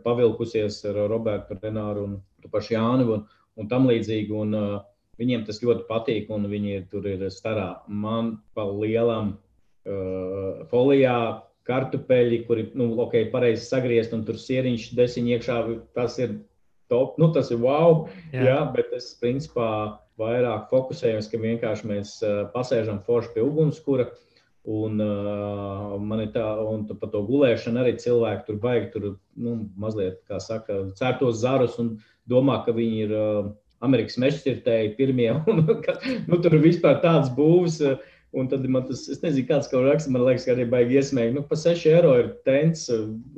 pavilkusies 0.04 0.84
ar 0.88 0.96
Robertu 1.10 1.58
Renāru 1.60 2.04
un 2.08 2.22
pašu 2.50 2.74
Jānu 2.74 3.08
un, 3.12 3.24
un 3.60 3.68
tam 3.68 3.86
līdzīgi. 3.90 4.32
Un, 4.32 4.54
uh, 4.54 4.93
Viņiem 5.20 5.44
tas 5.46 5.60
ļoti 5.62 5.86
patīk, 5.88 6.30
un 6.34 6.48
viņi 6.50 6.76
ir 6.78 6.86
tur 6.90 7.06
ir 7.06 7.22
starā. 7.30 7.68
Man 7.86 8.38
pa 8.56 8.66
lielam 8.66 9.34
uh, 9.36 10.64
folijā 10.70 11.18
kartupeļi, 11.68 12.40
kuri, 12.48 12.66
nu, 12.76 12.90
ok, 13.04 13.16
pareizi 13.32 13.64
sagriezt, 13.66 14.12
un 14.16 14.24
tur 14.26 14.36
sieriņš 14.40 14.90
desiņ 14.98 15.30
iekšā, 15.36 15.60
tas 15.96 16.18
ir 16.20 16.38
top, 16.92 17.16
nu, 17.20 17.30
tas 17.32 17.50
ir 17.54 17.62
wow, 17.62 18.04
jā, 18.34 18.44
jā 18.50 18.58
bet 18.74 18.92
es 18.96 19.14
principā 19.20 19.68
vairāk 20.20 20.68
fokusējos, 20.70 21.30
ka 21.30 21.40
vienkārši 21.40 21.90
mēs 21.90 22.18
uh, 22.22 22.44
pasēžam 22.54 23.00
forši 23.06 23.32
pie 23.36 23.46
ugunskura, 23.46 24.10
un 24.64 25.00
uh, 25.02 25.96
man 26.00 26.24
ir 26.24 26.30
tā, 26.36 26.44
un 26.68 26.84
par 26.88 27.10
to 27.12 27.24
gulēšanu 27.26 27.82
arī 27.82 27.96
cilvēki 28.00 28.46
tur 28.46 28.60
baigi, 28.62 28.90
tur, 28.92 29.08
nu, 29.36 29.56
mazliet, 29.80 30.20
kā 30.28 30.40
saka, 30.40 30.84
cērtos 31.00 31.40
zarus 31.42 31.80
un 31.82 31.96
domā, 32.30 32.60
ka 32.66 32.76
viņi 32.76 33.02
ir 33.06 33.16
uh, 33.16 33.52
Amerikas 33.84 34.18
mežcirtēji 34.22 34.94
pirmie. 34.98 35.30
Un, 35.50 35.64
ka, 35.84 35.98
nu, 36.26 36.40
tur 36.40 36.58
vispār 36.62 37.00
tāds 37.04 37.32
būvs. 37.36 37.80
Un 38.34 38.48
tad 38.50 38.64
man 38.66 38.82
tas, 38.88 39.04
es 39.06 39.20
nezinu, 39.22 39.46
kāds 39.46 39.68
kaut 39.70 39.84
raksta, 39.86 40.10
man 40.10 40.24
liekas, 40.26 40.48
ka 40.48 40.56
arī 40.56 40.64
baigi 40.66 40.96
iesmēgt. 40.98 41.36
Nu, 41.36 41.44
pa 41.46 41.54
6 41.60 41.86
eiro 41.86 42.16
ir 42.18 42.32
tents 42.48 42.88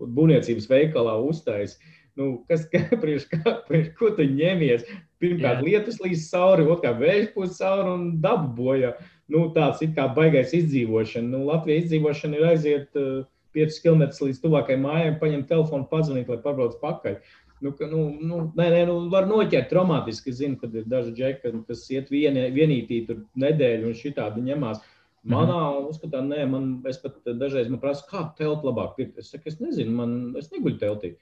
būvniecības 0.00 0.70
veikalā 0.70 1.18
uztais. 1.20 1.76
Nu, 2.16 2.30
kas, 2.48 2.64
kā, 2.72 2.80
prieš, 3.02 3.28
kā, 3.28 3.58
prieš, 3.68 3.92
ko 3.98 4.10
tu 4.16 4.24
ņemies? 4.24 4.86
Pirmkārt, 5.20 5.60
Jā. 5.60 5.66
lietus 5.66 6.00
līdz 6.00 6.24
cauri, 6.30 6.64
otrkārt, 6.72 7.00
vējš 7.02 7.28
pūs 7.34 7.60
cauri 7.60 7.92
un 7.92 8.08
dabu 8.24 8.50
bojā. 8.56 8.94
Nu, 9.32 9.46
tāds 9.52 9.82
ir 9.84 9.92
kā 9.96 10.06
baigais 10.16 10.54
izdzīvošana. 10.56 11.28
Nu, 11.32 11.44
Latvijas 11.50 11.86
izdzīvošana 11.86 12.38
ir 12.38 12.48
aiziet 12.54 13.00
uh, 13.00 13.24
5 13.56 13.80
km 13.84 14.04
līdz 14.28 14.40
tuvākajai 14.42 14.80
mājai, 14.82 15.16
paņemt 15.20 15.48
telefonu, 15.50 15.88
pazvanīt, 15.92 16.28
lai 16.32 16.40
pabrauc 16.44 16.76
pakaļ. 16.82 17.16
Nu, 17.60 17.72
ka, 17.72 17.86
nu, 17.88 18.02
nu, 18.20 18.40
nē, 18.56 18.66
nē, 18.72 18.82
nu, 18.88 18.96
var 19.12 19.24
noķert 19.28 19.70
traumātiski. 19.70 20.32
Es 20.32 20.40
zinu, 20.42 20.58
ka 20.60 20.68
ir 20.68 20.84
daži 20.90 21.14
džeki, 21.16 21.52
kas 21.68 21.86
iet 21.94 22.12
vien, 22.12 22.36
vienītī 22.52 23.00
tur 23.08 23.22
nedēļu 23.40 23.88
un 23.90 23.96
šitādi 23.96 24.44
ņemās. 24.50 24.82
Manā 25.26 25.56
mhm. 25.58 25.86
uzskatā, 25.90 26.20
nē, 26.22 26.44
man, 26.50 26.66
es 26.86 27.00
pat 27.02 27.16
dažreiz 27.40 27.70
man 27.72 27.80
prasu, 27.82 28.04
kā 28.10 28.26
telti 28.38 28.68
labāk 28.68 28.92
pirkt. 28.98 29.16
Es 29.22 29.32
saku, 29.32 29.48
es 29.50 29.56
nezinu, 29.62 29.94
man, 29.96 30.12
es 30.38 30.52
neguļu 30.52 30.78
teltī. 30.82 31.16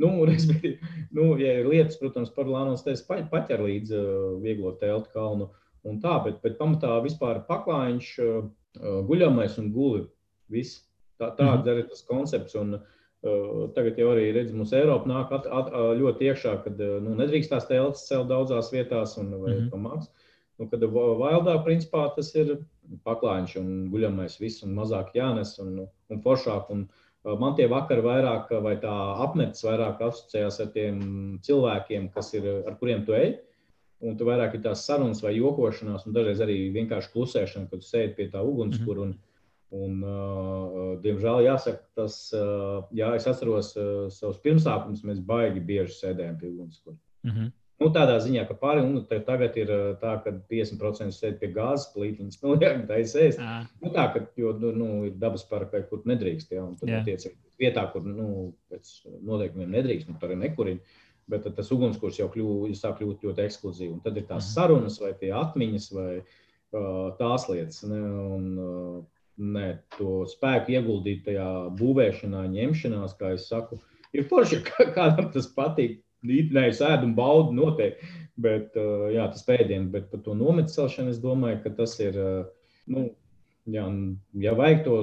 Nu, 0.00 0.12
respektīvi, 0.28 0.78
nu, 1.16 1.32
ja 1.42 1.58
ir 1.60 1.68
lietas, 1.68 1.98
protams, 2.00 2.30
par 2.36 2.48
Lānos, 2.48 2.86
tad 2.86 2.94
es 2.94 3.02
paķeru 3.04 3.66
līdzi 3.66 3.98
uh, 3.98 4.22
vieglo 4.44 4.76
telti 4.80 5.12
kalnu 5.16 5.50
un 5.90 5.98
tā, 6.00 6.14
bet, 6.24 6.38
bet 6.44 6.56
pamatā 6.60 6.94
vispār 7.04 7.42
paklājiņš, 7.50 8.14
uh, 8.22 8.46
guļamais 9.10 9.58
un 9.60 9.74
guli. 9.74 10.06
Viss. 10.50 10.84
Tā, 11.20 11.34
tāds 11.36 11.66
mm. 11.66 11.68
arī 11.74 11.84
tas 11.90 12.06
koncepts. 12.06 12.56
Un, 12.58 12.78
uh, 12.78 12.99
Tagad 13.20 13.98
jau 14.00 14.14
arī 14.14 14.30
redz, 14.32 14.52
mums 14.56 14.70
Eiropa 14.72 15.08
nāk 15.10 15.32
at, 15.36 15.44
at, 15.52 15.66
ļoti 15.98 16.30
iekšā, 16.30 16.54
kad 16.64 16.78
nu, 17.04 17.12
nedrīkst 17.18 17.52
tās 17.52 17.66
telpas 17.68 18.06
celt 18.06 18.30
daudzās 18.30 18.70
vietās 18.72 19.18
un 19.20 19.34
vai 19.34 19.52
mm 19.52 19.58
-hmm. 19.58 19.70
pamāks. 19.74 20.08
Nu, 20.58 20.68
kad 20.68 20.80
Vaildā 20.80 21.58
principā 21.64 22.06
tas 22.16 22.34
ir 22.34 22.58
paklājiņš 23.04 23.58
un 23.60 23.68
guļamais 23.92 24.40
viss 24.40 24.64
un 24.64 24.74
mazāk 24.76 25.12
jānes 25.14 25.58
un, 25.60 25.86
un 26.08 26.22
foršāk. 26.24 26.72
Un, 26.72 26.88
man 27.40 27.56
tie 27.56 27.68
vakari 27.68 28.00
vairāk 28.00 28.50
vai 28.64 28.76
tā 28.80 28.96
apmetas 29.24 29.64
vairāk 29.64 30.00
asociējās 30.00 30.60
ar 30.60 30.72
tiem 30.72 31.38
cilvēkiem, 31.44 32.10
kas 32.12 32.34
ir, 32.34 32.48
ar 32.66 32.76
kuriem 32.80 33.04
tu 33.04 33.12
ej. 33.12 33.38
Un 34.00 34.16
tu 34.16 34.24
vairāk 34.24 34.54
ir 34.54 34.62
tās 34.64 34.86
sarunas 34.86 35.20
vai 35.22 35.36
jokošanās, 35.36 36.06
un 36.06 36.12
dažreiz 36.12 36.40
arī 36.40 36.72
vienkārši 36.72 37.12
klusēšana, 37.12 37.68
kad 37.68 37.80
tu 37.80 37.86
sēdi 37.86 38.16
pie 38.16 38.30
tā 38.32 38.40
ugunskura. 38.40 39.04
Mm 39.04 39.12
-hmm 39.12 39.26
Un, 39.70 40.00
uh, 40.02 40.98
diemžēl, 41.02 41.44
jāsaka, 41.46 41.84
tas, 41.94 42.16
uh, 42.34 42.80
jā, 42.96 43.12
es 43.14 43.28
atceros 43.30 43.70
uh, 43.78 44.08
savus 44.10 44.40
pirmsākumus, 44.42 45.04
mēs 45.06 45.20
baigi 45.22 45.62
bieži 45.62 45.94
sēdējām 45.94 46.40
pie 46.40 46.48
ugunskura. 46.50 46.96
Mm 47.22 47.30
-hmm. 47.30 47.52
Nu, 47.80 47.88
tādā 47.88 48.18
ziņā, 48.20 48.42
ka 48.48 48.54
pāri 48.60 48.82
nu, 48.84 49.00
tagad 49.08 49.54
ir 49.56 49.70
tā, 50.02 50.16
ka 50.24 50.32
50% 50.50 51.16
sēž 51.16 51.38
pie 51.40 51.48
gāzes 51.54 51.86
plītiņas. 51.94 52.40
Nu, 52.44 52.56
jā, 52.60 52.74
tā 52.88 52.98
ir 53.00 53.06
sēž. 53.08 53.38
Nu, 53.80 53.92
tā, 53.94 54.08
ka, 54.12 54.26
jo 54.36 54.52
nu, 54.58 54.72
nu 54.76 54.88
ir 55.08 55.14
dabas 55.22 55.46
parka, 55.48 55.80
kur 55.88 56.02
nedrīkst. 56.04 56.52
Jā, 56.52 56.66
tad, 56.80 56.88
yeah. 56.88 57.06
tiec, 57.06 57.24
vietā, 57.58 57.86
kur 57.92 58.04
nu, 58.04 58.52
pēc 58.68 58.90
noteikumiem 59.22 59.70
nedrīkst, 59.78 60.10
nu, 60.10 60.18
tur 60.20 60.34
ir 60.34 60.42
nekurīgi. 60.42 60.98
Bet 61.30 61.46
tas 61.56 61.70
ugunskurs 61.72 62.18
jau 62.18 62.28
kļūst, 62.28 62.82
sāk 62.82 62.98
kļūt 62.98 63.24
ļoti 63.24 63.46
ekskluzīvs. 63.46 64.02
Tad 64.04 64.18
ir 64.18 64.26
tās 64.26 64.44
-hmm. 64.44 64.54
sarunas, 64.58 65.00
vai 65.00 65.14
tie 65.14 65.32
atmiņas, 65.32 65.88
vai 65.94 66.12
uh, 66.18 67.16
tās 67.16 67.48
lietas. 67.48 67.84
Ne, 67.88 68.02
un, 68.36 68.46
uh, 68.58 69.19
Nē, 69.40 69.66
to 69.96 70.26
spēku 70.28 70.74
ieguldīt 70.76 71.24
tajā 71.24 71.48
būvēšanā, 71.78 72.44
ņemšanās, 72.52 73.16
kā 73.16 73.34
es 73.38 73.46
saku. 73.48 73.78
Ir 74.12 74.26
forši, 74.28 74.60
ka 74.66 74.90
kādam 74.96 75.30
tas 75.32 75.48
patīk. 75.56 76.00
Nē, 76.26 76.66
es 76.68 76.82
ēdu 76.84 77.08
un 77.08 77.14
baudu 77.16 77.54
noteikti, 77.56 78.10
bet 78.44 78.74
jā, 79.14 79.24
tas 79.32 79.46
pēdiens, 79.46 79.88
bet 79.92 80.10
par 80.10 80.20
to 80.26 80.34
nometu 80.36 80.74
celšanu 80.74 81.14
es 81.14 81.22
domāju, 81.22 81.62
ka 81.64 81.72
tas 81.78 81.94
ir, 82.04 82.18
nu, 82.92 83.06
jā, 83.64 83.86
ja 84.44 84.52
vajag 84.58 84.84
to 84.84 84.98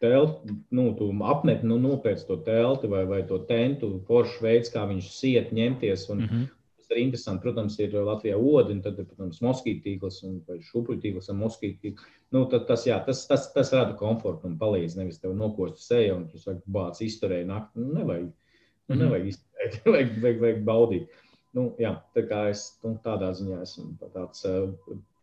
telti, 0.00 0.54
nu, 0.70 0.86
tu 0.94 1.10
apmet, 1.26 1.66
nu, 1.66 1.80
nopēc 1.82 2.22
to 2.28 2.38
telti 2.46 2.92
vai, 2.92 3.02
vai 3.10 3.24
to 3.26 3.40
tentu, 3.50 3.96
foršs 4.06 4.38
veids, 4.44 4.70
kā 4.70 4.86
viņš 4.92 5.10
siet, 5.16 5.50
ņemties 5.56 6.06
un, 6.14 6.22
mm 6.22 6.30
-hmm 6.30 6.48
arī 6.94 7.04
interesanti. 7.06 7.42
Protams, 7.44 7.76
ir 7.82 7.94
Latvijā 7.94 8.36
odiņa, 8.36 8.82
tad, 8.84 9.00
protams, 9.08 9.40
moskītu 9.44 9.82
tīkls 9.86 10.20
un 10.26 10.36
šūpuļu 10.66 11.00
tīkls 11.04 11.30
un 11.32 11.40
moskītu 11.40 11.78
tīkls. 11.84 12.10
Nu, 12.34 12.44
tas, 12.50 12.84
jā, 12.88 12.98
tas, 13.06 13.22
tas, 13.30 13.48
tas 13.54 13.72
rada 13.76 13.96
komfortu 13.98 14.48
un 14.50 14.58
palīdz. 14.60 14.98
Nevis 14.98 15.20
tev 15.22 15.34
nokost 15.38 15.82
seju 15.84 16.18
un 16.18 16.28
tu 16.30 16.40
saki, 16.42 16.62
bāc, 16.70 17.00
izturēji 17.06 17.48
nakti. 17.50 17.82
Nu, 17.82 17.94
nevajag, 17.98 18.28
nu, 18.30 18.94
mhm. 18.94 19.02
nevajag 19.04 19.32
izturēt, 19.32 19.80
vajag, 19.94 20.14
vajag, 20.24 20.44
vajag 20.46 20.62
baudīt. 20.68 21.18
Nu, 21.56 21.66
jā, 21.82 21.96
tā 22.14 22.26
kā 22.30 22.44
es 22.52 22.66
nu, 22.84 22.94
tādā 23.04 23.32
ziņā 23.34 23.62
esmu 23.64 24.10
tāds 24.14 24.44
uh, 24.46 24.68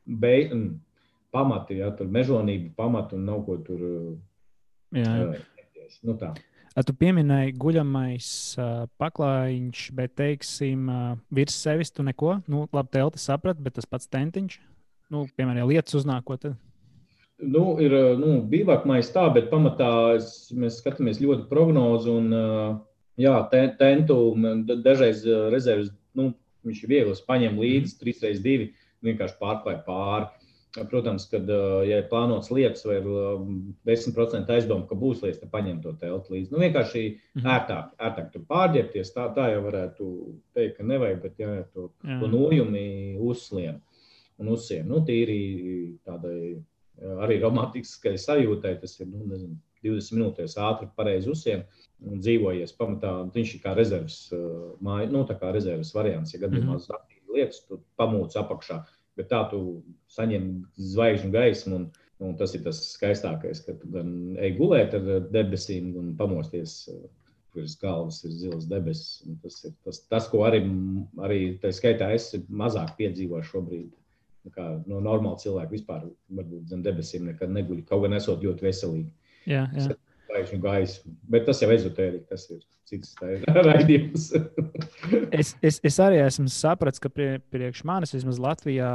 beig, 0.08 0.52
pamati, 1.36 1.80
jā, 1.80 1.92
tur 1.96 2.10
mežonība 2.12 2.74
pamatu 2.80 3.16
un 3.20 3.30
nav 3.30 3.46
ko 3.48 3.60
tur. 3.64 3.86
Jā. 4.96 5.14
Uh, 5.30 5.96
nu, 6.04 6.18
tā. 6.20 6.34
Tu 6.78 6.94
pieminēji 6.94 7.56
guļamais 7.58 8.28
uh, 8.62 8.86
paklājiņš, 9.02 9.80
bet, 9.98 10.12
teiksim, 10.20 10.84
uh, 10.94 11.16
virs 11.34 11.56
sevis 11.58 11.90
tu 11.90 12.06
neko, 12.06 12.36
nu, 12.46 12.68
labi, 12.70 12.92
telti 12.94 13.18
saprat, 13.18 13.58
bet 13.58 13.80
tas 13.80 13.90
pats 13.90 14.12
tentiņš, 14.14 14.60
nu, 15.16 15.24
piemēram, 15.34 15.64
ja 15.64 15.70
lietas 15.72 15.98
uznāk, 15.98 16.28
ko 16.28 16.38
tad? 16.38 16.54
Nu, 17.42 17.80
ir 17.82 17.94
nu, 18.22 18.36
bivakmais 18.50 19.10
tā, 19.14 19.26
bet 19.34 19.50
pamatā 19.50 19.90
es, 20.20 20.52
mēs 20.54 20.78
skatāmies 20.84 21.18
ļoti 21.22 21.48
prognozu 21.50 22.14
un 22.18 22.32
jā, 23.22 23.34
tentu 23.82 24.20
dažreiz 24.70 25.26
rezerves, 25.54 25.92
nu, 26.18 26.32
viņš 26.66 26.84
ir 26.84 26.94
viegls, 26.94 27.26
paņem 27.26 27.58
līdzi 27.62 27.98
3x2, 28.02 28.72
vienkārši 29.06 29.38
pārklāj 29.42 29.82
pāri. 29.86 30.30
Protams, 30.92 31.26
kad 31.32 31.50
ja 31.88 32.00
ir 32.02 32.08
plānotas 32.12 32.52
lietas, 32.54 32.84
vai 32.86 33.00
ir 33.00 33.08
10% 33.88 34.54
aizdomu, 34.54 34.86
ka 34.90 34.98
būs 35.00 35.24
lietas, 35.24 35.42
tad 35.42 35.52
paņem 35.54 35.82
to 35.84 35.94
telpu 36.02 36.36
līdzi. 36.36 36.52
Nu, 36.54 36.62
vienkārši 36.62 37.04
mhm. 37.10 37.50
ērtāk, 37.56 37.92
ērtāk 38.10 38.32
tur 38.34 38.46
pārģērbties. 38.52 39.14
Tā, 39.16 39.28
tā 39.36 39.50
jau 39.54 39.66
varētu 39.66 40.10
teikt, 40.58 40.78
ka 40.78 40.88
nevajag, 40.88 41.22
bet 41.26 41.44
jā, 41.44 41.52
to, 41.74 41.90
jā. 42.04 42.20
to 42.22 42.32
nojumi 42.32 42.88
uzslien 43.30 43.82
un 44.38 44.54
uzsien. 44.54 44.86
Nu, 44.90 45.02
tīri 45.06 45.40
tādai 46.06 46.58
arī 47.24 47.40
romantiskai 47.42 48.16
sajūtai, 48.22 48.78
tas 48.82 48.98
ir 49.00 49.10
nu, 49.10 49.26
nezinu, 49.30 49.58
20 49.86 50.18
minūtēs 50.18 50.58
ātri, 50.62 50.90
pareizi 50.98 51.30
uzsien 51.32 51.64
un 52.06 52.22
dzīvojies. 52.22 52.74
Pamatā 52.78 53.12
viņš 53.34 53.54
ir 53.56 53.64
kā 53.64 53.74
rezerves, 53.78 54.18
māja, 54.84 55.10
nu, 55.14 55.24
kā 55.28 55.52
rezerves 55.54 55.94
variants. 55.96 56.34
Ja 56.34 56.42
gadījumā 56.46 56.78
mm 56.78 56.82
-hmm. 56.82 57.36
lietas, 57.36 57.62
tu 57.68 57.80
pamūci 58.00 58.40
apakšā, 58.42 58.82
bet 59.18 59.30
tā 59.34 59.44
tu 59.52 59.62
saņem 60.14 60.50
zvaigžņu 60.94 61.32
gaismu. 61.34 61.80
Un, 61.82 61.88
un 62.24 62.34
tas 62.40 62.56
ir 62.58 62.64
tas 62.66 62.80
skaistākais, 62.96 63.62
ka 63.66 63.76
tu 63.78 63.90
gan 63.94 64.10
ej 64.42 64.56
gulēt 64.58 64.96
ar 64.98 65.30
debesīm 65.34 65.94
un 66.00 66.16
pamosties. 66.20 66.84
Kuras 67.56 67.78
galvas 67.82 68.20
ir 68.28 68.34
zilas 68.38 68.68
debesis. 68.70 69.24
Tas 69.42 69.62
ir 69.66 69.72
tas, 69.86 70.02
tas, 70.12 70.26
ko 70.30 70.44
arī, 70.46 70.60
arī 71.26 71.40
tā 71.62 71.72
skaitā 71.74 72.12
es 72.14 72.30
mazāk 72.50 72.94
piedzīvoju 73.00 73.50
šobrīd 73.52 73.88
kā 74.56 74.66
no 74.88 75.00
normāla 75.04 75.40
cilvēka 75.42 75.74
vispār 75.74 76.06
varbūt 76.38 76.72
zem 76.72 76.84
debesīm 76.86 77.28
nekad 77.28 77.52
neguļ. 77.54 77.82
Kaut 77.88 78.06
gan 78.06 78.16
esot 78.18 78.44
ļoti 78.46 78.68
veselīgi. 78.68 79.10
Jā, 79.50 79.66
jā. 79.76 79.96
Gaismu 80.38 80.60
gaisu. 80.64 81.14
Bet 81.32 81.48
tas 81.50 81.62
jau 81.64 81.70
ezotērija, 81.74 82.26
tas 82.30 82.48
ir 82.54 82.62
cits 82.88 83.16
raidījums. 83.70 84.30
es, 85.32 85.56
es, 85.66 85.80
es 85.84 85.98
arī 86.04 86.22
esmu 86.24 86.48
sapratis, 86.54 87.02
ka 87.04 87.12
prie, 87.14 87.38
priekš 87.54 87.84
manis 87.88 88.16
vismaz 88.16 88.42
Latvijā, 88.44 88.92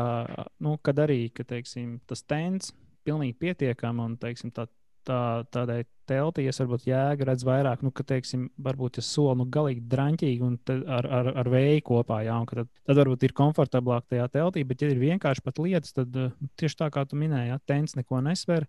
nu, 0.63 0.77
kad 0.87 1.03
arī, 1.03 1.27
ka, 1.35 1.47
teiksim, 1.49 1.99
tas 2.09 2.25
tends 2.25 2.73
pilnīgi 3.03 3.35
pietiekami 3.43 4.07
un, 4.07 4.17
teiksim, 4.21 4.55
tā 4.55 4.69
tā, 5.07 5.19
tādai 5.53 5.83
teltī 6.09 6.47
es 6.51 6.59
varbūt 6.63 6.87
jēgu 6.89 7.27
redzu 7.27 7.47
vairāk, 7.49 7.83
nu, 7.85 7.93
ka, 7.95 8.05
teiksim, 8.07 8.47
varbūt 8.63 8.99
tas 8.99 9.09
soli 9.15 9.41
nu, 9.41 9.47
galīgi 9.53 9.85
draņķīgi 9.93 10.47
un 10.47 10.57
ar, 10.71 11.09
ar, 11.19 11.31
ar 11.43 11.51
vēju 11.53 11.85
kopā, 11.89 12.23
jā, 12.27 12.39
un 12.43 12.49
tad, 12.51 12.71
tad 12.89 13.01
varbūt 13.03 13.27
ir 13.27 13.37
komfortablāk 13.39 14.09
tajā 14.11 14.29
teltī, 14.33 14.65
bet, 14.69 14.83
ja 14.83 14.91
ir 14.93 15.03
vienkārši 15.03 15.45
pat 15.45 15.63
lietas, 15.63 15.95
tad 15.97 16.19
uh, 16.19 16.33
tieši 16.61 16.81
tā 16.85 16.91
kā 16.95 17.07
tu 17.09 17.19
minēji, 17.21 17.53
ja 17.53 17.61
tents 17.69 17.97
neko 17.99 18.23
nesver. 18.25 18.69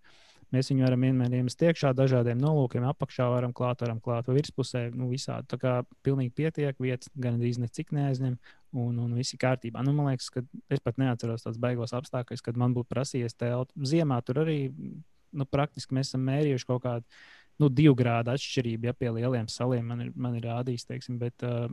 Mēs 0.52 0.70
viņu 0.70 0.84
varam 0.84 1.06
vienmēr 1.06 1.38
iemest 1.38 1.62
iekšā 1.64 1.94
dažādiem 1.96 2.40
nolūkiem, 2.42 2.84
apakšā 2.90 3.28
varam 3.32 3.54
klāt, 3.56 3.84
varam 3.84 4.00
klāt 4.04 4.28
virspusē, 4.28 4.88
nu 4.96 5.08
visādi. 5.12 5.48
Tā 5.50 5.58
kā 5.60 5.72
pilnīgi 6.06 6.34
pietiek, 6.36 6.76
vietas 6.82 7.12
gan 7.14 7.38
arī 7.38 7.54
necik 7.62 7.94
neaizņem, 7.96 8.36
un, 8.74 9.00
un 9.06 9.16
viss 9.16 9.34
ir 9.34 9.40
kārtībā. 9.42 9.84
Nu, 9.86 9.94
man 9.96 10.12
liekas, 10.12 10.28
ka 10.34 10.44
es 10.72 10.82
pat 10.84 11.00
neatceros 11.00 11.46
tādus 11.46 11.62
beigos 11.62 11.94
apstākļus, 11.96 12.44
kad 12.44 12.58
man 12.60 12.74
būtu 12.76 12.90
prasījies 12.92 13.38
telti. 13.38 13.86
Ziemā 13.94 14.20
tur 14.26 14.42
arī 14.44 14.58
nu, 14.74 15.46
praktiski 15.50 15.96
mēs 15.96 16.12
esam 16.12 16.26
mērījuši 16.28 16.68
kaut 16.68 16.84
kādu 16.84 17.22
nu, 17.62 17.70
divu 17.70 17.94
grādu 17.98 18.32
atšķirību. 18.34 18.88
Ja 18.88 18.94
pie 18.96 19.10
lieliem 19.14 19.48
saliem 19.52 19.86
man 19.86 20.04
ir, 20.06 20.12
man 20.18 20.36
ir 20.38 20.46
rādījis, 20.48 20.86
teiksim, 20.88 21.18
bet 21.20 21.44
uh, 21.46 21.66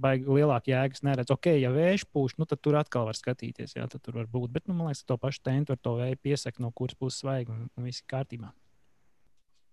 baigi 0.00 0.28
lielāka 0.30 0.70
jēgas 0.70 1.04
neredz. 1.06 1.32
Ok, 1.34 1.50
ja 1.58 1.72
vējš 1.74 2.06
pūš, 2.14 2.36
nu, 2.40 2.48
tad 2.50 2.62
tur 2.64 2.78
atkal 2.80 3.08
var 3.10 3.18
skatīties, 3.18 3.76
jā, 3.78 3.86
tad 3.90 4.02
tur 4.04 4.20
var 4.20 4.28
būt. 4.30 4.52
Bet, 4.54 4.68
nu, 4.68 4.76
man 4.78 4.92
liekas, 4.92 5.04
to 5.08 5.18
pašu 5.20 5.42
tentu 5.46 5.74
ar 5.74 5.80
to 5.82 5.96
vēju 6.00 6.20
piesakt, 6.22 6.62
no 6.62 6.70
kuras 6.74 6.98
puses 6.98 7.24
vajag, 7.26 7.50
un, 7.54 7.66
un 7.74 7.88
viss 7.88 8.04
ir 8.04 8.10
kārtībā. 8.14 8.52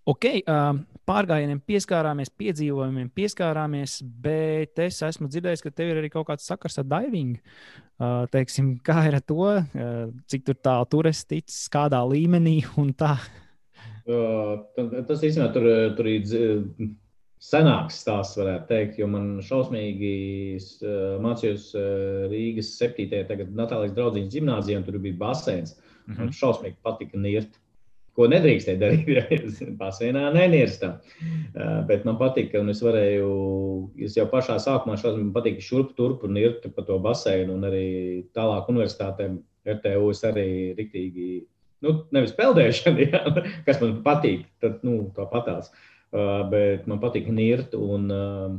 Ok, 0.09 0.25
uh, 0.49 0.71
pārgājieniem 1.05 1.59
pieskārāmies, 1.61 2.31
piedzīvojumiem 2.41 3.11
pieskārāmies, 3.13 3.99
bet 4.01 4.81
es 4.81 4.97
esmu 5.05 5.29
dzirdējis, 5.29 5.61
ka 5.61 5.71
tev 5.77 5.91
ir 5.91 5.99
arī 6.01 6.09
kaut 6.09 6.25
kāds 6.31 6.47
sakars 6.49 6.81
ar 6.81 6.87
divingu. 6.89 7.37
Uh, 8.01 8.23
teiksim, 8.33 8.73
kā 8.81 9.03
ir 9.11 9.19
ar 9.19 9.21
to, 9.29 9.45
uh, 9.45 10.09
cik 10.25 10.49
tālu 10.57 10.89
tur 10.89 11.11
esi 11.11 11.27
ticis, 11.35 11.67
kādā 11.69 12.01
līmenī 12.09 12.63
un 12.81 12.89
tā. 12.97 13.13
Tas 14.05 15.23
īstenībā 15.23 15.47
tur, 15.55 15.67
tur 15.97 16.09
ir 16.09 16.25
senāks 17.41 18.01
stāsts, 18.03 18.37
varētu 18.37 18.69
teikt, 18.69 18.99
jo 19.01 19.07
man 19.09 19.31
šausmīgi 19.45 20.13
mācījos 21.23 21.71
Rīgas 22.31 22.75
7. 22.81 23.09
tagad 23.29 23.53
Natālijas 23.57 23.97
draudziņas 23.97 24.35
gimnāzijā, 24.35 24.81
un 24.81 24.87
tur 24.87 24.99
bija 25.01 25.19
baseins. 25.21 25.75
Mm 25.75 26.13
-hmm. 26.13 26.19
Man 26.19 26.33
šausmīgi 26.37 26.77
patika 26.83 27.17
nirt 27.17 27.61
ko 28.17 28.27
nedrīkstēja 28.31 28.79
darīt. 28.81 29.61
Basēnā 29.81 30.25
nenirstam. 30.35 30.97
Uh, 31.21 31.81
bet 31.87 32.05
man 32.07 32.19
patīk, 32.19 32.53
un 32.59 32.73
es 32.73 32.81
varēju, 32.83 33.29
es 34.07 34.17
jau 34.19 34.27
pašā 34.31 34.57
sākumā 34.63 34.97
man 35.07 35.31
patīk 35.35 35.61
šurp 35.63 35.95
turp 35.97 36.25
un 36.27 36.39
irt 36.41 36.67
pa 36.75 36.85
to 36.87 36.99
basēnu, 37.03 37.55
un 37.55 37.69
arī 37.69 37.87
tālāk 38.35 38.69
universitātēm 38.71 39.39
RTU 39.67 40.09
es 40.09 40.23
arī 40.25 40.47
riktīgi, 40.77 41.29
nu, 41.85 41.95
nevis 42.15 42.35
peldēšana, 42.37 43.07
jā, 43.13 43.45
kas 43.67 43.81
man 43.83 43.99
patīk, 44.05 44.47
tad, 44.63 44.81
nu, 44.87 45.03
tā 45.15 45.27
patās. 45.31 45.71
Uh, 46.11 46.41
bet 46.51 46.89
man 46.91 46.99
patīk 46.99 47.29
nirt, 47.31 47.75
un 47.77 48.09
uh, 48.11 48.57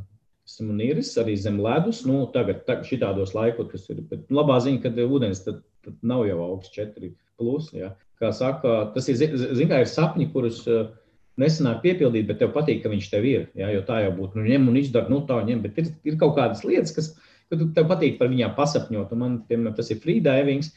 esmu 0.49 0.73
niris 0.79 1.12
arī 1.20 1.35
zem 1.37 1.59
ledus. 1.62 2.05
Nu, 2.09 2.23
tagad, 2.33 2.64
tagad 2.68 2.89
šitādos 2.89 3.35
laikos, 3.37 3.68
kas 3.75 3.91
ir, 3.93 4.01
bet 4.09 4.25
labā 4.33 4.57
ziņa, 4.64 4.81
ka 4.87 4.95
ūdens 5.05 5.45
tad, 5.45 5.61
tad 5.85 5.99
nav 6.07 6.25
jau 6.29 6.41
augsts 6.47 6.75
4 6.79 7.12
plus, 7.41 7.68
jā 7.77 7.93
kā 8.23 8.31
saka, 8.35 8.77
tas 8.95 9.09
ir, 9.11 9.18
zin, 9.18 9.68
kā 9.70 9.83
ir 9.83 9.91
sapņi, 9.91 10.29
kurus 10.35 10.62
uh, 10.70 10.93
nesenāk 11.41 11.83
piepildīt, 11.85 12.29
bet 12.29 12.41
tev 12.43 12.53
patīk, 12.55 12.83
ka 12.85 12.93
viņš 12.93 13.09
tev 13.11 13.27
ir. 13.29 13.49
Jā, 13.59 13.73
jo 13.75 13.83
tā 13.89 14.03
jau 14.05 14.12
būtu, 14.18 14.39
nu, 14.39 14.47
ņem 14.47 14.68
un 14.70 14.79
izdara, 14.79 15.11
nu, 15.12 15.23
tā 15.29 15.41
ņem, 15.49 15.64
bet 15.64 15.81
ir, 15.83 15.91
ir 16.07 16.18
kaut 16.20 16.37
kādas 16.39 16.62
lietas, 16.66 16.95
kas, 16.97 17.11
ka 17.51 17.59
tev 17.62 17.89
patīk 17.91 18.20
par 18.20 18.31
viņām 18.33 18.55
pasapņot. 18.59 19.14
Un 19.16 19.23
man, 19.25 19.41
piemēram, 19.49 19.75
tas 19.79 19.91
ir 19.95 20.01
freedivings, 20.05 20.70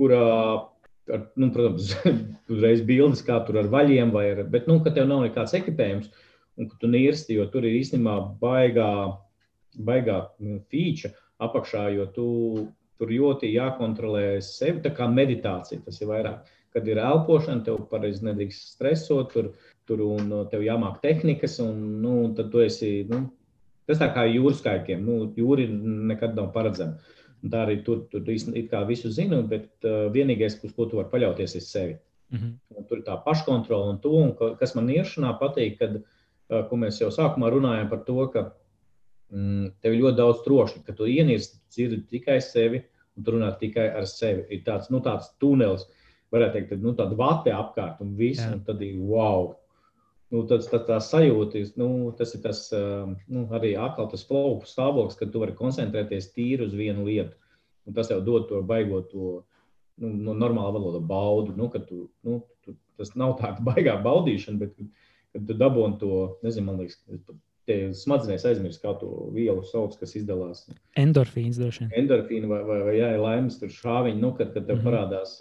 kur, 0.00 0.14
ar, 1.14 1.24
nu, 1.40 1.50
protams, 1.54 1.92
uzreiz 2.52 2.82
bildes, 2.86 3.22
kā 3.26 3.40
tur 3.46 3.60
ar 3.62 3.70
vaļiem 3.72 4.12
vai 4.14 4.26
ar, 4.32 4.42
bet, 4.50 4.68
nu, 4.70 4.80
ka 4.84 4.94
tev 4.94 5.08
nav 5.10 5.24
nekāds 5.26 5.56
ekipējums 5.58 6.10
un 6.58 6.68
ka 6.70 6.78
tu 6.80 6.90
nirsti, 6.90 7.38
jo 7.38 7.46
tur 7.52 7.66
ir 7.68 7.78
īstenībā 7.78 8.18
baigā, 8.42 8.90
baigā 9.88 10.20
nu, 10.42 10.58
feature 10.72 11.14
apakšā, 11.44 11.88
jo 11.94 12.08
tu 12.14 12.28
tur 12.98 13.10
ļoti 13.14 13.52
jākontrolē 13.52 14.40
sevi, 14.42 14.82
tā 14.82 14.90
kā 14.94 15.06
meditācija 15.06 15.84
tas 15.84 16.00
ir 16.02 16.10
vairāk 16.10 16.46
kad 16.78 16.88
ir 16.88 17.00
elpošana, 17.02 17.64
tev 17.66 17.82
pareizi 17.90 18.24
nedrīkst 18.26 18.74
stresot, 18.74 19.32
tur, 19.32 19.52
tur 19.88 20.04
un 20.04 20.32
uh, 20.32 20.46
tev 20.50 20.64
jāmāk 20.66 21.00
tehnikas, 21.04 21.58
un 21.64 21.80
nu, 22.02 22.14
tad 22.38 22.52
tu 22.52 22.62
esi, 22.64 22.92
nu, 23.08 23.24
tas 23.88 24.00
tā 24.02 24.10
kā 24.14 24.26
jūras 24.28 24.60
kaikiem, 24.64 25.04
nu, 25.04 25.30
jūri 25.38 25.68
nekad 26.12 26.36
nav 26.38 26.52
paredzama. 26.54 27.00
Arī 27.54 27.78
tur, 27.86 28.06
tur 28.10 28.22
it 28.28 28.70
kā 28.70 28.82
visu 28.86 29.10
zinu, 29.14 29.42
bet 29.46 29.68
uh, 29.86 30.08
vienīgais, 30.10 30.58
uz 30.64 30.72
ko 30.74 30.86
tu 30.86 30.98
vari 30.98 31.10
paļauties, 31.12 31.54
ir 31.54 31.62
sevi. 31.62 31.98
Mm 32.30 32.38
-hmm. 32.38 32.52
Un 32.76 32.84
tur 32.84 32.98
ir 32.98 33.04
tā 33.04 33.24
paškontrola 33.24 33.90
un 33.90 33.98
to, 33.98 34.10
un 34.10 34.56
kas 34.58 34.74
man 34.74 34.88
iešanā 34.88 35.38
patīk, 35.38 35.78
kad, 35.78 35.94
uh, 35.96 36.68
ko 36.68 36.76
mēs 36.76 37.00
jau 37.00 37.10
sākumā 37.10 37.50
runājām 37.50 37.88
par 37.88 38.04
to, 38.04 38.28
ka 38.28 38.52
mm, 39.30 39.70
tev 39.80 39.94
ir 39.94 40.02
ļoti 40.02 40.16
daudz 40.16 40.42
trošņu, 40.44 40.84
ka 40.84 40.92
tu 40.92 41.04
ienīsti 41.04 41.60
dzirdi 41.70 42.02
tikai 42.10 42.40
sevi 42.40 42.82
un 43.16 43.24
tu 43.24 43.34
runā 43.34 43.52
tikai 43.58 43.88
ar 44.00 44.06
sevi. 44.06 44.44
Ir 44.50 44.62
tāds, 44.66 44.90
nu, 44.90 45.00
tāds 45.00 45.30
tunelis, 45.38 45.86
varētu 46.32 46.52
teikt, 46.52 46.82
nu, 46.82 46.94
tāda 46.98 47.16
vate 47.16 47.52
apkārt 47.54 48.00
un 48.04 48.14
viss, 48.16 48.40
Jā. 48.40 48.52
un 48.52 48.64
tad 48.64 48.82
ir 48.82 48.98
wow. 48.98 49.54
Nu, 50.28 50.42
tas, 50.44 50.66
tas, 50.68 50.82
tā 50.84 50.98
sajūta, 51.00 51.62
nu, 51.80 51.88
tas 52.18 52.34
ir 52.36 52.42
tas, 52.44 52.66
nu, 53.32 53.46
arī 53.56 53.72
atkal 53.80 54.10
tas 54.12 54.26
flow 54.28 54.58
stāvoklis, 54.68 55.16
kad 55.16 55.30
tu 55.32 55.40
vari 55.40 55.56
koncentrēties 55.56 56.34
tīri 56.34 56.66
uz 56.66 56.74
vienu 56.76 57.06
lietu. 57.06 57.36
Un 57.88 57.96
tas 57.96 58.10
jau 58.12 58.18
dod 58.20 58.50
to 58.50 58.60
baigot 58.68 59.08
to 59.08 59.38
nu, 60.02 60.10
no 60.28 60.34
normāla 60.36 60.74
valoda 60.76 61.00
baudu. 61.00 61.54
Nu, 61.56 61.70
tu, 61.72 62.10
nu, 62.26 62.42
tu, 62.64 62.76
tas 63.00 63.14
nav 63.16 63.38
tāda 63.40 63.64
baigā 63.70 63.96
baudīšana, 64.04 64.60
bet 64.60 64.76
kad 65.32 65.48
tu 65.48 65.56
dabūji 65.56 65.96
to, 66.02 66.14
nezinu, 66.44 66.66
man 66.68 66.82
liekas, 66.82 67.00
te 67.68 67.78
smadzenēs 67.96 68.46
aizmirst, 68.48 68.80
kā 68.84 68.94
to 69.00 69.30
vielu 69.34 69.64
sauc, 69.68 69.96
kas 70.00 70.14
izdalās. 70.18 70.64
Endorfīns 71.00 71.60
droši 71.60 71.84
vien. 71.84 71.92
Endorfīna 72.02 72.48
vai, 72.50 72.62
vai, 72.68 72.78
vai 72.86 72.96
jā, 72.96 73.10
laimes 73.20 73.58
tur 73.60 73.72
šāviņi, 73.72 74.20
nu, 74.22 74.32
kad, 74.38 74.54
kad 74.54 74.64
tev 74.64 74.78
mm 74.78 74.80
-hmm. 74.80 74.88
parādās. 74.88 75.38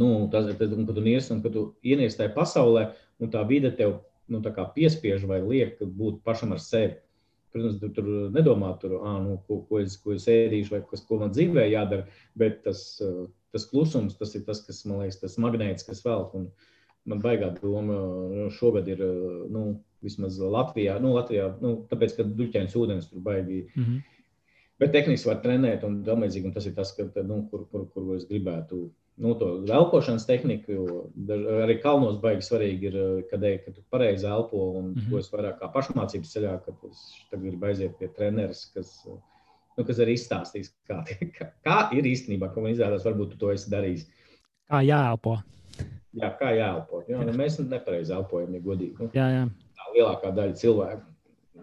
Nu, 0.00 0.28
tas 0.32 0.48
ir, 0.48 0.56
kad 0.56 0.94
tu 0.96 1.06
ies, 1.08 1.30
un 1.30 1.42
kad 1.44 1.52
tu 1.52 1.64
ienies 1.84 2.16
tajā 2.16 2.32
pasaulē, 2.36 2.86
un 3.20 3.30
tā 3.30 3.44
vide 3.48 3.70
tev 3.76 3.98
nu, 4.28 4.40
piespiež 4.76 5.26
vai 5.28 5.40
liek 5.42 5.80
būt 5.80 6.22
pašam 6.24 6.54
ar 6.56 6.62
sevi. 6.62 6.96
Protams, 7.54 7.78
tu 7.78 7.88
tur 7.94 8.06
nedomā, 8.34 8.72
tur, 8.82 8.96
ah, 9.06 9.20
nu, 9.22 9.36
ko, 9.46 9.60
ko, 9.68 9.78
es, 9.78 9.94
ko 10.02 10.16
es 10.16 10.24
ēdīšu, 10.26 10.72
vai 10.74 10.80
kas, 10.90 11.04
ko 11.06 11.20
man 11.20 11.30
dzīvē 11.30 11.68
jādara, 11.70 12.08
bet 12.34 12.64
tas, 12.64 12.80
tas 13.54 13.66
klusums, 13.70 14.16
tas 14.18 14.34
ir 14.34 14.42
tas, 14.48 14.64
kas 14.66 14.82
man 14.90 15.04
liekas, 15.04 15.20
tas 15.20 15.38
magnēts, 15.38 15.86
kas 15.86 16.02
velk. 16.02 16.34
Un 16.34 16.48
man 17.06 17.22
baigā 17.22 17.52
doma 17.60 18.00
nu, 18.32 18.48
šogad 18.50 18.90
ir, 18.90 19.04
nu, 19.54 19.62
vismaz 20.02 20.40
Latvijā, 20.40 20.98
nu, 21.02 21.14
Latvijā, 21.14 21.52
nu, 21.62 21.76
tāpēc, 21.92 22.16
ka 22.16 22.26
duļķēns 22.26 22.74
ūdens 22.80 23.06
tur 23.12 23.22
baigi. 23.22 23.68
Mm 23.76 23.84
-hmm. 23.84 24.02
Bet 24.82 24.90
tehniski 24.92 25.30
var 25.30 25.38
trenēt 25.44 25.86
un 25.86 26.02
līdzīgi, 26.02 26.48
un 26.50 26.52
tas 26.52 26.66
ir 26.66 26.74
tas, 26.74 26.90
ka, 26.96 27.06
nu, 27.22 27.44
kur, 27.50 27.68
kur, 27.70 27.86
kur 27.94 28.16
es 28.16 28.26
gribētu 28.26 28.88
nu, 29.16 29.34
to 29.38 29.50
elpošanas 29.70 30.26
tehniku. 30.26 31.04
Arī 31.64 31.78
kalnos 31.82 32.18
baigi 32.22 32.46
svarīgi 32.46 32.90
ir, 32.90 32.98
kad, 33.30 33.44
ej, 33.46 33.60
kad 33.66 33.76
tu 33.76 33.84
pareizi 33.90 34.26
elpo, 34.26 34.58
un 34.80 34.90
mm 34.90 34.94
-hmm. 34.94 35.10
to 35.10 35.18
es 35.18 35.30
vairāk 35.32 35.60
kā 35.60 35.70
pašmācības 35.72 36.34
ceļā, 36.34 36.58
kad 36.64 36.74
es 36.90 37.06
gribu 37.30 37.66
aiziet 37.66 37.98
pie 37.98 38.08
treneris, 38.08 38.66
kas, 38.74 39.06
nu, 39.76 39.84
kas 39.84 39.98
arī 39.98 40.18
izstāstīs, 40.18 40.74
kā, 40.88 41.04
kā, 41.38 41.50
kā 41.64 41.78
ir 41.94 42.04
īstenībā, 42.04 42.54
ka 42.54 42.60
man 42.60 42.72
izrādās, 42.72 43.06
varbūt 43.06 43.30
tu 43.30 43.38
to 43.38 43.50
esi 43.52 43.70
darījis. 43.70 44.06
Kā 44.68 44.82
jāelpo. 44.82 45.38
Jā, 46.12 46.36
kā 46.38 46.50
jāelpo. 46.54 47.02
Jo, 47.08 47.22
nu, 47.22 47.32
mēs 47.32 47.58
nepareizi 47.58 48.12
elpojam, 48.12 48.54
ja 48.54 48.60
godīgi. 48.60 48.96
Nu, 48.98 49.10
jā, 49.14 49.28
jā. 49.30 49.48
Tā 49.74 49.90
lielākā 49.96 50.30
daļa 50.34 50.54
cilvēku. 50.54 51.10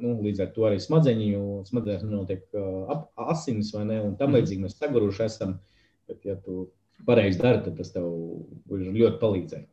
Nu, 0.02 0.22
līdz 0.24 0.40
ar 0.42 0.52
to 0.56 0.62
arī 0.68 0.80
smadzeņu, 0.80 1.64
smadzenēs 1.68 2.04
notiek 2.04 2.44
uh, 2.56 3.04
asins 3.16 3.74
vai 3.76 3.86
ne, 3.86 4.02
un 4.02 4.16
tam 4.16 4.32
mhm. 4.32 4.40
līdzīgi 4.40 4.62
mēs 4.62 4.78
saguruši 4.80 5.24
esam. 5.24 5.60
Bet, 6.08 6.26
ja 6.26 6.36
tu 6.36 6.72
pareizi 7.08 7.42
dari, 7.42 7.62
tad 7.66 7.78
tas 7.80 7.94
tev 7.94 8.10
ļoti 8.72 9.22
palīdzēja. 9.22 9.68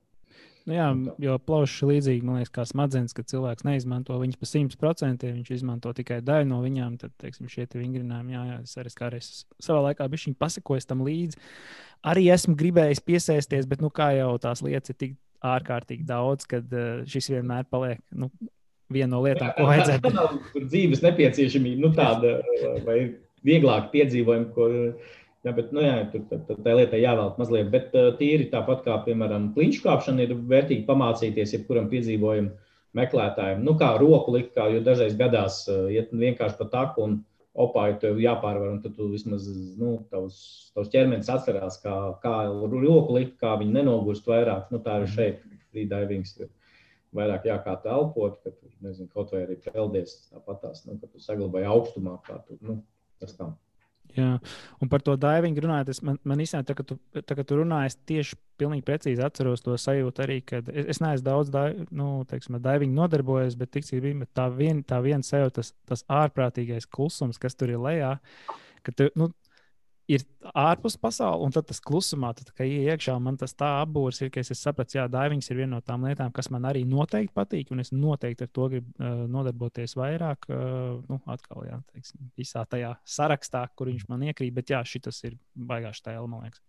Nu 0.68 0.74
jā, 0.76 0.89
jo 1.24 1.35
plaušas 1.49 1.89
līdzīgi, 1.89 2.26
man 2.29 2.43
liekas, 2.43 2.53
kā 2.53 2.64
smadzenes, 2.68 3.14
ka 3.16 3.22
cilvēks 3.24 3.64
neizmanto 3.64 4.18
viņas 4.20 4.37
pa 4.37 4.49
100%, 4.51 5.31
viņš 5.39 5.53
izmanto 5.55 5.93
tikai 5.97 6.18
daļu 6.20 6.51
no 6.51 6.59
viņām. 6.61 6.99
Tad, 7.01 7.14
teiksim, 7.22 7.49
šie 7.49 7.64
vingrinājumi, 7.72 8.35
jā, 8.37 8.43
jā, 8.51 8.59
es 8.66 8.76
arī 8.76 8.93
kādreiz 8.99 9.31
savā 9.64 9.81
laikā 9.87 10.05
biju 10.12 10.35
pasakojis 10.37 10.89
tam 10.91 11.07
līdzi. 11.07 11.41
Arī 12.12 12.26
esmu 12.35 12.53
gribējis 12.61 13.01
piesēsties, 13.01 13.68
bet, 13.70 13.81
nu, 13.81 13.89
kā 13.89 14.11
jau 14.18 14.35
tās 14.43 14.61
lietas 14.66 14.93
ir 14.93 14.99
tik 15.01 15.16
ārkārtīgi 15.49 16.05
daudz, 16.05 16.45
kad 16.51 16.68
uh, 16.76 17.01
šis 17.09 17.31
vienmēr 17.33 17.64
paliek 17.72 18.03
nu, 18.12 18.29
viena 18.93 19.14
no 19.14 19.22
lietām, 19.24 19.55
ko 19.57 19.70
vajadzētu. 19.70 20.05
Tā 20.05 20.12
nav 20.18 20.37
dzīves 20.68 21.01
nepieciešamība, 21.07 21.81
nu, 21.81 21.95
tāda 21.97 22.39
vai 22.85 22.99
vieglāk 23.47 23.89
piedzīvojuma, 23.95 24.53
ko 24.53 24.68
Jā, 25.49 25.55
bet 25.57 25.71
nu, 25.73 25.81
jā, 25.81 25.95
tur 26.13 26.27
tā, 26.29 26.37
tā, 26.45 26.55
tā 26.61 26.73
lieta 26.77 26.99
jāvēl 27.01 27.31
mazliet. 27.41 27.69
Bet 27.73 27.95
tīri 28.19 28.51
tāpat 28.53 28.83
kā, 28.85 28.99
piemēram, 29.07 29.47
kliņšu 29.55 29.81
kāpšana, 29.87 30.27
ir 30.27 30.35
vērtīgi 30.51 30.85
pamācīties 30.85 31.55
jebkuram 31.55 31.87
piedzīvojumam, 31.89 32.51
meklētājiem. 32.99 33.63
Nu, 33.65 33.73
kā 33.81 33.95
roku 34.01 34.35
likt, 34.35 34.51
kā, 34.57 34.67
jo 34.73 34.83
dažreiz 34.85 35.17
gadās, 35.17 35.63
uh, 35.71 35.87
ja 35.93 36.03
vienkārši 36.11 36.59
pa 36.59 36.67
taku 36.73 37.07
un 37.07 37.15
opā 37.65 37.87
ir 37.93 37.97
tev 38.03 38.21
jāpārvar, 38.21 38.75
un 38.75 38.83
tad 38.85 38.99
tu 38.99 39.09
vismaz 39.13 39.47
nu, 39.81 39.95
tavs, 40.13 40.41
tavs 40.77 40.93
ķermenis 40.93 41.31
atcerās, 41.33 41.81
kā, 41.81 41.95
kā 42.21 42.35
roku 42.49 43.17
likt, 43.17 43.39
kā 43.41 43.55
viņi 43.63 43.79
nenogurst 43.79 44.29
vairāk. 44.29 44.69
Nu, 44.75 44.83
tā 44.85 44.99
arī 44.99 45.09
šeit 45.15 45.41
freedivings 45.73 46.37
ir 46.43 46.53
vairāk 47.17 47.49
jā, 47.49 47.57
kā 47.65 47.79
telpot, 47.87 48.37
ka 48.45 48.53
tu, 48.53 48.69
nezinu, 48.85 49.09
kaut 49.15 49.33
vai 49.33 49.47
arī 49.47 49.57
peldies 49.65 50.19
tāpatās, 50.29 50.85
nu, 50.85 51.01
ka 51.01 51.09
tu 51.09 51.25
saglabāji 51.25 51.73
augstumā, 51.73 52.19
kā 52.29 52.37
tu, 52.45 52.61
nu, 52.61 52.83
tas 53.23 53.33
tam. 53.39 53.57
Jā, 54.19 54.29
un 54.83 54.91
par 54.91 55.03
to 55.07 55.14
divingu 55.21 55.62
runājot, 55.62 55.91
es, 55.93 56.01
man, 56.03 56.16
man 56.27 56.41
īstenībā, 56.43 56.66
tā, 56.66 56.75
ka 56.79 56.85
tu, 56.87 56.97
tā, 57.14 57.37
ka 57.39 57.45
tu 57.47 57.59
runāji, 57.61 57.93
es 57.93 57.97
tieši 58.09 58.39
pilnīgi 58.59 58.83
precīzi 58.87 59.23
atceros 59.23 59.62
to 59.62 59.77
sajūtu 59.79 60.25
arī, 60.25 60.39
kad 60.47 60.71
es, 60.73 60.89
es 60.95 61.03
neesmu 61.05 61.27
daudz 61.29 61.53
div, 61.55 61.85
nu, 61.95 62.09
teiksim, 62.31 62.59
divingu 62.64 62.99
nodarbojies, 62.99 63.55
bet 63.61 63.71
tik 63.77 63.87
cik 63.87 64.03
bija 64.03 64.31
tā 64.35 64.49
viena 64.55 65.03
vien 65.05 65.23
sajūta, 65.23 65.61
tas, 65.61 65.71
tas 65.91 66.03
ārprātīgais 66.11 66.89
klusums, 66.91 67.39
kas 67.39 67.55
tur 67.59 67.75
ir 67.77 67.85
lejā, 67.85 68.16
ka 68.83 68.97
tu, 68.97 69.11
nu, 69.19 69.31
ir 70.09 70.25
ārpus 70.57 70.97
pasaules, 71.01 71.45
un 71.45 71.53
tad 71.53 71.67
tas 71.69 71.81
klusumā, 71.85 72.31
tad, 72.37 72.51
kad 72.57 72.67
iekšā 72.69 73.15
man 73.21 73.37
tas 73.41 73.53
tā 73.57 73.69
apbūrs 73.83 74.23
ir, 74.23 74.31
ka 74.33 74.41
es 74.41 74.51
sapratu, 74.57 74.97
ka 74.97 75.07
divings 75.13 75.51
ir 75.51 75.61
viena 75.61 75.77
no 75.77 75.81
tām 75.85 76.07
lietām, 76.09 76.33
kas 76.35 76.49
man 76.55 76.65
arī 76.69 76.85
noteikti 76.89 77.35
patīk, 77.37 77.73
un 77.75 77.85
es 77.85 77.93
noteikti 77.93 78.47
ar 78.47 78.53
to 78.57 78.69
gribu 78.73 78.89
uh, 78.97 79.27
nodarboties 79.31 79.95
vairāk. 79.99 80.49
Uh, 80.49 80.97
nu, 81.11 81.21
atkal, 81.29 81.67
jā, 81.69 81.77
teiksim, 81.93 82.31
visā 82.39 82.65
tajā 82.69 82.95
sarakstā, 83.05 83.67
kur 83.77 83.93
viņš 83.93 84.07
man 84.09 84.25
iekrīt, 84.31 84.55
bet 84.57 84.73
jā, 84.73 84.81
šis 84.89 85.23
ir 85.29 85.37
baigāšs 85.69 86.05
tēls, 86.07 86.31
man 86.31 86.47
liekas. 86.47 86.65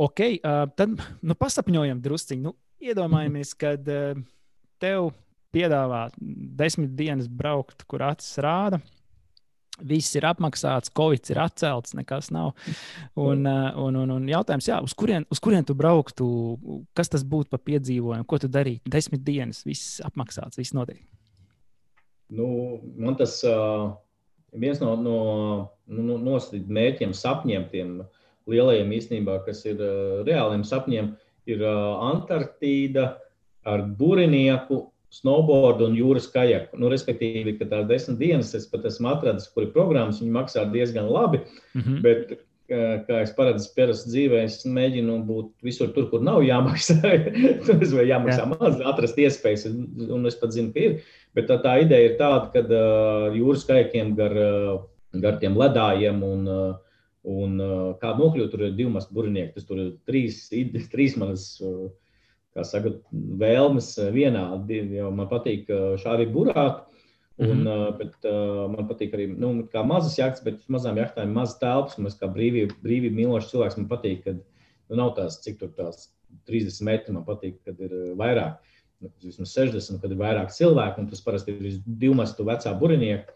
Ok, 0.00 0.22
uh, 0.24 0.64
tad 0.80 0.96
nu, 0.96 1.36
pasapņojam 1.36 2.00
drusciņu. 2.00 2.46
Nu, 2.48 2.56
iedomājamies, 2.80 3.52
kad 3.60 3.92
uh, 3.92 4.16
tev 4.80 5.12
piedāvā 5.52 6.06
desmit 6.16 6.96
dienas 6.96 7.28
braukt, 7.28 7.84
kur 7.90 8.06
acis 8.08 8.40
rāda 8.40 8.80
Viss 9.86 10.16
ir 10.18 10.26
apmaksāts, 10.28 10.92
Covid 10.96 11.30
ir 11.32 11.40
atcelts, 11.42 11.94
nekas 11.98 12.30
nav. 12.34 12.52
Un, 13.18 13.46
uh, 13.48 13.70
un, 13.80 13.96
un, 14.02 14.14
un 14.18 14.28
jautājums, 14.30 14.68
jā, 14.70 14.80
uz, 14.84 14.94
kurien, 14.98 15.26
uz 15.32 15.40
kurien 15.42 15.66
tu 15.66 15.76
brauktu, 15.78 16.26
kas 16.96 17.12
tas 17.12 17.24
būtu 17.26 17.52
par 17.52 17.62
piedzīvojumu, 17.66 18.26
ko 18.28 18.40
tu 18.42 18.50
darītu? 18.52 18.92
Desmit 18.92 19.24
dienas, 19.26 19.64
viss 19.68 19.98
apmaksāts, 20.06 20.60
viss 20.60 20.76
notiek. 20.76 21.02
Nu, 22.30 22.78
man 23.00 23.16
tas 23.18 23.40
uh, 23.48 23.90
viens 24.52 24.80
no, 24.82 24.94
no, 24.96 25.16
no, 25.86 26.02
no 26.02 26.18
nosacīt 26.20 26.68
mērķiem, 26.70 27.14
sapņiem, 27.16 27.66
tiem 27.72 27.96
lielajiem 28.50 28.94
īstenībā, 28.98 29.40
kas 29.46 29.64
ir 29.66 29.80
uh, 29.82 30.20
reāliem 30.26 30.62
sapņiem, 30.66 31.12
ir 31.50 31.64
uh, 31.64 31.98
Antarktīda 32.10 33.12
ar 33.66 33.84
būrinieku 33.98 34.89
snowboardu 35.10 35.88
un 35.88 35.96
jūras 35.98 36.28
kajaku. 36.30 36.78
Nu, 36.80 36.90
respektīvi, 36.92 37.56
ka 37.58 37.66
tās 37.70 37.88
desmit 37.88 38.20
dienas 38.20 38.54
es 38.54 38.68
pat 38.70 38.86
esmu 38.88 39.10
atradis, 39.10 39.48
kur 39.50 39.66
ir 39.66 39.74
programmas, 39.74 40.20
viņi 40.22 40.36
maksā 40.36 40.64
diezgan 40.72 41.10
labi. 41.10 41.42
Mm 41.74 41.82
-hmm. 41.82 42.02
Bet, 42.04 42.44
kā 42.70 43.22
es 43.24 43.32
paredzu, 43.34 43.72
parasti 43.76 44.10
dzīvē, 44.12 44.44
es 44.44 44.60
mēģinu 44.64 45.16
būt 45.26 45.48
visur, 45.66 45.90
tur, 45.94 46.06
kur 46.10 46.22
nav 46.22 46.42
jāmaksā. 46.46 47.00
vai 47.96 48.06
jāmaksā 48.06 48.44
Jā. 48.44 48.50
maz, 48.52 48.78
atrast 48.92 49.18
iespējas, 49.18 49.66
un 50.10 50.26
es 50.26 50.38
pat 50.38 50.54
zinu, 50.54 50.72
ka 50.72 50.80
ir. 50.80 51.00
Bet 51.34 51.50
tā, 51.50 51.58
tā 51.62 51.80
ideja 51.82 52.12
ir 52.12 52.16
tāda, 52.18 52.46
ka 52.54 52.60
uh, 52.60 53.34
jūras 53.34 53.66
kajakiem 53.66 54.14
gar, 54.14 54.32
uh, 54.32 54.80
gar 55.20 55.38
tiem 55.42 55.58
ledājiem 55.58 56.22
un 56.22 56.46
uh, 56.48 56.78
Un, 57.20 57.58
uh, 57.60 57.88
kā 58.00 58.14
nokļūt, 58.16 58.48
tur 58.48 58.62
ir 58.64 58.76
divi 58.78 58.90
mazi 58.94 59.10
burnieki. 59.12 59.52
Tas 59.52 59.66
tur 59.68 59.76
ir 59.76 59.88
trīs, 60.08 60.46
trīs 60.92 61.18
manas 61.20 61.50
uh, 61.60 61.90
kā 62.56 62.64
saka, 62.66 62.94
vēlmes 63.12 63.92
eh, 64.00 64.12
vienādi. 64.14 64.82
Jo 64.96 65.10
man 65.14 65.28
patīk 65.30 65.70
eh, 65.70 65.90
šādi 66.02 66.30
burāt. 66.32 66.86
Un, 67.40 67.62
mm 67.62 67.66
-hmm. 67.66 67.98
Bet 67.98 68.26
uh, 68.28 68.66
man 68.68 68.88
patīk 68.88 69.14
arī 69.16 69.26
nu, 69.32 69.62
kā 69.72 69.80
mazas 69.86 70.18
jahtas, 70.18 70.42
bet 70.44 70.58
mazām 70.68 70.98
jahtām 71.00 71.28
ir 71.28 71.34
mazas 71.34 71.58
telpas. 71.58 71.96
Mēs 71.96 72.18
kā 72.20 72.28
brīvība, 72.28 72.74
brīvība 72.84 73.16
mīlošs 73.16 73.48
cilvēks 73.52 73.78
man 73.78 73.86
patīk, 73.88 74.24
ka 74.24 74.34
nu, 74.34 74.96
nav 74.96 75.14
tās, 75.16 75.38
cik 75.40 75.56
tur 75.58 75.70
tās 75.76 76.10
30 76.50 76.84
metri. 76.84 77.14
Man 77.14 77.24
patīk, 77.24 77.56
kad 77.64 77.80
ir 77.80 77.94
vairāk, 78.20 78.58
nu, 79.00 79.08
vismaz 79.24 79.54
60, 79.56 80.02
kad 80.02 80.10
ir 80.10 80.18
vairāk 80.18 80.52
cilvēku. 80.52 81.06
Tas 81.08 81.24
parasti 81.24 81.56
ir 81.56 81.80
divmestu 81.86 82.44
vecā 82.44 82.74
burinieka. 82.78 83.32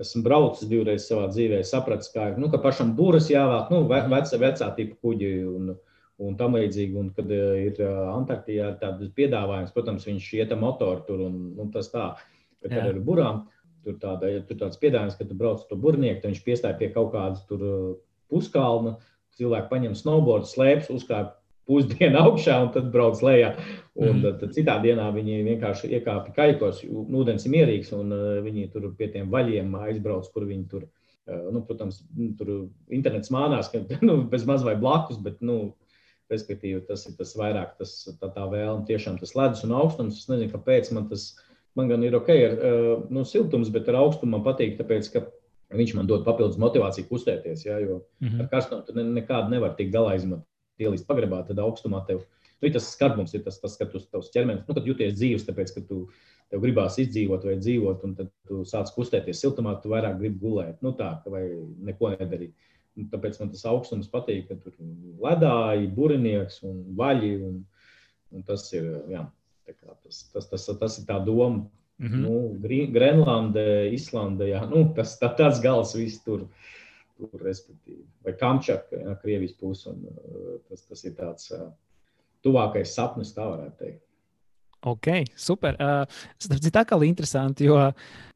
Esmu 0.00 0.22
braucis 0.22 0.68
divreiz 0.68 1.04
savā 1.04 1.28
dzīvē, 1.28 1.60
sapratis, 1.66 2.08
kā, 2.14 2.30
nu, 2.38 2.48
ka 2.48 2.58
pašam 2.58 2.96
būras 2.96 3.28
jāvēl, 3.28 3.66
nu, 3.70 3.84
vecā, 3.88 4.38
vecā 4.38 4.74
tipa 4.76 4.96
kuģi. 5.02 5.32
Un, 5.52 5.76
un 6.24 6.36
tam 6.38 6.56
līdzīgi. 6.58 6.96
Un, 6.98 7.12
kad 7.16 7.30
eh, 7.34 7.68
ir 7.68 7.78
eh, 7.84 8.00
Antarktijā 8.12 8.72
tāds 8.80 9.12
piedāvājums, 9.16 9.72
protams, 9.74 10.06
viņš 10.08 10.32
iet 10.40 10.54
ar 10.54 10.60
motoru 10.62 11.04
tur 11.06 11.24
un, 11.28 11.38
un 11.58 11.72
tas 11.74 11.90
tā. 11.92 12.10
Bet 12.62 12.74
ar 12.74 12.98
burām 13.06 13.44
tur, 13.86 13.94
tāda, 14.02 14.30
ja 14.32 14.42
tur 14.46 14.58
tāds 14.58 14.80
piedāvājums, 14.82 15.18
ka 15.18 15.28
tu 15.28 15.36
brauc 15.38 15.62
to 15.68 15.78
burnieku, 15.78 16.20
tad 16.22 16.32
viņš 16.32 16.44
piestāja 16.46 16.78
pie 16.80 16.90
kaut 16.94 17.12
kādas 17.14 17.44
tur 17.50 17.62
eh, 17.64 17.90
puskalna. 18.32 18.98
Cilvēki 19.38 19.70
paņem 19.70 19.94
snowboard, 19.94 20.48
slēpjas, 20.50 20.90
uzkāpj 20.90 21.36
pusdienu 21.68 22.18
augšā 22.26 22.56
un 22.64 22.72
tad 22.74 22.90
brauc 22.90 23.22
lejā. 23.22 23.54
Un 23.98 24.22
tad, 24.24 24.40
tad 24.42 24.54
citā 24.56 24.78
dienā 24.82 25.08
viņi 25.14 25.42
vienkārši 25.46 25.92
iekāpa 25.98 26.34
kājos, 26.34 26.84
ūdens 26.86 27.46
ir 27.46 27.54
mierīgs, 27.54 27.90
un 27.94 28.14
viņi 28.44 28.68
tur 28.74 28.88
pie 28.98 29.10
tiem 29.14 29.30
vaļiem 29.30 29.74
aizbrauc, 29.78 30.26
kur 30.34 30.46
viņi 30.46 30.66
tur, 30.70 30.84
nu, 31.26 31.62
protams, 31.66 32.00
tur 32.38 32.52
internets 32.94 33.30
mānās, 33.34 33.70
ka 33.70 33.82
nu, 34.08 34.20
bez 34.30 34.46
maz 34.48 34.66
vai 34.66 34.74
blakus, 34.78 35.18
bet, 35.22 35.42
nu, 35.42 35.58
Respektīvi, 36.28 36.82
tas 36.84 37.06
ir 37.08 37.14
tas 37.16 37.30
vairāk, 37.38 37.76
tas, 37.78 37.92
tā, 38.20 38.28
tā 38.34 38.44
vēlme, 38.52 38.84
tiešām 38.88 39.16
tas 39.20 39.32
ledus 39.38 39.64
un 39.64 39.72
augstums. 39.78 40.18
Es 40.20 40.28
nezinu, 40.28 40.52
kāpēc 40.52 40.90
man 40.92 41.06
tas 41.08 41.30
man 41.78 41.88
gan 41.88 42.02
ir 42.04 42.16
ok 42.18 42.30
ar 42.34 42.56
nu, 43.14 43.24
siltums, 43.28 43.70
bet 43.74 43.88
ar 43.88 44.00
augstumu 44.02 44.36
man 44.36 44.44
patīk, 44.46 44.76
tāpēc, 44.80 45.12
ka 45.14 45.24
viņš 45.78 45.94
man 45.98 46.08
dod 46.10 46.24
papildus 46.26 46.58
motivāciju 46.60 47.08
kustēties. 47.10 47.64
Ja, 47.66 47.78
jo 47.82 48.00
mm 48.20 48.28
-hmm. 48.28 48.40
ar 48.42 48.48
karstumu 48.52 48.86
tu 48.86 48.96
ne, 48.96 49.04
nekādu 49.20 49.54
nevar 49.54 49.76
tikt 49.76 49.94
galā 49.94 50.16
izmantot. 50.16 50.46
Ielīst 50.78 51.08
pagrabā, 51.08 51.42
tad 51.46 51.58
augstumā 51.58 52.04
tev 52.06 52.20
nu, 52.62 52.70
tas 52.70 52.92
skarbums 52.94 53.34
ir 53.34 53.42
tas, 53.42 53.60
tas 53.60 53.76
ka 53.76 53.86
tu 53.86 53.98
tavs 53.98 54.30
ķermenis, 54.34 54.66
nu, 54.68 54.74
kad 54.74 54.86
jūties 54.86 55.14
dzīves, 55.14 55.46
tāpēc, 55.46 55.74
ka 55.74 55.80
tu 55.88 56.08
tev 56.50 56.62
gribās 56.62 56.98
izdzīvot 57.02 57.44
vai 57.44 57.56
dzīvot, 57.58 58.04
un 58.04 58.14
tad 58.14 58.30
tu 58.48 58.62
sāc 58.64 58.92
kustēties 58.94 59.40
siltumā, 59.42 59.74
tu 59.82 59.90
vairāk 59.92 60.18
gribi 60.18 60.38
gulēt. 60.38 60.78
Nu, 60.82 60.92
tā, 60.92 61.10
vai 61.26 61.42
neko 61.90 62.14
nedarīt. 62.14 62.54
Tāpēc 63.12 63.38
man 63.40 63.50
tas 63.52 63.64
augstums 63.70 64.10
patīk, 64.10 64.48
ka 64.48 64.56
tur 64.58 64.74
ir 64.74 65.18
ledāji, 65.22 65.90
burinieks 65.94 66.62
un 66.66 66.80
vaļi. 66.98 67.34
Un, 67.46 67.60
un 68.34 68.46
tas 68.46 68.64
ir 68.74 68.88
jā, 69.12 69.22
tas, 69.66 70.22
tas, 70.32 70.48
tas, 70.50 70.66
tas 70.80 70.98
ir 70.98 71.06
tā 71.06 71.18
doma. 71.24 71.68
Mm 71.98 72.08
-hmm. 72.08 72.22
nu, 72.22 72.88
Grenlandē, 72.94 73.90
Islandē, 73.90 74.46
jā, 74.52 74.60
nu, 74.70 74.84
tas 74.94 75.18
tā, 75.18 75.34
tāds 75.36 75.62
gals 75.62 75.94
viss 75.94 76.22
tur. 76.24 76.48
tur 77.18 77.40
respektīvi. 77.42 78.04
Vai 78.22 78.32
Kamčaka, 78.38 78.96
jā, 78.96 79.14
Krievijas 79.22 79.52
puse. 79.52 79.90
Un, 79.90 80.06
tas, 80.68 80.86
tas 80.86 81.04
ir 81.04 81.14
tāds 81.18 81.50
tuvākais 82.42 82.94
sapnis, 82.94 83.34
tā 83.34 83.42
varētu 83.42 83.78
teikt. 83.78 84.07
Ok, 84.86 85.06
super. 85.34 85.74
Uh, 85.74 86.04
Starp 86.38 86.60
citu, 86.62 86.78
atkal 86.78 87.02
interesanti, 87.02 87.66
jo 87.66 87.74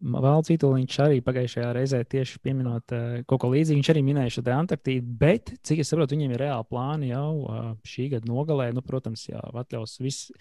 Valds 0.03 0.51
Vitoļņš 0.51 0.97
arī 1.05 1.21
pagājušajā 1.23 1.69
reizē 1.77 2.01
tieši 2.03 2.41
pieminot 2.43 2.95
uh, 2.97 3.21
kaut 3.31 3.45
ko 3.45 3.51
līdzīgu. 3.53 3.79
Viņš 3.79 3.91
arī 3.93 4.03
minēja 4.03 4.33
šo 4.35 4.45
Antarktīdu, 4.51 5.07
bet, 5.21 5.53
cik 5.63 5.85
es 5.85 5.93
saprotu, 5.93 6.17
viņiem 6.17 6.35
ir 6.35 6.43
reāli 6.43 6.67
plāni 6.67 7.13
jau 7.13 7.29
uh, 7.45 7.71
šī 7.87 8.09
gada 8.17 8.27
nogalē. 8.27 8.73
Nu, 8.75 8.83
protams, 8.83 9.29
ja 9.31 9.39
atļaus 9.63 10.01
viss 10.03 10.35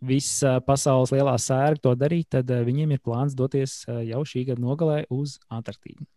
vis, 0.00 0.32
uh, 0.48 0.62
pasaules 0.64 1.12
lielā 1.12 1.36
sērga 1.36 1.90
to 1.90 1.94
darīt, 2.00 2.30
tad 2.38 2.48
uh, 2.48 2.64
viņiem 2.64 2.96
ir 2.96 3.04
plāns 3.04 3.36
doties 3.36 3.82
uh, 3.84 4.00
jau 4.00 4.24
šī 4.24 4.48
gada 4.48 4.64
nogalē 4.64 5.02
uz 5.12 5.36
Antarktīdu. 5.52 6.08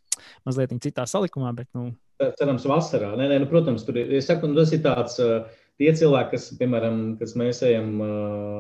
Mazliet 0.48 0.72
citā 0.82 1.04
salikumā, 1.04 1.52
bet. 1.58 1.68
Nu... 1.76 1.92
Cerams, 2.40 2.64
vasarā. 2.66 3.12
Nē, 3.20 3.28
nē, 3.28 3.44
nu, 3.44 3.52
protams, 3.52 3.84
tur 3.86 4.00
ir. 4.00 4.16
Es 4.18 4.32
saku, 4.32 4.48
nu, 4.48 4.56
tas 4.56 4.72
ir 4.72 4.86
tāds. 4.88 5.20
Uh, 5.20 5.66
tie 5.82 5.94
cilvēki, 5.98 6.34
kas, 6.34 6.50
piemēram, 6.60 6.98
kas 7.20 7.36
mēs 7.40 7.62
ejam, 7.66 7.94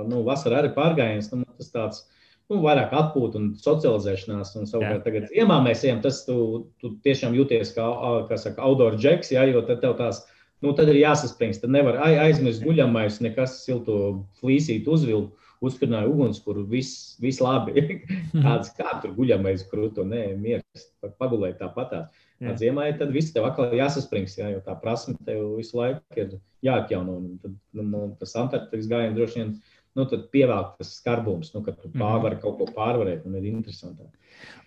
nu, 0.09 0.21
vasarā 0.27 0.61
arī 0.61 0.71
pārgājiens, 0.75 1.31
nu, 1.33 1.47
tas 1.57 1.73
tāds. 1.73 2.05
Nu, 2.47 2.61
vairāk 2.63 2.93
atpūta 2.95 3.41
un 3.41 3.47
socializēšanās, 3.59 4.53
un 4.55 4.69
savukārt 4.69 5.01
tagad 5.03 5.25
ziemā 5.33 5.57
mēs 5.65 5.81
ejam, 5.83 5.97
tas 5.99 6.21
tu, 6.23 6.37
tu 6.79 6.93
tiešām 7.03 7.33
jūties 7.35 7.73
kā, 7.75 7.87
kā 8.29 8.37
saka, 8.39 8.63
outdoor 8.63 8.95
džeks, 8.95 9.33
ja, 9.35 9.43
jo 9.51 9.65
tad 9.67 9.81
tev 9.83 9.97
tās, 9.99 10.21
nu, 10.63 10.71
tad 10.77 10.87
ir 10.93 11.01
jāsaspringst, 11.01 11.65
tad 11.65 11.73
nevar 11.75 11.99
aizmirst 12.05 12.63
guļamais, 12.63 13.19
nekas 13.25 13.57
silto 13.65 13.97
flīsīt 14.39 14.87
uzvilkt, 14.87 15.35
uzkurināja 15.59 16.07
uguns, 16.07 16.39
kur 16.45 16.61
viss 16.71 17.17
vis 17.19 17.41
labi, 17.43 17.83
kāds, 18.45 18.71
kā 18.79 18.95
tur 19.03 19.11
guļamais 19.17 19.67
krūto, 19.67 20.07
nē, 20.07 20.29
mieras, 20.39 20.87
pagulēt 21.19 21.59
tāpatās. 21.59 22.07
Jā. 22.43 22.53
Ziemā 22.59 22.89
ir 22.91 22.99
tad 22.99 23.09
viss 23.15 23.33
tev 23.33 23.47
atkal 23.47 23.71
jāsasprings, 23.73 24.35
jā, 24.37 24.51
jo 24.53 24.59
tā 24.65 24.75
prasme 24.77 25.15
tev 25.25 25.55
visu 25.57 25.79
laiku 25.79 26.21
ir 26.21 26.35
jāatjauno. 26.65 27.15
Un 27.17 27.39
tad 27.41 27.55
nu, 27.73 27.85
nu, 27.87 28.03
tas 28.19 28.35
Antarktikas 28.37 28.89
gājiens 28.91 29.17
droši 29.17 29.41
vien 29.41 29.55
nu, 29.97 30.05
pievelk 30.33 30.75
tas 30.77 30.93
skarbums, 30.99 31.49
nu, 31.55 31.63
kad 31.65 31.79
tu 31.81 31.89
mhm. 31.89 31.97
pārvari 32.03 32.37
kaut 32.43 32.59
ko 32.59 32.69
pārvarēt, 32.75 33.25
un 33.25 33.39
ir 33.39 33.49
interesanti. 33.49 34.05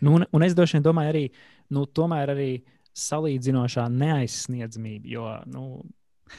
Nu, 0.03 0.19
un, 0.19 0.27
un 0.27 0.47
es 0.47 0.57
droši 0.59 0.79
vien 0.79 0.89
domāju 0.89 1.15
arī, 1.15 1.25
nu, 1.77 1.87
tomēr 1.87 2.35
arī 2.35 2.51
salīdzinošā 2.99 3.87
neaizsniedzamība, 3.95 5.11
jo, 5.15 5.31
nu, 5.55 5.71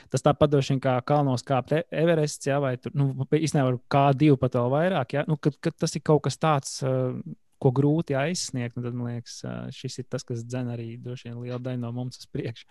Tas 0.07 0.23
tāpat 0.23 0.51
droši 0.53 0.71
vien 0.71 0.81
kā 0.83 0.93
kalnos 1.03 1.43
kāpt 1.43 1.73
e- 1.75 1.83
Everests, 2.01 2.47
jā, 2.47 2.61
vai 2.63 2.77
tur, 2.79 2.93
nu, 2.95 3.09
īstenībā 3.27 3.73
kā 3.91 4.05
divi 4.15 4.37
pat 4.39 4.55
vēl 4.55 4.69
vairāk, 4.71 5.15
jā, 5.17 5.25
nu, 5.27 5.35
kad, 5.35 5.57
kad 5.59 5.75
tas 5.83 5.95
ir 5.97 6.03
kaut 6.07 6.23
kas 6.27 6.39
tāds, 6.39 6.77
ko 7.61 7.73
grūti 7.75 8.17
aizsniegt. 8.17 8.77
Tad 8.77 8.95
man 8.95 9.13
liekas, 9.15 9.41
šis 9.75 10.01
ir 10.01 10.09
tas, 10.09 10.25
kas 10.27 10.45
dzen 10.45 10.71
arī 10.73 10.95
droši 11.01 11.29
vien 11.29 11.37
liela 11.43 11.61
daļa 11.61 11.81
no 11.83 11.93
mums 11.95 12.21
uz 12.21 12.29
priekšu. 12.31 12.67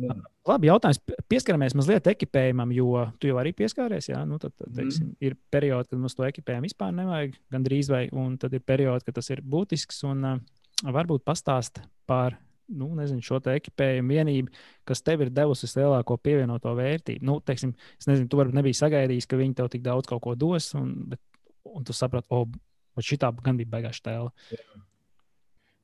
Jā. 0.00 0.14
Labi, 0.46 0.68
jautājums. 0.68 1.00
Pieskaramies 1.30 1.74
mazliet 1.74 2.06
ekipējumam, 2.12 2.70
jo 2.76 3.08
tu 3.18 3.30
jau 3.30 3.40
arī 3.42 3.50
pieskāries. 3.58 4.06
Jā, 4.12 4.20
nu, 4.28 4.38
tad, 4.42 4.54
teiksim, 4.62 5.08
mm. 5.08 5.16
Ir 5.26 5.34
periodi, 5.50 5.90
kad 5.90 6.02
mums 6.02 6.14
to 6.14 6.26
ekipējumu 6.28 6.68
vispār 6.68 6.94
nevajag, 6.94 7.34
gan 7.50 7.66
drīz 7.66 7.90
vai, 7.90 8.04
un 8.14 8.36
tad 8.38 8.54
ir 8.54 8.62
periodi, 8.62 9.08
kad 9.08 9.18
tas 9.18 9.32
ir 9.34 9.42
būtisks. 9.42 10.04
Un, 10.06 10.22
uh, 10.28 10.60
varbūt 10.86 11.26
pastāst 11.26 11.82
par 12.08 12.38
nu, 12.70 12.92
nezinu, 12.94 13.22
šo 13.24 13.40
ekipējumu 13.50 14.14
vienību, 14.14 14.52
kas 14.86 15.02
tev 15.02 15.24
ir 15.24 15.32
devusi 15.34 15.66
vislielāko 15.66 16.16
pievienoto 16.22 16.72
vērtību. 16.78 17.26
Nu, 17.26 17.40
teiksim, 17.42 17.74
es 17.98 18.06
nezinu, 18.06 18.28
tu 18.30 18.38
varbūt 18.38 18.56
nebija 18.56 18.78
sagaidījis, 18.84 19.26
ka 19.26 19.38
viņi 19.40 19.56
tev 19.58 19.70
tik 19.72 19.82
daudz 19.82 20.06
kaut 20.10 20.22
ko 20.22 20.36
dos, 20.38 20.70
un, 20.78 20.92
bet, 21.10 21.20
un 21.66 21.86
tu 21.86 21.96
saprati, 21.96 22.30
o, 22.30 22.44
oh, 22.44 22.60
Un 22.98 23.06
šī 23.06 23.18
gan 23.20 23.58
bija 23.58 23.70
baigāša 23.70 24.06
tēla. 24.06 24.30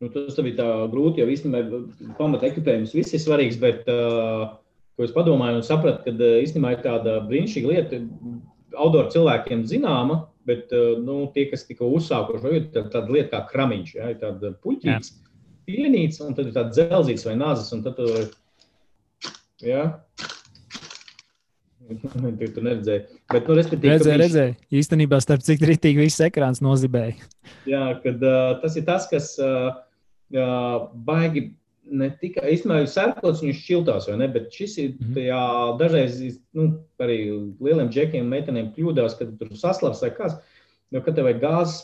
Nu, 0.03 0.11
tas 0.13 0.37
bija 0.45 0.59
tā 0.59 0.69
grūti, 0.93 1.23
jo 1.23 1.33
īstenībā 1.33 1.81
pamata 2.19 2.51
ekipējums 2.51 2.93
viss 2.97 3.15
ir 3.17 3.23
svarīgs, 3.23 3.57
bet 3.63 3.87
uh, 3.89 4.59
ko 4.97 5.07
es 5.07 5.15
padomāju 5.15 5.61
un 5.61 5.65
sapratu, 5.65 6.05
ka 6.05 6.33
īstenībā 6.43 6.75
ir 6.75 6.83
tāda 6.85 7.19
brīnišķīga 7.29 7.71
lieta, 7.73 8.01
outdoor 8.77 9.09
cilvēkiem 9.15 9.65
zināma, 9.69 10.23
bet 10.49 10.73
nu, 11.03 11.23
tie, 11.35 11.47
kas 11.51 11.65
tikko 11.69 11.89
uzsākuši, 11.97 12.53
ir 12.59 12.67
tā, 12.75 12.85
tāda 12.93 13.13
lieta 13.13 13.33
kā 13.35 13.53
kramiņš, 13.53 13.95
ja, 13.97 14.11
ir 14.13 14.21
tāda 14.21 14.53
puķīts, 14.65 15.15
pienīts, 15.69 16.21
un 16.25 16.37
tad 16.37 16.51
ir 16.51 16.57
tāda 16.57 16.75
dzelzīts 16.77 17.27
vai 17.27 17.37
nāzes, 17.41 17.73
un 17.77 17.85
tad, 17.87 18.01
ja, 19.65 19.87
Tur 22.41 22.51
tu 22.55 22.64
neredzēji. 22.64 23.05
Bet, 23.32 23.47
nu, 23.47 23.57
redzēju, 23.59 23.80
viņš... 23.82 24.22
redzēju. 24.22 24.57
Īstenībā, 24.80 25.20
starp 25.22 25.45
cik 25.47 25.62
rītīgi 25.70 26.03
viss 26.03 26.22
ekrāns 26.24 26.62
nozibēja. 26.64 27.14
Jā, 27.68 27.84
kad, 28.03 28.24
uh, 28.24 28.57
tas 28.62 28.78
ir 28.78 28.87
tas, 28.89 29.07
kas 29.11 29.34
uh, 29.43 29.70
uh, 30.34 30.89
baigi 31.07 31.49
ne 31.87 32.11
tikai 32.20 32.57
īstenībā 32.57 32.82
sērkots, 32.91 33.45
viņš 33.45 33.62
šķiltās, 33.62 34.11
vai 34.11 34.18
ne? 34.24 34.28
Bet 34.34 34.51
šis 34.55 34.76
ir 34.82 34.91
-hmm. 34.91 35.14
tajā, 35.14 35.43
dažreiz 35.78 36.20
nu, 36.57 36.68
arī 37.03 37.18
lieliem 37.62 37.91
džekiem, 37.95 38.26
meitenēm 38.34 38.72
kļūdās, 38.74 39.18
kad 39.20 39.37
tur 39.39 39.55
saslaps 39.55 40.03
vai 40.03 40.12
kas. 40.18 40.39
Jo, 40.95 41.01
kad 41.03 41.16
tev 41.18 41.26
vajag 41.26 41.41
gāzes, 41.43 41.78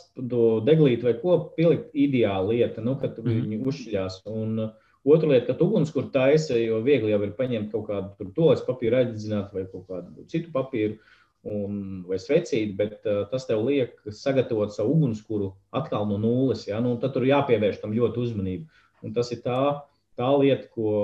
deglīt 0.63 1.01
vai 1.03 1.11
ko 1.19 1.35
pielikt, 1.57 1.89
ideāla 1.91 2.53
lieta, 2.53 2.81
nu, 2.81 2.95
kad 2.95 3.17
mm 3.19 3.25
-hmm. 3.27 3.41
viņi 3.41 3.65
uzšķiļās. 3.67 4.21
Un, 4.31 4.59
uh, 4.59 4.82
Otra 5.03 5.27
lieta, 5.27 5.51
ka 5.51 5.65
ugunskura 5.65 6.07
taisa, 6.13 6.55
jo 6.55 6.77
viegli 6.83 7.11
jau 7.11 7.19
ir 7.25 7.33
paņemt 7.35 7.73
kaut 7.73 7.89
kādu 7.89 8.29
tolas 8.37 8.61
papīru, 8.63 9.01
aizdzināt 9.01 9.51
vai 9.51 9.65
kaut 9.67 9.89
kādu 9.89 10.23
citu 10.31 10.53
papīru 10.53 10.95
un, 11.43 12.03
vai 12.07 12.19
svecīti, 12.23 12.71
bet 12.79 13.03
uh, 13.03 13.25
tas 13.31 13.43
tev 13.49 13.65
liek 13.67 13.97
sagatavot 14.15 14.71
savu 14.71 14.95
ugunskura 14.95 15.51
atkal 15.75 16.07
no 16.07 16.21
nulles. 16.21 16.63
Ja? 16.69 16.79
Nu, 16.83 16.95
tad 17.01 17.17
tur 17.17 17.27
jāpievērš 17.27 17.81
tam 17.81 17.95
ļoti 17.97 18.23
uzmanību. 18.23 18.81
Un 19.03 19.15
tas 19.17 19.33
ir 19.35 19.43
tā, 19.43 19.59
tā 20.15 20.31
lieta, 20.39 20.71
ko 20.71 20.95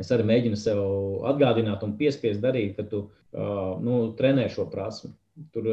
es 0.00 0.08
arī 0.14 0.24
mēģinu 0.24 0.56
sev 0.56 0.80
atgādināt 1.28 1.84
un 1.84 1.98
piespiest 2.00 2.40
darīt, 2.40 2.78
kad 2.78 2.88
tu 2.94 3.04
uh, 3.04 3.76
nu, 3.84 4.00
trenē 4.16 4.48
šo 4.54 4.70
prasmu. 4.72 5.12
Tur 5.54 5.68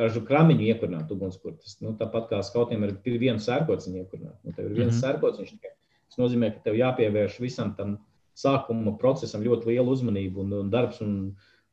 ar 0.00 0.16
krāmiņu 0.26 0.72
iekurināt 0.72 1.12
ugunskura. 1.12 1.60
Tas 1.60 1.76
nu, 1.84 1.92
tāpat 2.00 2.32
kā 2.32 2.40
skautiem 2.42 2.88
ir 2.88 2.96
viens 3.20 3.44
sērkots, 3.44 3.92
viņa 3.92 4.06
iekurināt. 4.06 4.38
Nu, 4.40 4.56
tev 4.56 4.70
ir 4.70 4.78
viens 4.80 4.88
mm 4.88 4.96
-hmm. 4.96 5.04
sērkots, 5.04 5.42
viņš 5.42 5.52
tikai 5.52 5.76
Tas 6.14 6.22
nozīmē, 6.22 6.52
ka 6.54 6.60
tev 6.62 6.76
jāpievērš 6.78 7.40
visam 7.42 7.72
tam 7.74 7.96
sākuma 8.38 8.92
procesam 9.00 9.42
ļoti 9.42 9.72
liela 9.72 9.90
uzmanība 9.90 10.44
un, 10.44 10.52
un 10.60 10.68
darbs 10.70 11.00
un, 11.02 11.32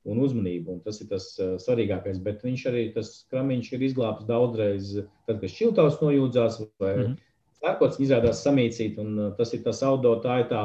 un 0.09 0.21
uzmanība. 0.25 0.73
Un 0.73 0.79
tas 0.81 0.97
ir 1.03 1.11
tas 1.11 1.27
uh, 1.37 1.51
svarīgākais. 1.61 2.17
Bet 2.25 2.41
viņš 2.45 2.63
arī, 2.71 2.87
tas 2.95 3.11
kramiņš 3.29 3.69
ir 3.75 3.85
izglābts 3.85 4.25
daudzreiz, 4.25 4.95
tad, 5.29 5.43
kad 5.43 5.53
šķiltavs 5.53 5.99
nojūdzās 6.01 6.57
vai 6.81 6.95
mm 6.95 7.03
-hmm. 7.03 7.19
sērkots 7.61 8.01
izrādās 8.01 8.41
samīcīt. 8.41 8.97
Un, 9.03 9.13
uh, 9.19 9.35
tas 9.37 9.53
ir 9.53 9.61
tas 9.67 9.83
auto, 9.85 10.15
tā 10.25 10.39
ir 10.41 10.49
tā 10.49 10.63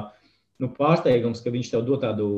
nu, 0.64 0.72
pārsteigums, 0.80 1.44
ka 1.44 1.52
viņš 1.52 1.74
tev 1.74 1.84
dod 1.84 2.00
tādu 2.06 2.30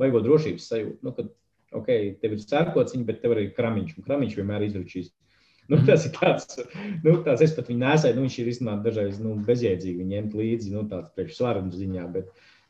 baigo 0.00 0.24
drošības 0.24 0.72
sajūtu. 0.72 0.98
Nu, 1.04 1.12
kad, 1.12 1.28
ok, 1.76 1.92
tev 2.22 2.32
ir 2.32 2.40
sērkots, 2.40 2.96
bet 3.04 3.20
tev 3.20 3.36
arī 3.36 3.50
kramiņš, 3.52 3.98
un 3.98 4.08
kramiņš 4.08 4.40
vienmēr 4.40 4.70
izručīs. 4.70 5.12
Nu, 5.70 5.80
tas 5.82 6.04
ir 6.06 6.12
tāds, 6.14 6.60
nu, 7.02 7.16
tāds 7.26 7.42
es 7.42 7.54
pat 7.56 7.70
viņu 7.70 7.80
nesēju, 7.80 8.14
nu, 8.14 8.26
viņš 8.26 8.36
ir 8.38 8.50
izsmēts 8.52 8.84
dažreiz 8.84 9.16
nu, 9.18 9.32
bezjēdzīgi, 9.48 10.04
ņemt 10.12 10.36
līdzi, 10.38 10.74
nu, 10.76 10.84
tāds 10.90 11.10
priekš 11.16 11.40
svaru 11.40 11.64
ziņā, 11.72 12.04
bet, 12.14 12.28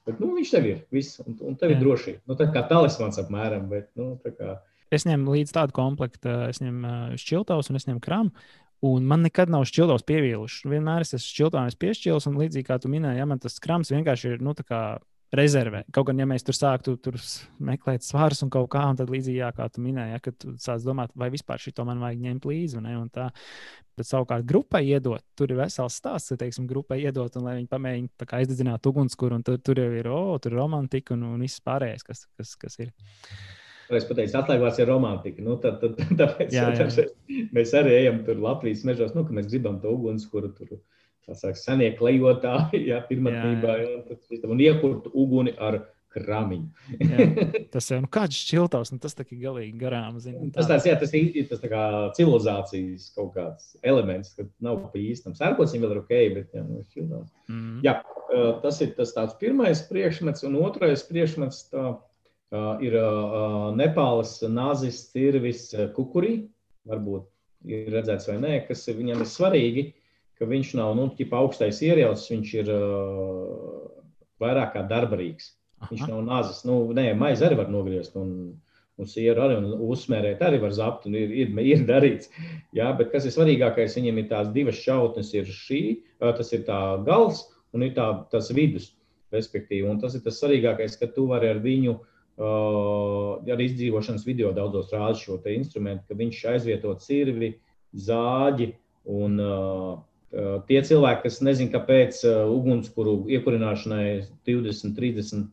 bet 0.09 0.23
nu, 0.23 0.31
viņš 0.39 0.53
tev 0.55 0.69
ir, 0.71 0.79
viss, 0.95 1.19
un, 1.21 1.37
un 1.45 1.59
tev 1.61 1.75
ir 1.75 1.83
drošība. 1.83 2.23
Nu, 2.25 2.39
tā 2.41 2.49
kā 2.55 2.63
talismans 2.71 3.21
apmēram, 3.21 3.67
bet, 3.69 3.91
nu, 4.01 4.15
tā 4.25 4.33
kā. 4.33 4.55
Es 4.95 5.05
ņemu 5.05 5.35
līdzi 5.35 5.57
tādu 5.59 5.77
komplektu, 5.77 6.31
es 6.49 6.63
ņemu 6.63 7.19
šķiltavus 7.21 7.69
un 7.69 7.81
es 7.81 7.89
ņemu 7.91 8.01
kramu. 8.07 8.49
Un 8.87 9.07
man 9.09 9.23
nekad 9.25 9.51
nav 9.53 9.65
šķiltavs 9.69 10.05
pievīluši. 10.07 10.69
Vienmēr 10.69 11.05
es 11.05 11.15
esmu 11.17 11.27
šķiltavs 11.33 11.79
piešķīlis, 11.81 12.27
un 12.29 12.41
līdzīgi 12.41 12.69
kā 12.69 12.77
tu 12.81 12.91
minēji, 12.93 13.21
ja 13.23 13.29
man 13.29 13.41
tas 13.43 13.57
krams 13.63 13.93
vienkārši 13.93 14.35
ir 14.35 14.45
nu, 14.45 14.53
rezervē. 15.35 15.83
Kaut 15.95 16.07
gan, 16.11 16.21
ja 16.21 16.27
mēs 16.29 16.45
tur 16.47 16.57
sāktu 16.57 16.95
tur 17.03 17.17
meklēt 17.67 18.05
svārus 18.07 18.45
un 18.47 18.53
kaut 18.53 18.69
kā, 18.73 18.85
un 18.91 18.99
tad 18.99 19.11
līdzīgi, 19.11 19.43
kā 19.57 19.67
tu 19.73 19.83
minēji, 19.83 20.15
ja, 20.15 20.23
kad 20.23 20.47
sāc 20.63 20.87
domāt, 20.87 21.13
vai 21.19 21.31
vispār 21.35 21.63
šito 21.63 21.87
man 21.89 22.03
vajag 22.03 22.23
ņemt 22.23 22.47
līdzi. 22.47 22.85
Tā, 23.17 23.29
bet 23.99 24.09
savukārt 24.09 24.47
grupai 24.47 24.85
iedot, 24.87 25.25
tur 25.39 25.51
ir 25.51 25.61
vesels 25.63 25.99
stāsts, 25.99 26.33
ka, 26.33 26.41
teiksim, 26.45 26.69
grupai 26.71 27.01
iedot, 27.03 27.39
un 27.39 27.47
lai 27.49 27.59
viņi 27.59 27.71
pamēģina 27.73 28.31
aizdedzināt 28.39 28.87
ugunskura, 28.87 29.39
un 29.39 29.47
tur, 29.47 29.59
tur 29.59 29.83
jau 29.83 29.91
ir, 29.99 30.11
oh, 30.13 30.35
tur 30.43 30.55
ir 30.55 30.61
romantika 30.61 31.17
un, 31.17 31.27
un 31.35 31.47
viss 31.47 31.63
pārējais, 31.65 32.07
kas, 32.07 32.27
kas, 32.39 32.55
kas 32.61 32.83
ir. 32.87 32.93
Es 33.87 34.07
pateicu, 34.07 34.35
atslēgvārds 34.41 34.81
ir 34.83 34.89
romantika. 34.91 35.43
Nu, 35.47 35.55
tad, 35.63 35.79
tad, 35.83 35.99
tāpēc 36.19 36.55
jā, 36.55 36.71
jā. 36.75 37.07
mēs 37.57 37.75
arī 37.79 37.95
ejam 38.01 38.25
tur 38.27 38.41
Latvijas 38.43 38.83
mežos, 38.87 39.15
nu, 39.15 39.23
ka 39.27 39.35
mēs 39.35 39.51
gribam 39.51 39.79
to 39.83 39.93
ugunskura 39.95 40.51
tur 40.55 40.79
saka, 41.35 41.59
senie 41.59 41.91
klejotāji, 41.99 42.87
ja, 42.91 43.03
pirmotnībā, 43.09 43.77
un, 44.47 44.63
iekurt 44.63 45.11
uguni 45.13 45.55
ar 45.59 45.81
krāmiņu. 46.17 46.69
jā, 47.03 47.27
tas 47.75 47.91
jau 47.91 47.99
nu, 48.01 48.09
kāds 48.13 48.39
šķiltavs, 48.45 48.93
nu, 48.95 49.01
tas 49.03 49.17
tā 49.19 49.27
kā 49.27 49.37
galīgi 49.41 49.77
garām. 49.81 50.21
Zin, 50.23 50.39
tas, 50.55 50.69
tāds, 50.71 50.87
jā, 50.89 50.97
tas 51.01 51.13
ir 51.19 51.49
tas 51.51 51.63
tā 51.63 51.71
kā 51.73 51.85
civilizācijas 52.17 53.11
kaut 53.17 53.35
kāds 53.37 53.75
elements, 53.83 54.33
ka 54.39 54.47
nav 54.65 54.87
pa 54.87 55.03
īstam. 55.03 55.37
Sērkots 55.37 55.75
viņam 55.75 55.87
vēl 55.87 55.97
ir 55.97 56.03
ok, 56.05 56.17
bet 56.39 56.57
jā, 56.57 56.65
nu, 56.65 56.83
šķiltavs. 56.93 57.31
Mm. 57.53 57.79
Jā, 57.87 57.99
tas 58.65 58.83
ir 58.85 58.93
tas 58.99 59.15
tāds 59.17 59.37
pirmais 59.41 59.85
priekšmets, 59.91 60.47
un 60.49 60.59
otrais 60.63 61.05
priekšmets 61.11 61.67
tā, 61.73 61.87
ir 62.85 62.99
Nepāles 63.77 64.39
nāzis 64.49 65.07
cirvis 65.13 65.69
kukurī. 65.97 66.47
Varbūt 66.87 67.27
ir 67.67 67.91
redzēts 67.91 68.29
vai 68.31 68.37
nē, 68.43 68.59
kas 68.69 68.85
viņam 68.87 69.25
ir 69.25 69.31
svarīgi 69.31 69.87
ka 70.39 70.49
viņš 70.49 70.75
nav 70.79 70.95
nu, 70.99 71.09
augstais 71.39 71.81
ieraudzis, 71.85 72.31
viņš 72.33 72.55
ir 72.61 72.71
uh, 72.73 73.87
vairāk 74.43 74.75
kā 74.75 74.85
darbarīgs. 74.89 75.55
Aha. 75.81 75.91
Viņš 75.93 76.07
nav 76.11 76.23
nazis. 76.25 76.63
Nu, 76.69 76.79
nē, 76.97 77.11
maizi 77.19 77.45
arī 77.47 77.59
var 77.61 77.69
nogriezt 77.73 78.17
un, 78.17 78.31
un 78.97 79.09
sieru 79.11 79.45
arī 79.45 79.59
un 79.61 79.69
uzsmērēt 79.91 80.43
arī 80.45 80.61
var 80.63 80.73
zapt, 80.77 81.07
un 81.09 81.17
ir, 81.19 81.33
ir, 81.45 81.53
ir 81.61 81.85
darīts. 81.89 82.31
Jā, 82.77 82.91
bet 82.97 83.13
kas 83.13 83.29
ir 83.29 83.35
svarīgākais, 83.35 83.97
viņiem 83.99 84.23
ir 84.23 84.29
tās 84.33 84.53
divas 84.55 84.81
šautnes, 84.81 85.33
ir 85.37 85.49
šī, 85.53 85.83
tas 86.23 86.53
ir 86.57 86.65
tā 86.69 86.81
gals 87.07 87.47
un 87.77 87.85
ir 87.85 87.93
tā, 87.97 88.09
tas 88.33 88.49
vidus, 88.57 88.95
respektīvi. 89.35 89.85
Un 89.89 90.01
tas 90.01 90.17
ir 90.17 90.25
tas 90.25 90.41
svarīgākais, 90.41 90.97
ka 91.01 91.11
tu 91.13 91.27
vari 91.29 91.51
ar 91.53 91.61
viņu, 91.65 91.97
uh, 91.97 93.53
arī 93.53 93.69
izdzīvošanas 93.69 94.25
video 94.29 94.53
daudzos 94.57 94.93
rāda 94.97 95.17
šo 95.21 95.41
instrumentu, 95.53 96.07
ka 96.09 96.17
viņš 96.17 96.43
aizvieto 96.55 96.95
cirvi, 97.05 97.53
zāģi 97.97 98.73
un 99.13 99.41
uh, 99.41 99.97
tie 100.69 100.81
cilvēki, 100.83 101.23
kas 101.27 101.39
nezina, 101.45 101.73
kāpēc 101.75 102.23
ugunskura 102.51 103.15
iekurināšanai 103.37 104.09
20, 104.49 104.97
30 104.99 105.45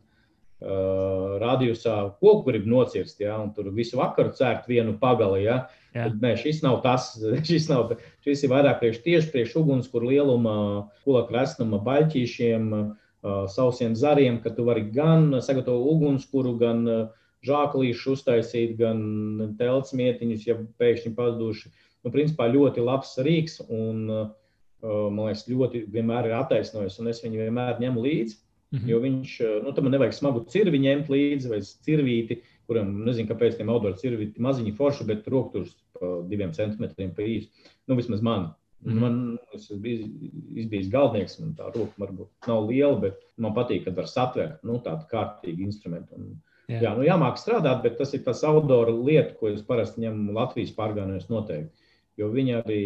uh, 0.63 1.37
radiusā 1.41 1.95
koku 2.21 2.49
grib 2.49 2.65
nocirst, 2.69 3.19
ja, 3.21 3.37
un 3.41 3.51
tur 3.53 3.69
visu 3.75 3.99
vakaru 3.99 4.33
cērt 4.37 4.67
vienu 4.67 4.95
pagali. 4.99 5.43
Ja. 5.45 5.67
Tad, 5.93 6.17
nē, 6.23 6.33
šis 6.41 6.63
nav 6.65 6.81
tas. 6.81 7.11
Šis, 7.49 7.69
nav, 7.69 7.93
šis 8.25 8.45
ir 8.45 8.53
vairāk 8.53 8.79
priekš 8.81 9.03
tieši 9.05 9.31
priekš 9.33 9.57
ugunskura 9.61 10.09
lieluma, 10.09 10.55
kulaka 11.05 11.35
resnuma, 11.37 11.81
baļķīšiem, 11.85 12.69
uh, 12.73 13.43
sausiem 13.53 13.93
zariem, 13.95 14.41
ka 14.43 14.51
tu 14.55 14.65
vari 14.67 14.87
gan 14.91 15.29
sagatavot 15.43 15.93
ugunskuru, 15.93 16.57
gan 16.59 16.83
žāklīšu 17.43 18.15
uztaisīt, 18.15 18.77
gan 18.79 19.53
telts 19.59 19.93
mietiņus, 19.95 20.47
ja 20.47 20.57
pēkšņi 20.79 21.13
pazuduši. 21.15 21.73
Nu, 22.03 22.11
principā 22.11 22.49
ļoti 22.51 22.83
labs 22.83 23.13
rīks 23.23 23.61
un, 23.67 24.01
uh, 24.09 24.31
man 24.83 25.29
liekas, 25.29 25.45
ļoti 25.47 25.85
vienmēr 25.91 26.27
ir 26.27 26.37
attaisnojis, 26.37 26.97
un 26.99 27.11
es 27.11 27.21
viņu 27.23 27.45
vienmēr 27.45 27.79
ņemu 27.83 28.03
līdzi. 28.03 28.39
Mm 28.73 28.79
-hmm. 28.79 28.89
Jo 28.89 28.99
viņš, 28.99 29.31
eh, 29.41 29.61
nu, 29.63 29.71
tam 29.71 29.85
nevajag 29.91 30.13
smagu 30.13 30.45
cirvi 30.49 30.79
ņemt 30.81 31.09
līdzi 31.09 31.49
vai 31.49 31.59
cirvīti, 31.61 32.39
kuram, 32.67 33.03
nezinu, 33.05 33.29
kāpēc 33.29 33.57
tiem 33.57 33.69
outdoor 33.69 33.93
cirvīti 33.99 34.41
maziņi 34.41 34.73
forši, 34.73 35.05
bet 35.05 35.27
rokturs 35.27 35.75
pa 35.93 36.23
diviem 36.29 36.53
centimetriem 36.53 37.11
pa 37.13 37.21
īsu. 37.21 37.49
Nu, 37.87 37.95
vismaz 37.95 38.21
man. 38.21 38.53
Mm 38.81 38.91
-hmm. 38.91 38.99
Man 38.99 39.37
es 39.53 39.71
biju 39.71 40.07
bijis 40.69 40.89
galdnieks, 40.89 41.39
un 41.39 41.53
tā 41.55 41.69
roka 41.75 41.93
varbūt 41.99 42.47
nav 42.47 42.69
liela, 42.69 42.99
bet 42.99 43.19
man 43.37 43.53
patīk, 43.53 43.83
kad 43.83 43.95
var 43.95 44.07
satvert 44.07 44.63
nu, 44.63 44.79
tādu 44.79 45.05
kārtīgu 45.11 45.61
instrumentu. 45.61 46.15
Un, 46.15 46.41
jā. 46.67 46.81
jā, 46.81 46.97
nu, 46.97 47.03
jāmāk 47.03 47.37
strādāt, 47.37 47.83
bet 47.83 47.97
tas 47.97 48.13
ir 48.13 48.23
tas 48.23 48.43
outdoor 48.43 48.91
lieta, 49.05 49.35
ko 49.35 49.47
es 49.47 49.61
parasti 49.61 50.01
ņemu 50.01 50.33
Latvijas 50.33 50.75
pārgājienos 50.75 51.29
noteikti. 51.29 51.82
Jo 52.17 52.29
viņi 52.29 52.53
arī 52.59 52.83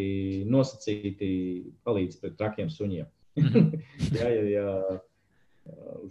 nosacīti 0.47 1.29
palīdz 1.83 2.21
pret 2.21 2.37
trakiem 2.39 2.69
suņiem. 2.71 3.07
-hmm. 3.37 3.81
jā, 4.19 4.29
jā, 4.31 4.43
jā 4.55 4.99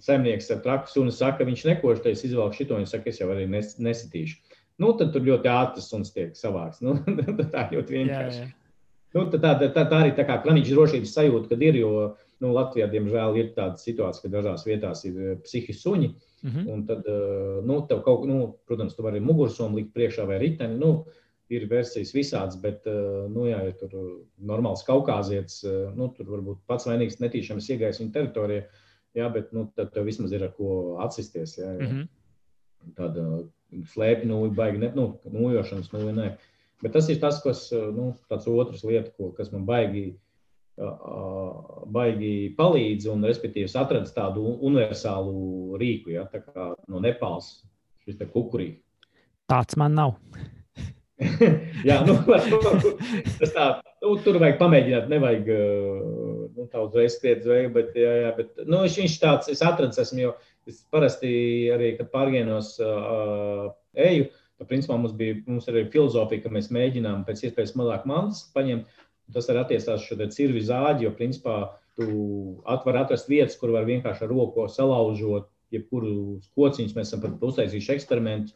saimnieks 0.04 0.50
ar 0.50 0.60
traku 0.64 0.90
sunu 0.90 1.12
saka, 1.14 1.46
viņš 1.48 1.64
nekoštais 1.70 2.24
izvēlēt 2.28 2.58
šito, 2.58 2.76
viņš 2.76 2.92
saka, 2.92 3.10
es 3.10 3.20
jau 3.20 3.30
arī 3.32 3.46
nes, 3.50 3.76
nesitīšu. 3.80 4.60
Nu, 4.82 4.92
tad 4.98 5.14
tur 5.14 5.24
ļoti 5.24 5.48
ātri 5.48 5.82
suns 5.82 6.12
tiek 6.12 6.36
savāks. 6.36 6.82
Nu, 6.84 6.98
tā 7.54 7.68
ļoti 7.72 7.96
vienkārši. 7.96 8.42
Jā, 8.42 8.50
jā. 8.50 8.54
Nu, 9.16 9.24
tā, 9.32 9.40
tā, 9.40 9.70
tā, 9.72 9.86
tā 9.88 9.98
arī 10.02 10.12
tā 10.12 10.26
kā 10.28 10.36
kraniņš 10.42 10.72
drošības 10.74 11.12
sajūta, 11.16 11.48
kad 11.48 11.62
ir, 11.64 11.78
jo 11.80 11.90
nu, 12.44 12.50
Latvijā, 12.52 12.88
diemžēl, 12.92 13.38
ir 13.40 13.52
tāda 13.56 13.80
situācija, 13.80 14.26
ka 14.26 14.32
dažās 14.34 14.66
vietās 14.68 15.06
ir 15.08 15.14
eh, 15.16 15.38
psihiski 15.40 15.76
suņi. 15.78 16.10
Mm 16.42 16.50
-hmm. 16.50 16.66
Un 16.74 16.82
tad, 16.90 17.06
eh, 17.08 17.62
nu, 17.64 17.78
tev 17.88 18.02
kaut, 18.04 18.26
nu, 18.28 18.58
protams, 18.68 18.94
tu 18.94 19.06
vari 19.06 19.20
mugursomu 19.24 19.80
likt 19.80 19.94
priekšā 19.96 20.26
vai 20.28 20.38
riteni. 20.42 20.76
Nu, 20.76 21.06
ir 21.52 21.68
versijas 21.70 22.14
visādas, 22.14 22.56
bet, 22.62 22.86
eh, 22.90 23.26
nu, 23.32 23.46
jā, 23.50 23.62
ja 23.68 23.76
tur 23.78 23.94
normāls 24.38 24.82
kaukāzietis, 24.86 25.62
nu, 25.94 26.10
tur 26.16 26.32
varbūt 26.34 26.64
pats 26.66 26.88
vainīgs 26.88 27.20
netīšām 27.22 27.62
iegājis 27.62 28.02
viņa 28.02 28.12
teritorijā 28.18 28.66
jā, 29.16 29.28
bet 29.32 29.52
nu, 29.56 29.66
tad 29.76 29.92
tev 29.94 30.06
vismaz 30.08 30.34
ir 30.36 30.44
ar 30.46 30.52
ko 30.56 30.98
atsisties. 31.04 31.56
Jā, 31.58 31.72
jā. 31.76 31.80
Mm 31.80 31.88
-hmm. 31.92 32.92
Tāda 32.96 33.24
slēpja 33.94 34.28
nūja, 34.30 34.54
baigi, 34.54 34.82
ne, 34.82 34.92
nu, 34.94 35.08
nūjošanas 35.24 35.90
nūja, 35.94 36.14
nē. 36.14 36.28
Bet 36.82 36.92
tas 36.92 37.08
ir 37.08 37.20
tas, 37.20 37.40
kas, 37.42 37.70
nu, 37.72 38.14
tāds 38.30 38.46
otrs 38.46 38.84
lieta, 38.84 39.10
ko, 39.16 39.32
kas 39.32 39.50
man 39.52 39.64
baigi, 39.66 40.18
baigi 41.86 42.54
palīdz, 42.56 43.08
un, 43.08 43.24
respektīvi, 43.24 43.70
atradis 43.74 44.12
tādu 44.12 44.44
universālu 44.60 45.78
rīku, 45.80 46.12
ja, 46.12 46.26
tā 46.32 46.42
kā 46.44 46.74
no 46.88 47.00
Nepāls, 47.00 47.64
šis 48.04 48.18
te 48.18 48.26
kukurī. 48.26 48.76
Tāds 49.48 49.76
man 49.76 49.94
nav. 49.94 50.14
jā, 51.88 51.96
nu, 52.04 52.16
tas 53.40 53.52
tā, 53.54 53.66
nu, 54.04 54.16
tur 54.24 54.36
vajag 54.42 54.58
pamēģināt, 54.60 55.06
nevajag 55.08 55.48
nu, 55.48 56.66
tā 56.72 56.82
uzreiz 56.84 57.16
skriet 57.16 57.44
zveju, 57.46 57.70
bet, 57.76 57.94
jā, 57.96 58.12
jā, 58.26 58.34
bet 58.36 58.60
nu, 58.66 58.82
viņš, 58.84 58.98
viņš 59.02 59.16
tāds, 59.22 59.48
es 59.52 59.64
atradu 59.64 59.96
esmu, 60.02 60.26
jo 60.26 60.34
es 60.68 60.82
parasti 60.92 61.30
arī, 61.72 61.94
kad 61.96 62.10
pārgienos 62.12 62.74
uh, 62.84 63.70
eju, 63.96 64.28
tad, 64.58 64.68
principā, 64.68 64.98
mums 65.00 65.16
bija, 65.16 65.38
mums 65.48 65.68
arī 65.72 65.86
filozofija, 65.92 66.44
ka 66.44 66.52
mēs 66.52 66.68
mēģinām 66.74 67.24
pēc 67.28 67.46
iespējas 67.48 67.76
mazāk 67.80 68.06
mantas 68.10 68.44
paņemt, 68.56 69.02
tas 69.32 69.48
arī 69.50 69.64
attiecās 69.64 70.04
šo 70.04 70.20
te 70.20 70.28
cirvi 70.34 70.62
zāģi, 70.68 71.08
jo, 71.08 71.16
principā, 71.16 71.58
tu 71.96 72.08
var 72.66 73.00
atrast 73.06 73.30
vietas, 73.32 73.56
kur 73.56 73.72
var 73.72 73.88
vienkārši 73.88 74.26
ar 74.26 74.32
roku 74.34 74.68
salaužot, 74.68 75.48
jebkuru 75.74 76.40
kociņu 76.56 76.94
mēs 76.96 77.12
esam 77.12 77.38
uztaisījuši 77.40 77.94
eksperimentus. 77.96 78.54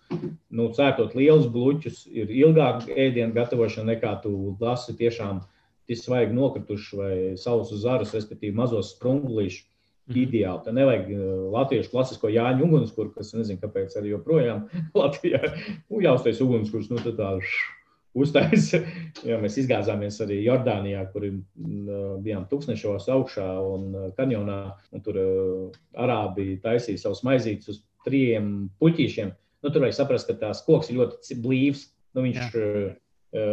Nu, 0.50 0.68
cērtot 0.76 1.16
lielus 1.18 1.48
bluķus, 1.50 2.04
ir 2.10 2.30
ilgāka 2.30 2.92
ēdienu 2.94 3.34
gatavošana 3.36 3.94
nekā 3.94 4.14
tu 4.24 4.54
lasi 4.60 4.94
tiešām 4.98 5.42
svaigi 5.90 6.36
nokrituši 6.36 6.96
vai 6.96 7.14
savus 7.40 7.72
zarus, 7.82 8.14
respektīvi 8.14 8.54
mazos 8.54 8.94
sprunglīšus. 8.94 9.66
-hmm. 10.10 10.22
Ideāli. 10.26 10.62
Tā 10.64 10.74
nevajag 10.74 11.10
uh, 11.14 11.26
latviešu 11.54 11.92
klasisko 11.92 12.30
Jāņu 12.32 12.66
ugunskura, 12.66 13.12
kas 13.14 13.34
nezinu, 13.36 13.60
kāpēc 13.62 13.96
arī 13.98 14.14
joprojām 14.14 14.66
Latvijā 15.00 15.40
nu, 15.90 16.02
jāuztais 16.02 16.42
ugunskurs. 16.42 16.90
Nu, 16.90 17.00
tā 17.04 17.36
uztaisīja. 18.18 18.80
Mēs 19.42 19.58
izgāzāmies 19.62 20.18
arī 20.24 20.40
Jordānijā, 20.44 21.04
kur 21.12 21.26
uh, 21.28 21.36
bijām 22.24 22.46
tūkstošos 22.50 23.08
augšā 23.14 23.46
un 23.64 23.86
uh, 23.94 24.08
kanjonā. 24.16 24.60
Un 24.94 25.04
tur 25.04 25.20
uh, 25.20 25.78
arābi 26.00 26.56
taisīja 26.64 27.04
savus 27.04 27.22
maizītes 27.26 27.72
uz 27.74 27.82
trijiem 28.06 28.70
puķīšiem. 28.80 29.32
Nu, 29.60 29.70
tur 29.70 29.84
vajag 29.84 29.98
saprast, 29.98 30.30
ka 30.30 30.38
tās 30.40 30.64
koks 30.66 30.90
ir 30.90 31.02
ļoti 31.02 31.36
blīvs. 31.44 31.88
Nu, 32.16 32.24
viņš 32.24 32.38
Jā. 32.40 32.94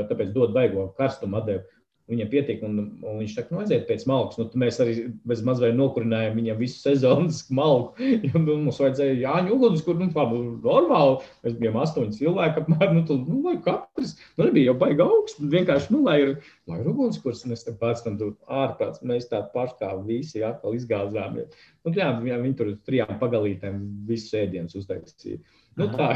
tāpēc 0.09 0.31
dod 0.33 0.53
baigo 0.55 0.87
karstumu 0.97 1.37
atdevi. 1.37 1.76
Viņam 2.07 2.29
pietiek, 2.31 2.61
un, 2.63 2.77
un 3.03 3.17
viņš 3.19 3.33
saka, 3.35 3.51
nu, 3.51 3.59
aiziet 3.59 3.81
pēc 3.89 4.05
malkas. 4.07 4.37
Nu, 4.39 4.45
mēs 4.61 4.77
arī 4.79 4.93
bez 5.27 5.41
mazliet 5.43 5.75
nokurinājām 5.75 6.37
viņam 6.39 6.59
visu 6.61 6.79
sezonas 6.79 7.41
malku. 7.59 8.11
Nu, 8.37 8.55
mums 8.63 8.79
vajadzēja 8.79 9.17
Jāņu 9.25 9.57
uguns, 9.57 9.83
kur 9.83 9.99
nu, 9.99 10.07
tā 10.15 10.23
bija 10.31 10.53
normāli. 10.63 11.17
Mēs 11.43 11.57
bijām 11.59 11.81
astoņi 11.81 12.15
cilvēki 12.21 12.63
apmēram. 12.63 12.95
Nu, 12.95 13.03
tu, 13.09 13.19
nu, 13.27 13.41
lai 13.43 13.57
katrs, 13.65 14.15
nu, 14.37 14.47
nebija 14.47 14.71
jau 14.71 14.77
baigi 14.85 15.03
augsts. 15.03 15.43
Vienkārši, 15.57 15.91
nu, 15.97 16.01
lai 16.07 16.17
ir, 16.23 16.33
lai 16.71 16.79
ir 16.79 16.89
uguns, 16.93 17.19
kurš 17.23 17.43
mēs 17.51 17.67
te 17.67 17.75
pats 17.81 18.07
tam 18.07 18.15
tur 18.21 18.37
ārprāts. 18.47 19.03
Mēs 19.03 19.27
tādi 19.33 19.51
paši 19.57 19.79
kā 19.83 19.91
visi 20.07 20.47
atkal 20.47 20.79
izgāzāmies. 20.79 21.67
Nu, 21.83 21.91
jā, 21.97 22.13
viņi 22.23 22.55
tur 22.55 22.71
trijām 22.87 23.19
pagalītēm 23.19 23.83
visus 24.07 24.31
ēdienus 24.45 24.79
uztaisīja. 24.79 25.43
Nu, 25.77 25.87
tā, 25.93 26.07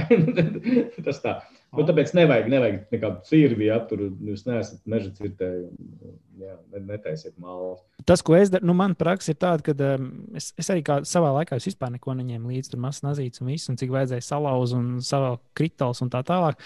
tas 1.06 1.20
tā. 1.22 1.36
Nu, 1.72 1.86
tāpēc 1.88 2.12
nevajag, 2.18 2.50
nevajag 2.52 2.80
nekādu 2.92 3.22
cirvi, 3.30 3.68
ja 3.70 3.78
tur 3.88 4.04
jūs 4.10 4.44
neesat 4.48 4.82
meža 4.92 5.12
cirtēji. 5.16 5.70
Jā, 6.42 6.56
netaisiet 6.74 7.36
mālas. 7.40 7.80
Tas, 8.10 8.24
ko 8.26 8.34
es 8.36 8.50
daru, 8.52 8.66
nu, 8.68 8.76
man 8.76 8.96
praksa 8.98 9.32
ir 9.32 9.38
tāda, 9.40 9.64
ka 9.64 9.76
um, 9.94 10.10
es, 10.36 10.50
es 10.60 10.72
arī 10.74 10.82
savā 11.08 11.30
laikā 11.38 11.60
vispār 11.62 11.94
neko 11.94 12.18
neņēmu 12.18 12.52
līdzi. 12.52 12.74
Tur 12.74 12.82
mazs 12.84 13.06
nazīts 13.06 13.44
un 13.44 13.54
viss, 13.54 13.70
un 13.72 13.78
cik 13.80 13.94
vajadzēja 13.94 14.26
salauzt 14.26 14.76
un 14.76 14.92
savā 15.06 15.36
kritāls 15.58 16.02
un 16.04 16.12
tā 16.12 16.24
tālāk. 16.28 16.60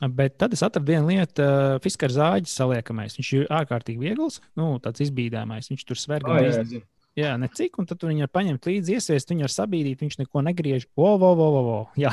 Bet 0.00 0.38
tad 0.40 0.54
es 0.56 0.62
atradu 0.64 0.92
vienu 0.92 1.10
lietu, 1.10 1.44
uh, 1.44 1.80
fiskāra 1.82 2.18
zāģis 2.18 2.54
saliekamais. 2.60 3.16
Viņš 3.18 3.32
ir 3.40 3.50
ārkārtīgi 3.56 4.04
viegls, 4.04 4.38
nu, 4.60 4.74
tāds 4.84 5.02
izbīdāmais. 5.08 5.72
Viņš 5.72 5.88
tur 5.88 5.98
sver 6.00 6.24
gan 6.28 6.38
oh, 6.44 6.84
jā, 7.18 7.34
necik, 7.40 7.78
un 7.80 7.88
tad 7.90 8.04
viņi 8.06 8.26
var 8.26 8.32
paņemt 8.36 8.66
līdzi, 8.70 8.96
iesviest, 8.98 9.32
viņu 9.32 9.46
var 9.46 9.54
sabīdīt, 9.54 10.02
viņš 10.04 10.18
neko 10.22 10.42
negriež. 10.46 10.86
O, 10.94 11.10
o, 11.16 11.30
o, 11.30 11.48
o, 11.48 11.62
o. 11.74 11.78
Jā, 11.98 12.12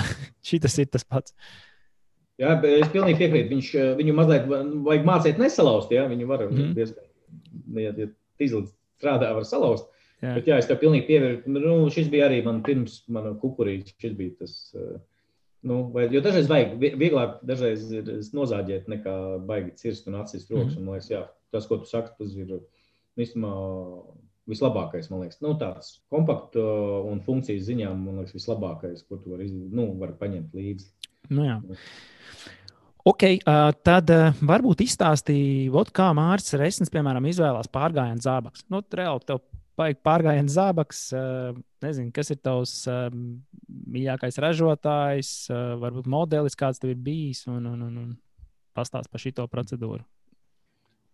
tas 0.63 0.77
ir 0.81 0.89
tas 0.93 1.05
pats. 1.07 1.35
Jā, 2.37 2.53
es 2.69 2.89
pilnīgi 2.93 3.17
piekrītu. 3.23 3.49
Viņš, 3.55 3.69
eh, 3.75 3.91
viņu 3.97 4.15
mazliet 4.17 4.47
vajag 4.47 5.05
mācīt 5.07 5.39
nesalauzt. 5.41 5.93
Jā, 5.93 6.05
viņu 6.09 6.29
var 6.29 6.45
mm. 6.45 6.73
diezgan, 6.77 7.07
ja, 7.81 7.93
ja 7.97 8.09
tīzlis 8.37 8.73
strādā, 8.99 9.31
var 9.33 9.47
salauzt. 9.47 9.89
Jā. 10.21 10.33
Bet 10.37 10.49
jā, 10.49 10.57
es 10.61 10.69
tev 10.69 10.79
pilnīgi 10.81 11.07
piekrītu. 11.09 11.53
Nu, 11.53 11.79
šis 11.93 12.09
bija 12.13 12.27
arī 12.29 12.43
man 12.45 12.61
pirms 12.65 12.99
mana 13.13 13.33
kukurīša. 13.41 13.95
Šis 14.03 14.13
bija 14.17 14.37
tas. 14.43 14.53
Eh, 14.77 14.99
nu, 15.67 15.79
vai, 15.93 16.05
jo 16.13 16.21
dažreiz 16.25 16.49
vajag 16.51 16.77
vieglāk, 16.77 17.39
dažreiz 17.45 17.89
ir 17.89 18.13
nozāģēt, 18.37 18.85
nekā 18.93 19.15
baigi 19.49 19.73
cirst 19.81 20.05
un 20.09 20.21
atsist 20.21 20.53
rokas. 20.53 20.75
Mm. 20.77 20.83
Un, 20.83 20.93
liekas, 20.93 21.09
jā, 21.13 21.23
tas, 21.53 21.65
ko 21.69 21.81
tu 21.81 21.89
saki, 21.89 22.13
tas 22.21 22.37
ir 22.37 22.53
vismā 23.17 23.55
vislabākais, 24.47 25.09
man 25.11 25.25
liekas, 25.25 25.41
nu, 25.43 25.53
tāds 25.59 25.97
kompakts 26.13 26.59
un 26.59 27.19
funkcijas 27.25 27.65
ziņā, 27.67 27.91
man 27.95 28.21
liekas, 28.21 28.35
vislabākais, 28.37 29.03
ko 29.07 29.19
tu 29.21 29.33
vari, 29.35 29.49
nu, 29.51 29.89
vari 29.99 30.15
paņemt 30.19 30.55
līdzi. 30.57 30.87
Nu, 31.33 31.43
jā. 31.43 31.57
Ok, 33.07 33.23
uh, 33.23 33.69
tad 33.87 34.11
uh, 34.11 34.35
varbūt 34.43 34.83
izstāstīja, 34.83 35.83
kā 35.95 36.09
Mārcis 36.15 36.57
Resnis, 36.59 36.91
piemēram, 36.91 37.27
izvēlās 37.29 37.69
pārgājienu 37.71 38.23
zābaks. 38.23 38.65
Nu, 38.71 38.81
reāli 38.99 39.23
tev 39.27 39.45
vajag 39.79 40.01
pārgājienu 40.03 40.51
zābaks. 40.51 41.05
Uh, 41.15 41.55
nezinu, 41.85 42.11
kas 42.15 42.33
ir 42.33 42.41
tavs 42.43 42.73
uh, 42.91 43.07
mīļākais 43.95 44.41
ražotājs, 44.43 45.31
varbūt 45.79 46.09
modelis, 46.11 46.57
kāds 46.59 46.83
tev 46.83 46.91
ir 46.95 46.99
bijis, 47.03 47.45
un, 47.47 47.63
un, 47.69 47.87
un, 47.87 47.97
un 48.03 48.13
pastāst 48.75 49.11
par 49.11 49.23
šito 49.23 49.47
procedūru. 49.51 50.03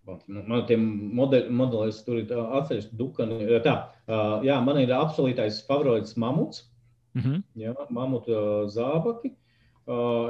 Man 0.03 0.65
tie 0.67 0.75
modeļi, 0.75 1.91
tur 2.03 2.17
ir 2.19 2.31
atsevišķi 2.59 2.97
dukani. 2.99 3.45
Tā, 3.63 3.75
jā, 4.43 4.57
man 4.65 4.81
ir 4.81 4.91
absolūtais 4.97 5.61
favorīts 5.67 6.17
mamuts. 6.19 6.65
Mm 7.13 7.21
-hmm. 7.21 7.43
Jā, 7.55 7.73
mamuta 7.89 8.67
zābaki. 8.67 9.35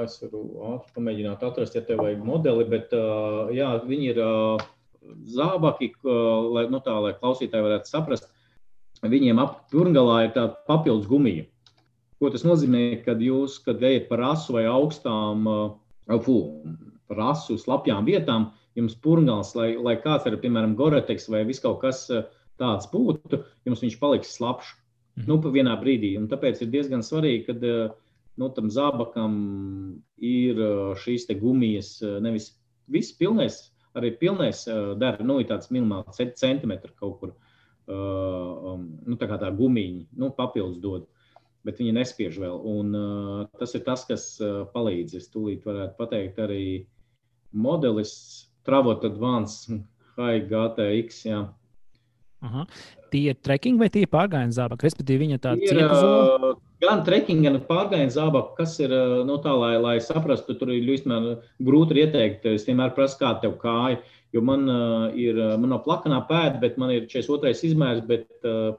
Es 0.04 0.18
varu 0.22 0.80
pamēģināt 0.94 1.42
atrast, 1.42 1.74
ja 1.74 1.80
tev 1.80 2.02
vajag 2.02 2.24
modeli, 2.24 2.64
bet 2.64 2.90
jā, 3.54 3.68
viņi 3.86 4.08
ir 4.10 4.18
zābaki, 5.26 5.92
lai, 6.54 6.66
nu 6.70 6.80
tā, 6.80 6.94
lai 7.02 7.12
klausītāji 7.14 7.66
varētu 7.66 7.90
saprast. 7.90 8.30
Viņiem 9.02 9.38
ap 9.38 9.70
pirmgalā 9.70 10.24
ir 10.24 10.32
tāda 10.34 10.56
papildus 10.66 11.06
gumija. 11.06 11.44
Ko 12.18 12.30
tas 12.30 12.44
nozīmē, 12.46 13.04
kad 13.04 13.20
jūs, 13.20 13.58
kad 13.64 13.82
ejat 13.82 14.08
par 14.08 14.20
asu 14.20 14.52
vai 14.52 14.64
augstām, 14.64 15.44
fū, 16.08 16.38
par 17.08 17.20
asu 17.34 17.58
slapjām 17.58 18.04
vietām, 18.04 18.52
jums 18.78 18.96
purngals, 18.98 19.54
lai, 19.58 19.74
lai 19.78 19.96
kāds 20.02 20.26
ir, 20.28 20.38
piemēram, 20.42 20.74
goreteks 20.78 21.28
vai 21.32 21.44
vis 21.46 21.62
kaut 21.62 21.80
kas 21.84 22.04
eh, 22.12 22.24
tāds 22.60 22.88
būtu, 22.90 23.42
jums 23.68 23.84
viņš 23.84 23.98
paliks 24.00 24.34
slapjš. 24.38 24.74
Mhm. 25.14 25.28
Nu, 25.30 25.38
vienā 25.54 25.76
brīdī. 25.78 26.16
Un 26.18 26.26
tāpēc 26.30 26.64
ir 26.64 26.72
diezgan 26.72 27.04
svarīgi, 27.06 27.44
ka 27.46 27.54
eh, 27.54 27.94
nu, 28.40 28.50
tam 28.56 28.70
zābakam 28.74 29.38
ir 30.18 30.58
eh, 30.58 30.82
šīs 31.04 31.30
gumijas, 31.40 31.96
nevis 32.02 32.52
viss 32.90 33.14
pilnais, 33.16 33.62
arī 33.94 34.10
pilnais 34.18 34.66
dara, 34.98 35.22
nu, 35.22 35.38
ir 35.40 35.48
tāds 35.48 35.70
minimāls 35.70 36.18
centimetrs 36.18 36.98
kaut 36.98 37.18
kur. 37.20 37.34
Uh, 37.84 38.80
nu, 39.04 39.12
tā 39.20 39.26
kā 39.28 39.36
tā 39.36 39.50
gumija, 39.52 40.06
nu, 40.16 40.30
papildus 40.32 40.78
dod, 40.80 41.02
bet 41.68 41.82
viņi 41.82 41.92
nespiež 41.92 42.38
vēl. 42.40 42.62
Un, 42.64 42.96
tas 43.60 43.74
ir 43.76 43.82
tas, 43.84 44.06
kas 44.08 44.24
palīdz. 44.72 45.18
Es 45.20 45.28
tūlīt 45.28 45.68
varētu 45.68 45.98
pateikt 45.98 46.40
arī 46.40 46.64
modelis 47.52 48.14
Travot 48.64 49.04
Advance 49.06 49.68
High 50.16 50.46
GTX. 50.48 51.24
Jā. 51.28 51.44
Aha. 52.44 52.66
Tie 53.12 53.30
ir 53.30 53.38
trekking 53.46 53.78
vai 53.80 53.88
tie 53.92 54.04
ir 54.04 54.10
pārgājienu 54.12 54.54
zābaki? 54.54 54.84
Respektīvi, 54.88 55.24
viņa 55.24 55.40
tāda 55.44 55.64
ir. 55.64 55.80
Uh, 55.86 56.50
gan 56.82 57.04
trekking, 57.06 57.44
gan 57.46 57.56
pārgājienu 57.68 58.12
zābaki, 58.12 58.56
kas 58.58 58.74
ir 58.82 58.92
no 59.28 59.38
tā, 59.44 59.54
lai, 59.56 59.74
lai 59.80 59.94
saprastu, 60.04 60.56
tur 60.58 60.72
ir 60.74 60.84
ļoti 60.84 61.20
grūti 61.64 62.02
ieteikt. 62.02 62.48
Es 62.52 62.66
vienmēr 62.68 62.92
prasu, 62.96 63.20
kā 63.22 63.32
tev 63.42 63.56
kāja. 63.62 64.00
Jo 64.34 64.42
man 64.44 64.66
uh, 64.68 65.06
ir, 65.14 65.38
man 65.60 65.70
nav 65.70 65.84
plakanā 65.86 66.24
pēda, 66.28 66.58
bet 66.62 66.76
man 66.80 66.90
ir 66.90 67.06
42. 67.06 67.54
izmērs, 67.70 68.02
bet 68.08 68.26
uh, 68.42 68.74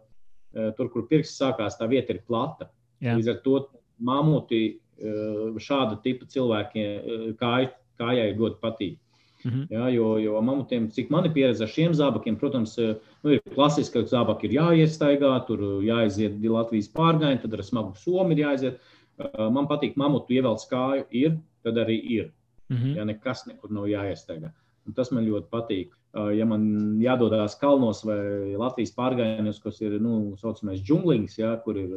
tur, 0.75 0.91
kur 0.91 1.07
pirksts 1.09 1.39
sākās, 1.41 1.79
tā 1.79 1.87
vieta 1.91 2.13
ir 2.13 2.21
plata. 2.27 2.67
Jā. 3.03 3.15
Līdz 3.15 3.31
ar 3.31 3.39
to 3.45 3.61
mamuti 4.03 4.61
uh, 4.75 5.55
šāda 5.63 5.97
tipa 6.03 6.27
cilvēkiem 6.29 7.39
kāj, 7.39 7.71
kājai 8.01 8.29
ļoti 8.35 8.61
patīk. 8.61 8.99
-hmm. 9.45 9.67
Jā, 9.69 9.89
jo, 9.93 10.17
jo 10.17 10.41
mamutiem, 10.41 10.89
cik 10.91 11.09
man 11.09 11.25
ir 11.25 11.33
pieredze 11.33 11.63
ar 11.63 11.69
šiem 11.69 11.93
zābakiem, 11.93 12.37
protams, 12.39 12.77
eh, 12.79 12.95
nu, 13.23 13.31
ir 13.31 13.41
klasiski, 13.53 13.93
ka 13.93 14.09
zābaki 14.09 14.45
ir 14.45 14.57
jāiestaigā, 14.57 15.45
tur 15.47 15.59
jāaiziet 15.83 16.41
Latvijas 16.41 16.89
pārgājienu, 16.89 17.41
tad 17.41 17.53
ar 17.53 17.63
smagu 17.63 17.95
somu 17.95 18.31
ir 18.31 18.37
jāaiziet. 18.45 18.79
Eh, 19.19 19.49
man 19.49 19.67
patīk, 19.67 19.95
mamutu 19.95 20.33
ievelc 20.33 20.65
kāju, 20.71 21.05
ir, 21.11 21.37
tad 21.63 21.75
arī 21.75 21.99
ir. 22.03 22.31
-hmm. 22.69 22.95
Jā, 22.97 23.05
nekas 23.05 23.45
nekur 23.47 23.71
nav 23.71 23.85
jāiestaigā. 23.85 24.51
Un 24.87 24.93
tas 24.93 25.11
man 25.11 25.25
ļoti 25.25 25.47
patīk. 25.49 25.89
Eh, 26.15 26.37
ja 26.37 26.45
man 26.45 26.99
jādodas 26.99 27.59
kalnos 27.59 28.03
vai 28.03 28.55
Latvijas 28.55 28.95
pārgājienos, 28.95 29.61
kas 29.61 29.81
ir 29.81 29.99
nu, 29.99 30.35
saucamais 30.37 30.81
džunglings, 30.81 31.37
jā, 31.37 31.63
kur, 31.63 31.77
ir, 31.77 31.89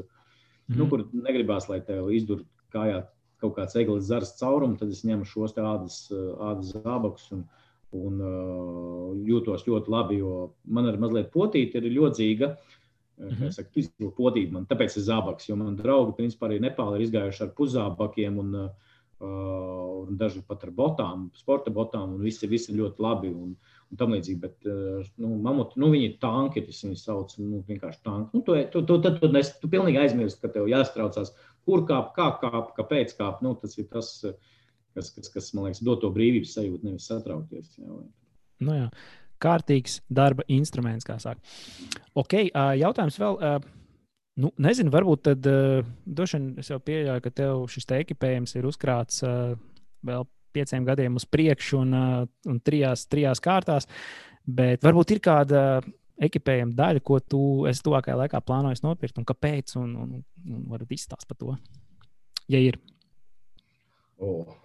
mm 0.69 0.77
nu, 0.77 0.85
mhm. 0.85 0.91
kur 0.91 1.09
negribās, 1.13 1.69
lai 1.69 1.81
tev 1.81 2.11
izdur 2.13 2.45
kājā 2.75 3.07
kaut 3.43 3.55
kāds 3.59 3.77
eglis 3.79 4.09
zars 4.09 4.35
caurums, 4.41 4.81
tad 4.81 4.93
es 4.95 5.05
ņemu 5.07 5.27
šos 5.29 5.57
ādas, 5.59 6.01
ādas 6.13 6.73
zābakus 6.75 7.31
un, 7.37 7.45
un 7.99 8.19
uh, 8.23 9.15
jūtos 9.29 9.67
ļoti 9.69 9.95
labi. 9.95 10.19
Jo 10.23 10.51
man 10.65 10.91
ir 10.91 10.99
mazliet 11.01 11.33
potīta, 11.35 11.79
ir 11.79 11.95
ļodzīga. 11.95 12.53
Mm 13.19 13.31
-hmm. 13.31 13.49
Es 13.49 13.57
saku, 13.59 13.81
izdevu 13.83 14.13
potību, 14.15 14.53
man 14.53 14.67
tāpēc 14.71 14.95
ir 14.97 15.03
zābaks, 15.03 15.49
jo 15.49 15.57
man 15.59 15.75
draugi, 15.77 16.15
principā, 16.15 16.47
arī 16.47 16.61
Nepāli 16.63 17.01
ir 17.01 17.07
izgājuši 17.09 17.43
ar 17.43 17.49
puszābakiem 17.57 18.39
un, 18.39 18.55
uh, 18.55 18.69
un 20.07 20.17
daži 20.21 20.43
pat 20.47 20.63
ar 20.65 20.71
botām, 20.71 21.31
sporta 21.35 21.71
botām, 21.71 22.15
un 22.15 22.23
visi, 22.23 22.47
visi 22.47 22.77
ļoti 22.77 23.03
labi. 23.03 23.33
Un, 23.35 23.57
un 23.91 24.01
tam 24.01 24.15
līdzīgi. 24.15 24.41
Bet, 24.43 24.69
nu, 25.21 25.35
mamut, 25.45 25.75
nu, 25.81 25.91
viņi 25.95 26.11
ir 26.11 26.17
tanki, 26.23 26.65
tas 26.67 26.83
viņi 26.85 27.01
sauc, 27.01 27.35
nu, 27.41 27.63
vienkārši 27.69 28.03
tanki. 28.05 28.37
Nu, 28.37 28.45
tu, 28.45 28.57
tu, 28.73 28.83
tu, 28.83 28.99
tu, 29.05 29.13
tu, 29.21 29.31
tu, 29.33 29.45
tu 29.63 29.71
pilnīgi 29.73 30.01
aizmirsti, 30.03 30.43
ka 30.45 30.53
tev 30.57 30.69
jāstraucās 30.71 31.35
kur 31.69 31.85
kāp, 31.89 32.15
kā 32.17 32.31
kāp, 32.41 32.73
kāpēc 32.79 33.15
kāp. 33.19 33.43
Nu, 33.45 33.55
tas 33.61 33.77
ir 33.77 33.89
tas, 33.93 34.15
kas, 34.97 35.13
kas, 35.15 35.33
kas 35.35 35.51
man 35.55 35.69
liekas, 35.69 35.85
dod 35.85 36.01
to 36.03 36.11
brīvības 36.15 36.55
sajūtu, 36.57 36.89
nevis 36.89 37.09
satraukties. 37.11 37.75
Jā, 37.77 37.99
nu, 38.65 38.77
jā. 38.83 38.87
Kārtīgs 39.39 40.01
darba 40.11 40.43
instruments, 40.51 41.07
kā 41.07 41.15
saka. 41.23 41.39
Okay, 42.19 42.49
jautājums 42.81 43.21
vēl. 43.21 43.37
Nu, 44.39 44.51
nezinu, 44.63 44.91
varbūt 44.95 45.23
tad 45.29 45.47
droši 45.47 46.39
vien 46.39 46.49
es 46.63 46.71
jau 46.71 46.79
pieļauju, 46.83 47.23
ka 47.23 47.31
tev 47.35 47.63
šis 47.71 47.87
te 47.91 48.01
ekipējums 48.03 48.55
ir 48.59 48.67
uzkrāts 48.67 49.23
vēl 50.07 50.27
pieciem 50.55 50.87
gadiem 50.87 51.19
uz 51.19 51.27
priekšu 51.29 51.81
un, 51.83 51.95
un 52.51 52.61
trijās, 52.67 53.07
trijās 53.11 53.43
kārtās. 53.43 53.89
Bet 54.49 54.87
varbūt 54.87 55.15
ir 55.15 55.23
kāda 55.23 55.63
ekipējuma 56.27 56.77
daļa, 56.79 57.03
ko 57.05 57.19
tu 57.23 57.43
esi 57.71 57.85
tuvākajā 57.87 58.17
laikā 58.25 58.41
plānojis 58.45 58.85
nopirkt 58.85 59.21
un 59.21 59.27
kāpēc? 59.29 59.77
Un, 59.81 59.93
un, 60.03 60.15
un 60.49 60.65
varat 60.71 60.95
izstāstīt 60.95 61.31
par 61.31 61.41
to, 61.41 61.59
ja 62.51 62.63
ir. 62.63 62.81
Oh. 64.19 64.57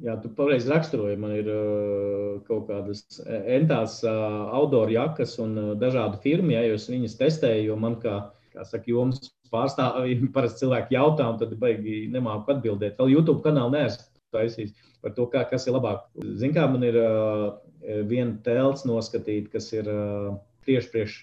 Jā, 0.00 0.14
tu 0.22 0.30
pareizi 0.32 0.70
raksturoji. 0.72 1.18
Man 1.20 1.34
ir 1.36 1.48
uh, 1.52 2.38
kaut 2.46 2.64
kādas 2.70 3.02
entās 3.28 3.98
uh, 4.06 4.12
outdoor 4.56 4.88
jakas 4.88 5.34
un 5.42 5.52
uh, 5.60 5.72
dažādu 5.76 6.16
firmu, 6.22 6.54
ja 6.54 6.62
es 6.64 6.88
viņas 6.88 7.18
testēju, 7.20 7.66
jo 7.68 7.76
man 7.80 7.98
kā, 8.00 8.14
kā 8.54 8.64
saka, 8.64 8.88
joms 8.88 9.34
pārstāvji 9.52 10.16
parasti 10.36 10.64
cilvēki 10.64 10.96
jautā, 10.96 11.28
un 11.28 11.42
tad 11.42 11.52
baigi 11.60 12.06
nemāku 12.12 12.54
atbildēt. 12.54 12.96
Vēl 12.96 13.18
YouTube 13.18 13.44
kanālu 13.44 13.76
neesmu 13.76 14.08
taisījis 14.32 14.72
par 15.04 15.12
to, 15.12 15.26
kā, 15.28 15.44
kas 15.50 15.68
ir 15.68 15.76
labāk. 15.76 16.06
Zin 16.40 16.56
kā, 16.56 16.64
man 16.72 16.88
ir 16.88 16.96
uh, 16.96 17.52
viena 18.08 18.32
telts 18.46 18.86
noskatīta, 18.88 19.52
kas 19.58 19.68
ir 19.76 19.92
uh, 19.92 20.32
tieši 20.66 20.92
priekš 20.92 21.16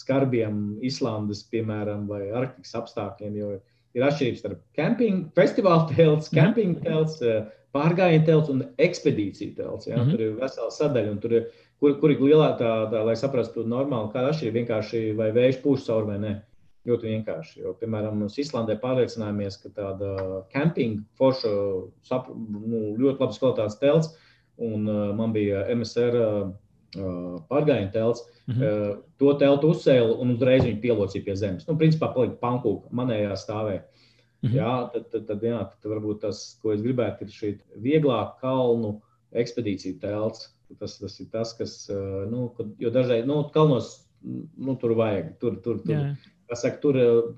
skarbiem 0.00 0.78
Islandes, 0.86 1.42
piemēram, 1.52 2.06
vai 2.10 2.28
Arktikas 2.30 2.76
apstākļiem. 2.78 3.36
Jo 3.40 3.54
ir 3.96 4.06
atšķirības 4.06 4.42
starp 4.44 4.60
camping, 4.78 5.24
festivāla 5.38 5.88
telts, 5.90 6.30
camping 6.34 6.76
mhm. 6.76 6.84
telts, 6.86 7.18
eh, 7.24 7.48
pārgājienu 7.74 8.26
telts 8.26 8.52
un 8.52 8.62
ekspedīciju 8.82 9.56
telts. 9.58 9.88
Ja? 9.88 9.96
Mm 9.96 10.04
-hmm. 10.04 10.10
Tur 10.10 10.20
ir 10.20 10.38
vesela 10.38 10.70
sadaļa, 10.74 11.10
un 11.10 11.18
tur 11.22 11.32
ir, 11.32 11.50
kur, 11.80 11.98
kur 12.00 12.10
ir 12.10 12.20
lielā 12.20 12.52
tā, 12.58 12.70
tā, 12.92 13.02
lai 13.06 13.16
saprastu 13.16 13.64
normāli, 13.64 14.12
kāda 14.12 14.30
atšķirība 14.30 14.58
vienkārši 14.60 15.02
vai 15.16 15.30
vējš 15.32 15.60
pūš 15.62 15.86
cauri 15.86 16.06
vai 16.06 16.18
nē. 16.18 16.40
Ļoti 16.88 17.06
vienkārši. 17.12 17.60
Jo, 17.60 17.74
piemēram, 17.76 18.22
mēs 18.22 18.38
Islandē 18.40 18.78
pārliecinājāmies, 18.80 19.58
ka 19.62 19.68
tāda 19.68 20.44
camping 20.52 21.02
forša, 21.18 21.50
nu, 22.48 22.96
ļoti 22.96 23.20
labas 23.20 23.38
kvalitātes 23.38 23.78
telts, 23.78 24.16
un 24.56 24.88
uh, 24.88 25.14
man 25.14 25.32
bija 25.32 25.66
MSR 25.68 26.16
uh, 26.16 26.50
pārgājienu 26.96 27.92
telts. 27.92 28.24
Mm 28.46 28.54
-hmm. 28.54 29.02
To 29.18 29.34
teltu 29.34 29.70
uzcēla 29.70 30.16
un 30.18 30.30
uzreiz 30.34 30.64
viņu 30.64 30.80
pielocīja 30.80 31.24
pie 31.24 31.36
zemes. 31.36 31.68
Nu, 31.68 31.76
principā 31.76 32.12
palika 32.14 32.36
pankūka 32.40 32.90
manējā 32.90 33.36
stāvē. 33.36 33.82
Mm 34.42 34.48
-hmm. 34.48 34.56
Jā, 34.56 34.90
tad, 34.92 35.10
tad, 35.10 35.26
tad, 35.26 35.42
jā, 35.42 35.58
tad 35.82 35.90
varbūt 35.92 36.20
tas, 36.20 36.58
ko 36.62 36.72
es 36.72 36.80
gribētu, 36.80 37.22
ir 37.22 37.28
šī 37.28 37.58
vieglā 37.76 38.34
kalnu 38.40 39.00
ekspedīcija 39.32 40.00
telts. 40.00 40.56
Tas, 40.78 40.98
tas 40.98 41.20
ir 41.20 41.26
tas, 41.32 41.52
kas, 41.58 41.90
nu, 42.30 42.54
jo 42.78 42.90
dažreiz, 42.90 43.26
nu, 43.26 43.50
kalnos, 43.50 44.06
nu, 44.56 44.76
tur 44.76 44.94
vajag, 44.94 45.38
tur, 45.40 45.56
tur, 45.56 45.78
tur. 45.78 45.94
Yeah. 45.94 46.16
Saka, 46.54 46.76
tur 46.80 46.94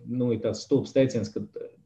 nu, 0.07 0.33
ir 0.33 0.41
tāds 0.41 0.65
stulbs 0.65 0.93
teiciens, 0.93 1.29
ka 1.33 1.41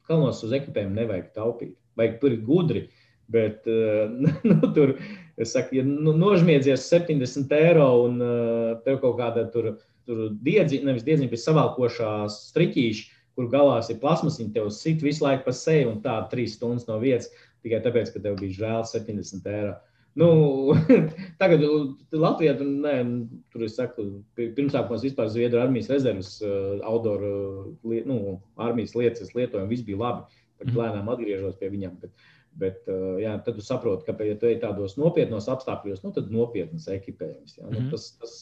kalnos 0.06 0.42
uz 0.44 0.52
ekipējumu 0.52 0.94
nevajag 0.94 1.32
taupīt. 1.34 1.76
Vajag 1.96 2.20
tur 2.20 2.36
gudri, 2.36 2.88
bet 3.28 3.66
nu, 4.50 4.72
tur 4.74 4.96
Es 5.36 5.52
saku, 5.52 5.76
ja 5.76 5.84
nu, 5.84 6.14
nožmiedzies 6.16 6.86
70 6.88 7.50
eiro 7.52 7.88
un 8.06 8.22
uh, 8.24 8.76
tev 8.86 9.02
kaut 9.02 9.18
kāda 9.18 9.44
tur, 9.52 9.74
tur 10.08 10.30
diedziņa, 10.46 10.88
nevis 10.88 11.04
diedziņa, 11.04 11.28
bet 11.32 11.42
savalkošās 11.42 12.38
striķīši, 12.52 13.10
kur 13.36 13.50
galās 13.52 13.90
ir 13.92 14.00
plasmas, 14.00 14.38
viņi 14.40 14.54
tev 14.54 14.70
sit 14.72 15.04
visu 15.04 15.26
laiku 15.26 15.44
pa 15.44 15.52
seju 15.52 15.90
un 15.92 15.98
tā 16.04 16.14
trīs 16.30 16.56
stundas 16.56 16.88
no 16.88 16.96
vietas, 17.02 17.28
tikai 17.66 17.82
tāpēc, 17.84 18.14
ka 18.14 18.22
tev 18.24 18.38
bija 18.40 18.56
žēl 18.62 18.86
70 18.88 19.50
eiro. 19.52 19.74
Nu, 20.16 20.28
tagad 21.42 21.60
Latvijā 22.16 22.54
tur, 22.56 22.70
ne, 22.86 22.94
tur 23.52 23.66
es 23.66 23.76
saku, 23.76 24.06
pirmsākumos 24.40 25.04
vispār 25.04 25.28
Zviedru 25.28 25.60
armijas 25.60 25.90
rezerves 25.92 26.38
uh, 26.40 26.78
outdoor 26.88 27.26
uh, 27.28 27.98
nu, 28.08 28.38
armijas 28.56 28.96
lietas 28.96 29.36
lietojumu, 29.36 29.68
viss 29.68 29.84
bija 29.84 30.00
labi. 30.00 30.40
Tad 30.56 30.70
mhm. 30.70 30.78
lēnām 30.80 31.12
atgriežos 31.12 31.58
pie 31.60 31.68
viņiem. 31.68 31.98
Bet, 32.00 32.14
uh, 32.16 32.35
Bet, 32.56 32.82
uh, 32.88 33.16
jā, 33.20 33.34
tad 33.44 33.58
jūs 33.60 33.68
saprotat, 33.68 34.06
ka, 34.06 34.24
ja 34.24 34.36
tu 34.40 34.48
ej 34.48 34.60
tādos 34.62 34.96
nopietnos 34.96 35.48
apstākļos, 35.52 36.00
nu, 36.06 36.12
tad 36.16 36.30
nopietnas 36.32 36.88
ekipējums. 36.88 37.58
Nu, 37.58 37.68
mm 37.68 37.76
-hmm. 37.76 37.90
tas, 37.92 38.06
tas, 38.20 38.36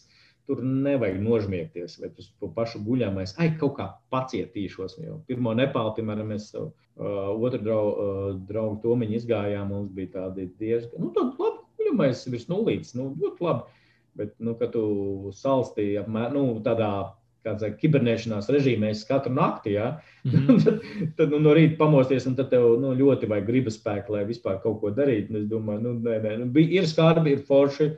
tur 0.46 0.60
nevajag 0.62 1.20
nožmiegties, 1.24 1.96
vai 2.00 2.10
uz 2.18 2.28
to 2.40 2.50
pašu 2.54 2.82
guļamais. 2.84 3.34
Ai, 3.40 3.50
kaut 3.60 3.78
kā 3.78 3.88
pacietīšos. 4.12 4.98
Jau 5.02 5.18
pirmo 5.28 5.54
Nepālu, 5.56 5.94
piemēram, 5.96 6.34
mēs 6.34 6.50
uh, 6.58 6.68
otru 7.34 7.62
draugu, 7.64 7.94
uh, 7.94 8.28
draugu 8.48 8.80
Tomiņu 8.82 9.18
izgājām. 9.20 9.72
Mums 9.72 9.90
bija 9.96 10.12
tādi 10.18 10.50
diezgan, 10.60 11.00
nu, 11.00 11.12
tādi 11.16 11.40
labi 11.40 11.64
guļamais 11.80 12.26
virs 12.28 12.48
nulītes, 12.52 12.94
nu, 12.98 13.10
ļoti 13.20 13.48
labi. 13.48 13.80
Bet, 14.14 14.36
nu, 14.38 14.54
kad 14.54 14.70
tu 14.76 14.84
salstīji 15.34 15.98
apmēram, 16.04 16.36
nu, 16.36 16.60
tādā 16.62 16.90
kādā 17.44 17.70
kibernēšanās 17.78 18.48
režīmā 18.52 18.92
katru 19.08 19.34
nakti, 19.36 19.74
ja? 19.76 20.00
mm 20.24 20.30
-hmm. 20.32 20.64
tad, 20.64 20.80
tad 21.18 21.34
nu, 21.34 21.40
no 21.44 21.54
rīta 21.54 21.76
pamosties, 21.78 22.26
un 22.26 22.36
tad 22.38 22.50
tev 22.50 22.66
nu, 22.80 22.94
ļoti 22.96 23.28
vajag 23.30 23.46
gribas 23.46 23.78
spēku, 23.80 24.16
lai 24.16 24.24
vispār 24.24 24.60
kaut 24.62 24.80
ko 24.80 24.90
darītu. 24.90 25.36
Es 25.42 25.48
domāju, 25.50 25.80
nu, 25.80 25.94
nē, 26.00 26.18
nē, 26.22 26.36
nu, 26.42 26.50
bija, 26.52 26.80
ir 26.80 26.88
skarbi, 26.88 27.36
ir 27.36 27.44
forši, 27.48 27.90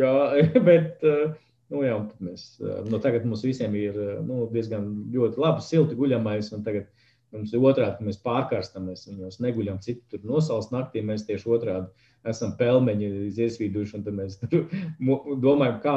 jā, 0.00 0.12
bet 0.68 1.04
nu, 1.04 1.84
jā, 1.84 1.98
mēs, 2.20 2.48
nu, 2.90 2.98
tagad 2.98 3.24
mums 3.24 3.44
visiem 3.44 3.74
ir 3.74 3.98
nu, 4.24 4.48
diezgan 4.52 4.90
ļoti 5.12 5.40
labi, 5.40 5.62
silti 5.62 5.98
guļamais. 5.98 6.50
Tagad 6.64 6.88
mums 7.34 7.52
ir 7.52 7.60
otrādi, 7.60 7.98
ka 7.98 8.08
mēs 8.08 8.20
pārkarstam, 8.24 8.90
mēs 8.90 9.08
viņos 9.08 9.40
neguļam 9.42 9.80
citur 9.84 10.20
nosals 10.24 10.70
naktī, 10.72 11.02
mēs 11.02 11.26
tieši 11.28 11.50
otrādi 11.50 11.88
esam 12.28 12.54
pelmeņi 12.58 13.08
iesvīduši, 13.30 13.98
un 13.98 14.04
tad 14.06 14.16
mēs 14.18 14.38
domājam, 15.46 15.80
kā, 15.84 15.96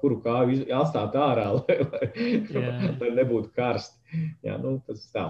kuru 0.00 0.20
kāju 0.24 0.66
atstāt 0.78 1.16
ārā, 1.20 1.48
lai, 1.60 1.78
lai, 2.56 2.92
lai 3.00 3.10
nebūtu 3.20 3.52
karsti. 3.56 4.22
Jā, 4.46 4.56
nu, 4.62 4.78
tas 4.86 5.04
tā. 5.12 5.28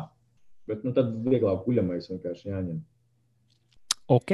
Bet 0.66 0.82
nu, 0.86 0.92
tad 0.94 1.12
vieglāk 1.26 1.64
guļamais 1.66 2.10
vienkārši 2.10 2.50
jāņem. 2.50 2.82
Ok, 4.12 4.32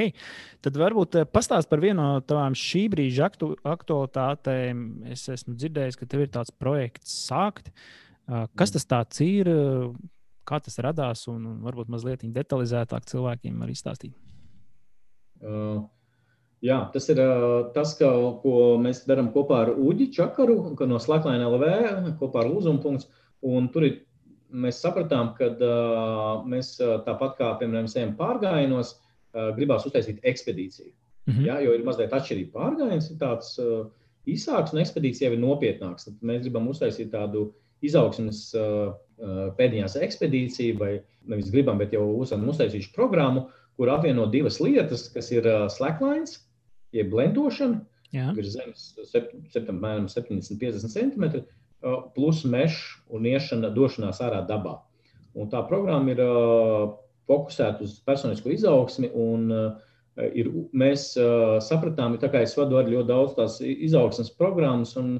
tad 0.61 0.75
varbūt 0.77 1.17
eh, 1.17 1.25
pastāst 1.25 1.69
par 1.69 1.81
vienu 1.81 1.97
no 1.97 2.21
tavām 2.21 2.53
šī 2.57 2.85
brīža 2.93 3.25
aktu, 3.31 3.55
aktualitātēm. 3.65 4.83
Es 5.13 5.25
esmu 5.33 5.55
dzirdējis, 5.57 5.97
ka 5.97 6.09
tev 6.09 6.27
ir 6.27 6.33
tāds 6.33 6.53
projekts 6.53 7.15
sākt. 7.25 7.71
Kas 8.23 8.71
mm. 8.71 8.83
tas 8.87 9.23
ir, 9.25 9.49
kā 10.47 10.59
tas 10.63 10.77
radās, 10.85 11.25
un, 11.31 11.41
un 11.49 11.57
varbūt 11.65 11.89
mazliet 11.91 12.21
detalizētāk 12.35 13.09
cilvēkiem 13.09 13.57
var 13.59 13.73
izstāstīt? 13.73 14.13
Uh, 15.43 15.81
Jā, 16.63 16.77
tas 16.93 17.09
ir 17.11 17.19
tas, 17.75 17.91
ka, 17.99 18.09
ko 18.39 18.55
mēs 18.79 19.01
darām 19.03 19.33
kopā 19.35 19.65
ar 19.65 19.71
Uģi 19.75 20.07
Čakaru, 20.15 20.55
no 20.87 20.99
Slackline 21.01 21.43
LV, 21.43 22.13
kopā 22.21 22.45
ar 22.45 22.47
Lūzumu. 22.47 22.93
Tur 23.73 23.85
ir, 23.87 23.97
mēs 24.47 24.79
sapratām, 24.79 25.33
ka 25.35 25.49
mēs 26.47 26.77
tāpat 26.79 27.35
kā, 27.39 27.49
piemēram, 27.59 27.89
ejam 27.91 28.13
pārgājienos, 28.19 28.93
gribās 29.57 29.83
uztaisīt 29.89 30.23
ekspedīciju. 30.23 30.93
Mm 31.25 31.33
-hmm. 31.33 31.47
Jā, 31.49 31.57
jo 31.65 31.73
ir 31.75 31.83
mazliet 31.83 32.15
atšķirība. 32.15 32.53
Pārgājiens 32.55 33.11
ir 33.11 33.19
tāds 33.19 33.57
īsāks, 34.27 34.71
un 34.71 34.79
ekspedīcija 34.79 35.29
jau 35.29 35.35
ir 35.35 35.43
nopietnāks. 35.43 36.07
Tad 36.07 36.23
mēs 36.23 36.41
gribam 36.47 36.71
uztaisīt 36.71 37.11
tādu 37.11 37.49
izaugsmes 37.81 38.55
pēdējās 39.59 39.99
ekspedīciju, 39.99 40.79
vai 40.79 40.93
nevis 41.27 41.51
gribam, 41.51 41.77
bet 41.77 41.91
jau 41.91 42.07
esam 42.23 42.47
uztaisījuši 42.47 42.95
programmu, 42.95 43.49
kur 43.75 43.89
apvieno 43.89 44.29
divas 44.31 44.61
lietas, 44.63 45.09
kas 45.11 45.31
ir 45.31 45.43
slacklines 45.67 46.39
jeb 46.93 47.11
blendošana, 47.13 47.81
virs 48.37 48.55
zemes 48.55 48.89
apmēram 49.59 50.07
70-50 50.11 50.93
cm, 50.93 51.43
plus 52.15 52.43
mežs 52.47 52.79
un 53.11 53.25
iešana, 53.27 53.73
došanās 53.73 54.21
ārā 54.23 54.43
dabā. 54.47 54.77
Un 55.33 55.49
tā 55.49 55.63
programma 55.67 56.13
ir 56.13 56.21
fokusēta 57.29 57.83
uz 57.83 57.97
personisko 58.05 58.53
izaugsmi. 58.53 59.09
Un, 59.17 59.49
ir, 60.37 60.51
mēs 60.77 61.09
sapratām, 61.65 62.19
ka 62.21 62.43
es 62.43 62.55
vadu 62.59 62.77
arī 62.79 62.95
ļoti 62.95 63.09
daudz 63.09 63.35
tās 63.39 63.57
izaugsmes 63.65 64.31
programmas, 64.37 64.93
un 64.99 65.17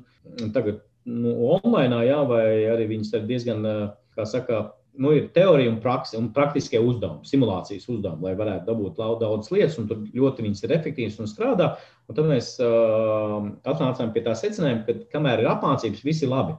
tagad 0.56 0.84
nu, 1.10 1.34
online, 1.58 2.04
jā, 2.08 2.22
vai 2.30 2.46
arī 2.72 2.88
viņas 2.94 3.14
ir 3.18 3.28
diezgan, 3.28 3.68
kā 4.16 4.28
saka, 4.30 4.64
nu, 4.98 5.14
ir 5.18 5.30
teorija 5.34 5.72
un, 5.72 5.80
praksa, 5.82 6.18
un 6.20 6.30
praktiskie 6.36 6.80
uzdevumi, 6.82 7.26
simulācijas 7.28 7.88
uzdevumi, 7.90 8.28
lai 8.28 8.36
varētu 8.38 8.68
dabūt 8.68 9.00
daudz 9.22 9.50
lietas, 9.54 9.80
un 9.82 9.88
tur 9.90 10.04
ļoti 10.14 10.46
viņas 10.46 10.64
ir 10.66 10.76
efektīvas 10.78 11.18
un 11.24 11.32
strādā. 11.32 11.72
Un 12.10 12.18
tad 12.18 12.30
mēs 12.30 12.54
uh, 12.62 13.40
atnācām 13.70 14.14
pie 14.14 14.24
tā 14.26 14.36
secinājuma, 14.38 14.84
ka 14.86 14.98
kamēr 15.16 15.44
ir 15.44 15.50
apmācības, 15.54 16.06
viss 16.06 16.26
ir 16.26 16.32
labi. 16.34 16.56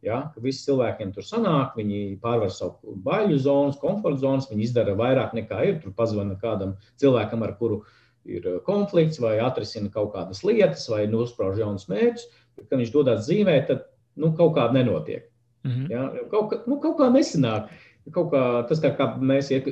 Ja, 0.00 0.22
visi 0.40 0.64
cilvēkiem 0.64 1.10
tur 1.12 1.26
sanāk, 1.26 1.74
viņi 1.76 2.16
pārvar 2.22 2.48
savu 2.54 2.94
baiļu 3.04 3.36
zonas, 3.44 3.76
komforta 3.82 4.22
zonas, 4.22 4.48
viņi 4.48 4.64
izdara 4.64 4.94
vairāk 4.96 5.34
nekā 5.36 5.58
ir. 5.68 5.74
Tur 5.82 5.92
pazvana 5.96 6.38
kādam 6.40 6.78
cilvēkam, 7.02 7.44
ar 7.44 7.52
kuru 7.58 7.82
ir 8.24 8.48
konflikts, 8.64 9.20
vai 9.20 9.36
atrisina 9.44 9.92
kaut 9.92 10.14
kādas 10.14 10.40
lietas, 10.46 10.88
vai 10.88 11.04
nosprauž 11.10 11.60
jaunus 11.60 11.84
mērķus. 11.92 12.30
Kad 12.62 12.80
viņš 12.80 12.94
dodas 12.96 13.26
dzīvē, 13.26 13.58
tad 13.68 13.84
nu, 14.16 14.32
kaut 14.36 14.56
kāda 14.56 14.80
nenotiek. 14.80 15.29
-hmm. 15.64 15.86
ja? 15.90 16.10
kaut, 16.30 16.50
kā, 16.50 16.62
nu, 16.66 16.80
kaut 16.80 16.98
kā 17.00 17.10
nesanāk. 17.12 17.70
Kaut 18.10 18.30
kā 18.32 18.42
tas, 18.66 18.80
kā, 18.80 18.90
kā 18.96 19.06
mēs 19.20 19.50
iek, 19.52 19.66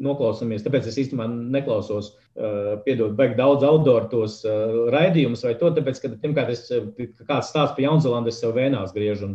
noklausāmies, 0.00 0.62
tāpēc 0.62 0.86
es 0.86 0.96
īstenībā 1.02 1.26
neklausos, 1.28 2.12
uh, 2.38 2.78
piedod, 2.84 3.16
beig 3.18 3.34
daudz 3.36 3.66
outdoor 3.66 4.06
tos 4.08 4.38
uh, 4.46 4.86
raidījumus 4.94 5.42
vai 5.44 5.56
to, 5.58 5.72
tāpēc, 5.74 5.98
ka, 6.00 6.12
pirmkārt, 6.22 6.52
es, 6.54 6.70
kāds 7.26 7.50
stāsts 7.50 7.74
par 7.74 7.82
Jaunzēlandu, 7.82 8.30
es 8.30 8.38
sev 8.40 8.54
vēnās 8.56 8.94
griežu. 8.94 9.32
Un, 9.32 9.34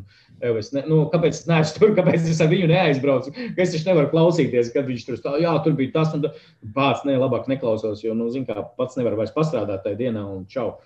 es 0.55 0.71
ne, 0.73 0.85
nu, 0.87 1.03
kāpēc 1.11 1.35
es 1.35 1.45
neesmu 1.49 1.83
tur, 1.83 1.93
kāpēc 1.99 2.31
es 2.31 2.41
ar 2.41 2.49
viņu 2.55 2.71
neaizbraucu? 2.71 3.35
Es 3.57 3.75
taču 3.75 3.91
nevaru 3.91 4.13
klausīties, 4.15 4.71
kad 4.73 4.87
viņš 4.87 5.05
tur 5.05 5.19
stāv, 5.19 5.37
jā, 5.43 5.53
tur 5.67 5.75
bija 5.77 5.97
tas 5.99 6.15
un. 6.15 6.25
Pats 6.73 7.03
ne, 7.05 7.19
labāk 7.19 7.51
neklausos, 7.51 8.01
jo, 8.05 8.15
nu, 8.17 8.31
zin 8.33 8.47
kā, 8.47 8.63
pats 8.79 8.97
nevar 8.97 9.19
vairs 9.19 9.35
pastrādāt 9.35 9.83
tajā 9.83 9.99
dienā 10.07 10.23
un 10.23 10.47
čau. 10.49 10.77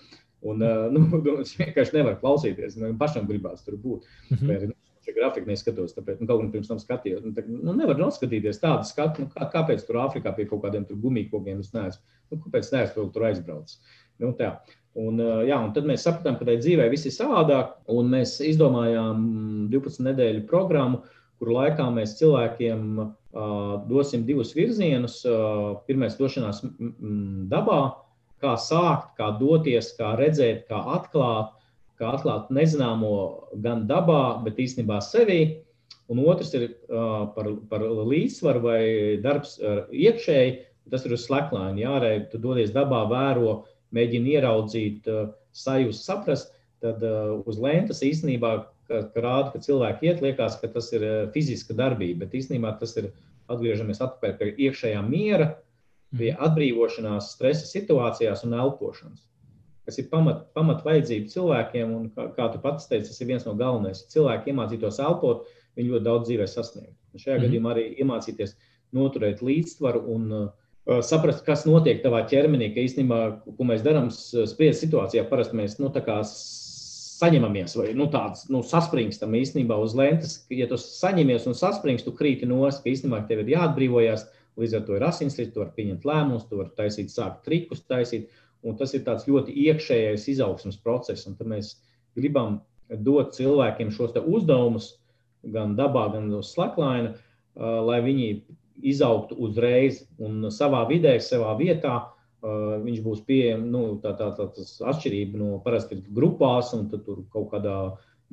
Un, 0.42 0.66
nu, 0.98 1.08
es 1.40 1.54
vienkārši 1.62 2.02
nevaru 2.02 2.20
klausīties, 2.26 2.80
man 2.82 2.98
pašam 3.00 3.30
gribās 3.30 3.62
tur 3.64 3.78
būt. 3.78 4.10
Mm 4.32 4.38
-hmm. 4.42 4.72
Grafiku 5.16 5.50
neskatos, 5.50 5.96
tāpēc 5.96 6.20
nu, 6.22 6.28
kaut 6.30 6.44
kā 6.44 6.50
pirms 6.56 6.70
tam 6.72 6.82
skatījos. 6.82 7.24
Nu, 7.26 7.34
tā, 7.38 7.44
nu, 7.48 7.76
nevar 7.78 8.00
noskatīties 8.00 8.62
tādu 8.62 8.88
skatu, 8.90 9.26
nu, 9.26 9.32
kā, 9.34 9.48
kāpēc 9.54 9.86
tur 9.88 10.02
Āfrikā 10.04 10.34
pie 10.38 10.48
kaut 10.50 10.64
kādiem 10.66 10.86
gumijkokiem 10.90 11.64
es 11.64 11.72
neesmu. 11.76 12.04
Nu, 12.32 12.42
kāpēc 12.46 12.72
neesmu 12.76 13.10
tur 13.16 13.28
aizbraucis? 13.30 13.80
Nu, 14.22 14.34
tā. 14.38 14.56
Un, 15.00 15.22
jā, 15.48 15.56
un 15.56 15.72
tad 15.72 15.86
mēs 15.88 16.04
sapratām, 16.04 16.36
ka 16.36 16.46
tai 16.50 16.58
dzīvē 16.60 16.90
viss 16.92 17.08
ir 17.08 17.16
savādāk, 17.16 17.78
un 17.94 18.12
mēs 18.12 18.36
izdomājām 18.44 19.22
12 19.72 20.04
nedēļu 20.10 20.44
programmu, 20.50 21.06
kur 21.40 21.54
laikā 21.56 21.86
mēs 21.96 22.18
cilvēkiem 22.20 23.00
uh, 23.00 23.08
dosim 23.88 24.26
divus 24.28 24.52
virzienus. 24.58 25.22
Uh, 25.24 25.80
pirmais- 25.88 26.18
došanās 26.20 26.60
dabā, 27.52 27.80
kā 28.44 28.58
sākt, 28.60 29.16
kā 29.18 29.32
doties, 29.40 29.94
kā 29.98 30.12
redzēt, 30.20 30.68
kā 30.68 30.84
atklāt 30.98 31.56
kā 32.02 32.16
atklāt 32.18 32.50
nezināmo 32.54 33.16
gan 33.64 33.86
dabā, 33.90 34.42
bet 34.46 34.60
īstenībā 34.62 35.00
sevī. 35.06 35.42
Un 36.12 36.20
otrs 36.28 36.52
ir 36.58 36.66
uh, 36.68 37.30
par, 37.36 37.48
par 37.72 37.86
līdzsvaru 37.86 38.64
vai 38.66 38.82
darbs 39.24 39.56
iekšēji. 39.62 40.58
Tas 40.92 41.06
ir 41.06 41.14
uz 41.16 41.24
slaklāņa. 41.28 41.78
Jā, 41.80 41.92
arī 42.00 42.12
tu 42.32 42.42
dodies 42.42 42.74
dabā, 42.76 43.06
vēro, 43.08 43.62
mēģini 43.96 44.36
ieraudzīt, 44.36 45.08
uh, 45.08 45.32
sajust, 45.56 46.04
saprast. 46.08 46.52
Tad 46.84 47.04
uh, 47.06 47.38
uz 47.48 47.62
lentes 47.62 48.02
īstenībā 48.04 48.56
rāda, 48.92 49.52
ka 49.54 49.62
cilvēki 49.64 50.10
iet, 50.10 50.24
liekas, 50.26 50.58
ka 50.60 50.68
tas 50.74 50.90
ir 50.98 51.06
fiziska 51.36 51.78
darbība, 51.78 52.26
bet 52.26 52.36
īstenībā 52.42 52.74
tas 52.82 52.98
ir 53.00 53.12
atgriežamies 53.52 54.02
atpakaļ 54.04 54.34
pie 54.40 54.52
iekšējā 54.68 55.02
miera, 55.08 55.54
pie 56.12 56.34
mhm. 56.34 56.42
atbrīvošanās 56.50 57.36
stresa 57.38 57.70
situācijās 57.70 58.44
un 58.48 58.58
elpošanas 58.60 59.31
kas 59.86 60.00
ir 60.02 60.10
pamat, 60.12 60.48
pamat 60.58 60.86
vajadzība 60.86 61.32
cilvēkiem. 61.34 61.94
Un, 61.98 62.10
kā, 62.16 62.30
kā 62.38 62.48
tu 62.54 62.62
pats 62.64 62.90
teici, 62.90 63.10
tas 63.10 63.22
ir 63.22 63.30
viens 63.34 63.46
no 63.48 63.56
galvenajiem. 63.60 63.98
Ja 63.98 64.16
cilvēki 64.16 64.54
iemācītos 64.54 65.02
elpot, 65.04 65.46
viņi 65.80 65.94
ļoti 65.94 66.08
daudz 66.08 66.30
dzīvē 66.30 66.48
sasniegt. 66.50 66.98
Un 67.12 67.20
šajā 67.24 67.36
mm 67.36 67.40
-hmm. 67.40 67.48
gadījumā 67.48 67.76
arī 67.76 67.86
iemācīties 68.04 68.58
noturēt 68.96 69.42
līdzsvaru 69.42 70.02
un 70.16 70.32
uh, 70.32 70.50
saprast, 71.06 71.46
kas 71.46 71.66
notiek 71.66 72.04
tavā 72.04 72.24
ķermenī. 72.28 72.74
Ka 72.74 72.84
īstenībā, 72.84 73.22
ko 73.58 73.64
mēs 73.64 73.86
darām 73.86 74.10
spriedzes 74.12 74.84
situācijā, 74.86 75.28
parasti 75.30 75.58
mēs 75.58 75.80
nu, 75.80 75.92
saņemamies 77.22 77.76
vai 77.78 77.92
nu, 77.98 78.08
tāds 78.12 78.48
nu, 78.50 78.64
saspringstam 78.66 79.36
īstenībā 79.38 79.78
uz 79.82 79.96
lentes. 79.98 80.40
Ja 80.54 80.68
tu 80.70 80.80
saņemies 80.82 81.48
un 81.50 81.58
saspringst, 81.58 82.08
tu 82.08 82.14
krīti 82.18 82.50
nost, 82.50 82.84
ka 82.84 82.90
īstenībā 82.94 83.26
tev 83.30 83.44
ir 83.44 83.54
jāatbrīvojas. 83.56 84.26
Līdz 84.60 84.74
ar 84.78 84.82
to 84.88 84.96
ir 84.98 85.04
asinsrites, 85.08 85.54
tu 85.54 85.62
vari 85.62 85.72
pieņemt 85.78 86.06
lēmumus, 86.06 86.48
tu 86.50 86.58
vari 86.60 86.74
taisīt, 86.76 87.14
sākt 87.14 87.46
trikus 87.46 87.86
taisīt. 87.88 88.28
Un 88.62 88.78
tas 88.78 88.94
ir 88.94 89.06
tāds 89.06 89.26
ļoti 89.30 89.56
iekšējais 89.68 90.28
izaugsmas 90.36 90.78
process. 90.82 91.26
Un 91.30 91.38
mēs 91.50 91.76
gribam 92.18 92.60
dot 93.06 93.34
cilvēkiem 93.38 93.92
šos 93.94 94.14
uzdevumus, 94.22 94.96
gan 95.42 95.76
dabā, 95.76 96.12
gan 96.14 96.30
uz 96.38 96.52
slaklaina, 96.54 97.16
lai 97.58 98.00
viņi 98.06 98.28
izaugtu 98.92 99.38
uzreiz 99.42 100.04
un 100.22 100.50
savā 100.54 100.84
vidē, 100.90 101.18
savā 101.22 101.56
vietā. 101.60 102.12
Viņš 102.42 103.02
būs 103.06 103.20
pieejams, 103.28 103.68
nu, 103.70 103.82
tā, 104.02 104.16
tā, 104.18 104.32
tā 104.34 104.48
atšķirība 104.90 105.38
no 105.38 105.60
parasti 105.62 106.00
grupās, 106.10 106.72
un 106.74 106.88
tur 106.90 107.22
kaut 107.30 107.52
kādā 107.52 107.76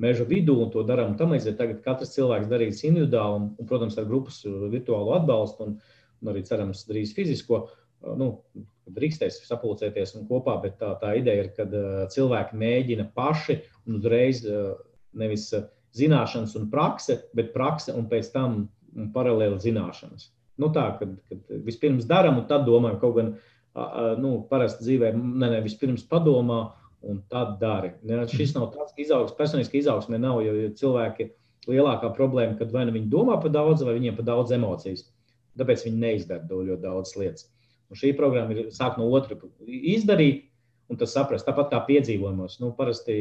meža 0.01 0.25
vidū, 0.25 0.55
un 0.63 0.71
to 0.73 0.81
darām 0.87 1.13
tam 1.19 1.35
līdzīgi. 1.35 1.57
Tagad 1.59 1.83
katrs 1.85 2.15
cilvēks 2.15 2.49
darīs 2.49 2.81
individuāli, 2.87 3.37
un, 3.37 3.47
un, 3.53 3.69
protams, 3.69 3.99
ar 4.01 4.07
grupas 4.09 4.41
virtuālo 4.71 5.13
atbalstu, 5.19 5.67
un, 5.67 5.77
un 6.23 6.31
arī 6.33 6.41
cerams, 6.47 6.87
drīz 6.89 7.13
fizisko. 7.17 7.67
nu, 8.17 8.31
drīkstēs 8.95 9.41
sapulcēties 9.47 10.15
un 10.19 10.27
kopā, 10.29 10.57
bet 10.63 10.79
tā, 10.81 10.93
tā 11.01 11.13
ideja 11.19 11.45
ir, 11.45 11.51
ka 11.55 11.67
cilvēki 12.13 12.59
mēģina 12.59 13.09
paši 13.15 13.59
un 13.87 13.99
uzreiz 13.99 14.43
nevis 15.17 15.49
zināšanas 15.97 16.55
un 16.59 16.67
prakse, 16.71 17.17
bet 17.35 17.53
prakse 17.53 17.95
un 17.97 18.09
pēc 18.09 18.31
tam 18.33 18.59
paralēli 19.13 19.59
zināšanas. 19.61 20.29
Nu, 20.59 20.69
tā, 20.75 20.89
kad, 20.99 21.15
kad 21.29 21.55
vispirms 21.65 22.07
darām 22.09 22.41
un 22.41 22.47
tad 22.49 22.65
domājam, 22.67 22.99
kaut 23.01 23.15
gan 23.17 23.31
nu, 24.19 24.33
parasti 24.49 24.85
dzīvē, 24.85 25.13
ne, 25.15 25.51
ne 25.55 25.61
vispirms 25.63 26.03
padomā 26.09 26.61
un 27.07 27.21
tad 27.31 27.57
dari. 27.61 27.93
Ne, 28.03 28.25
šis 28.27 28.55
nav 28.57 28.71
tāds 28.73 28.97
izaugsmes, 28.99 29.37
personiski 29.37 29.79
izaugsmē 29.79 30.19
nav, 30.19 30.41
jo, 30.43 30.55
jo 30.65 30.73
cilvēki 30.81 31.29
lielākā 31.69 32.11
problēma, 32.15 32.57
kad 32.59 32.73
vai 32.73 32.85
nu 32.87 32.95
viņi 32.95 33.11
domā 33.11 33.37
par 33.41 33.53
daudz, 33.55 33.85
vai 33.87 33.95
viņiem 33.97 34.17
par 34.17 34.27
daudz 34.27 34.51
emocijas. 34.55 35.05
Tāpēc 35.59 35.85
viņi 35.87 36.01
neizdara 36.01 36.47
ļoti 36.49 36.81
daudz 36.83 37.15
lietas. 37.19 37.47
Un 37.89 37.97
šī 37.97 38.13
programma 38.17 38.53
ir 38.53 38.69
sāk 38.73 38.99
no 38.99 39.09
otra 39.17 39.37
izdarīt, 39.65 40.49
un 40.89 40.97
tas 40.97 41.13
saprast. 41.13 41.45
Tāpat 41.45 41.69
kā 41.71 41.79
piedzīvojumos, 41.85 42.57
nu, 42.63 42.71
parasti 42.77 43.15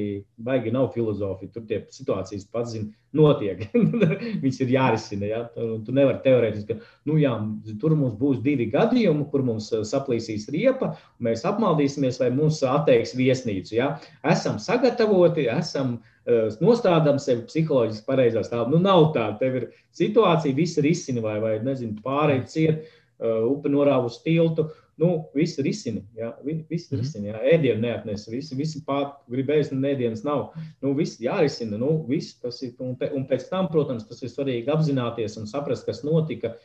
baigi 0.45 0.73
nav 0.73 0.89
filozofija. 0.95 1.53
Tur 1.53 1.66
tie 1.69 1.82
situācijas 1.93 2.47
pats 2.53 2.73
zina, 2.73 2.89
notiek. 3.16 3.61
Viņas 4.43 4.61
ir 4.65 4.73
jārisina. 4.73 5.28
Ja? 5.28 5.40
Tu, 5.53 5.69
tu 5.85 5.95
nevari 5.97 6.23
teorētiski, 6.24 6.77
ka 6.77 7.11
nu, 7.11 7.19
jā, 7.20 7.35
tur 7.81 7.97
mums 7.97 8.16
būs 8.20 8.40
divi 8.45 8.70
gadījumi, 8.73 9.28
kur 9.32 9.45
mums 9.45 9.70
uh, 9.77 9.85
saplīsīs 9.89 10.49
riepa, 10.55 10.95
mēs 11.24 11.45
apmaldīsimies 11.49 12.20
vai 12.23 12.31
mums 12.35 12.62
atteiks 12.65 13.16
viesnīcu. 13.19 13.77
Ja? 13.77 13.90
Esam 14.32 14.57
sagatavoti, 14.65 15.45
esam 15.53 15.99
uh, 15.99 16.49
nostādām 16.65 17.20
sevi 17.20 17.45
psiholoģiski 17.51 18.09
pareizā 18.09 18.47
stāvā. 18.49 18.70
Nu, 18.73 18.81
nav 18.85 19.11
tā, 19.16 19.28
tev 19.40 19.61
ir 19.61 19.69
situācija, 19.97 20.57
viss 20.57 20.81
ir 20.81 20.89
izsina 20.89 21.24
vai, 21.24 21.36
vai 21.45 21.59
nezinu, 21.65 22.01
pārējai 22.05 22.49
ciet, 22.49 22.81
uh, 22.81 22.98
upe 23.19 23.70
norāva 23.73 24.07
uz 24.07 24.20
tiltu 24.23 24.69
nu, 24.99 25.11
visi 25.35 25.62
risina. 25.62 26.03
Jā, 26.19 26.32
visi 26.43 26.90
mm. 26.90 26.99
risina. 26.99 27.31
Jā, 27.31 27.43
ēdienu 27.55 27.82
neatnes, 27.85 28.27
visi, 28.31 28.57
visi 28.59 28.82
pār 28.86 29.12
grib 29.31 29.51
ēst, 29.55 29.74
un 29.74 29.86
ēdienas 29.86 30.24
nav. 30.27 30.49
Nu, 30.82 30.93
viss 30.99 31.20
jārisina. 31.23 31.78
Nu, 31.81 31.93
viss, 32.09 32.36
tas 32.43 32.59
ir, 32.66 32.74
un, 32.82 32.97
un 33.15 33.28
pēc 33.31 33.47
tam, 33.53 33.70
protams, 33.70 34.09
tas 34.09 34.24
ir 34.24 34.32
svarīgi 34.32 34.73
apzināties 34.74 35.39
un 35.40 35.47
saprast, 35.51 35.86
kas 35.89 36.03
notika. 36.07 36.57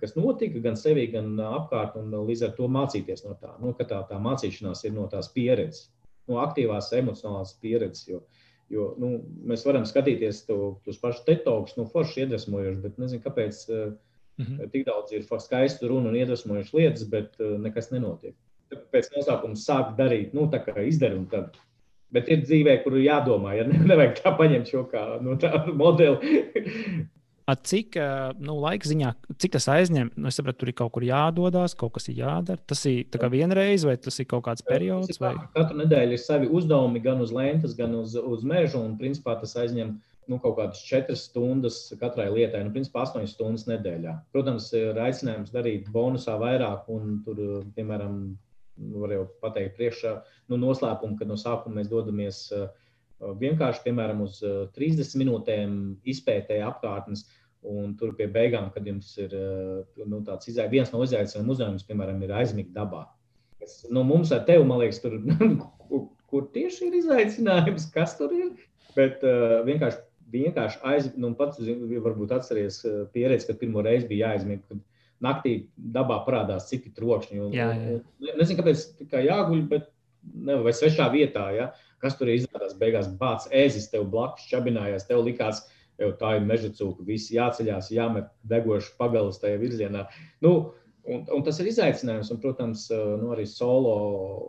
Kas 0.00 0.16
notika 0.16 0.58
gan 0.64 0.74
sevī, 0.74 1.04
gan 1.12 1.36
apkārt, 1.38 1.94
un 2.00 2.08
līdz 2.26 2.48
ar 2.48 2.56
to 2.56 2.66
mācīties 2.74 3.22
no 3.22 3.36
tā. 3.38 3.52
Nu, 3.62 3.70
tā, 3.78 4.00
tā 4.08 4.16
mācīšanās 4.18 4.82
ir 4.88 4.96
no 4.96 5.04
tās 5.12 5.28
pieredzes, 5.36 5.92
no 6.26 6.40
aktīvās 6.42 6.88
emocionālās 6.96 7.52
pieredzes. 7.62 8.08
Jo, 8.08 8.24
jo 8.72 8.88
nu, 8.98 9.12
mēs 9.46 9.62
varam 9.68 9.86
skatīties 9.86 10.42
to, 10.48 10.58
tos 10.82 10.98
pašus 10.98 11.22
tetoks, 11.28 11.76
nu, 11.78 11.86
forši 11.92 12.24
iedvesmojoši, 12.24 12.82
bet 12.82 12.98
nezinu, 13.04 13.22
kāpēc. 13.28 13.62
Uh, 13.68 13.94
Mm 14.36 14.44
-hmm. 14.44 14.70
Tik 14.70 14.86
daudz 14.86 15.12
ir 15.12 15.22
skaistu 15.40 15.88
runu 15.88 16.08
un 16.08 16.16
iedvesmojušu 16.16 16.76
lietas, 16.76 17.08
bet 17.08 17.40
uh, 17.40 17.58
nekas 17.60 17.90
nenotiek. 17.90 18.34
Pēc 18.92 19.08
nosaukuma 19.16 19.54
sāk 19.54 19.96
darīt, 19.96 20.34
nu, 20.34 20.50
tā 20.52 20.64
kā 20.64 20.86
izdara 20.86 21.16
un 21.16 21.26
tad. 21.26 21.56
Bet 22.12 22.28
ir 22.28 22.42
dzīvē, 22.42 22.82
kur 22.82 22.98
jādomā, 22.98 23.56
ja 23.56 23.64
ne, 23.66 23.78
nevajag 23.90 24.22
tā 24.22 24.36
paņemt 24.36 24.68
šo 24.68 24.84
kā 24.92 25.18
nu, 25.22 25.38
modeli. 25.74 26.16
cik 27.54 27.94
nu, 28.42 28.56
laika 28.58 28.88
ziņā, 28.88 29.12
cik 29.38 29.52
tas 29.54 29.68
aizņem? 29.70 30.10
Nu, 30.16 30.26
es 30.28 30.34
saprotu, 30.34 30.58
tur 30.58 30.68
ir 30.72 30.74
kaut 30.74 30.92
kur 30.96 31.04
jādodas, 31.06 31.76
kaut 31.78 31.92
kas 31.94 32.08
ir 32.10 32.18
jādara. 32.18 32.58
Tas 32.66 32.82
ir 32.90 33.06
vienreiz, 33.30 33.84
vai 33.86 33.96
tas 33.96 34.18
ir 34.18 34.26
kaut 34.26 34.44
kāds 34.48 34.66
periods? 34.66 35.20
Vai... 35.22 35.36
Katru 35.54 35.78
nedēļu 35.78 36.18
ir 36.18 36.18
savi 36.18 36.50
uzdevumi 36.50 37.00
gan 37.00 37.22
uz 37.22 37.30
lentes, 37.30 37.76
gan 37.78 37.94
uz, 37.94 38.16
uz 38.16 38.42
mežu. 38.42 38.82
Un, 38.82 38.96
principā, 38.98 39.38
tas 39.38 39.54
aizņem 39.62 39.94
nu, 40.30 40.38
kaut 40.42 40.56
kādas 40.58 40.82
četras 40.86 41.26
stundas 41.28 41.78
katrai 42.00 42.26
lietai, 42.32 42.64
nu, 42.66 42.72
principā 42.74 43.04
astoņas 43.04 43.36
stundas 43.36 43.66
nedēļā. 43.70 44.16
Protams, 44.34 44.68
ir 44.76 44.98
aicinājums 45.02 45.52
darīt 45.54 45.90
bonusā 45.94 46.36
vairāk, 46.40 46.88
un 46.92 47.20
tur, 47.26 47.40
piemēram, 47.76 48.18
nu, 48.82 49.02
var 49.02 49.14
jau 49.14 49.24
pateikt 49.42 49.76
priekšā, 49.78 50.16
nu, 50.50 50.58
noslēpumu, 50.62 51.18
ka 51.18 51.28
no 51.28 51.38
sākuma 51.40 51.80
mēs 51.80 51.90
dodamies 51.92 52.42
uh, 52.56 52.68
vienkārši, 53.40 53.84
piemēram, 53.86 54.22
uz 54.26 54.40
30 54.76 55.02
uh, 55.02 55.18
minūtēm 55.22 55.76
izpētēji 56.14 56.66
apkārtnes. 56.66 57.26
Un 57.66 57.96
tur 57.98 58.12
pie 58.14 58.28
beigām, 58.30 58.68
kad 58.70 58.86
jums 58.86 59.08
ir 59.18 59.32
uh, 59.34 60.02
nu, 60.06 60.20
tāds 60.26 60.46
izai, 60.52 60.68
viens 60.70 60.92
no 60.92 61.00
izaicinājumiem, 61.02 61.54
uzdevums, 61.54 61.86
piemēram, 61.88 62.20
ir 62.22 62.34
aizmigt 62.38 62.74
dabā. 62.76 63.06
Es, 63.62 63.80
nu, 63.90 64.04
mums 64.06 64.30
ar 64.34 64.44
tevi, 64.46 64.66
man 64.68 64.82
liekas, 64.82 65.00
tur, 65.02 65.16
kur 66.30 66.46
tieši 66.54 66.90
ir 66.90 66.98
izaicinājums, 67.00 67.88
kas 67.94 68.14
tur 68.18 68.34
ir. 68.36 68.52
Bet 68.96 69.24
uh, 69.26 69.60
vienkārši 69.66 70.04
vienkārši 70.36 70.82
aizmigt, 70.92 71.16
nu, 71.22 71.32
pats 71.38 71.62
varbūt 71.62 72.34
atceries 72.36 72.82
eh, 72.84 73.00
pieredzi, 73.14 73.48
kad 73.50 73.60
pirmo 73.62 73.84
reizi 73.86 74.10
bija 74.10 74.32
jāaizmigt. 74.32 74.68
Kad 74.68 74.84
naktī 75.24 75.54
dabā 75.76 76.18
parādās 76.26 76.68
citi 76.70 76.92
trokšņi. 76.96 77.38
Un, 77.40 77.52
jā, 77.56 77.70
jā. 77.72 78.34
Nezinu, 78.36 78.60
kāpēc 78.60 78.82
tā 79.12 79.22
jāguļ, 79.24 79.62
bet 79.70 79.88
ne, 80.34 80.58
vai 80.64 80.74
svešā 80.76 81.08
vietā, 81.14 81.48
ja? 81.56 81.70
kas 82.02 82.18
tur 82.18 82.28
izrādās 82.28 82.76
beigās 82.76 83.08
bācis 83.20 83.52
ēzis 83.56 83.88
tev 83.92 84.04
blakus, 84.12 84.44
čabinājās, 84.50 85.06
tev 85.08 85.22
likās, 85.24 85.62
jau 85.96 86.10
tā 86.20 86.34
ir 86.36 86.44
meža 86.44 86.68
cūka, 86.76 87.06
visi 87.08 87.38
jāceļās, 87.38 87.88
jāmet 87.94 88.28
degoši 88.50 88.92
pagalas 89.00 89.40
tajā 89.42 89.62
virzienā. 89.62 90.08
Nu, 90.44 90.58
Un, 91.06 91.20
un 91.30 91.42
tas 91.46 91.60
ir 91.62 91.68
izaicinājums, 91.70 92.32
un, 92.34 92.38
protams, 92.42 92.88
eh, 92.90 93.02
nu, 93.20 93.28
arī 93.30 93.44
solo, 93.46 93.92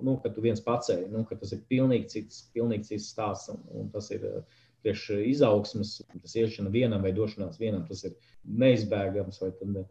nu, 0.01 0.15
kad 0.23 0.33
tu 0.33 0.41
viens 0.41 0.63
pats 0.65 0.89
ej, 0.89 1.03
nu, 1.13 1.21
tas 1.29 1.51
ir 1.53 1.59
pilnīgi 1.69 2.09
cits, 2.15 2.39
pilnīgi 2.55 2.87
cits 2.87 3.11
stāsts. 3.13 3.51
Un, 3.53 3.59
un 3.77 3.91
tas 3.93 4.09
ir 4.15 4.25
uh, 4.25 4.39
priekš 4.83 5.09
izaugsmes, 5.27 5.97
tas 6.21 6.35
iešana 6.37 6.71
vienam 6.73 7.03
vai 7.05 7.13
došanās 7.15 7.59
vienam, 7.61 7.85
tas 7.87 8.03
ir 8.07 8.15
neizbēgams. 8.47 9.41
Tad, 9.41 9.63
nu, 9.65 9.85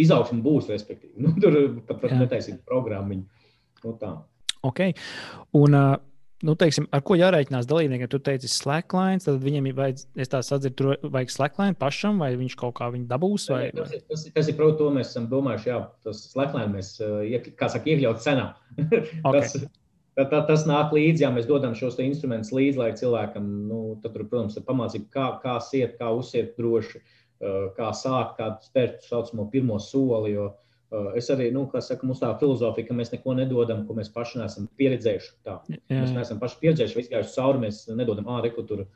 izaugsme 0.00 0.42
būs, 0.44 0.70
respektīvi. 0.72 1.14
Nu, 1.24 1.34
tur 1.40 1.80
pat, 1.86 2.02
pat 2.02 2.18
netaisīt 2.18 2.60
programmu. 2.68 3.22
Nu, 3.84 3.94
tā. 4.00 4.16
okay. 4.66 4.94
Un, 5.54 5.76
uh, 5.76 5.96
nu, 6.46 6.54
teiksim, 6.58 6.88
ar 6.94 7.02
ko 7.06 7.16
jārēķinās 7.18 7.68
dalībniekiem? 7.70 8.10
Tu 8.10 8.20
teici, 8.26 8.50
slackline, 8.50 9.22
tad 9.22 9.40
viņiem 9.42 9.70
ir 9.70 9.78
vajadz, 9.78 10.06
atzir, 10.38 10.74
tur 10.78 10.92
vajag 11.02 11.34
slackline 11.34 11.78
pašam, 11.78 12.20
vai 12.22 12.32
viņš 12.38 12.58
kaut 12.58 12.76
kā 12.78 12.90
viņu 12.94 13.08
dabūs? 13.10 13.48
Vai? 13.54 13.64
Tas, 13.76 13.94
ir, 13.94 14.04
tas, 14.10 14.26
ir, 14.26 14.34
tas 14.36 14.50
ir, 14.50 14.58
protams, 14.58 14.80
to 14.80 14.92
mēs 14.98 15.12
esam 15.14 15.28
domājuši, 15.30 15.70
jā, 15.72 15.80
tas 16.06 16.22
slackline 16.32 16.72
mēs, 16.74 16.94
iek, 17.30 17.52
kā 17.58 17.70
saka, 17.72 17.90
iekļaut 17.94 18.24
cenā. 18.24 18.52
Okay. 19.28 19.40
tas, 19.40 19.56
Tā, 20.18 20.24
tā, 20.26 20.40
tas 20.48 20.64
nāk 20.66 20.90
līdzi, 20.90 21.22
ja 21.22 21.28
mēs 21.30 21.46
dodam 21.46 21.76
šos 21.78 22.00
instrumentus 22.02 22.50
līdzi, 22.50 22.78
lai 22.80 22.88
cilvēkam, 22.98 23.44
nu, 23.68 23.82
tad, 24.02 24.16
tur, 24.16 24.24
protams, 24.26 24.56
ir 24.58 24.64
pamācība, 24.66 25.06
kā, 25.14 25.26
kā 25.44 25.52
siet, 25.62 25.92
kā 26.00 26.08
uzsiet 26.10 26.56
droši, 26.58 27.02
kā 27.76 27.92
sākt, 27.94 28.32
kā 28.40 28.48
spērt 28.64 28.96
tā 28.98 29.12
saucamo 29.12 29.46
pirmo 29.52 29.76
soli. 29.78 30.32
Jo, 30.32 30.48
es 31.14 31.30
arī, 31.30 31.52
nu, 31.54 31.68
kā 31.70 31.78
saka, 31.84 32.08
mums 32.08 32.18
tā 32.24 32.32
filozofija, 32.40 32.88
ka 32.88 32.96
mēs 32.98 33.14
neko 33.14 33.36
nedodam, 33.38 33.84
ko 33.86 33.94
mēs 33.94 34.10
paši 34.10 34.42
neesam 34.42 34.66
pieredzējuši. 34.80 35.30
Tā. 35.46 35.60
Jā. 35.70 36.00
Mēs 36.00 36.16
neesam 36.16 36.42
paši 36.42 36.58
pieredzējuši, 36.64 37.04
izgājuši 37.04 37.34
cauri, 37.36 37.62
mēs 37.68 37.84
nedodam 37.94 38.26
ārēku 38.34 38.66
tur. 38.66 38.88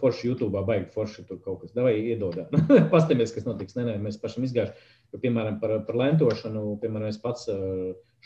Forši 0.00 0.30
YouTube, 0.30 0.62
baigi 0.66 0.88
forši 0.94 1.26
tur 1.28 1.40
kaut 1.44 1.62
kas. 1.62 1.74
Vai 1.76 1.94
iedodam. 2.12 2.48
Pastāmies, 2.94 3.34
kas 3.34 3.44
notiks. 3.48 3.76
Nē, 3.76 3.84
nē, 3.90 3.96
mēs 4.02 4.20
pašam 4.22 4.46
izgājuši. 4.48 4.92
Piemēram, 5.20 5.58
par, 5.60 5.78
par 5.86 5.98
lentošanu, 6.00 6.62
piemēram, 6.82 7.12
es 7.12 7.20
pats 7.22 7.48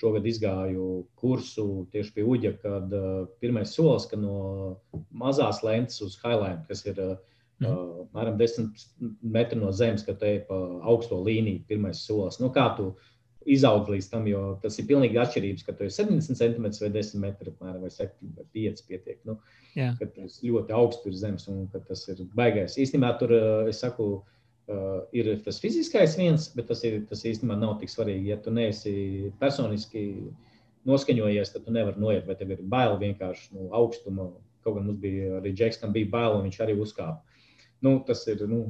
Šogad 0.00 0.24
izgāju 0.24 0.84
kursu 1.20 1.64
tieši 1.92 2.14
pie 2.14 2.22
Uģa, 2.24 2.54
kad 2.62 2.94
pirmais 3.42 3.74
solis 3.76 4.06
no 4.16 4.78
mazās 5.10 5.60
lentes 5.66 6.00
uz 6.06 6.14
Highline, 6.22 6.62
kas 6.70 6.86
ir 6.88 7.02
uh, 7.02 7.18
uh, 7.66 8.06
apmēram 8.06 8.38
10 8.40 8.84
metri 9.22 9.58
no 9.60 9.72
zemes, 9.76 10.04
kad 10.06 10.20
te 10.22 10.38
pa 10.48 10.58
augsto 10.88 11.20
līniju, 11.20 11.64
pirmais 11.68 12.02
solis. 12.06 12.40
Nu, 12.40 12.50
kā 12.54 12.70
tu 12.78 12.92
izaug 13.46 13.88
līdz 13.88 14.08
tam, 14.10 14.26
jo 14.28 14.42
tas 14.62 14.76
ir 14.78 14.88
pilnīgi 14.88 15.18
atšķirības, 15.20 15.64
ka 15.64 15.72
tu 15.76 15.86
esi 15.86 16.02
70 16.02 16.36
cm 16.36 16.66
vai 16.82 16.90
10 16.96 17.22
metri, 17.22 17.54
apmēram, 17.54 17.80
vai 17.86 17.92
7 17.94 18.34
vai 18.36 18.44
5 18.58 18.84
pietiek. 18.88 19.20
Nu, 19.28 19.38
yeah. 19.74 19.94
kad 19.98 20.12
tas 20.16 20.42
ļoti 20.44 20.76
augsts 20.76 21.08
ir 21.08 21.16
zemes 21.16 21.48
un 21.48 21.64
tas 21.72 22.04
ir 22.12 22.20
baigais. 22.36 22.76
Īstenībā 22.80 23.14
tur, 23.22 23.36
uh, 23.36 23.70
es 23.70 23.80
saku, 23.84 24.12
Uh, 24.70 25.00
ir 25.10 25.26
tas 25.42 25.56
fiziskais 25.58 26.12
viens, 26.14 26.44
bet 26.54 26.68
tas, 26.70 26.84
ir, 26.86 27.00
tas 27.10 27.24
īstenībā 27.26 27.56
nav 27.58 27.72
tik 27.80 27.90
svarīgi. 27.90 28.28
Ja 28.30 28.36
tu 28.38 28.52
neesi 28.54 28.92
personiski 29.40 30.02
noskaņojies, 30.86 31.50
tad 31.50 31.64
tu 31.66 31.74
nevari 31.74 31.98
noiet, 31.98 32.28
vai 32.28 32.36
tev 32.38 32.52
ir 32.54 32.60
bail 32.70 32.94
vienkārši 33.00 33.56
no 33.56 33.64
nu, 33.64 33.70
augstuma. 33.80 34.28
Kaut 34.62 34.76
gan 34.76 34.86
mums 34.86 35.00
bija 35.02 35.40
arī 35.40 35.54
Džeks, 35.56 35.80
kam 35.80 35.90
bija 35.96 36.10
bail, 36.12 36.36
un 36.36 36.46
viņš 36.46 36.60
arī 36.62 36.76
uzkāpa. 36.78 37.18
Nu, 37.82 37.96
tas 38.06 38.22
ir 38.30 38.44
nu, 38.46 38.60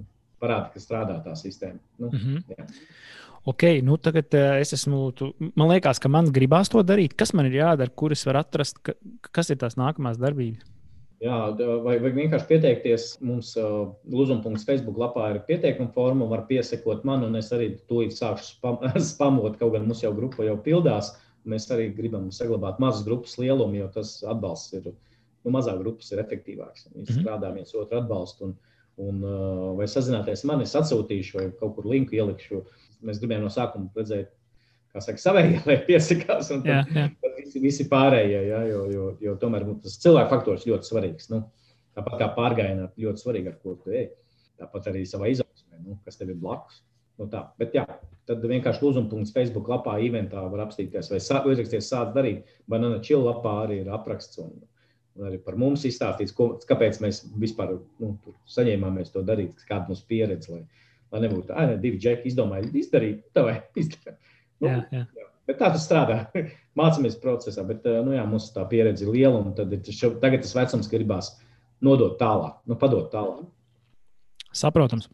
parāda, 0.41 0.71
ka 0.73 0.81
strādā 0.81 1.19
tā 1.25 1.35
sistēma. 1.37 1.83
Nu, 1.99 2.09
mm 2.09 2.19
-hmm. 2.25 2.57
Jā. 2.57 2.67
Ok, 3.51 3.64
nu 3.82 3.97
tagad 3.98 4.35
uh, 4.36 4.56
es 4.62 4.74
esmu. 4.77 5.10
Tu, 5.16 5.31
man 5.59 5.72
liekas, 5.72 5.98
ka 6.02 6.10
man 6.12 6.28
gribās 6.35 6.70
to 6.70 6.82
darīt. 6.86 7.16
Kas 7.18 7.32
man 7.35 7.48
ir 7.48 7.56
jādara, 7.59 7.90
kur 7.90 8.14
es 8.14 8.22
varu 8.28 8.44
atrast, 8.44 8.78
ka, 8.86 8.94
kas 9.35 9.51
ir 9.51 9.59
tās 9.62 9.78
nākamās 9.81 10.20
darbības? 10.20 10.66
Jā, 11.20 11.39
vai, 11.85 11.98
vai 12.01 12.10
vienkārši 12.16 12.48
pieteikties. 12.48 13.06
Mums 13.28 13.52
uh, 13.60 13.90
Lūzuma.CC 14.09 14.64
Facebook 14.64 14.97
lapā 15.02 15.27
ir 15.35 15.43
pieteikuma 15.48 15.93
forma, 15.93 16.28
var 16.31 16.47
piesekot 16.48 17.02
man, 17.05 17.27
un 17.27 17.36
es 17.36 17.51
arī 17.52 17.74
tūlīt 17.90 18.14
sākšu 18.16 18.55
spam, 18.55 18.78
spamot, 19.10 19.59
kaut 19.60 19.74
gan 19.74 19.85
mums 19.85 20.01
jau 20.01 20.14
grupa 20.16 20.47
jau 20.47 20.56
pildās. 20.64 21.12
Mēs 21.48 21.68
arī 21.72 21.90
gribam 21.97 22.31
saglabāt 22.32 22.81
mazas 22.81 23.05
grupas 23.05 23.36
lielumu, 23.40 23.77
jo 23.82 23.90
tas 23.93 24.14
atbalsts 24.28 24.78
ir, 24.78 24.89
nu, 24.93 25.52
mazāk 25.52 25.82
grupas 25.82 26.09
ir 26.12 26.22
efektīvāks. 26.24 26.89
Viņi 26.89 27.05
mm 27.05 27.10
-hmm. 27.10 27.20
strādā 27.20 27.52
viens 27.52 27.74
otru 27.74 28.01
atbalstu. 28.01 28.48
Un, 28.48 28.56
un, 28.97 29.22
uh, 29.24 29.77
vai 29.77 29.89
sazināties 29.89 30.44
man, 30.48 30.64
es 30.64 30.77
atsūtīšu, 30.77 31.36
vai 31.36 31.51
kaut 31.60 31.77
kur 31.77 31.89
linku 31.89 32.16
ielikšu. 32.16 32.64
Mēs 33.06 33.20
gribējām 33.22 33.47
no 33.47 33.51
sākuma 33.52 33.89
redzēt 33.97 34.31
kā 34.90 35.02
saka, 35.05 35.22
savējie, 35.22 35.62
lai 35.68 35.77
piesakās. 35.86 36.51
Un 36.56 36.64
Jā, 36.66 36.81
tad, 36.86 36.97
jā. 36.97 37.06
tad 37.22 37.39
visi, 37.39 37.62
visi 37.62 37.86
pārējie, 37.90 38.40
ja, 38.51 38.60
jo, 38.68 38.85
jo, 38.90 39.09
jo 39.22 39.35
tomēr 39.40 39.66
tas 39.85 39.98
cilvēku 40.02 40.32
faktors 40.35 40.66
ļoti 40.68 40.90
svarīgs. 40.90 41.31
Nu, 41.32 41.44
tāpat 41.97 42.18
kā 42.20 42.31
pārgājienā, 42.36 42.89
ļoti 43.01 43.24
svarīgi, 43.24 43.52
ar 43.52 43.59
ko 43.62 43.77
tu 43.81 43.94
ej. 43.94 44.09
Tāpat 44.60 44.90
arī 44.93 45.05
savā 45.09 45.31
izaugsmē, 45.32 45.78
nu, 45.86 45.98
kas 46.05 46.18
tev 46.20 46.35
ir 46.35 46.40
blakus. 46.43 46.82
Nu, 47.20 47.28
tā. 47.32 47.44
Bet, 47.60 47.74
jā, 47.77 47.85
tad 48.28 48.44
vienkārši 48.48 48.82
lūzuma 48.85 49.10
punkts 49.10 49.32
Facebook 49.36 49.68
lapā, 49.68 49.94
eventā 50.05 50.43
var 50.52 50.62
apstīties, 50.66 51.10
vai 51.12 51.20
sā- 51.20 51.43
uzraksties, 51.48 51.89
sāc 51.93 52.12
darīt. 52.16 52.48
Banana 52.68 53.01
chill 53.05 53.24
lapā 53.27 53.55
arī 53.66 53.82
ir 53.82 53.90
apraksts. 53.93 54.40
Un, 54.40 54.55
un 55.18 55.27
arī 55.28 55.40
par 55.44 55.56
mums 55.60 55.85
izstāstīts, 55.89 56.32
ko, 56.36 56.55
kāpēc 56.68 57.01
mēs 57.05 57.22
vispār 57.40 57.74
nu, 58.01 58.14
saņēmāmies 58.48 59.12
to 59.12 59.22
darīt, 59.27 59.64
kāda 59.68 59.90
mums 59.93 60.01
pieredze. 60.09 60.55
Lai, 60.55 60.64
lai 61.12 61.23
nebūtu 61.24 61.49
tā, 61.51 61.66
ne, 61.69 61.77
divi 61.82 61.99
džeki 62.01 62.31
izdomāja 62.31 62.69
izdarīt, 62.82 63.24
tā 63.35 63.45
vai 63.47 63.57
izdarīt. 63.78 64.16
Nu, 64.61 64.69
Jā, 64.69 64.77
jā. 64.93 65.07
Bet 65.51 65.59
tā 65.59 65.70
tas 65.74 65.87
strādā. 65.89 66.19
Mācāmies 66.78 67.16
procesā, 67.20 67.65
bet 67.66 67.87
eh, 67.91 67.99
nu, 68.07 68.15
jā, 68.15 68.23
mums 68.28 68.51
tā 68.55 68.62
pieredze 68.70 69.07
ir 69.07 69.11
liela. 69.15 69.41
Tad 69.57 69.73
ir 69.74 69.81
šo- 69.97 70.15
tagad 70.23 70.45
tas 70.45 70.55
vecums, 70.55 70.87
ka 70.91 70.99
gribās 70.99 71.32
nodot 71.82 72.15
tālāk, 72.20 72.61
nu, 72.70 72.77
padot 72.78 73.09
tālāk. 73.12 73.49
Saprotams. 74.55 75.09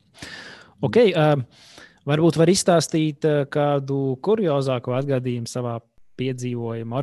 Ok, 0.84 0.98
uh, 1.12 1.40
varbūt 2.08 2.36
var 2.40 2.52
izstāstīt 2.52 3.24
uh, 3.28 3.44
kādu 3.52 4.16
kuriozāku 4.24 4.92
atgadījumu 4.96 5.48
savā 5.48 5.78
piedzīvojuma, 6.20 6.96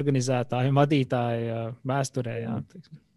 vadītāja 0.78 1.58
uh, 1.58 1.74
vēsturē. 1.90 2.36
Jā. 2.44 2.60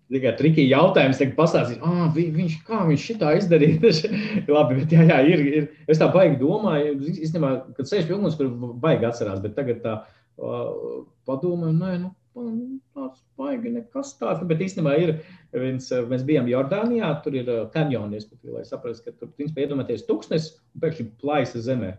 Tikai 0.06 0.36
trikīgi 0.38 0.70
jautājums, 0.70 1.18
tagad 1.18 1.32
pastāstīt, 1.34 1.80
ah, 1.82 2.04
vi, 2.14 2.28
viņš, 2.30 2.52
kā 2.68 2.84
viņš 2.86 3.06
šitā 3.08 3.32
izdarīja. 3.40 3.90
Labi, 4.54 4.76
bet 4.78 4.92
jā, 4.94 5.06
jā, 5.08 5.16
ir, 5.26 5.42
ir. 5.50 5.64
Es 5.90 5.98
tā 5.98 6.06
baigi 6.14 6.38
domāju, 6.38 6.92
īstenībā, 7.10 7.50
kad 7.74 7.90
sēž 7.90 8.12
uguns, 8.14 8.36
kur 8.38 8.52
baigi 8.82 9.08
atcerās, 9.08 9.40
bet 9.42 9.56
tagad 9.58 9.80
tā 9.82 9.96
uh, 10.04 11.00
padomāju, 11.26 11.74
nē, 11.80 11.96
nu, 12.04 12.12
nu, 12.38 12.68
tāds 12.94 13.24
baigi 13.40 13.72
nekas 13.74 14.14
tāds. 14.20 14.44
Bet 14.46 14.62
īstenībā 14.62 14.94
ir, 15.02 15.16
viens, 15.56 15.90
mēs 16.12 16.22
bijām 16.28 16.46
Jordānijā, 16.52 17.10
tur 17.24 17.40
ir 17.40 17.50
kanjonis, 17.74 18.28
lai 18.46 18.62
saprastu, 18.68 19.08
ka 19.08 19.16
tur, 19.18 19.34
principā, 19.34 19.64
iedomāties 19.64 20.06
tūkstnes, 20.06 20.52
un 20.76 20.84
pēkšņi 20.86 21.08
plaisa 21.22 21.64
zemē. 21.66 21.96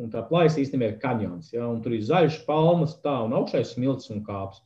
Un 0.00 0.08
tā 0.12 0.22
plaisa 0.28 0.60
īstenībā 0.60 0.92
ir 0.92 0.98
kanjons, 1.04 1.52
ja, 1.52 1.68
un 1.68 1.84
tur 1.84 1.94
ir 1.96 2.04
zaļš, 2.04 2.42
palmas, 2.48 2.96
tā, 3.04 3.14
un 3.24 3.36
augšais 3.36 3.76
smilts 3.76 4.08
un 4.12 4.24
kāps. 4.24 4.64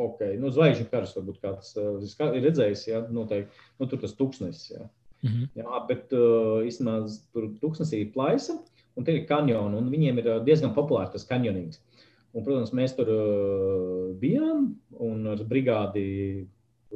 Okay. 0.00 0.36
Nu, 0.40 0.50
Zvaigžņu 0.54 0.86
karš 0.90 1.16
varbūt 1.18 1.40
kāds 1.42 1.74
uh, 1.76 1.98
ska- 2.08 2.32
ir 2.36 2.46
redzējis, 2.46 2.86
ja, 2.88 3.02
noteikti. 3.12 3.66
Nu, 3.80 3.88
tur 3.90 4.00
tas 4.02 4.14
tūkstnesis. 4.18 4.70
Ja. 4.72 4.86
Mhm. 5.26 5.50
Jā, 5.60 5.80
bet 5.88 6.14
uh, 6.16 6.62
īstenībā 6.64 7.02
tur 7.34 7.50
tūkstnesī 7.60 8.04
ir 8.04 8.12
plaisa, 8.14 8.56
un 8.96 9.06
tie 9.06 9.18
ir 9.18 9.26
kanjoni, 9.28 9.76
un 9.76 9.90
viņiem 9.92 10.22
ir 10.22 10.30
uh, 10.30 10.38
diezgan 10.46 10.72
populārs 10.76 11.12
tas 11.12 11.26
kanjonings. 11.28 11.82
Un, 12.30 12.44
protams, 12.46 12.70
mēs 12.76 12.94
tur 12.96 13.10
uh, 13.10 14.14
bijām, 14.20 14.70
un 15.02 15.28
ar 15.32 15.42
brigādi 15.50 16.46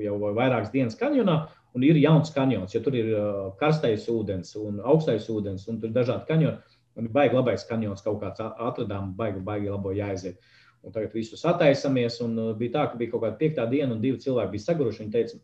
jau 0.01 0.16
vairākas 0.22 0.72
dienas 0.72 0.96
kanjonā, 0.98 1.40
un 1.74 1.84
ir 1.86 1.98
jauns 1.98 2.30
kanjons, 2.34 2.74
jo 2.74 2.80
tur 2.84 2.96
ir 2.98 3.10
uh, 3.12 3.51
karstais 3.59 4.06
ūdens 4.10 4.55
un 4.60 4.78
augstais 4.80 5.26
ūdens, 5.30 5.66
un 5.70 5.80
tur 5.82 5.90
ir 5.90 5.96
dažādi 5.98 6.30
kanjoni. 6.30 6.80
Un 6.94 7.09
ir 7.09 7.10
baigi 7.10 7.34
labais 7.34 7.64
kanjons, 7.66 8.05
kaut 8.06 8.20
kāds 8.22 8.38
atradām, 8.38 9.10
baigi, 9.18 9.40
baigi 9.42 9.72
labo 9.72 9.90
jāaiziet. 9.90 10.38
Un 10.85 10.93
tagad 10.93 11.15
visus 11.16 11.44
attaisamies, 11.48 12.19
un 12.24 12.36
uh, 12.39 12.51
bija 12.59 12.74
tā, 12.74 12.85
ka 12.90 13.01
bija 13.01 13.15
kaut 13.15 13.24
kāda 13.24 13.39
piektā 13.40 13.65
diena, 13.70 13.94
un 13.94 14.02
divi 14.02 14.20
cilvēki 14.20 14.52
bija 14.52 14.66
saguruši. 14.66 15.01
Viņi 15.05 15.15
teica, 15.15 15.39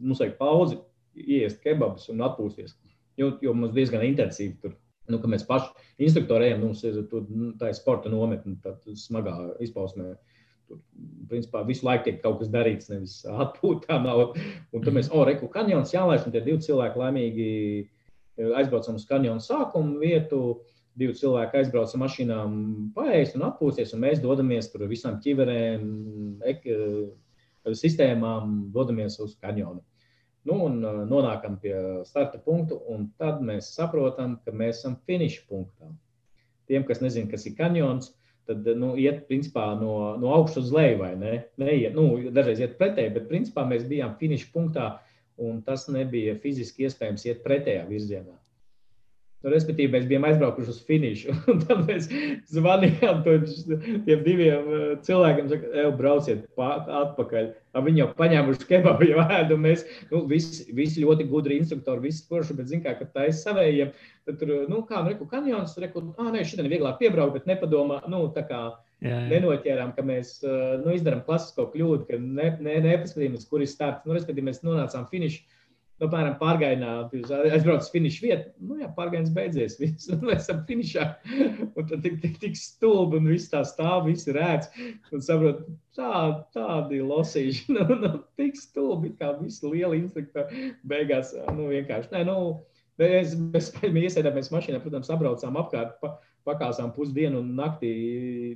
mums 0.00 0.22
vajag 0.22 0.34
pauzi, 0.40 0.80
iest 1.14 1.60
kebabus 1.62 2.08
un 2.10 2.24
atpūsties. 2.26 2.74
Jo, 3.20 3.30
jo 3.42 3.54
mums 3.54 3.74
diezgan 3.76 4.02
intensīvi 4.06 4.58
tur. 4.62 4.74
Nu, 5.10 5.20
mēs 5.28 5.44
paši 5.46 5.68
instruktori 6.02 6.48
ejam, 6.48 6.64
mums 6.64 6.80
ir 6.86 7.02
tur, 7.10 7.26
nu, 7.28 7.52
tā 7.60 7.70
ir 7.70 7.76
sporta 7.76 8.10
nometne, 8.10 8.56
tad 8.64 8.82
smagā 8.98 9.34
izpausmē. 9.62 10.14
Tur, 10.64 10.80
principā, 11.28 11.60
visu 11.68 11.84
laiku 11.84 12.08
tiek 12.08 12.22
kaut 12.22 12.38
kas 12.40 12.50
darīts, 12.52 12.88
nevis 12.90 13.18
atpūtā 13.28 14.00
nav. 14.02 14.32
Un 14.72 14.86
tad 14.86 14.96
mēs, 14.96 15.12
oh, 15.12 15.26
reku, 15.28 15.50
kanjons 15.52 15.92
jālaiž, 15.94 16.24
un 16.24 16.34
tie 16.34 16.42
divi 16.44 16.64
cilvēki 16.64 17.02
laimīgi 17.02 17.50
aizbraucam 18.58 18.96
uz 18.98 19.04
kanjonu 19.08 19.44
sākumu 19.44 20.00
vietu. 20.00 20.40
Divi 20.94 21.16
cilvēki 21.18 21.58
aizbrauc 21.58 21.90
ar 21.90 22.00
mašīnām, 22.04 22.52
paēst 22.94 23.34
un 23.38 23.48
atpūsties, 23.48 23.96
un 23.96 24.04
mēs 24.04 24.20
dodamies 24.22 24.68
tur 24.70 24.84
ar 24.86 24.92
visām 24.92 25.16
ķiverēm, 25.24 25.88
ek, 26.52 26.68
eh, 26.70 27.74
sistēmām, 27.74 28.60
dodamies 28.74 29.18
uz 29.24 29.34
kanjonu. 29.42 29.82
Nu, 30.44 30.58
un 30.66 30.82
uh, 30.84 31.00
nonākam 31.08 31.56
pie 31.60 31.72
starta 32.04 32.36
punkta, 32.44 32.76
un 32.92 33.06
tad 33.20 33.40
mēs 33.40 33.70
saprotam, 33.72 34.36
ka 34.44 34.52
mēs 34.52 34.82
esam 34.82 34.98
finiša 35.08 35.46
punktā. 35.48 35.88
Tiem, 36.68 36.84
kas 36.84 37.00
nezina, 37.00 37.30
kas 37.30 37.46
ir 37.48 37.56
kanjons, 37.56 38.10
tad 38.48 38.68
nu, 38.76 38.92
iet 39.00 39.24
principā, 39.30 39.70
no, 39.80 39.94
no 40.20 40.34
augšas 40.36 40.66
uz 40.66 40.74
leju, 40.76 40.98
vai 41.00 41.14
ne? 41.16 41.34
Neiet, 41.60 41.96
nu, 41.96 42.28
dažreiz 42.28 42.60
iet 42.60 42.76
pretēji, 42.80 43.14
bet 43.16 43.30
principā 43.30 43.64
mēs 43.68 43.88
bijām 43.88 44.18
finiša 44.20 44.50
punktā, 44.52 44.88
un 45.40 45.62
tas 45.64 45.88
nebija 45.88 46.36
fiziski 46.44 46.84
iespējams 46.84 47.24
iet 47.30 47.40
pretējā 47.46 47.88
virzienā. 47.88 48.36
Nu, 49.44 49.50
respektīvi, 49.52 49.92
mēs 49.92 50.06
bijām 50.08 50.24
aizbraukuši 50.24 50.72
uz 50.72 50.78
finišu. 50.88 51.34
un 51.52 51.58
Tad 51.66 51.82
mēs 51.84 52.06
zvanījām 52.54 53.18
tiem 53.26 54.22
diviem 54.24 54.70
eh, 54.72 54.84
cilvēkiem, 55.04 55.50
ka, 55.50 55.58
ej, 55.82 55.88
brauciet 55.98 56.46
pa- 56.56 56.78
atpakaļ. 57.02 57.50
Viņi 57.84 58.00
jau 58.00 58.06
paņēmuši 58.16 58.68
kebabu, 58.70 59.04
jau 59.10 59.26
ēdu. 59.26 59.58
Mēs 59.60 59.84
nu, 60.08 60.22
visi, 60.30 60.64
visi 60.72 61.04
ļoti 61.04 61.26
gudri 61.28 61.58
instruktori, 61.60 62.06
visi 62.06 62.24
forši, 62.30 62.56
bet 62.56 62.70
zinām, 62.72 62.96
ka 62.96 63.10
tā 63.12 63.28
ir 63.28 63.36
savējiem. 63.36 63.92
Tad 64.24 64.40
tur, 64.40 64.54
nu, 64.70 64.80
kā, 64.88 65.02
nu, 65.04 65.12
reku 65.12 65.28
kanjons, 65.28 65.76
reku, 65.82 66.06
ah, 66.16 66.30
nē, 66.32 66.46
šitien 66.48 66.70
vieglāk 66.72 66.96
piebraukt, 67.02 67.36
bet 67.36 67.50
nepadomā, 67.50 68.00
nu, 68.08 68.24
tā 68.32 68.46
kā 68.48 68.62
Jā, 69.04 69.18
jā. 69.18 69.24
nenoķērām, 69.34 69.90
ka 69.96 70.04
mēs 70.06 70.38
uh, 70.46 70.78
nu, 70.80 70.94
izdarām 70.96 71.20
klasisko 71.26 71.66
kļūdu, 71.74 72.06
ka 72.08 72.16
ne, 72.16 72.54
ne, 72.64 72.78
nepaskatījāmies, 72.86 73.44
kur 73.50 73.60
ir 73.60 73.68
starts. 73.68 74.06
Nu, 74.08 74.14
respektīvi, 74.16 74.46
mēs 74.48 74.62
nonācām 74.64 75.04
finišu. 75.10 75.42
Nu, 76.02 76.08
piemēram, 76.08 76.34
pārgājienā, 76.40 76.92
jūs 77.14 77.30
aizbraucat 77.30 77.84
uz 77.84 77.90
finišu 77.94 78.24
vietu. 78.24 78.48
Nu, 78.66 78.80
jā, 78.80 78.88
pārgājiens 78.96 79.30
beidzies. 79.34 79.76
Viss, 79.78 80.10
mēs 80.26 80.42
esam 80.42 80.64
finišā. 80.66 81.06
Un 81.70 81.86
tad 81.86 82.02
tik, 82.02 82.18
tik, 82.24 82.34
tik 82.42 82.58
stulbi, 82.58 83.20
un 83.20 83.30
viss 83.30 83.52
tā 83.52 83.62
stāv, 83.68 84.08
viss 84.08 84.26
ir 84.26 84.40
rēts. 84.40 84.72
Un 85.14 85.22
saprot, 85.22 85.62
tā, 85.94 86.10
tādi 86.56 86.98
losīši. 87.04 87.68
Nu, 87.78 87.98
nu, 88.00 88.10
tik 88.38 88.58
stulbi, 88.58 89.12
kā 89.20 89.32
visi 89.38 89.70
lieli 89.70 90.02
instruktori. 90.02 90.72
Beigās, 90.88 91.30
nu, 91.54 91.70
vienkārši. 91.70 92.10
Nē, 92.14 92.24
nu, 92.26 92.38
mēs, 92.98 93.38
mēs, 93.54 93.70
mēs 93.84 94.10
iesēdāmies 94.10 94.50
mašīnā, 94.54 94.82
protams, 94.82 95.10
apbraucām 95.14 95.62
apkārt. 95.62 95.98
Pa, 96.02 96.16
pakāsām 96.44 96.92
pusdienu 96.94 97.40
un 97.40 97.54
naktī. 97.56 97.92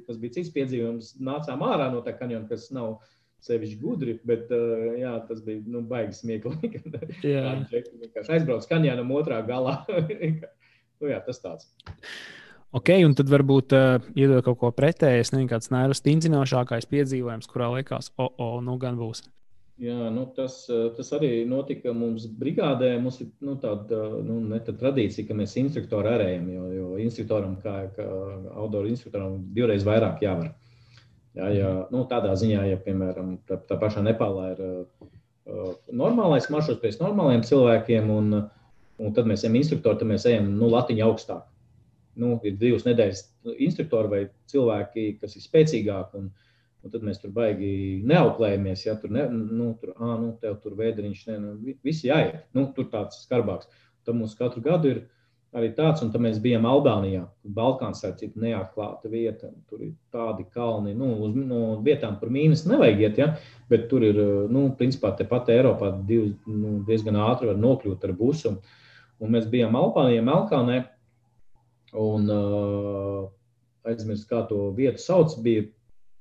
Tas 0.06 0.18
bija 0.20 0.38
cits 0.38 0.52
piedzīvojums. 0.54 1.14
Nācām 1.24 1.62
ārā 1.64 1.88
no 1.92 2.02
tā 2.04 2.14
kanjona, 2.18 2.48
kas 2.50 2.68
nav 2.74 2.98
sevišķi 3.46 3.78
gudri, 3.82 4.16
bet 4.26 4.50
uh, 4.54 4.96
jā, 4.98 5.14
tas 5.28 5.40
bija 5.44 5.62
nu, 5.70 5.84
baigi 5.86 6.16
smieklīgi. 6.18 6.82
Džeki 7.22 8.02
vienkārši 8.02 8.34
aizbrauc 8.34 8.66
kanjonam 8.70 9.14
otrā 9.14 9.40
galā. 9.46 9.78
nu, 11.00 11.08
jā, 11.10 11.22
tas 11.26 11.42
tāds. 11.44 11.70
Ok, 12.76 12.92
un 13.00 13.14
tad 13.16 13.30
varbūt 13.32 13.72
uh, 13.72 14.10
iedod 14.18 14.44
kaut 14.44 14.60
ko 14.60 14.72
pretēju. 14.76 15.24
Es 15.24 15.32
nezinu, 15.32 15.48
kāds 15.54 15.72
nevis 15.72 16.02
stingzinošākais 16.02 16.90
piedzīvojums, 16.90 17.48
kurā 17.48 17.70
likās, 17.78 18.12
o, 18.20 18.28
o, 18.28 18.50
nu 18.64 18.76
gan 18.82 18.98
būs. 19.00 19.24
Jā, 19.78 20.08
nu, 20.10 20.24
tas, 20.34 20.64
eh, 20.74 20.88
tas 20.96 21.12
arī 21.14 21.44
notika 21.46 21.92
mums 21.94 22.24
brigādē. 22.40 22.96
Mums 22.98 23.20
ir 23.22 23.28
nu, 23.46 23.54
tāda 23.62 24.08
nu, 24.26 24.40
tradīcija, 24.66 25.28
ka 25.28 25.36
mēs 25.38 25.54
instruktori 25.60 26.10
arējam, 26.10 26.48
jo, 26.50 26.64
jo 26.74 26.88
instruktoram, 26.98 27.54
kā, 27.62 27.76
kā 27.94 28.06
outdoor 28.56 28.88
instruktoram, 28.90 29.38
divreiz 29.54 29.86
vairāk 29.86 30.24
jāvar. 30.26 30.50
Jā, 31.38 31.48
jā, 31.54 31.68
nu, 31.94 32.02
tādā 32.10 32.32
ziņā, 32.38 32.64
ja, 32.66 32.78
piemēram, 32.82 33.36
tā, 33.46 33.60
tā 33.68 33.76
pašā 33.78 34.02
Nepālā 34.02 34.48
ir 34.56 34.62
uh, 34.64 35.68
normālais 35.94 36.48
maršruts 36.50 36.82
pēc 36.82 36.98
normāliem 36.98 37.44
cilvēkiem, 37.46 38.10
un, 38.10 38.40
un 38.98 39.14
tad 39.14 39.28
mēs 39.30 39.44
ejam 39.46 39.60
instruktori, 39.60 40.00
tad 40.00 40.10
mēs 40.10 40.26
ejam 40.26 40.50
nu, 40.58 40.66
latiņu 40.72 41.06
augstāk. 41.06 41.46
Nu, 42.18 42.34
ir 42.42 42.56
divas 42.58 42.82
nedēļas 42.88 43.22
instruktori 43.62 44.10
vai 44.10 44.22
cilvēki, 44.50 45.06
kas 45.22 45.38
ir 45.38 45.46
spēcīgāki. 45.46 46.22
Un, 46.24 46.30
Un 46.86 46.92
tad 46.94 47.02
mēs 47.02 47.18
tur 47.18 47.32
baigi 47.34 47.68
neauklējamies. 48.06 48.84
Ja 48.86 48.92
tur, 49.02 49.10
ne, 49.10 49.24
nu, 49.34 49.72
tur, 49.80 49.96
ah, 49.98 50.12
nu, 50.20 50.28
tev 50.40 50.60
tur 50.62 50.76
vēderiņš, 50.78 51.22
ne, 51.26 51.38
nu, 51.42 51.54
vi- 51.58 51.74
visi 51.84 52.06
jāiet. 52.06 52.44
Nu, 52.54 52.68
tur 52.76 52.86
tāds 52.92 53.18
skarbāks. 53.24 53.66
Tad 54.06 54.14
mums 54.14 54.36
katru 54.38 54.62
gadu 54.62 54.92
ir 54.92 55.00
arī 55.56 55.70
tāds, 55.76 56.02
un 56.04 56.10
tad 56.12 56.22
mēs 56.24 56.40
bijām 56.42 56.66
Albānijā. 56.68 57.22
Balkāns 57.56 58.02
ir 58.04 58.14
cita 58.20 58.40
neatklāta 58.42 59.10
vieta. 59.12 59.50
Tur 59.70 59.86
ir 59.86 59.94
tādi 60.12 60.44
kalni, 60.54 60.92
nu, 60.98 61.14
uz 61.24 61.38
no 61.38 61.78
vietām, 61.84 62.18
kur 62.20 62.32
mīnus 62.34 62.66
nevajag 62.68 63.00
iet, 63.04 63.22
ja? 63.22 63.30
bet 63.70 63.88
tur 63.90 64.04
ir, 64.04 64.20
nu, 64.52 64.68
principā 64.78 65.14
tepat 65.16 65.50
Eiropā 65.54 65.94
div, 66.08 66.34
nu, 66.46 66.78
diezgan 66.88 67.18
ātri 67.24 67.50
var 67.50 67.58
nokļūt 67.60 68.06
ar 68.08 68.14
busu. 68.18 68.54
Un 69.18 69.34
mēs 69.34 69.48
bijām 69.50 69.76
Albānijā, 69.78 70.22
Melkānē, 70.26 70.82
un 71.98 72.28
uh, 72.30 73.26
aizmirst, 73.88 74.28
kā 74.30 74.44
to 74.50 74.68
vietu 74.76 75.02
sauc, 75.02 75.34
bija 75.42 75.64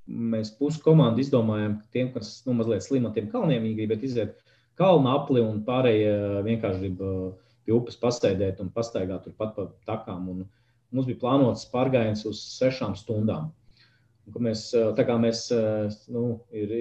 mēs 0.07 0.53
pusi 0.55 0.79
komandu 0.81 1.21
izdomājām, 1.21 1.81
ka 1.81 1.91
tiem, 1.93 2.13
kas 2.13 2.39
nu, 2.47 2.55
mazliet 2.57 2.85
slima 2.85 3.11
tiem 3.13 3.27
kalniem, 3.31 3.65
viņi 3.65 3.75
grib 3.81 4.07
iziet 4.07 4.37
kalnu 4.79 5.11
apli 5.11 5.43
un 5.43 5.59
pārējie 5.67 6.15
vienkārši 6.47 6.83
grib 6.85 7.03
uh, 7.03 7.35
pie 7.67 7.75
upes 7.75 7.99
pasēdēt 7.99 8.61
un 8.63 8.71
pastaigāt 8.73 9.27
turpat 9.27 9.53
pa 9.57 9.67
takām. 9.89 10.29
Un, 10.31 10.43
mums 10.95 11.09
bija 11.09 11.19
plānots 11.21 11.67
pārgājiens 11.73 12.23
uz 12.29 12.39
sešām 12.55 12.95
stundām. 12.95 13.51
Mēs, 14.43 14.65
tā 14.97 15.05
kā 15.07 15.15
mēs 15.23 15.45
nu, 16.11 16.23
ir 16.51 16.71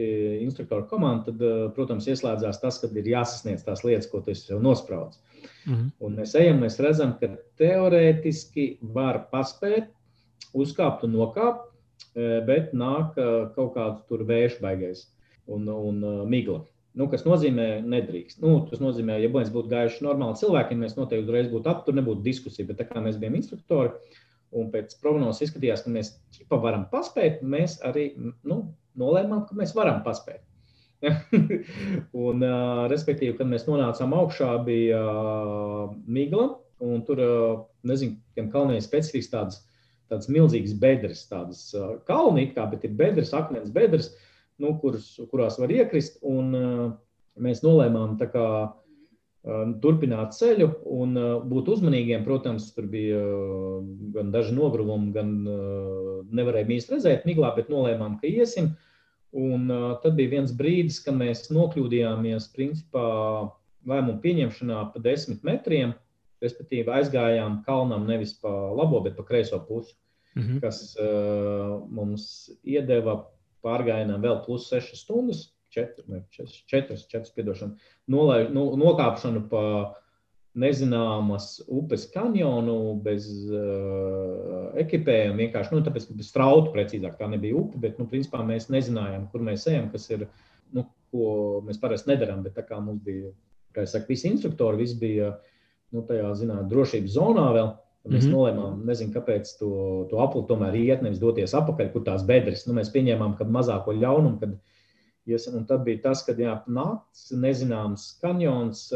instruktoru 0.43 0.89
komanda, 0.91 1.29
tad, 1.29 1.45
protams, 1.77 2.09
ieslēdzās 2.11 2.59
tas, 2.63 2.81
ka 2.83 2.91
ir 2.91 3.07
jāsasniedz 3.13 3.63
tās 3.67 3.85
lietas, 3.87 4.09
ko 4.11 4.19
tu 4.25 4.35
jau 4.35 4.59
nospraudzi. 4.63 5.21
Mm 5.67 5.75
-hmm. 5.75 5.91
Un 6.01 6.17
mēs 6.17 6.35
ejam, 6.39 6.59
mēs 6.63 6.81
redzam, 6.83 7.15
ka 7.21 7.29
teorētiski 7.59 8.79
var 8.83 9.29
paspēt, 9.31 9.93
uzkāpt 10.55 11.05
un 11.05 11.13
nokāpt, 11.13 11.71
bet 12.47 12.73
nāk 12.73 13.15
kaut 13.55 13.75
kāds 13.75 14.03
tur 14.09 14.25
vējš 14.25 14.61
baigais 14.61 15.07
un, 15.47 15.69
un 15.69 16.29
migla. 16.29 16.65
Nu, 16.97 17.10
kas 17.12 17.27
nozīmē, 17.28 17.82
nedrīkst. 17.85 18.40
Nu, 18.40 18.55
tas 18.70 18.81
nozīmē, 18.81 19.18
ja 19.20 19.28
mēs 19.32 19.51
būtu 19.52 19.68
gājuši 19.68 20.05
normāli 20.06 20.40
cilvēkiem, 20.40 20.81
mēs 20.81 20.97
noteikti 20.97 21.27
uzreiz 21.27 21.51
būtu 21.52 21.68
ap, 21.68 21.82
tur 21.85 21.97
nebūtu 21.98 22.24
diskusija. 22.24 22.68
Bet 22.70 22.81
tā 22.81 22.86
kā 22.89 23.02
mēs 23.05 23.18
bijām 23.20 23.36
instruktori, 23.36 23.93
un 24.56 24.70
pēc 24.73 24.97
prognozes 25.02 25.44
izskatījās, 25.44 25.85
ka 25.85 25.93
mēs 25.93 26.14
ķipa 26.32 26.59
varam 26.62 26.86
paspēt, 26.93 27.43
mēs 27.44 27.77
arī 27.85 28.09
nu, 28.16 28.62
nolēmām, 28.97 29.44
ka 29.44 29.59
mēs 29.59 29.77
varam 29.77 30.01
paspēt. 30.06 30.40
un, 32.27 32.40
uh, 32.40 32.86
respektīvi, 32.89 33.36
kad 33.36 33.51
mēs 33.51 33.66
nonācām 33.68 34.14
augšā, 34.16 34.55
bija 34.64 35.02
uh, 35.05 35.90
migla, 36.09 36.55
un 36.81 37.02
tur, 37.05 37.20
uh, 37.20 37.64
nezinu, 37.86 38.16
tiem 38.36 38.48
kalniem 38.52 38.81
specifiski 38.85 39.35
tādas, 39.35 39.60
tādas 40.09 40.31
milzīgas 40.32 40.73
bedres, 40.81 41.27
tādas 41.28 41.68
uh, 41.77 41.98
kalni, 42.09 42.48
kā, 42.56 42.64
bet 42.73 42.89
ir 42.89 42.97
bedres, 42.97 43.35
akmens 43.36 43.68
bedres, 43.74 44.14
nu, 44.62 44.73
kuras, 44.81 45.12
kurās 45.31 45.59
var 45.61 45.73
iekrist, 45.73 46.19
un 46.23 46.55
uh, 46.57 46.91
mēs 47.41 47.62
nolēmām 47.65 48.16
kā 48.33 48.49
Um, 49.47 49.77
turpināt 49.78 50.33
ceļu 50.35 50.66
un 50.91 51.12
uh, 51.15 51.27
būt 51.47 51.69
uzmanīgiem. 51.70 52.24
Protams, 52.27 52.73
tur 52.74 52.89
bija 52.91 53.20
gan 54.16 54.33
daži 54.35 54.57
nogruvumi, 54.57 55.12
gan 55.15 55.28
nevarēja 56.35 56.66
īsti 56.74 56.97
redzēt 56.97 57.28
miglā, 57.28 57.53
bet 57.55 57.70
nolēmām, 57.70 58.16
ka 58.19 58.27
iesim. 58.27 58.73
Un 59.37 59.69
tad 60.03 60.16
bija 60.16 60.33
viens 60.33 60.55
brīdis, 60.57 60.99
kad 61.05 61.15
mēs 61.19 61.45
nokļūdījāmies 61.53 62.49
principā 62.57 63.05
lēmumu 63.87 64.19
pieņemšanā 64.24 64.81
pa 64.95 65.03
desmit 65.05 65.47
metriem. 65.47 65.95
Respektīvi, 66.43 66.89
aizgājām 66.99 67.61
kalnam 67.69 68.07
nevis 68.09 68.35
pa 68.41 68.51
labo, 68.51 68.99
bet 69.05 69.15
pa 69.19 69.24
kreiso 69.28 69.61
pusi, 69.69 69.95
mm 70.35 70.43
-hmm. 70.43 70.61
kas 70.65 70.97
uh, 70.99 71.85
mums 71.87 72.51
iedeva 72.65 73.20
pārgājienam 73.66 74.22
vēl 74.22 74.40
plus 74.47 74.70
6 74.72 74.97
stundas 75.02 75.48
četri, 75.76 76.05
ne, 76.09 76.24
četras, 76.30 76.56
četras, 76.70 77.06
četras 77.10 77.34
piedošana, 77.36 77.76
nolai, 78.12 78.47
no, 78.52 78.70
nokāpšanu 78.80 79.47
pa 79.51 79.62
nezināmas 80.56 81.59
upes 81.68 82.06
kanjonu 82.14 82.97
bez 83.05 83.26
uh, 83.52 84.70
ekipējuma. 84.80 85.36
Vienkārši 85.43 85.74
nu, 85.74 85.82
tāpēc, 85.84 86.06
ka 86.09 86.24
strauta 86.24 86.72
precīzāk 86.72 87.18
tā 87.18 87.28
nebija 87.28 87.59
upe, 87.60 87.80
bet 87.82 88.01
nu, 88.01 88.09
principā 88.09 88.40
mēs 88.47 88.70
nezinājām, 88.72 89.28
kur 89.32 89.44
mēs 89.44 89.66
ejam, 89.68 89.90
kas 89.93 90.09
ir, 90.14 90.24
nu, 90.72 90.86
ko 91.12 91.60
mēs 91.66 91.80
parasti 91.82 92.14
nedarām. 92.14 92.40
Bet 92.47 92.56
tā 92.56 92.64
kā 92.64 92.80
mums 92.80 93.05
bija, 93.05 93.34
kā 93.76 93.84
jau 93.84 93.93
saka, 93.98 94.09
visi 94.09 94.30
instruktori, 94.32 94.80
viss 94.80 94.97
bija 94.97 95.34
nu, 95.93 96.06
tajā, 96.09 96.32
zināt, 96.40 96.70
drošības 96.72 97.18
zonā 97.18 97.51
vēl. 97.59 97.74
Mēs 98.07 98.24
mm 98.24 98.28
-hmm. 98.28 98.35
nolēmām, 98.35 98.85
nezinu, 98.87 99.12
kāpēc 99.12 99.57
to, 99.59 99.70
to 100.11 100.20
apli 100.23 100.45
tomēr 100.47 100.74
iet, 100.78 101.03
nevis 101.03 101.19
doties 101.19 101.55
atpakaļ, 101.55 101.93
kur 101.93 102.05
tās 102.07 102.23
bedres. 102.27 102.66
Nu, 102.66 102.74
mēs 102.74 102.93
pieņēmām, 102.95 103.37
ka 103.37 103.45
mazāko 103.45 103.93
ļaunumu, 103.93 104.39
kad 104.41 104.55
Un 105.27 105.65
tad 105.66 105.83
bija 105.83 105.99
tas, 106.03 106.23
kad 106.23 106.39
naktis, 106.70 107.33
nezināms 107.35 108.05
kanjons, 108.23 108.93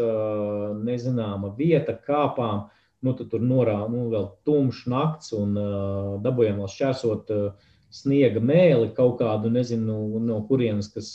nezināma 0.87 1.51
vieta, 1.57 1.97
kāpām. 2.07 2.69
Nu, 3.03 3.15
tur 3.19 3.41
norāda 3.43 3.89
nu, 3.91 4.05
vēl 4.13 4.29
tumšs 4.47 4.85
nakts 4.93 5.33
un 5.35 5.57
dabūjām 6.23 6.61
vēl 6.61 6.71
šķērsot 6.71 7.33
sniega 7.91 8.43
mēli 8.45 8.93
kaut 8.95 9.19
kādu, 9.19 9.51
nezinu, 9.51 10.21
no 10.23 10.39
kurienes, 10.47 10.93
kas, 10.95 11.09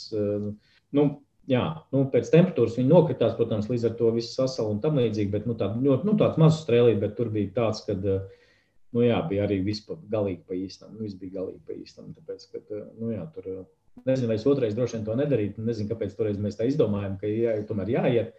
nu, 0.92 1.06
jā, 1.50 1.64
nu, 1.94 2.04
pēc 2.12 2.32
temperatūras 2.32 2.78
viņi 2.78 2.90
nokritās, 2.90 3.36
protams, 3.38 3.70
līdz 3.72 3.88
ar 3.90 3.96
to 3.98 4.10
viss 4.16 4.36
sasala 4.38 4.74
un 4.74 4.82
tam 4.84 5.00
līdzīgi, 5.00 5.32
bet, 5.32 5.46
nu, 5.48 5.56
tā, 5.58 5.70
ļoti, 5.72 6.08
nu, 6.08 6.16
tāds 6.20 6.40
mazs 6.42 6.62
strēlīt, 6.64 7.00
bet 7.02 7.16
tur 7.18 7.32
bija 7.34 7.54
tāds, 7.60 7.84
kad, 7.86 8.04
uh, 8.04 8.52
nu, 8.96 9.06
jā, 9.06 9.18
bija 9.30 9.46
arī 9.46 9.62
vispār 9.66 9.98
galīgi 10.12 10.42
pa 10.46 10.58
īstam, 10.58 10.94
nu, 10.94 11.06
viss 11.06 11.18
bija 11.18 11.40
galīgi 11.40 11.62
pa 11.66 11.76
īstam, 11.76 12.12
tāpēc, 12.16 12.48
ka, 12.52 12.84
nu, 13.00 13.12
jā, 13.14 13.26
tur. 13.34 13.50
Uh, 13.52 13.66
Nezinu, 14.04 14.28
vai 14.28 14.36
es 14.36 14.44
otrais 14.46 14.74
droši 14.76 14.98
vien 14.98 15.06
to 15.06 15.14
nedarītu. 15.16 15.62
Nezinu, 15.64 15.88
kāpēc 15.88 16.12
toreiz 16.18 16.36
mēs 16.42 16.58
tā 16.58 16.66
izdomājām, 16.68 17.16
ka 17.20 17.30
jā, 17.30 17.54
tomēr 17.68 17.94
jāiet. 17.94 18.34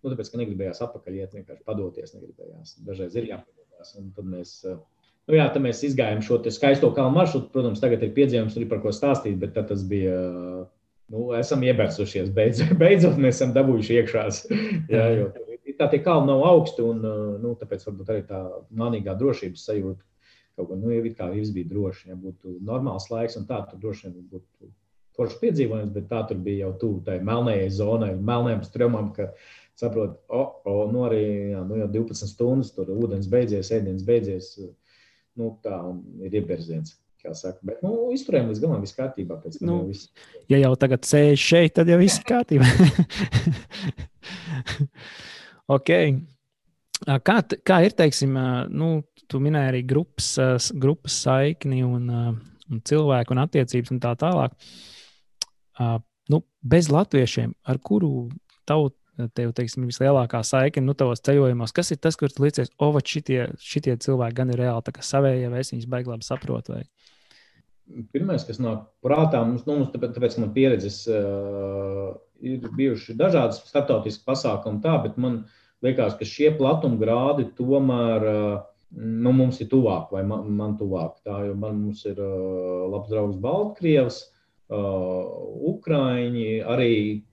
Nu, 0.00 0.12
tāpēc, 0.12 0.30
ka 0.30 0.40
negribējās 0.40 0.82
atpakaļ 0.86 1.16
iet, 1.18 1.34
vienkārši 1.36 1.66
padoties. 1.66 2.14
Negribējās. 2.14 2.76
Dažreiz 2.86 3.16
ir 3.18 3.26
jāpadodas. 3.32 3.90
Un 3.98 4.12
tad 4.16 4.28
mēs, 4.30 4.52
nu, 4.70 5.34
jā, 5.36 5.48
tad 5.50 5.64
mēs 5.66 5.82
izgājām 5.88 6.22
šo 6.24 6.38
skaisto 6.54 6.92
kalnu 6.96 7.18
maršrutu. 7.18 7.50
Protams, 7.52 7.82
tagad 7.82 8.06
ir 8.06 8.14
piedzīvojums, 8.16 8.56
ir 8.60 8.70
par 8.70 8.84
ko 8.84 8.94
stāstīt, 8.94 9.36
bet 9.42 9.58
tas 9.58 9.82
bija. 9.90 10.14
Nu, 11.10 11.30
esam 11.34 11.62
iebērsušies. 11.66 12.30
Beidz, 12.34 12.62
beidzot, 12.82 13.18
mēs 13.18 13.40
esam 13.40 13.54
dabūjuši 13.56 14.00
iekšā. 14.00 14.26
jā, 14.94 15.06
jo 15.18 15.30
tā 15.80 15.88
tie 15.90 16.02
kalni 16.04 16.28
nav 16.30 16.44
augsti, 16.44 16.84
un 16.84 17.00
nu, 17.40 17.54
tāpēc 17.58 17.86
varbūt 17.88 18.12
arī 18.12 18.24
tā 18.28 18.40
manīgā 18.76 19.16
drošības 19.18 19.64
sajūta. 19.70 20.04
Kaut 20.58 20.68
kā, 20.68 20.76
nu, 20.76 20.92
ja 20.92 21.14
kā 21.16 21.30
viss 21.32 21.54
bija 21.54 21.70
droši, 21.70 22.10
ja 22.10 22.18
būtu 22.20 22.58
normāls 22.66 23.08
laiks, 23.12 23.38
un 23.40 23.46
tā, 23.48 23.62
tur 23.70 23.80
droši 23.80 24.08
vien 24.08 24.26
būtu 24.28 24.70
foršs 25.16 25.38
piedzīvojums, 25.40 25.94
bet 25.94 26.08
tā 26.10 26.20
tur 26.28 26.40
bija 26.44 26.66
jau 26.66 26.72
tuvu 26.82 27.00
tai 27.06 27.18
melnējai 27.24 27.70
zonai, 27.76 28.10
melnējam 28.16 28.64
strumam, 28.66 29.10
ka 29.16 29.30
saprot, 29.80 30.18
o, 30.28 30.42
o, 30.68 30.76
nu 30.92 31.06
arī 31.08 31.22
jā, 31.54 31.64
nu 31.64 31.80
jau 31.80 31.88
12 31.96 32.28
stundas 32.34 32.74
tur 32.76 32.92
ūdens 32.92 33.30
beidzies, 33.32 33.72
ēdiens 33.72 34.04
beidzies, 34.06 34.52
nu 35.40 35.54
tā 35.64 35.80
ir 36.26 36.36
ieberziens. 37.24 37.60
Bet, 37.66 37.80
nu, 37.84 38.10
izturējām 38.14 38.50
līdz 38.50 38.62
galam, 38.62 38.82
viss 38.84 38.96
kārtībā. 38.96 39.38
Nu, 39.60 39.80
jau 39.80 39.86
viss... 39.88 40.10
Ja 40.50 40.60
jau 40.60 40.72
tagad 40.80 41.06
sēž 41.08 41.40
šeit, 41.40 41.74
tad 41.78 41.90
jau 41.90 41.98
viss 42.00 42.20
ir 42.20 42.26
kārtībā. 42.28 42.68
ok. 45.76 45.90
Kā, 47.24 47.36
kā 47.64 47.80
ir, 47.86 47.96
teiksim, 47.96 48.36
nu, 48.76 48.92
tu 49.30 49.40
minēji 49.42 49.72
arī 49.72 49.82
grupas, 49.88 50.70
grupas 50.76 51.16
saikni 51.24 51.82
un, 51.86 52.10
un 52.10 52.84
cilvēku 52.86 53.36
un 53.36 53.42
attiecības 53.46 53.94
un 53.94 54.02
tā 54.02 54.14
tālāk. 54.20 54.56
Nu, 56.30 56.44
bez 56.60 56.90
latviešiem, 56.92 57.54
ar 57.66 57.80
kuru 57.82 58.28
tautu 58.68 58.99
tev 59.36 59.52
teiksim, 59.56 59.86
vislielākā 59.90 60.40
saikne 60.46 60.84
nu, 60.86 60.94
tavos 60.98 61.22
ceļojumos, 61.26 61.74
kas 61.76 61.92
ir 61.92 62.00
tas, 62.02 62.18
kur 62.20 62.32
tu 62.32 62.44
licies, 62.46 62.72
o, 62.78 62.90
vai 62.94 63.02
šitie, 63.06 63.42
šitie 63.60 63.96
cilvēki 64.00 64.38
gan 64.40 64.52
ir 64.54 64.62
reāli 64.64 65.06
savējie, 65.06 65.50
vai 65.52 65.62
es 65.64 65.72
viņus 65.74 65.90
baigi 65.90 66.12
labi 66.12 66.26
saprotu? 66.26 66.76
Vai? 66.76 66.84
Pirmais, 68.14 68.44
kas 68.46 68.60
nāk 68.62 68.86
prātā, 69.04 69.42
mums, 69.46 69.64
nu, 69.66 69.80
mums 69.80 69.94
tāpēc, 69.94 70.14
tāpēc 70.16 70.36
man 70.38 70.52
pieredzes 70.54 71.02
uh, 71.10 72.12
ir 72.40 72.68
bijuši 72.78 73.16
dažādas 73.18 73.62
starptautiskas 73.66 74.26
pasākumi, 74.26 74.82
tā, 74.84 74.94
bet 75.02 75.18
man 75.20 75.42
liekas, 75.84 76.14
ka 76.18 76.28
šie 76.28 76.52
platumgrādi 76.58 77.48
tomēr 77.58 78.28
uh, 78.30 78.60
nu, 78.96 79.32
mums 79.32 79.60
ir 79.62 79.70
tuvāk, 79.70 80.10
vai 80.14 80.22
man, 80.26 80.46
man 80.56 80.76
tuvāk. 80.80 81.18
Tā, 81.26 81.40
jo 81.48 81.56
man 81.58 81.88
ir 81.94 82.20
uh, 82.22 82.86
labs 82.90 83.10
draugs 83.10 83.40
Baltkrievs, 83.42 84.20
uh, 84.70 85.26
Ukrāņi, 85.70 86.60
arī 86.66 86.92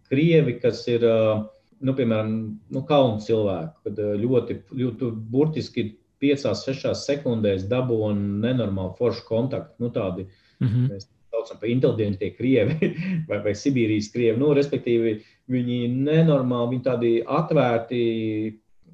krievi, 0.10 0.58
kas 0.62 0.84
ir, 0.92 1.06
uh, 1.06 1.46
nu, 1.80 1.94
piemēram, 1.98 2.34
nu, 2.74 2.84
kalnu 2.88 3.22
cilvēki, 3.24 3.74
kad 3.88 4.02
uh, 4.04 4.16
ļoti, 4.22 4.62
ļoti 4.80 5.12
burtiski 5.34 5.86
5-6 6.24 6.94
sekundēs 6.98 7.68
dabūna 7.70 8.42
nenormāli 8.48 8.98
foršu 8.98 9.26
kontaktu. 9.28 9.76
Nu, 9.84 9.92
tādi, 9.94 10.28
mm 10.60 10.68
-hmm. 10.68 10.90
Mēs 10.92 11.10
saucam 11.32 11.60
par 11.60 11.70
inteliģentie 11.70 12.32
krievi 12.38 12.94
vai, 13.30 13.42
vai 13.44 13.54
Sibīrijas 13.54 14.12
krievi. 14.14 14.40
Nu, 14.40 14.54
respektīvi, 14.54 15.20
viņi 15.48 15.80
nenormāli, 15.94 16.70
viņi 16.76 16.84
tādi 16.84 17.14
atvērti, 17.26 18.02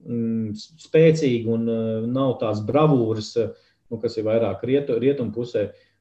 mm, 0.05 0.51
spēcīgi 0.87 1.47
un 1.47 1.65
nav 2.11 2.37
tās 2.39 2.61
bravūras, 2.65 3.37
nu, 3.89 3.97
kas 3.97 4.17
ir 4.17 4.27
vairāk 4.27 4.63
rietu, 4.63 4.99
rietumu 4.99 5.31
pusē. 5.31 5.69
Eh, 5.69 5.92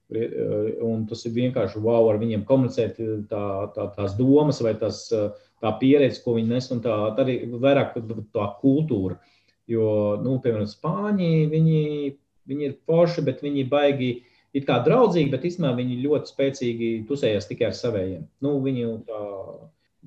un 0.83 1.07
tas 1.09 1.25
ir 1.27 1.35
vienkārši 1.37 1.81
wow, 1.83 2.09
ar 2.11 2.19
viņiem 2.21 2.45
komunicēt, 2.49 2.99
eh, 3.01 3.23
tā, 3.31 3.45
tā, 3.75 3.89
tās 3.97 4.17
domas 4.19 4.61
vai 4.65 4.75
tas, 4.75 5.05
eh, 5.13 5.31
tā 5.63 5.73
pieredze, 5.81 6.23
ko 6.25 6.37
viņi 6.37 6.49
nes, 6.49 6.71
un 6.75 6.81
tā, 6.81 6.97
tā 7.17 7.25
arī 7.25 7.39
vairāk 7.51 7.95
tā 8.33 8.49
kultūra. 8.63 9.19
Jo, 9.69 10.19
nu, 10.23 10.41
piemēram, 10.43 10.67
Spāņi, 10.67 11.49
viņi, 11.51 12.15
viņi 12.49 12.65
ir 12.67 12.79
forši, 12.87 13.25
bet 13.25 13.43
viņi 13.43 13.69
baigi 13.71 14.23
it 14.53 14.67
kā 14.67 14.83
draudzīgi, 14.85 15.31
bet 15.31 15.47
īstenībā 15.49 15.77
viņi 15.79 16.03
ļoti 16.03 16.33
spēcīgi 16.33 16.89
tusējas 17.09 17.49
tikai 17.49 17.71
ar 17.71 17.77
savējiem. 17.79 18.27
Nu, 18.43 18.59
viņi 18.61 19.05
tā, 19.07 19.21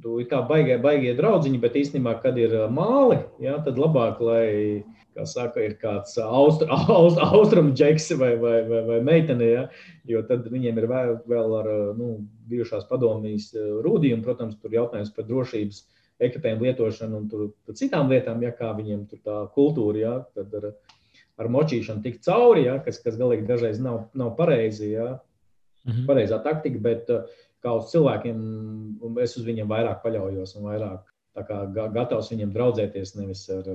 tu 0.03 0.19
ir 0.19 0.27
kā 0.29 0.43
baigie, 0.45 0.77
baigie 0.77 1.15
draudziņi, 1.17 1.61
bet 1.63 1.79
īstenībā, 1.79 2.21
kad 2.21 2.37
ir 2.37 2.51
māli, 2.69 3.23
jā, 3.41 3.55
tad 3.65 3.79
labāk, 3.79 4.19
lai 4.19 4.83
kā 5.15 5.25
saka, 5.29 5.63
ir 5.63 5.75
kāds 5.79 6.17
austr, 6.21 6.69
aust, 6.97 7.19
austrumu 7.23 7.73
džeks 7.75 8.11
vai, 8.19 8.33
vai, 8.41 8.57
vai, 8.67 8.81
vai 8.89 9.01
meitene, 9.05 9.47
ja? 9.47 9.65
jo 10.07 10.21
tad 10.27 10.47
viņiem 10.51 10.81
ir 10.81 10.87
vēl, 10.91 11.13
vēl 11.29 11.57
ar 11.61 11.69
nu, 11.97 12.09
bijušās 12.51 12.87
padomjas 12.89 13.51
eh, 13.55 13.69
rūdījumu, 13.85 14.25
protams, 14.25 14.57
tur 14.61 14.75
jautājums 14.75 15.13
par 15.15 15.27
drošības 15.29 15.85
ekipējumu 16.25 16.67
lietošanu 16.67 17.17
un 17.19 17.29
tur, 17.31 17.47
tur 17.67 17.77
citām 17.79 18.11
lietām, 18.11 18.43
ja 18.43 18.53
kā 18.55 18.71
viņiem 18.75 19.07
tur 19.11 19.23
tā 19.23 19.39
kultūra, 19.55 20.01
ja? 20.01 20.13
tad 20.35 20.53
ar, 20.59 20.69
ar 21.41 21.51
močīšanu 21.51 22.03
tikt 22.05 22.23
cauri, 22.27 22.67
ja, 22.69 22.77
kas, 22.83 23.01
kas 23.03 23.19
galīgi 23.19 23.47
dažreiz 23.47 23.81
nav, 23.83 24.09
nav 24.17 24.35
pareizi, 24.39 24.93
ja, 24.95 25.15
mhm. 25.87 26.05
pareizā 26.09 26.39
taktika, 26.43 26.83
bet 26.83 27.11
kā 27.65 27.73
uz 27.79 27.89
cilvēkiem, 27.91 28.39
es 29.23 29.35
uz 29.39 29.47
viņiem 29.47 29.71
vairāk 29.71 30.03
paļaujos 30.03 30.57
un 30.59 30.69
vairāk 30.69 31.14
gatavs 31.35 32.31
viņiem 32.31 32.53
draudzēties. 32.55 33.15
Nevis 33.19 33.45
ar, 33.53 33.67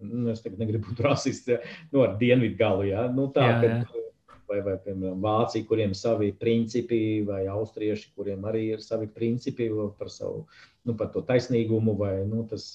nu, 0.00 0.28
es 0.32 0.44
negribu 0.44 0.86
būt 0.90 1.04
rasists, 1.06 1.72
nu, 1.92 2.04
ar 2.04 2.18
dienvidu 2.20 2.58
galu. 2.58 2.88
Ja, 2.90 3.08
nu, 3.12 3.30
tā, 3.34 3.48
jā, 3.48 3.58
jā. 3.64 3.80
Kad, 3.88 4.36
vai, 4.48 4.60
vai 4.64 4.76
piemēram, 4.84 5.18
Vācija, 5.24 5.66
kuriem 5.68 5.92
ir 5.92 5.98
savi 6.00 6.30
principi, 6.36 7.00
vai 7.26 7.44
Austrieši, 7.52 8.12
kuriem 8.16 8.46
arī 8.48 8.70
ir 8.76 8.84
savi 8.84 9.08
principi 9.12 9.68
par, 9.98 10.12
savu, 10.12 10.46
nu, 10.88 10.96
par 10.96 11.12
to 11.14 11.24
taisnīgumu. 11.28 11.96
Vai, 12.00 12.14
nu, 12.28 12.44
tas 12.48 12.70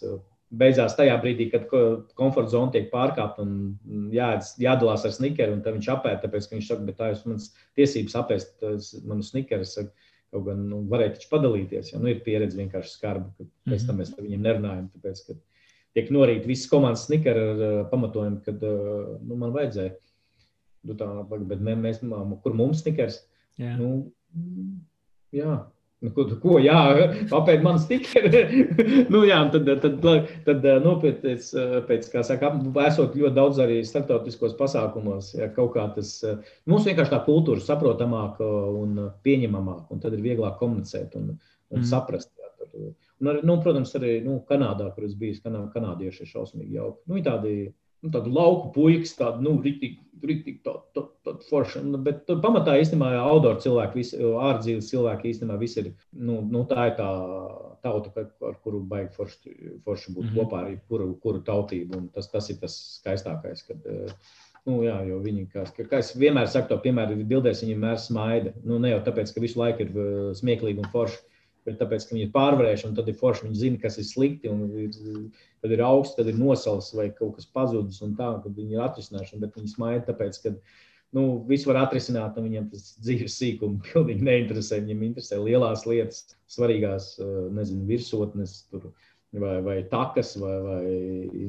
beidzās 0.53 0.95
tajā 0.97 1.15
brīdī, 1.21 1.49
kad 1.51 1.65
komforta 2.19 2.53
zona 2.53 2.73
tiek 2.73 2.89
pārkāpta 2.91 3.45
un 3.45 4.09
jā, 4.13 4.35
jādalās 4.61 5.05
ar 5.07 5.13
snickeru, 5.15 5.57
un 5.57 5.63
viņš 5.65 5.89
apēta, 5.95 6.27
tāpēc, 6.27 6.49
ka 6.49 6.57
viņš 6.57 6.69
saka, 6.69 6.87
bet 6.89 6.99
tā 6.99 7.11
ir 7.13 7.21
manas 7.25 7.49
tiesības 7.79 8.17
apēst 8.21 8.67
manu 9.09 9.25
snickeru. 9.25 9.65
Kaut 10.33 10.47
gan 10.47 10.63
nu, 10.65 10.81
varēja 10.89 11.17
taču 11.17 11.29
padalīties, 11.29 11.91
jo 11.93 12.01
nu, 12.01 12.09
ir 12.09 12.23
pieredze 12.25 12.57
vienkārši 12.57 12.95
skarba, 12.95 13.29
ka 13.37 13.45
pēc 13.69 13.83
tam 13.85 13.99
mēs 14.01 14.15
ar 14.15 14.25
viņiem 14.25 14.47
nerunājam. 14.47 14.87
Tāpēc, 14.95 15.21
kad 15.27 15.41
tiek 15.93 16.09
norīta 16.15 16.49
visas 16.49 16.71
komandas 16.71 17.05
snikeri 17.05 17.43
ar 17.51 17.61
uh, 17.61 17.75
pamatojumu, 17.91 18.41
ka 18.45 18.55
uh, 18.57 19.13
nu, 19.21 19.37
man 19.37 19.53
vajadzēja. 19.53 19.93
Nu, 20.89 20.97
tā, 20.99 21.07
bet 21.51 21.61
mēs, 21.61 22.01
kur 22.43 22.57
mums 22.57 22.81
snikers? 22.81 23.21
Jā. 23.61 23.75
Nu, 23.77 23.91
jā, 25.35 25.59
Nu, 26.03 26.09
ko, 26.11 26.25
ko 26.43 26.57
jā, 26.59 26.79
apēd 27.31 27.61
man 27.63 27.77
stikeri. 27.79 28.41
nu, 29.13 29.21
jā, 29.23 29.37
tad, 29.53 29.69
tad, 29.83 30.01
tad, 30.03 30.27
tad 30.43 30.65
nu, 30.83 30.97
pēc, 30.99 31.45
pēc, 31.87 32.09
kā 32.11 32.23
saka, 32.27 32.49
esot 32.83 33.15
ļoti 33.15 33.37
daudz 33.37 33.61
arī 33.63 33.77
starptautiskos 33.87 34.57
pasākumos, 34.59 35.31
ja 35.37 35.47
kaut 35.55 35.71
kā 35.77 35.85
tas, 35.95 36.17
mums 36.67 36.89
vienkārši 36.89 37.13
tā 37.13 37.21
kultūra 37.23 37.63
saprotamāka 37.63 38.49
un 38.81 38.99
pieņemamāka, 39.23 39.87
un 39.95 40.03
tad 40.03 40.17
ir 40.17 40.25
vieglāk 40.25 40.59
komunicēt 40.59 41.15
un, 41.21 41.37
un 41.71 41.79
mm. 41.79 41.87
saprast. 41.87 42.33
Jā, 42.35 42.51
tur. 42.59 42.91
un, 42.91 43.31
arī, 43.31 43.45
nu, 43.47 43.57
protams, 43.63 43.95
arī 43.99 44.17
nu, 44.27 44.41
Kanādā, 44.49 44.89
kur 44.95 45.07
es 45.07 45.15
biju, 45.15 45.39
kanā, 45.45 45.63
kanādieši 45.71 46.25
ir 46.25 46.33
šausmīgi 46.33 46.81
jauki. 46.81 46.99
Nu, 47.13 47.23
tādi, 47.23 47.55
nu, 48.03 48.11
tādu 48.13 48.33
lauku 48.35 48.71
puikas, 48.75 49.15
tādu 49.17 49.45
nu, 49.45 49.55
rītīgi, 49.63 49.99
rītīgi 50.23 50.61
tā, 50.65 50.75
tā, 50.95 51.05
tā 51.25 51.35
forša. 51.49 51.81
Bet 52.05 52.29
pamatā 52.43 52.77
īstenībā 52.81 53.11
outdoor 53.23 53.59
cilvēki, 53.63 54.05
ārdzīves 54.49 54.91
cilvēki 54.91 55.33
īstenībā 55.33 55.57
visi 55.61 55.81
ir, 55.83 55.91
nu, 56.13 56.41
nu 56.47 56.63
tā 56.69 56.89
ir 56.91 56.95
tā 56.99 57.09
tauta, 57.83 58.27
ar 58.47 58.55
kuru 58.63 58.83
baigi 58.87 59.11
forši, 59.17 59.57
forši 59.83 60.15
būt 60.15 60.23
mm 60.23 60.29
-hmm. 60.29 60.39
kopā 60.39 60.63
ar 60.63 60.79
kuru, 60.87 61.11
kuru 61.23 61.43
tautību. 61.49 61.97
Un 61.97 62.07
tas, 62.15 62.31
tas 62.31 62.49
ir 62.49 62.59
tas 62.61 62.79
skaistākais. 63.01 63.67
Kad, 63.67 63.91
Nu, 64.63 64.77
jā, 64.79 64.95
jo 65.03 65.17
viņi, 65.19 65.49
kā, 65.51 65.65
kā 65.75 65.97
es 65.99 66.13
vienmēr 66.15 66.47
saku, 66.47 66.69
to 66.69 66.77
piemēru, 66.85 67.17
bildēs 67.27 67.63
viņi 67.63 67.73
vienmēr 67.73 67.97
smaida. 67.99 68.53
Nu, 68.63 68.77
ne 68.79 68.93
jau 68.93 69.01
tāpēc, 69.03 69.33
ka 69.35 69.41
visu 69.43 69.59
laiku 69.59 69.83
ir 69.83 69.89
smieklīgi 70.39 70.79
un 70.79 70.87
forši, 70.93 71.19
bet 71.67 71.79
tāpēc, 71.81 72.07
ka 72.07 72.15
viņi 72.15 72.27
ir 72.27 72.33
pārvarējuši, 72.35 72.87
un 72.89 72.95
tad 72.97 73.11
ir 73.11 73.19
forši, 73.19 73.47
viņi 73.47 73.59
zina, 73.59 73.81
kas 73.83 73.99
ir 74.01 74.07
slikti, 74.07 74.51
un 74.51 74.65
ir, 74.85 74.95
tad 75.63 75.75
ir 75.75 75.83
augsts, 75.85 76.17
tad 76.19 76.31
ir 76.31 76.39
nosals 76.39 76.91
vai 76.97 77.09
kaut 77.15 77.37
kas 77.37 77.49
pazudis, 77.49 78.01
un 78.05 78.17
tā, 78.19 78.31
kad 78.43 78.57
viņi 78.57 78.77
ir 78.77 78.83
atrisināšana, 78.87 79.43
bet 79.45 79.59
viņi 79.59 79.75
smaida 79.75 80.07
tāpēc, 80.09 80.41
ka 80.43 80.55
nu, 81.13 81.23
visu 81.47 81.69
var 81.69 81.83
atrisināt, 81.83 82.37
un 82.37 82.49
viņiem 82.49 82.69
tas 82.73 82.93
dzīves 83.03 83.37
sīkumi 83.39 83.81
pilnīgi 83.91 84.27
neinteresē. 84.27 84.81
Viņiem 84.81 85.07
interesē 85.09 85.39
lielās 85.41 85.87
lietas, 85.89 86.25
svarīgās, 86.51 87.15
nezinu, 87.53 87.85
virsotnes. 87.89 88.63
Tur, 88.73 88.89
vai, 89.39 89.61
vai 89.65 89.77
takas, 89.89 90.35
vai, 90.37 90.55
vai 90.61 90.81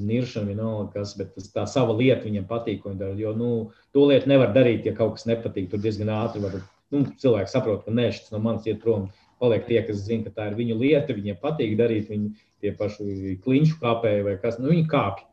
niršana, 0.09 0.53
vienalga 0.53 1.01
kas, 1.01 1.17
bet 1.19 1.35
tas, 1.37 1.51
tā 1.53 1.67
sava 1.69 1.97
lieta 1.97 2.25
viņiem 2.25 2.47
patīk. 2.49 2.87
Dara, 3.01 3.17
jo 3.19 3.35
nu, 3.37 3.51
to 3.97 4.07
lietu 4.09 4.31
nevar 4.31 4.55
darīt, 4.57 4.87
ja 4.89 4.95
kaut 4.97 5.19
kas 5.19 5.29
nepatīk. 5.29 5.71
Tur 5.73 5.83
diezgan 5.85 6.13
ātri 6.13 6.45
var, 6.45 6.61
nu, 6.95 7.05
cilvēki 7.21 7.53
saprot, 7.53 7.85
ka 7.85 7.95
nē, 7.95 8.11
šis 8.15 8.33
no 8.35 8.41
manis 8.45 8.69
iet 8.69 8.81
prom 8.85 9.11
paliek 9.45 9.69
tie, 9.69 9.83
kas 9.85 10.03
zina, 10.07 10.25
ka 10.27 10.35
tā 10.39 10.49
ir 10.51 10.59
viņu 10.59 10.81
lieta, 10.81 11.17
viņiem 11.17 11.39
patīk 11.43 11.77
darīt, 11.81 12.09
viņi 12.09 12.33
tie 12.65 12.73
paši 12.79 13.39
kliņšu 13.45 13.79
kāpēji 13.83 14.27
vai 14.27 14.37
kas, 14.41 14.59
nu 14.61 14.73
viņi 14.73 14.89
kāpj. 14.91 15.25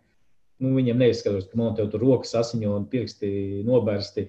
Nu, 0.61 0.75
viņiem 0.77 0.99
neizskatās, 1.01 1.47
ka 1.49 1.57
man 1.57 1.73
te 1.77 1.88
tur 1.89 2.03
rokas 2.03 2.35
asiņo 2.38 2.75
un 2.77 2.89
pirksti 2.89 3.29
nobērsti. 3.65 4.27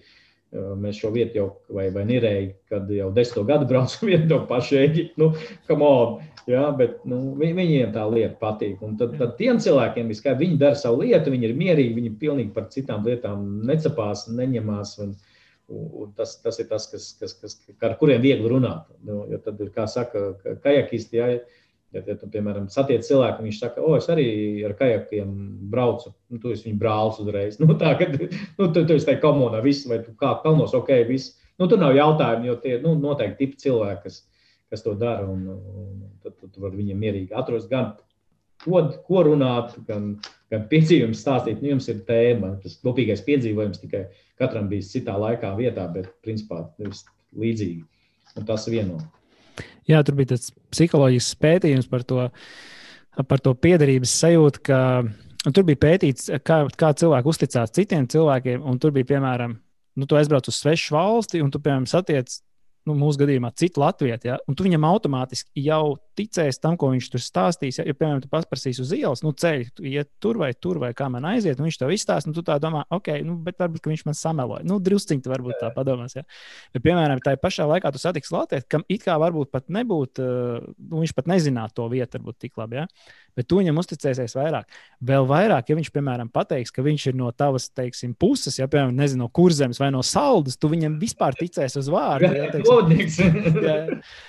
Mēs 0.52 0.98
šo 1.00 1.08
vietu 1.12 1.38
jau, 1.38 1.46
vai, 1.72 1.86
vai 1.92 2.02
nirēji, 2.08 2.50
kad 2.68 2.88
jau 2.92 3.08
desmit 3.16 3.46
gadu 3.48 3.68
braucam 3.68 4.04
vienu 4.10 4.28
to 4.28 4.38
pašu 4.48 4.78
ēģi, 4.82 5.04
nu, 5.20 5.30
come 5.68 5.88
on, 5.88 6.18
jā, 6.48 6.66
bet 6.76 7.06
nu, 7.08 7.20
viņiem 7.40 7.94
tā 7.94 8.04
lieta 8.12 8.36
patīk. 8.40 8.80
Un 8.84 8.98
tad, 9.00 9.16
tad 9.20 9.34
tiem 9.38 9.60
cilvēkiem 9.64 10.12
skaidrs, 10.12 10.42
viņi 10.44 10.60
dara 10.60 10.76
savu 10.76 11.06
lietu, 11.06 11.32
viņi 11.32 11.48
ir 11.48 11.56
mierīgi, 11.56 11.96
viņi 11.96 12.14
pilnīgi 12.20 12.52
par 12.56 12.68
citām 12.72 13.04
lietām 13.08 13.46
necapās, 13.68 14.26
neņemās. 14.28 14.98
Un, 15.04 15.16
uh, 15.16 15.31
Un 15.72 16.12
tas, 16.16 16.34
tas 16.42 16.58
ir 16.60 16.68
tas, 16.68 16.86
kas, 16.90 17.08
kas, 17.20 17.34
kas, 17.40 17.56
ar 17.86 17.96
kuriem 18.00 18.22
viegli 18.22 18.48
runāt. 18.50 18.88
Nu, 19.06 19.22
jo 19.30 19.38
tad, 19.42 19.60
kā 19.74 19.86
saka, 19.88 20.32
kajakisti, 20.64 21.20
ja, 21.20 21.28
ja, 21.94 22.02
ja 22.02 22.16
tu, 22.18 22.28
piemēram, 22.32 22.66
satiec 22.72 23.06
cilvēku, 23.06 23.44
viņš 23.46 23.60
saka, 23.62 23.84
o, 23.84 23.94
es 23.96 24.08
arī 24.12 24.26
ar 24.68 24.74
kajakiem 24.78 25.32
braucu, 25.72 26.12
nu, 26.32 26.40
tu 26.42 26.52
esi 26.52 26.68
viņa 26.68 26.80
brālis 26.82 27.22
uzreiz. 27.24 27.58
Nu, 27.62 27.76
tā, 27.80 27.94
kad, 28.00 28.18
nu, 28.18 28.68
tu, 28.68 28.84
tu 28.84 28.98
esi 28.98 29.08
tajā 29.08 29.22
komunā, 29.24 29.62
viss, 29.64 29.88
vai 29.88 30.02
tu 30.04 30.14
kā 30.18 30.34
kalnos, 30.44 30.76
ok, 30.76 30.92
viss. 31.08 31.38
Nu, 31.60 31.68
tur 31.70 31.80
nav 31.80 31.96
jautājumu, 31.96 32.48
jo 32.50 32.58
tie 32.60 32.76
ir 32.76 32.84
nu, 32.84 32.94
noteikti 33.00 33.44
tipi 33.44 33.60
cilvēki, 33.64 34.02
kas, 34.06 34.22
kas 34.72 34.84
to 34.84 34.96
dara. 34.98 35.28
Un, 35.28 35.44
un 35.52 36.00
tad 36.24 36.36
tu, 36.36 36.48
tu 36.48 36.64
vari 36.64 36.80
viņiem 36.80 37.00
mierīgi 37.00 37.36
atrast 37.38 37.70
gan 37.70 37.92
ko, 38.64 38.82
ko 39.06 39.22
runāt, 39.28 39.74
gan, 39.88 40.12
gan 40.52 40.66
piedzīvojums 40.70 41.22
stāstīt. 41.24 41.62
Nu, 41.62 41.72
jums 41.74 41.88
ir 41.92 42.02
tēma, 42.08 42.54
tas 42.62 42.78
kopīgais 42.82 43.24
piedzīvojums 43.26 43.82
tikai 43.82 44.04
katram 44.40 44.68
bija 44.70 44.86
citā 44.86 45.16
laikā, 45.18 45.54
vietā, 45.58 45.86
bet 45.94 46.10
principā 46.24 46.64
līdzīgi. 47.38 47.82
Un 48.38 48.46
tas 48.48 48.68
vieno. 48.70 49.00
Jā, 49.88 50.00
tur 50.06 50.16
bija 50.18 50.32
tāds 50.32 50.52
psiholoģisks 50.72 51.40
pētījums 51.42 51.90
par 51.90 52.06
to, 52.08 52.28
par 53.28 53.42
to 53.44 53.52
piederības 53.58 54.14
sajūtu, 54.22 54.62
ka 54.68 54.78
tur 55.50 55.66
bija 55.68 55.80
pētīts, 55.82 56.30
kā, 56.46 56.62
kā 56.78 56.92
cilvēki 56.96 57.32
uzticās 57.32 57.74
citiem 57.74 58.06
cilvēkiem. 58.10 58.64
Tur 58.80 58.94
bija, 58.94 59.10
piemēram, 59.14 59.58
nu, 59.98 60.08
tu 60.08 60.16
aizbrauc 60.18 60.48
uz 60.48 60.62
svešu 60.62 60.96
valsti, 60.96 61.42
un 61.44 61.52
tu, 61.52 61.60
piemēram, 61.60 61.88
satiec 61.90 62.38
nu, 62.88 62.96
mūsu 62.98 63.20
gadījumā, 63.22 63.52
citu 63.58 63.82
latviešu, 63.82 64.28
ja, 64.30 64.38
un 64.48 64.56
tu 64.58 64.66
viņam 64.66 64.86
automātiski 64.88 65.66
jau 65.66 65.96
ticēsi 66.18 66.60
tam, 66.62 66.76
ko 66.80 66.90
viņš 66.92 67.08
tur 67.12 67.22
stāstīs. 67.22 67.80
Ja, 67.80 67.86
ja 67.88 67.96
piemēram, 67.96 68.22
tu 68.24 68.30
prasīsi 68.32 68.82
uz 68.84 68.92
ielas, 68.96 69.24
nu, 69.24 69.32
ceļš, 69.36 69.72
tu 69.78 69.86
iet 69.88 70.10
tur 70.22 70.40
vai 70.42 70.52
tur, 70.54 70.80
vai 70.82 70.92
kā 70.96 71.08
man 71.12 71.26
aiziet, 71.32 71.60
un 71.60 71.68
viņš 71.68 71.80
tev 71.80 71.94
izstāsta, 71.94 72.30
nu, 72.30 72.36
tu 72.36 72.44
tā 72.46 72.58
domā, 72.62 72.84
ok, 72.92 73.12
nu, 73.26 73.38
bet 73.44 73.60
varbūt 73.62 73.90
viņš 73.92 74.04
man 74.08 74.18
sameloja. 74.18 74.66
Nu, 74.68 74.78
drusciņi 74.82 75.24
tu 75.24 75.32
varbūt 75.32 75.60
tā 75.62 75.72
padomās. 75.74 76.16
Ja. 76.18 76.26
Bet, 76.74 76.84
piemēram, 76.86 77.22
tā 77.24 77.36
pašā 77.40 77.66
laikā 77.70 77.92
tu 77.94 78.02
satiksi 78.02 78.34
Latviju, 78.34 78.68
kam 78.70 78.86
it 78.92 79.06
kā 79.06 79.18
varbūt 79.22 79.52
pat 79.54 79.68
nebūtu, 79.72 80.28
nu, 80.78 81.02
viņš 81.02 81.16
pat 81.16 81.30
nezinātu 81.32 81.80
to 81.80 81.90
vietu, 81.92 82.20
varbūt 82.20 82.40
tik 82.46 82.60
labi. 82.60 82.82
Ja 82.82 82.88
bet 83.36 83.48
tu 83.48 83.58
viņam 83.60 83.80
uzticēsies 83.80 84.34
vairāk. 84.36 84.68
Vēl 85.04 85.26
vairāk, 85.28 85.70
ja 85.70 85.76
viņš, 85.78 85.90
piemēram, 85.94 86.28
pateiks, 86.32 86.72
ka 86.74 86.84
viņš 86.84 87.06
ir 87.10 87.18
no 87.18 87.30
tavas 87.36 87.68
teiksim, 87.72 88.14
puses, 88.18 88.58
ja, 88.60 88.68
piemēram, 88.70 88.94
nezinu, 88.98 89.24
no 89.24 89.30
kurzemes 89.32 89.80
vai 89.80 89.90
no 89.94 90.02
saldas, 90.06 90.58
tu 90.60 90.70
viņam 90.72 90.98
vispār 91.00 91.36
ticēsi 91.38 91.80
uz 91.80 91.88
vārdu. 91.92 92.28
Ja, 92.36 92.50
teiksim, 92.92 93.38
jā, 93.66 93.76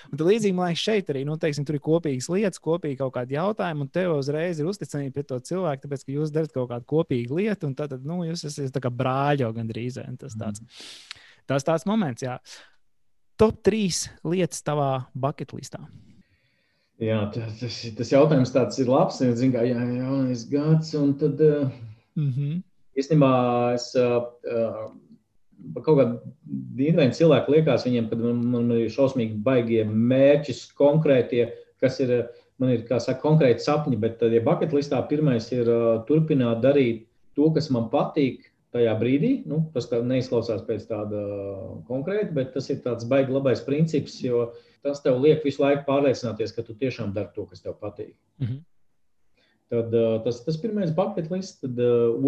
un 0.10 0.20
tā 0.20 0.30
līdzīgi, 0.30 0.56
man 0.58 0.72
liekas, 0.72 0.86
šeit 0.88 1.12
arī 1.14 1.26
nu, 1.28 1.38
teiksim, 1.42 1.68
tur 1.74 1.80
ir 1.80 1.84
kopīgas 1.84 2.30
lietas, 2.30 2.62
kopīgi 2.62 3.00
kaut 3.00 3.14
kādi 3.16 3.38
jautājumi, 3.38 3.86
un 3.86 3.90
tev 3.90 4.14
uzreiz 4.18 4.60
ir 4.60 4.70
uzticamība 4.70 5.18
pret 5.18 5.30
to 5.32 5.40
cilvēku, 5.50 5.84
tāpēc, 5.86 6.06
ka 6.06 6.14
jūs 6.14 6.34
darat 6.34 6.54
kaut 6.54 6.70
kādu 6.70 6.88
kopīgu 6.94 7.40
lietu, 7.40 7.70
un 7.70 7.76
tad 7.76 7.96
nu, 8.06 8.22
jūs 8.28 8.46
esat 8.52 8.80
kā 8.84 8.92
brāļi 8.94 9.46
jau 9.46 9.52
gandrīz. 9.56 10.00
Tas 10.22 10.38
tāds, 10.38 10.62
mm. 10.62 11.22
tas 11.50 11.66
tāds 11.68 11.88
moments, 11.90 12.26
jā. 12.26 12.38
Top 13.42 13.64
trīs 13.66 14.06
lietas 14.24 14.62
tavā 14.62 15.08
bucket 15.18 15.56
listā. 15.58 15.82
Jā, 17.02 17.24
tas, 17.34 17.80
tas 17.98 18.12
jautājums 18.14 18.54
tāds 18.54 18.78
ir 18.80 18.92
labs. 18.92 19.18
Es 19.26 19.40
zinu, 19.40 19.56
ka 19.56 19.66
jā, 19.66 19.80
jaunais 19.98 20.46
gads, 20.52 20.94
un 20.96 21.16
tad 21.18 21.42
mm 21.42 22.30
-hmm. 22.30 22.62
īstenībā 22.96 23.34
es 23.74 23.90
uh, 23.98 24.30
kaut 25.82 25.98
kādā 25.98 26.06
dīvainā 26.78 27.14
cilvēka 27.16 27.52
liekas 27.52 27.86
viņiem, 27.88 28.10
ka 28.10 28.16
man, 28.20 28.46
man 28.54 28.72
ir 28.76 28.92
šausmīgi 28.94 29.40
baigie 29.44 29.84
mērķis 29.88 30.66
konkrētie, 30.78 31.48
kas 31.84 32.00
ir, 32.04 32.16
man 32.62 32.74
ir, 32.74 32.88
kā 32.88 32.98
saka, 33.04 33.22
konkrēti 33.22 33.66
sapņi, 33.66 34.00
bet 34.00 34.18
tad, 34.24 34.34
ja 34.36 34.42
bucket 34.46 34.74
listā 34.76 35.02
pirmais 35.10 35.52
ir 35.52 35.70
uh, 35.70 36.02
turpināt 36.08 36.64
darīt 36.64 37.06
to, 37.38 37.52
kas 37.54 37.70
man 37.74 37.92
patīk, 37.94 38.50
tajā 38.74 38.94
brīdī. 38.98 39.32
Nu, 39.50 39.62
tas 39.74 39.88
neizklausās 39.94 40.66
pēc 40.68 40.88
tāda 40.90 41.24
konkrēta, 41.90 42.32
bet 42.36 42.54
tas 42.56 42.70
ir 42.74 42.82
tāds 42.86 43.08
baigi 43.10 43.36
labais 43.36 43.62
princips, 43.66 44.18
jo 44.24 44.48
tas 44.84 45.02
tev 45.04 45.22
liek 45.24 45.46
visu 45.46 45.62
laiku 45.64 45.86
pārliecināties, 45.88 46.56
ka 46.56 46.66
tu 46.66 46.76
tiešām 46.80 47.14
dari 47.16 47.32
to, 47.36 47.46
kas 47.50 47.62
tev 47.64 47.78
patīk. 47.82 48.16
Mm 48.42 48.48
-hmm. 48.48 48.62
Tad, 49.74 49.94
tas 50.26 50.40
ir 50.40 50.46
tas 50.46 50.58
pirmais 50.62 50.92
bucket 50.96 51.32
list. 51.32 51.62
Tad 51.62 51.80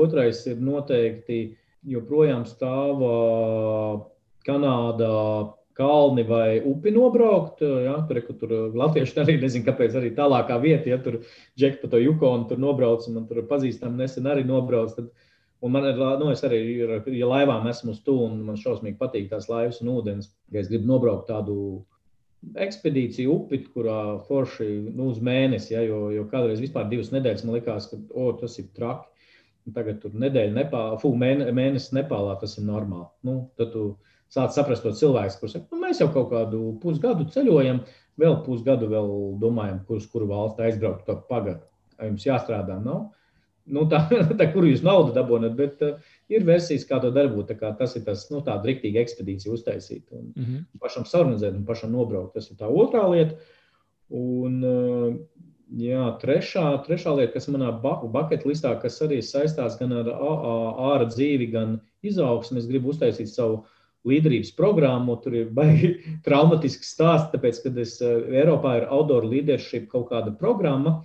otrais 0.06 0.46
ir 0.48 0.62
noteikti 0.62 1.58
joprojām 1.86 2.46
stāv 2.46 3.04
Kanādā 4.46 5.54
kalni 5.76 6.24
vai 6.28 6.62
upi 6.66 6.94
nobraukt. 6.96 7.62
Ja, 7.62 8.00
tur, 8.10 8.22
tur 8.40 8.56
latvieši 8.76 9.20
arī 9.26 9.38
nezinu, 9.42 9.68
kāpēc 9.68 10.00
arī 10.00 10.14
tālākā 10.18 10.58
vieta, 10.64 10.90
ja 10.92 11.00
tur 11.02 11.22
džekta 11.60 11.86
pa 11.86 11.94
to 11.94 12.02
Jukonu 12.04 12.50
tur 12.50 12.62
nobrauc, 12.62 13.08
man 13.14 13.30
tur 13.30 13.44
pazīstami 13.50 14.04
nesen 14.04 14.32
arī 14.32 14.48
nobrauc. 14.48 14.98
Tad 14.98 15.14
Un 15.66 15.72
man 15.72 15.86
ir, 15.88 15.98
nu, 16.20 16.28
es 16.30 16.44
arī, 16.46 16.60
ja 17.16 17.26
laivām 17.26 17.66
esmu 17.72 17.96
uz 17.96 18.02
to, 18.06 18.14
un 18.28 18.42
man 18.46 18.58
šausmīgi 18.60 19.00
patīk 19.00 19.32
tās 19.32 19.48
laivas 19.50 19.80
un 19.82 19.94
ūdens, 19.96 20.28
ja 20.54 20.62
es 20.62 20.68
gribu 20.70 20.86
nobraukt 20.92 21.30
tādu 21.32 21.56
ekspedīciju 22.62 23.32
upi, 23.34 23.62
kurā 23.74 24.20
forši 24.28 24.68
nu, 24.92 25.10
uz 25.10 25.22
mēnesi, 25.26 25.74
ja, 25.74 25.82
jo, 25.88 26.12
jo 26.14 26.28
kādreiz 26.30 26.62
vispār 26.62 26.90
divas 26.92 27.10
nedēļas 27.16 27.46
man 27.48 27.58
likās, 27.58 27.88
ka 27.90 27.98
oh, 28.14 28.36
tas 28.38 28.60
ir 28.62 28.70
traki. 28.78 29.10
Tagad 29.74 29.98
tur 30.04 30.14
nedēļa 30.22 30.54
nepālā, 30.54 31.00
fu, 31.02 31.10
mēnesis 31.18 31.96
nepālā, 31.98 32.36
tas 32.38 32.60
ir 32.60 32.68
normāli. 32.68 33.08
Nu, 33.26 33.40
tad 33.58 33.72
tu 33.74 33.88
sāc 34.34 34.56
saprast 34.56 34.84
to 34.86 34.94
cilvēku, 34.96 35.40
kurš 35.42 35.58
saka, 35.58 35.70
nu, 35.72 35.82
mēs 35.84 36.02
jau 36.02 36.10
kaut 36.14 36.32
kādu 36.32 36.62
pusgadu 36.82 37.28
ceļojam, 37.34 37.84
vēl 38.22 38.40
pusgadu 38.46 38.90
vēl 38.92 39.12
domājam, 39.42 39.84
kurš 39.88 40.10
kuru 40.12 40.30
valstu 40.32 40.66
aizbraukt, 40.66 41.06
to 41.08 41.20
pagaidu. 41.30 41.64
Jums 42.02 42.26
jāstrādā, 42.28 42.80
nav. 42.80 42.84
No? 42.86 42.98
nu, 43.66 43.86
tā, 43.90 44.02
tā, 44.40 44.48
kur 44.54 44.68
jūs 44.68 44.84
naudu 44.86 45.14
dabūjat, 45.16 45.58
bet 45.58 45.84
uh, 45.86 46.16
ir 46.32 46.46
versijas, 46.48 46.86
kā 46.90 47.00
to 47.04 47.12
darīt. 47.16 47.54
Tas 47.80 47.96
ir 47.98 48.06
tas, 48.08 48.28
nu, 48.32 48.42
tāda 48.46 48.70
rīktīva 48.70 49.02
ekspedīcija 49.04 49.54
uztaisīt 49.54 50.06
un 50.12 50.32
mm 50.32 50.44
-hmm. 50.44 50.66
pašam 50.82 51.08
sarunāt 51.10 51.46
un 51.52 51.66
pašam 51.66 51.92
nobraukt. 51.92 52.34
Tas 52.34 52.50
ir 52.52 52.58
tā 52.60 52.70
otrā 52.70 53.06
lieta. 53.12 53.38
Un, 54.10 54.62
uh, 54.64 55.16
jā, 55.82 56.06
trešā, 56.22 56.66
trešā 56.86 57.16
lieta, 57.18 57.34
kas 57.34 57.50
manā 57.50 57.72
listā, 58.46 58.80
kas 58.82 59.02
arī 59.02 59.22
saistās 59.22 59.80
gan 59.80 59.94
ar 59.94 60.06
ārā 60.06 61.08
dzīvi, 61.10 61.52
gan 61.52 61.80
izaugsmu, 62.04 62.58
es 62.58 62.68
gribu 62.68 62.90
uztaisīt 62.90 63.28
savu 63.28 63.64
līderības 64.08 64.54
programmu. 64.58 65.18
Tur 65.24 65.40
ir 65.42 65.50
baigi 65.56 65.96
traumatisks 66.28 66.94
stāsts, 66.96 67.32
tāpēc, 67.34 67.64
ka 67.64 67.74
es, 67.84 67.98
uh, 68.04 68.22
Eiropā 68.34 68.80
ir 68.82 68.88
outdoor 68.90 69.28
leadership 69.30 69.90
kaut 69.92 70.12
kāda 70.14 70.36
programma, 70.40 71.00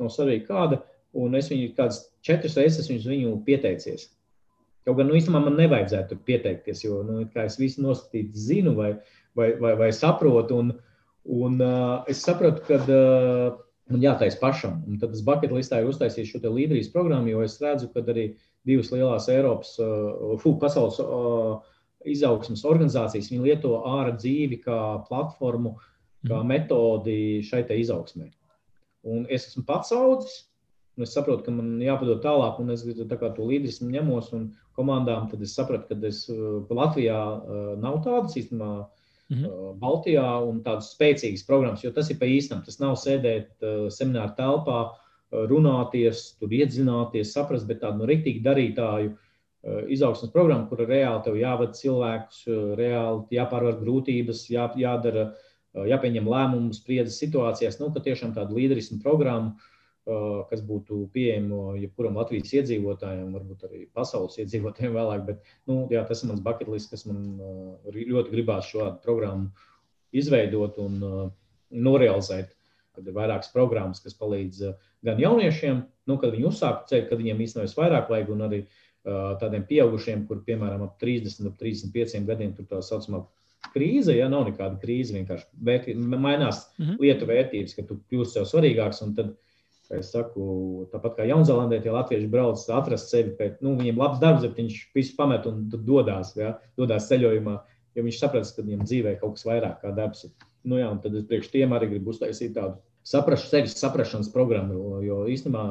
nav 0.00 0.10
svarīgi 0.12 0.48
kāda 0.48 0.82
un 1.12 1.36
es 1.36 1.50
viņu 1.52 1.72
kādas 1.76 2.02
četras 2.24 2.56
reizes 2.58 2.90
viņu 2.90 3.36
pieteicies. 3.46 4.08
Kaut 4.86 4.98
gan 4.98 5.10
nu, 5.10 5.16
īstenībā 5.18 5.44
man 5.44 5.58
nevajadzētu 5.60 6.18
pieteikties, 6.26 6.82
jo 6.82 7.02
nu, 7.06 7.20
es 7.44 7.58
visu 7.60 7.84
noskatīti 7.84 8.46
zinu 8.48 8.72
vai, 8.78 8.94
vai, 9.38 9.52
vai, 9.60 9.76
vai 9.78 9.90
saprotu. 9.94 10.58
Un, 10.58 10.72
un 11.30 11.60
uh, 11.62 12.00
es 12.10 12.24
saprotu, 12.24 12.64
ka 12.66 12.80
uh, 12.82 13.60
man 13.92 14.02
jātaisa 14.02 14.40
pašam. 14.40 14.80
Un 14.88 14.98
tad 14.98 15.14
es 15.14 15.22
bucket 15.26 15.54
listā 15.54 15.82
ir 15.82 15.92
uztaisījis 15.92 16.32
šo 16.32 16.42
līderības 16.48 16.90
programmu, 16.94 17.30
jo 17.30 17.44
es 17.46 17.60
redzu, 17.62 17.92
ka 17.94 18.02
arī 18.02 18.32
divas 18.66 18.90
lielās 18.94 19.28
Eiropas, 19.30 19.76
uh, 19.82 20.34
fū, 20.42 20.56
pasaules 20.62 20.98
uh, 21.04 21.60
izaugsmas 22.08 22.64
organizācijas 22.68 23.30
lieto 23.30 23.80
ārā 23.88 24.16
dzīvi 24.16 24.60
kā 24.64 24.78
platformu, 25.08 25.76
kā 26.26 26.38
mm. 26.38 26.48
metodi 26.48 27.18
šai 27.46 27.64
izaugsmē. 27.78 28.30
Un 29.02 29.26
es 29.30 29.48
esmu 29.48 29.64
pats 29.66 29.92
audzis, 29.96 30.42
Un 30.96 31.06
es 31.06 31.14
saprotu, 31.16 31.46
ka 31.46 31.52
man 31.54 31.78
jāpadod 31.80 32.20
tālāk, 32.20 32.58
un 32.60 32.72
es 32.74 32.82
to 32.84 33.46
līderismu 33.48 33.88
ņemos 33.94 34.32
un 34.36 34.50
komandām. 34.76 35.28
Tad 35.30 35.44
es 35.44 35.54
sapratu, 35.56 35.88
ka 35.88 36.08
es, 36.08 36.26
Latvijā 36.68 37.20
nav 37.80 38.02
tādas 38.04 38.36
īstenībā. 38.36 38.72
Mm 39.32 39.38
-hmm. 39.38 39.78
Baltijā 39.80 40.28
un 40.44 40.60
tādas 40.60 40.90
spēcīgas 40.92 41.46
programmas, 41.46 41.82
jo 41.84 41.90
tas 41.90 42.10
ir 42.10 42.18
pa 42.18 42.26
īstam. 42.26 42.60
Tas 42.64 42.78
nav 42.80 42.98
sēdēt 43.00 43.48
uh, 43.64 43.88
semināru 43.88 44.34
telpā, 44.36 44.80
runāties, 45.32 46.36
tur 46.38 46.48
iedzināties, 46.52 47.32
saprast, 47.32 47.66
bet 47.66 47.80
tādu 47.80 47.98
no 47.98 48.04
rīktīgu 48.04 48.42
darītāju 48.44 49.08
uh, 49.08 49.16
izaugsmas 49.62 50.32
programmu, 50.34 50.66
kur 50.70 50.82
reāli 50.88 51.22
tev 51.26 51.36
jāvada 51.38 51.76
cilvēkus, 51.78 52.44
uh, 52.48 52.72
reāli 52.78 53.38
jāpārvar 53.38 53.78
grūtības, 53.82 54.46
jā, 54.50 54.68
jādara, 54.80 55.28
jāpieņem 55.72 56.26
lēmumus, 56.28 56.82
spriedzes 56.82 57.20
situācijās. 57.22 57.78
Nu, 57.80 57.92
tiešām 57.94 58.34
tāda 58.36 58.52
līderismu 58.52 59.00
programma 59.04 59.54
kas 60.50 60.62
būtu 60.66 61.04
pieejama 61.14 61.76
jebkuram 61.78 62.16
Latvijas 62.18 62.50
iedzīvotājam, 62.58 63.28
varbūt 63.36 63.66
arī 63.68 63.84
pasaules 63.94 64.38
iedzīvotājiem 64.42 64.96
vēlāk. 64.96 65.26
Bet, 65.28 65.52
nu, 65.70 65.84
jā, 65.94 66.02
tas 66.08 66.24
ir 66.24 66.32
mans 66.32 66.42
bucket 66.42 66.70
list, 66.72 66.90
kas 66.90 67.06
man 67.06 67.38
ļoti 67.86 68.34
gribās 68.34 68.66
šādu 68.72 68.98
programmu 69.04 69.52
izveidot 70.12 70.80
un 70.82 70.98
norealizēt. 71.70 72.50
Kad 72.92 73.06
ir 73.08 73.14
vairākas 73.16 73.48
programmas, 73.54 74.02
kas 74.04 74.18
palīdz 74.18 74.66
gan 75.06 75.20
jauniešiem, 75.22 75.78
nu, 76.10 76.16
kad 76.20 76.34
viņi 76.34 76.50
uzsāk 76.50 76.82
ceļu, 76.90 77.06
kad 77.08 77.22
viņiem 77.22 77.38
īstenībā 77.40 77.78
vairāk 77.78 78.10
vajag, 78.12 78.32
un 78.34 78.42
arī 78.44 78.58
uh, 78.66 78.91
tādiem 79.04 79.64
pieaugušiem, 79.68 80.26
kur 80.28 80.42
piemēram 80.46 80.84
ap 80.86 80.98
30, 81.02 81.46
ap 81.50 81.56
35 81.60 82.26
gadiem 82.28 82.52
tur 82.56 82.68
tā 82.70 82.82
saucamā 82.86 83.24
krīze, 83.72 84.14
ja 84.14 84.28
nav 84.30 84.46
nekāda 84.48 84.78
krīze, 84.82 85.14
vienkārši 85.16 85.48
vērtī, 85.64 85.94
mainās 85.96 86.66
mm 86.78 86.84
-hmm. 86.84 87.00
lietu 87.00 87.26
vērtības, 87.26 87.74
ka 87.78 87.86
tu 87.88 88.00
kļūsi 88.10 88.38
sev 88.38 88.48
svarīgāks. 88.50 89.02
Tad 89.16 89.34
Es 89.92 90.08
saku, 90.14 90.86
tāpat 90.92 91.18
kā 91.18 91.24
Jaunzēlandē, 91.28 91.82
tie 91.84 91.92
latvieši 91.92 92.28
brauc 92.32 92.62
atrast 92.72 93.10
sevi, 93.12 93.34
pēc, 93.36 93.58
nu, 93.64 93.74
viņiem 93.76 93.98
labs 94.00 94.22
darbs, 94.22 94.46
bet 94.46 94.56
viņš 94.56 94.78
visu 94.96 95.16
pamet 95.18 95.46
un 95.50 95.66
dodas, 95.72 96.32
ja, 96.38 96.54
dodas 96.80 97.10
ceļojumā, 97.10 97.58
jo 97.98 98.04
viņš 98.06 98.20
saprot, 98.22 98.48
ka 98.56 98.64
viņam 98.64 98.86
dzīvē 98.86 99.18
kaut 99.20 99.36
kas 99.36 99.44
vairāk 99.48 99.82
kā 99.82 99.92
darbs. 99.96 100.24
Nu, 100.64 100.78
jā, 100.80 100.88
tad 101.02 101.18
es 101.18 101.26
priekš 101.28 101.50
tiem 101.52 101.74
arī 101.76 101.90
gribu 101.90 102.14
uztaisīt 102.14 102.54
tādu 102.56 102.78
saprašu, 103.04 103.50
sevis 103.50 103.76
saprašanas 103.76 104.32
programmu, 104.32 105.02
jo 105.04 105.24
īstenībā 105.28 105.66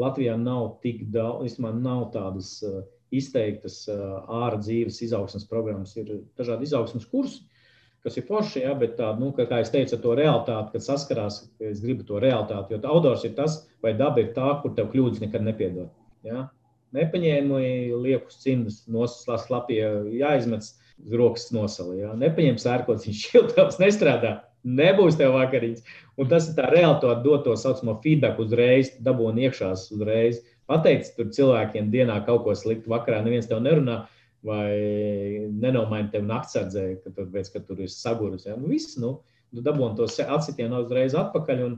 Latvijā 0.00 0.36
nav 0.40 0.78
tik 0.82 1.04
daudz, 1.14 1.48
īstenībā 1.48 1.72
nav 1.78 2.08
tādas 2.14 2.56
uh, 2.66 2.82
izteiktas 3.14 3.84
uh, 3.92 4.22
ārā 4.42 4.58
dzīves 4.62 5.02
izaugsmas 5.06 5.46
programmas, 5.50 5.94
ir 6.00 6.16
dažādi 6.38 6.66
izaugsmas 6.66 7.06
kursi 7.10 7.44
kas 8.04 8.18
ir 8.20 8.26
forši, 8.28 8.60
ja, 8.66 8.74
bet 8.76 8.98
tā, 8.98 9.14
nu, 9.16 9.30
kā, 9.36 9.46
kā 9.48 9.62
es 9.64 9.70
teicu, 9.72 9.96
to 10.02 10.12
realitāti, 10.18 10.74
kad 10.74 10.84
saskarās, 10.84 11.38
es 11.64 11.80
gribu 11.80 12.04
to 12.04 12.20
realitāti, 12.20 12.76
jo 12.76 12.92
autors 12.92 13.24
ir 13.24 13.32
tas, 13.38 13.62
vai 13.84 13.94
daba 13.96 14.20
ir 14.20 14.34
tā, 14.36 14.50
kur 14.60 14.74
tev 14.76 14.90
kļūdas 14.92 15.22
nekad 15.24 15.46
nepiedod. 15.46 15.88
Ja. 16.26 16.48
Nepaņēmu 16.94 17.60
liekus 18.04 18.36
cimdus, 18.44 18.82
noslēdz 18.92 19.48
lapie, 19.50 19.80
jāizmet 20.20 20.68
rokas 21.16 21.48
nosali. 21.56 22.02
Ja. 22.04 22.12
Nepaņem 22.20 22.60
sērkots, 22.60 23.08
viņš 23.08 23.22
šiltavs 23.30 23.80
nestrādā. 23.80 24.36
Nebūs 24.64 25.18
tev 25.20 25.34
vakariņas. 25.36 25.84
Un 26.16 26.28
tas 26.30 26.48
ir 26.48 26.56
tā 26.56 26.70
realitāte, 26.72 27.20
dot 27.24 27.44
to 27.44 27.54
saucamo 27.58 27.98
feedback 28.04 28.38
uzreiz, 28.40 28.94
dabūni 29.04 29.44
iekšās 29.48 29.90
uzreiz. 29.92 30.40
Pateic 30.70 31.10
tur 31.16 31.28
cilvēkiem 31.36 31.90
dienā 31.92 32.22
kaut 32.24 32.46
ko 32.46 32.54
sliktu, 32.56 32.88
vakarā 32.92 33.20
neviens 33.24 33.50
tev 33.50 33.60
nerunā 33.64 34.04
vai 34.44 35.48
nenomaini 35.48 36.12
tevi 36.12 36.28
naktsardzē, 36.28 36.84
ka 37.02 37.12
tur, 37.16 37.28
vēc, 37.32 37.50
ka 37.52 37.64
tur 37.64 37.80
ir 37.84 37.90
saguris. 37.92 38.44
Ja? 38.48 38.56
Nu, 38.60 38.68
viss, 38.72 38.96
nu, 39.00 39.16
tu 39.52 39.64
dabūni 39.64 39.96
to 39.98 40.08
atsitienu 40.08 40.82
uzreiz 40.84 41.16
atpakaļ, 41.16 41.62
un, 41.64 41.76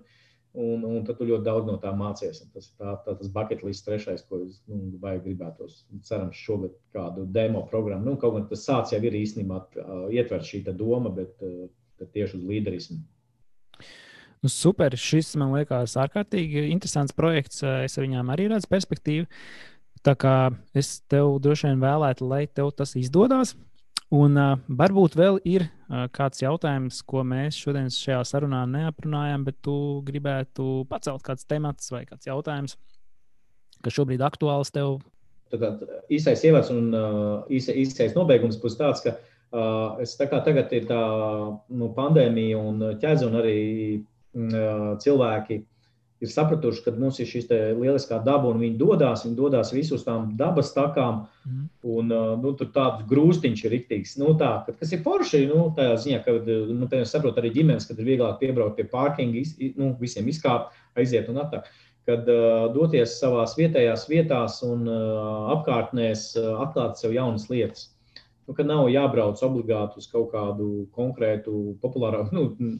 un, 0.56 0.84
un 0.88 1.04
tad 1.06 1.20
tu 1.20 1.28
ļoti 1.28 1.46
daudz 1.46 1.70
no 1.70 1.76
tā 1.82 1.92
mācies. 1.94 2.42
Un 2.42 2.50
tas 2.54 2.66
ir 2.66 2.74
tā, 2.82 2.96
tā, 3.06 3.14
tas 3.20 3.30
bucket 3.32 3.62
list 3.66 3.86
trešais, 3.86 4.26
ko 4.26 4.42
es 4.42 4.58
nu, 4.66 4.98
gribētos. 5.02 5.84
Cerams, 6.06 6.38
šogad 6.42 6.74
kādu 6.96 7.26
demo 7.30 7.62
programmu. 7.70 8.10
Nu, 8.10 8.18
kaut 8.22 8.34
gan 8.38 8.48
tas 8.50 8.66
sāc 8.66 8.94
jau 8.94 9.02
ir 9.02 9.18
īstenībā 9.22 9.62
ietver 10.14 10.46
šī 10.46 10.64
doma, 10.72 11.14
bet, 11.14 11.36
bet 11.38 11.70
tieši 12.04 12.38
uz 12.38 12.48
līderismu. 12.48 12.98
Nu, 14.44 14.50
super, 14.52 14.94
šis 15.00 15.32
man 15.40 15.54
liekas 15.56 15.96
ārkārtīgi 15.98 16.68
interesants 16.70 17.14
projekts. 17.16 17.62
Es 17.64 17.96
ar 17.96 18.04
viņām 18.04 18.28
arī 18.30 18.50
redzu 18.52 18.68
perspektīvu. 18.70 19.28
Tā 20.06 20.14
kā 20.14 20.34
es 20.76 21.00
tev 21.10 21.38
droši 21.42 21.70
vien 21.70 21.80
vēlētu, 21.82 22.28
lai 22.30 22.44
tev 22.46 22.70
tas 22.76 22.94
izdodas. 22.98 23.56
Un 24.14 24.38
uh, 24.38 24.52
varbūt 24.70 25.16
vēl 25.18 25.40
ir 25.50 25.64
uh, 25.66 26.04
kāds 26.14 26.44
jautājums, 26.44 27.00
ko 27.02 27.24
mēs 27.26 27.56
šodien 27.58 27.88
šajā 27.90 28.20
sarunā 28.28 28.60
neaprunājām, 28.70 29.48
bet 29.48 29.58
tu 29.66 29.74
gribētu 30.06 30.84
pacelt 30.86 31.24
kāds 31.26 31.48
temats 31.48 31.90
vai 31.90 32.04
kāds 32.06 32.28
jautājums, 32.28 32.76
kas 33.82 33.96
šobrīd 33.96 34.22
aktuāls 34.22 34.70
tev. 34.70 35.00
Tad 35.50 35.82
īsais 36.06 36.44
ievads 36.46 36.70
un 36.70 36.94
uh, 36.94 37.50
īsais 37.50 38.14
nobeigums 38.14 38.60
būs 38.62 38.78
tāds, 38.78 39.02
ka 39.02 39.16
uh, 39.16 39.35
es 40.02 40.16
tā 40.18 40.26
kā 40.30 40.42
tagad 40.44 40.72
ir 40.74 40.88
tā 40.88 41.00
nu, 41.68 41.92
pandēmija 41.96 42.58
un 42.58 42.84
ķēze 43.02 43.28
un 43.28 43.38
arī 43.40 43.58
uh, 43.96 44.92
cilvēki 45.02 45.62
ir 46.20 46.30
sapratuši, 46.32 46.82
ka 46.84 46.92
mums 46.96 47.18
ir 47.20 47.28
šī 47.28 47.42
lieliskā 47.76 48.18
daba, 48.24 48.48
un 48.48 48.60
viņi 48.62 48.78
dodas, 48.80 49.24
viņi 49.26 49.36
dodas 49.36 49.72
visus 49.74 50.04
tām 50.06 50.30
dabas 50.38 50.72
takām, 50.72 51.26
mm. 51.44 51.64
un 51.92 52.14
nu, 52.42 52.52
tur 52.56 52.70
tāds 52.74 53.04
grūstiņš 53.10 53.64
ir 53.64 53.74
rīktīgs. 53.74 54.16
Nu, 54.22 54.32
tā, 54.40 54.52
kad, 54.66 54.78
kas 54.80 54.94
ir 54.96 55.02
forši, 55.04 55.44
nu, 55.50 55.66
tādā 55.76 55.98
ziņā, 56.00 56.22
ka, 56.24 56.38
nu, 56.72 56.88
saprot 57.08 57.40
arī 57.40 57.52
ģimenes, 57.58 57.88
kad 57.88 58.00
ir 58.00 58.08
vieglāk 58.08 58.40
piebraukt 58.40 58.78
pie 58.80 58.88
pārkinga, 58.92 59.44
nu, 59.76 59.92
visiem 60.00 60.30
izkāpt, 60.32 60.72
aiziet 60.96 61.28
un 61.32 61.42
attākt. 61.44 61.68
Kad 62.06 62.28
uh, 62.30 62.68
doties 62.70 63.16
savās 63.18 63.56
vietējās 63.58 64.06
vietās 64.06 64.60
un 64.62 64.86
uh, 64.86 65.50
apkārtnēs, 65.56 66.28
uh, 66.38 66.52
atklāt 66.62 67.00
sev 67.02 67.16
jaunas 67.16 67.48
lietas. 67.50 67.88
Nu, 68.46 68.54
ka 68.54 68.62
nav 68.66 68.86
jābrauc 68.92 69.40
obligāti 69.42 69.98
uz 69.98 70.06
kaut 70.10 70.30
kādu 70.34 70.86
konkrētu 70.94 71.76
populāru, 71.82 72.28
nu, 72.34 72.78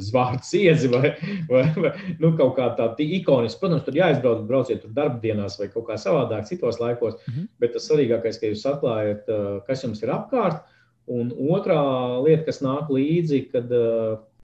zvārds 0.00 0.52
iezi 0.56 0.88
vai, 0.88 1.12
vai, 1.50 1.64
vai 1.76 1.92
nu, 2.18 2.32
kaut 2.38 2.54
kā 2.56 2.70
tāda 2.78 3.04
ikoniska. 3.04 3.60
Protams, 3.60 3.84
tur 3.86 3.98
jāizbrauc, 3.98 4.44
brauciet 4.48 4.82
tur 4.84 4.94
darbdienās 4.96 5.58
vai 5.60 5.68
kaut 5.72 5.88
kā 5.90 5.98
savādāk, 6.00 6.46
citos 6.48 6.80
laikos. 6.80 7.18
Mm 7.26 7.34
-hmm. 7.34 7.48
Bet 7.60 7.72
tas 7.72 7.88
svarīgākais, 7.90 8.40
ka 8.40 8.46
jūs 8.46 8.66
atklājat, 8.66 9.24
kas 9.66 9.84
jums 9.84 10.02
ir 10.02 10.14
apkārt. 10.16 10.62
Un 11.10 11.30
otrā 11.30 11.80
lieta, 12.24 12.44
kas 12.44 12.62
nāk 12.62 12.90
līdzi, 12.90 13.50
kad 13.52 13.72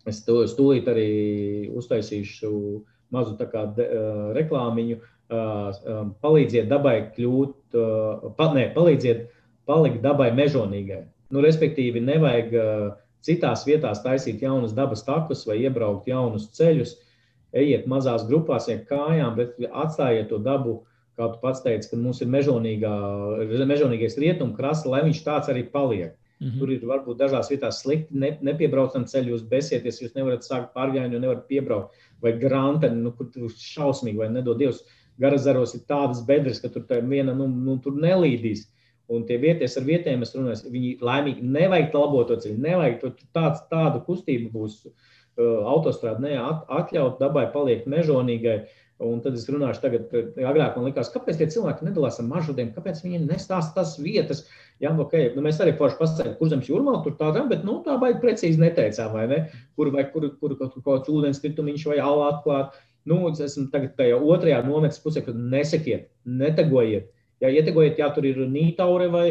es 0.07 0.25
to 0.25 0.45
tūlīt 0.45 0.89
arī 0.89 1.71
uztaisīšu 1.71 2.83
mazu 3.11 3.37
kā, 3.39 3.75
de, 3.77 3.87
reklāmiņu. 4.35 4.99
palīdziet 6.23 6.69
dabai 6.69 7.11
kļūt, 7.17 7.55
pa, 8.37 8.55
ne, 8.55 8.73
palīdziet 8.75 9.31
palikt 9.67 10.03
dabai 10.03 10.31
mežonīgai. 10.35 11.05
Nu, 11.35 11.43
respektīvi, 11.43 12.01
nevajag 12.07 12.55
citās 13.27 13.65
vietās 13.67 14.03
taisīt 14.05 14.43
jaunus 14.43 14.75
dabas 14.77 15.03
takus 15.07 15.47
vai 15.49 15.59
iebraukt 15.65 16.07
jaunus 16.11 16.51
ceļus. 16.57 16.95
Ejiet 17.57 17.87
mazās 17.89 18.27
grupās, 18.29 18.69
iet 18.69 18.85
kājām, 18.91 19.35
bet 19.39 19.57
atstājiet 19.71 20.29
to 20.31 20.39
dabu, 20.43 20.81
kā 21.17 21.31
tu 21.33 21.41
pats 21.41 21.63
teici, 21.65 21.89
ka 21.91 21.99
mums 21.99 22.21
ir 22.21 22.29
mežonīgais 22.31 24.19
rietumkrasts, 24.21 24.87
lai 24.91 25.03
viņš 25.07 25.23
tāds 25.25 25.53
arī 25.53 25.65
paliek. 25.73 26.15
Mm 26.39 26.49
-hmm. 26.49 26.59
Tur 26.59 26.71
ir 26.73 26.83
varbūt 26.85 27.17
dažās 27.17 27.49
vietās 27.51 27.81
slikti, 27.81 28.13
ne, 28.13 28.39
nepiebraucam 28.43 29.05
ceļu, 29.09 29.31
jūs 29.31 29.49
besieties, 29.49 30.03
jūs 30.03 30.15
nevarat 30.15 30.45
sākt 30.45 30.75
pārgājienu, 30.75 31.13
jo 31.15 31.21
nevarat 31.21 31.47
piebraukt. 31.49 31.95
Vai 32.23 32.33
grāmatā, 32.33 32.91
nu, 32.93 33.13
kur 33.13 33.27
tur 33.33 33.49
šausmīgi, 33.49 34.19
vai 34.19 34.29
nedod 34.29 34.59
Dievs, 34.59 34.85
garazaros 35.19 35.75
ir 35.75 35.81
tādas 35.89 36.21
bedres, 36.27 36.61
ka 36.61 36.69
tur 36.69 36.85
viena 37.09 37.33
nu, 37.35 37.49
nu, 37.49 37.79
tur 37.79 37.93
nelīdīs. 37.93 38.69
Un 39.13 39.27
tie 39.27 39.37
vieties 39.39 39.77
ar 39.79 39.85
vietējiem, 39.87 40.25
es 40.27 40.35
runāju, 40.35 40.71
viņi 40.73 40.97
laimīgi 41.07 41.45
nevajag 41.47 41.95
labot 41.95 42.27
to 42.31 42.41
ceļu, 42.43 42.57
nevajag 42.65 42.97
to 43.03 43.13
tāds, 43.37 43.63
tādu 43.71 44.01
kustību 44.07 44.51
būs 44.55 44.81
uh, 44.89 44.97
autostrāde, 45.71 46.25
ne, 46.25 46.35
at, 46.43 46.65
atļaut 46.81 47.23
dabai 47.23 47.47
paliek 47.55 47.87
mežonīgai. 47.91 48.65
Un 49.07 49.19
tad 49.21 49.35
es 49.37 49.45
runāšu 49.53 49.83
tagad, 49.83 50.07
ka 50.09 50.47
agrāk 50.49 50.79
man 50.79 50.87
likās, 50.89 51.11
kāpēc 51.13 51.37
tie 51.37 51.47
cilvēki 51.53 51.85
nedalās 51.85 52.17
ar 52.17 52.31
maršrutiem, 52.31 52.71
kāpēc 52.73 53.03
viņi 53.05 53.27
nestāsta 53.27 53.77
tās 53.77 53.99
vietas. 54.01 54.47
Jā, 54.81 54.95
nu, 54.97 55.05
okay, 55.05 55.29
nu 55.35 55.45
mēs 55.45 55.61
arī 55.61 55.75
forši 55.77 55.99
pasakām, 56.01 56.33
kur 56.39 56.49
zemes 56.49 56.71
jūrmā 56.71 56.95
tur 57.05 57.13
tādā, 57.21 57.43
bet 57.51 57.67
nu, 57.69 57.77
tā 57.85 57.99
baigi 58.01 58.23
precīzi 58.25 58.63
neteicām, 58.63 59.13
vai 59.13 59.27
ne? 59.29 59.43
Kur, 59.77 59.93
vai 59.93 60.07
kur, 60.09 60.31
kur, 60.41 60.57
kur 60.57 60.73
kaut 60.73 60.87
kāds 60.89 61.13
ūdens 61.13 61.43
kritumiņš 61.45 61.85
vai 61.93 61.99
alā 62.01 62.31
atklāt. 62.33 62.81
Nu, 63.07 63.21
esmu 63.31 63.69
tagad 63.71 63.93
tajā 64.01 64.17
otrajā 64.17 64.65
nometnes 64.65 65.05
pusē, 65.05 65.21
kad 65.29 65.37
nesakiet, 65.37 66.09
netagojiet. 66.25 67.13
Jā, 67.43 67.51
ietegojiet, 67.53 68.01
jā, 68.01 68.09
tur 68.17 68.25
ir 68.29 68.39
nītaure 68.49 69.11
vai, 69.13 69.27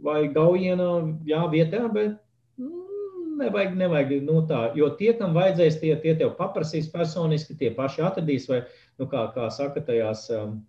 vai 0.00 0.20
gaujiena, 0.32 0.88
jā, 1.28 1.42
vietā, 1.52 1.82
bet 1.92 2.14
mm, 2.60 3.36
nevajag, 3.42 3.74
nevajag, 3.82 4.14
nu 4.24 4.40
tā, 4.48 4.62
jo 4.78 4.88
tie, 4.96 5.12
kam 5.18 5.36
vajadzēs, 5.36 5.76
tie, 5.82 5.92
tie 6.00 6.14
tev 6.16 6.32
paprasīs 6.38 6.88
personiski, 6.92 7.58
tie 7.60 7.72
paši 7.76 8.04
atradīs 8.06 8.48
vai, 8.48 8.62
nu, 9.00 9.08
kā, 9.12 9.26
kā 9.34 9.50
saka, 9.52 9.84
tajās 9.84 10.26
um, 10.36 10.60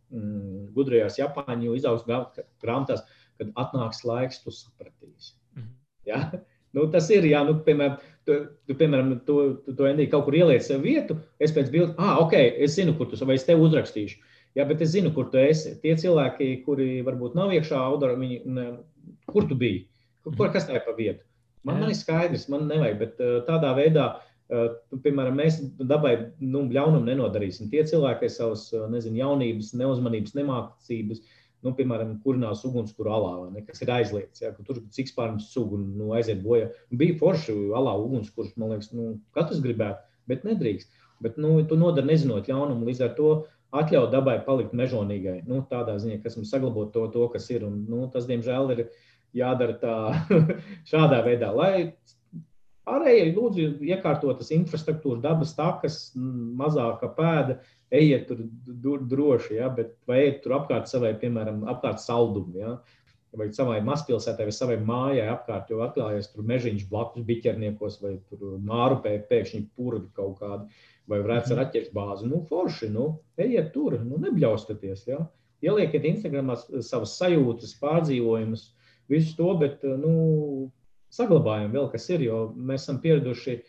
gudrajās 0.76 1.20
Japāņu 1.22 1.78
izaugsmes 1.80 2.44
grāmatās, 2.64 3.06
kad 3.40 3.54
atnāks 3.64 4.04
laiks, 4.08 4.44
tu 4.44 4.52
sapratīsi. 4.56 5.36
Mm 5.56 5.62
-hmm. 5.64 5.76
ja? 6.12 6.24
nu, 6.76 6.88
tas 6.92 7.10
ir, 7.12 7.28
jā, 7.28 7.44
nu, 7.48 7.56
piemēram, 7.66 7.98
tu, 8.28 8.38
tu, 8.68 8.76
piemēram, 8.76 9.16
tu, 9.26 9.38
tu, 9.64 9.76
tu 9.78 9.88
Endī, 9.88 10.10
kaut 10.12 10.28
kur 10.28 10.36
ieliec 10.36 10.66
sev 10.66 10.84
vietu, 10.86 11.18
es 11.40 11.56
pēc 11.56 11.72
bildes, 11.72 11.96
ah, 11.98 12.20
ok, 12.24 12.36
es 12.36 12.76
zinu, 12.76 12.96
kur 12.98 13.10
tu 13.12 13.20
vai 13.26 13.40
es 13.40 13.48
tev 13.48 13.64
uzrakstīšu. 13.64 14.20
Jā, 14.58 14.66
bet 14.68 14.82
es 14.84 14.92
zinu, 14.96 15.14
kur 15.16 15.30
tu 15.32 15.40
esi. 15.40 15.78
Tie 15.84 15.94
cilvēki, 16.00 16.50
kuri 16.66 17.00
varbūt 17.08 17.38
nav 17.40 17.54
iekšā 17.56 17.78
audara, 17.80 18.18
viņi, 18.20 18.42
ne, 18.52 18.66
kur 19.32 19.48
tu 19.48 19.56
biji? 19.56 19.86
Kur, 20.28 20.50
kas 20.52 20.68
tā 20.68 20.76
ir 20.76 20.84
pa 20.86 20.96
vietu? 20.98 21.24
Man, 21.64 21.80
man 21.80 21.94
ir 21.94 21.98
skaidrs, 21.98 22.50
man 22.52 22.68
nevajag, 22.68 23.00
bet 23.00 23.22
tādā 23.48 23.72
veidā 23.78 24.10
piemēram, 24.52 25.38
mēs 25.40 25.60
dabai 25.88 26.16
nu, 26.44 26.66
ļaunumu 26.74 27.06
nenodarīsim. 27.08 27.70
Tie 27.72 27.84
cilvēki, 27.88 28.26
kas 28.26 28.40
savas 28.42 28.66
nezinu, 28.92 29.22
jaunības, 29.22 29.72
neuzmanības, 29.80 30.36
nemācības, 30.36 31.22
nu, 31.64 31.74
piemēram, 31.78 32.18
kurinās 32.26 32.66
ugunskura 32.68 33.14
alā, 33.16 33.34
ne, 33.54 33.64
kas 33.68 33.84
ir 33.86 33.94
aizliegts. 33.96 34.44
Ja, 34.44 34.52
tur 34.68 34.82
cik 34.92 35.12
spārns 35.12 35.52
sugu 35.54 35.80
nu, 35.80 36.12
aiziet 36.18 36.42
bojā. 36.44 36.72
Bija 36.92 37.20
forši 37.22 37.56
alā 37.78 37.96
ugunskurs, 38.02 38.52
man 38.60 38.76
liekas, 38.76 38.92
nu, 38.98 39.14
katrs 39.38 39.64
gribētu, 39.64 40.04
bet 40.32 40.44
nedrīkst. 40.48 40.92
Bet 41.22 41.38
nu, 41.40 41.60
tu 41.70 41.78
nodari 41.78 42.10
nezinot 42.10 42.50
ļaunumu, 42.50 42.88
līdz 42.90 43.06
ar 43.06 43.16
to 43.16 43.34
atļaut 43.72 44.12
dabai 44.12 44.38
palikt 44.46 44.76
mežonīgai. 44.78 45.42
Nu, 45.48 45.62
tādā 45.70 45.98
ziņā, 46.02 46.20
kas 46.24 46.38
mums 46.40 46.52
saglabāt 46.54 46.92
to, 46.96 47.06
to, 47.14 47.28
kas 47.34 47.48
ir. 47.54 47.66
Un, 47.68 47.84
nu, 47.90 48.06
tas, 48.14 48.28
diemžēl, 48.30 48.74
ir 48.76 48.86
jādara 49.38 49.78
tā, 49.80 49.98
šādā 50.92 51.22
veidā, 51.28 51.54
lai 51.56 51.92
Pārējie 52.82 53.28
lūdzu 53.36 53.66
iekārtotas 53.86 54.50
infrastruktūras, 54.56 55.22
dabas 55.22 55.52
takas, 55.54 55.98
mazāka 56.58 57.12
pēda, 57.14 57.60
ejiet 57.94 58.26
tur 58.32 59.04
droši, 59.12 59.60
ja, 59.60 59.68
bet 59.76 59.94
vai 60.10 60.24
ejiet 60.24 60.42
tur 60.46 60.58
apkārt 60.58 60.90
savai, 60.90 61.12
piemēram, 61.22 61.62
apkārt 61.70 62.02
saldumu, 62.02 62.58
ja, 62.58 62.74
vai 63.38 63.48
savai 63.56 63.78
mazpilsētai 63.86 64.48
vai 64.50 64.56
savai 64.56 64.80
mājai 64.88 65.28
apkārt, 65.32 65.70
jo 65.72 65.84
atklājies 65.86 66.32
tur 66.34 66.48
mežiņš 66.50 66.88
blakus 66.90 67.28
biķerniekos 67.28 68.02
vai 68.02 68.16
tur 68.32 68.58
māru 68.66 68.98
pēkšņi 69.06 69.62
purvi 69.78 70.10
kaut 70.18 70.42
kādi, 70.42 70.82
vai 71.12 71.20
vrēc 71.22 71.52
ar 71.52 71.58
mhm. 71.58 71.66
atķers 71.66 71.94
bāzi. 71.96 72.30
Nu, 72.32 72.42
forši, 72.48 72.90
nu, 72.94 73.08
ejiet 73.42 73.72
tur, 73.76 74.00
nu, 74.06 74.20
nebļaustaties, 74.26 75.08
ja. 75.12 75.22
Ielieciet 75.62 76.08
Instagramā 76.10 76.56
savas 76.82 77.18
sajūtas, 77.20 77.76
pārdzīvojumus, 77.84 78.64
visu 79.12 79.36
to, 79.38 79.52
bet, 79.62 79.84
nu, 80.02 80.14
saglabājam 81.14 81.76
vēl, 81.76 81.92
kas 81.92 82.08
ir, 82.10 82.24
jo 82.26 82.40
mēs 82.56 82.88
esam 82.88 83.02
pieraduši 83.04 83.60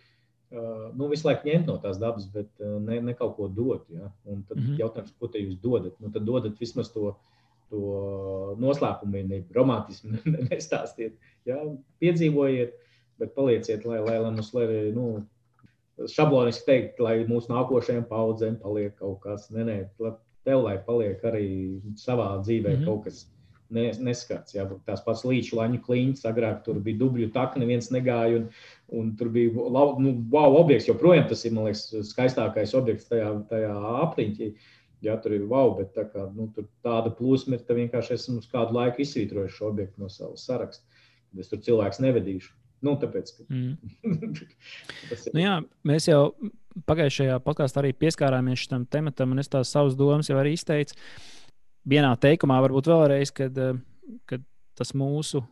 nu, 0.96 1.08
visu 1.10 1.26
laiku 1.28 1.48
ņemt 1.48 1.68
no 1.70 1.76
tās 1.82 1.98
dabas, 2.00 2.26
bet 2.32 2.48
ne, 2.60 3.00
ne 3.04 3.14
kaut 3.16 3.36
ko 3.38 3.48
dot. 3.48 3.86
Ja? 3.92 4.10
Un 4.28 4.42
tad 4.48 4.58
mm 4.58 4.64
-hmm. 4.66 4.80
jautājums, 4.80 5.14
ko 5.18 5.28
te 5.28 5.40
jūs 5.40 5.60
dodat? 5.62 5.94
Nu, 6.00 6.10
tad 6.12 6.26
dodat 6.28 6.60
vismaz 6.60 6.92
to, 6.92 7.14
to 7.70 8.56
noslēpumu, 8.60 9.22
ne 9.28 9.42
romantismu, 9.54 10.18
nestāstiet. 10.50 11.16
Ja? 11.48 11.58
Piedzīvojiet, 12.00 12.74
bet 13.18 13.34
palieciet, 13.34 13.84
lai, 13.84 14.00
lai, 14.00 14.18
lai 14.18 14.30
mums, 14.30 14.52
lai, 14.54 14.66
nu, 14.94 15.24
šabloniski 16.10 16.66
teikt, 16.66 17.00
lai 17.02 17.22
mūsu 17.28 17.52
nākošajām 17.52 18.04
paudzēm 18.10 18.58
paliek 18.62 18.94
kaut 18.98 19.20
kas, 19.24 19.50
nē, 19.54 19.66
nē, 19.68 19.78
tev, 20.46 20.64
lai 20.66 20.78
paliek 20.86 21.22
arī 21.28 21.46
savā 22.00 22.34
dzīvē 22.42 22.72
mm 22.72 22.80
-hmm. 22.80 22.88
kaut 22.88 23.04
kas 23.04 23.26
neskats. 23.72 24.54
Jā, 24.54 24.66
tās 24.86 25.02
pats 25.04 25.24
līča 25.24 25.56
laņu 25.56 25.80
kliņķis, 25.86 26.26
agrāk 26.28 26.62
tur 26.64 26.80
bija 26.80 26.98
dubļu 27.00 27.30
taka, 27.32 27.60
neviens 27.60 27.90
negāja. 27.90 28.36
Un, 28.36 28.48
un 28.88 29.16
tur 29.16 29.28
bija 29.28 29.52
nu, 29.98 30.14
wow 30.30 30.58
objekts, 30.60 30.88
joprojām 30.88 31.28
tas 31.28 31.44
ir 31.44 31.52
liekas, 31.52 31.88
skaistākais 32.10 32.74
objekts 32.74 33.08
tajā, 33.08 33.32
tajā 33.48 33.74
apriņķī. 34.06 34.52
Jā, 35.02 35.16
tur 35.18 35.32
ir 35.34 35.48
wow, 35.50 35.72
bet 35.78 35.94
tā 35.96 36.04
kā, 36.06 36.28
nu, 36.36 36.46
tāda 36.84 37.10
plūsma 37.10 37.56
ir, 37.56 37.64
ka 37.66 37.74
vienkārši 37.74 38.14
esmu 38.14 38.38
uz 38.38 38.46
kādu 38.46 38.76
laiku 38.76 39.02
izsvītrojuši 39.02 39.56
šo 39.56 39.70
objektu 39.72 40.04
no 40.04 40.08
savas 40.08 40.44
saraksta. 40.46 40.84
Es 41.38 41.48
tur 41.48 41.58
cilvēks 41.64 41.98
nevedīšu. 42.04 42.52
Nu, 42.82 42.96
tāpēc, 42.98 43.30
ka... 43.36 43.46
mm. 43.46 43.92
nu, 45.34 45.40
jā, 45.42 45.54
mēs 45.86 46.08
jau 46.10 46.22
pagājušajā 46.88 47.38
podkāstā 47.44 47.82
arī 47.82 47.92
pieskārāmies 47.94 48.64
šim 48.64 48.86
tematam, 48.90 49.34
un 49.34 49.42
es 49.42 49.50
tās 49.52 49.70
savas 49.74 49.96
domas 49.98 50.30
jau 50.30 50.38
arī 50.40 50.54
izteicu 50.56 50.96
vienā 51.88 52.12
teikumā, 52.22 52.58
varbūt 52.64 52.90
vēlreiz, 52.90 53.32
kad, 53.34 53.58
eh, 53.58 53.78
kad 54.30 54.44
tas 54.78 54.94
mūsu 54.96 55.44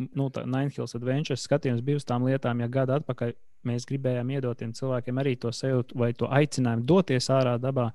nu, 0.00 0.30
Ninehills 0.30 0.96
Adventures 0.96 1.44
skatījums 1.44 1.84
bija 1.84 2.00
uz 2.00 2.06
tām 2.08 2.24
lietām, 2.28 2.62
ja 2.62 2.68
gadu 2.72 2.96
atpakaļ 2.96 3.34
mēs 3.68 3.84
gribējām 3.88 4.30
iedot 4.32 4.56
tiem 4.56 4.72
cilvēkiem 4.76 5.20
arī 5.20 5.34
to 5.40 5.52
sajūtu 5.52 5.98
vai 6.00 6.12
to 6.16 6.28
aicinājumu 6.32 6.86
doties 6.88 7.28
ārā 7.34 7.58
dabā. 7.60 7.90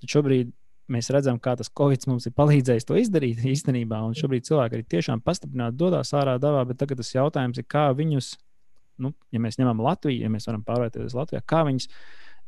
Tad 0.00 0.12
šobrīd 0.12 0.52
mēs 0.92 1.10
redzam, 1.14 1.38
kā 1.42 1.54
tas 1.58 1.70
Covid 1.78 2.06
mums 2.10 2.28
ir 2.28 2.34
palīdzējis 2.38 2.88
to 2.88 2.98
izdarīt 3.00 3.42
īstenībā. 3.52 4.00
Un 4.06 4.16
šobrīd 4.18 4.48
cilvēki 4.48 4.78
arī 4.78 4.86
tiešām 4.96 5.22
pastiprināti 5.24 5.78
dodas 5.80 6.14
ārā 6.16 6.38
dabā, 6.42 6.64
bet 6.68 6.80
tagad 6.82 7.02
tas 7.02 7.14
jautājums 7.14 7.60
ir, 7.60 7.66
kā 7.68 7.88
viņus, 7.98 8.32
nu, 9.04 9.12
ja 9.34 9.42
mēs 9.42 9.60
ņemam 9.60 9.84
Latviju, 9.84 10.24
ja 10.24 10.32
mēs 10.32 10.48
varam 10.50 10.64
pārvērtēties 10.66 11.16
Latvijā, 11.18 11.44
kā 11.46 11.64
viņus 11.68 11.90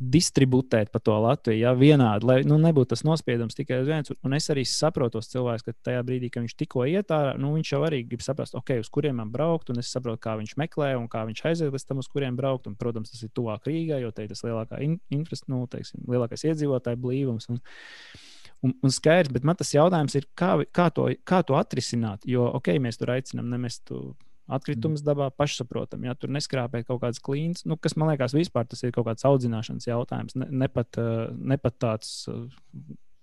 distributēt 0.01 0.89
pa 0.89 0.99
to 1.05 1.13
Latviju, 1.21 1.61
ja 1.61 1.75
vienādi, 1.77 2.25
lai 2.25 2.39
nu, 2.49 2.57
nebūtu 2.61 2.95
tas 2.95 3.03
nospiedums 3.05 3.57
tikai 3.57 3.83
uz 3.83 3.89
viens. 3.91 4.13
Un 4.25 4.35
es 4.37 4.49
arī 4.53 4.65
saprotu 4.65 5.19
tos 5.19 5.29
cilvēkus, 5.29 5.67
ka 5.67 5.75
tajā 5.91 6.01
brīdī, 6.09 6.31
kad 6.33 6.47
viņš 6.47 6.57
tikko 6.57 6.87
iet 6.89 7.13
ārā, 7.13 7.35
nu, 7.41 7.53
viņš 7.59 7.75
jau 7.75 7.83
arī 7.85 8.01
grib 8.09 8.25
saprast, 8.25 8.57
ok, 8.57 8.79
uz 8.81 8.89
kuriem 8.93 9.21
man 9.21 9.33
braukt, 9.33 9.69
un 9.71 9.83
es 9.83 9.93
saprotu, 9.93 10.23
kā 10.25 10.39
viņš 10.41 10.57
meklē 10.61 10.95
un 10.97 11.05
kā 11.13 11.27
viņš 11.29 11.45
aiziet 11.53 11.77
līdz 11.77 11.87
tam, 11.91 12.01
uz 12.01 12.09
kuriem 12.09 12.39
braukt. 12.41 12.71
Un, 12.71 12.79
protams, 12.81 13.13
tas 13.13 13.27
ir 13.27 13.33
tuvāk 13.37 13.69
Rīgai, 13.69 14.01
jo 14.07 14.13
te 14.17 14.25
ir 14.25 14.33
tas 14.33 14.41
lielākā 14.47 14.81
infrastruktūra, 14.81 15.53
nu, 15.53 15.69
teiksim, 15.69 16.09
lielākais 16.09 16.49
iedzīvotāju 16.49 17.01
blīvums. 17.05 17.51
Un, 17.53 17.61
Un, 18.61 18.75
un 18.85 18.93
skaidrs, 18.93 19.33
bet 19.33 19.47
man 19.49 19.57
tas 19.57 19.71
jautājums 19.73 20.15
ir, 20.19 20.27
kā, 20.37 20.53
kā, 20.77 20.91
to, 20.93 21.07
kā 21.25 21.41
to 21.49 21.57
atrisināt. 21.57 22.27
Jo, 22.29 22.45
ok, 22.59 22.75
mēs 22.83 23.01
tur 23.01 23.15
aicinām 23.15 23.49
nemest 23.49 23.89
Atkritumus 24.51 25.05
dabā 25.07 25.29
pašsaprotami, 25.39 26.09
ja 26.09 26.17
tur 26.19 26.33
neskrāpēt 26.35 26.89
kaut 26.89 27.01
kādas 27.05 27.23
klīnas, 27.23 27.63
nu, 27.71 27.77
kas 27.79 27.95
man 28.01 28.11
liekas, 28.11 28.35
vispār 28.35 28.67
tas 28.67 28.83
ir 28.83 28.91
kaut 28.95 29.07
kāds 29.07 29.27
audzināšanas 29.29 29.87
jautājums, 29.87 30.35
ne, 30.41 30.49
ne, 30.51 30.69
pat, 30.73 30.99
eh, 30.99 31.29
ne 31.53 31.59
pat 31.61 31.77
tāds 31.79 32.11
eh, 32.31 32.41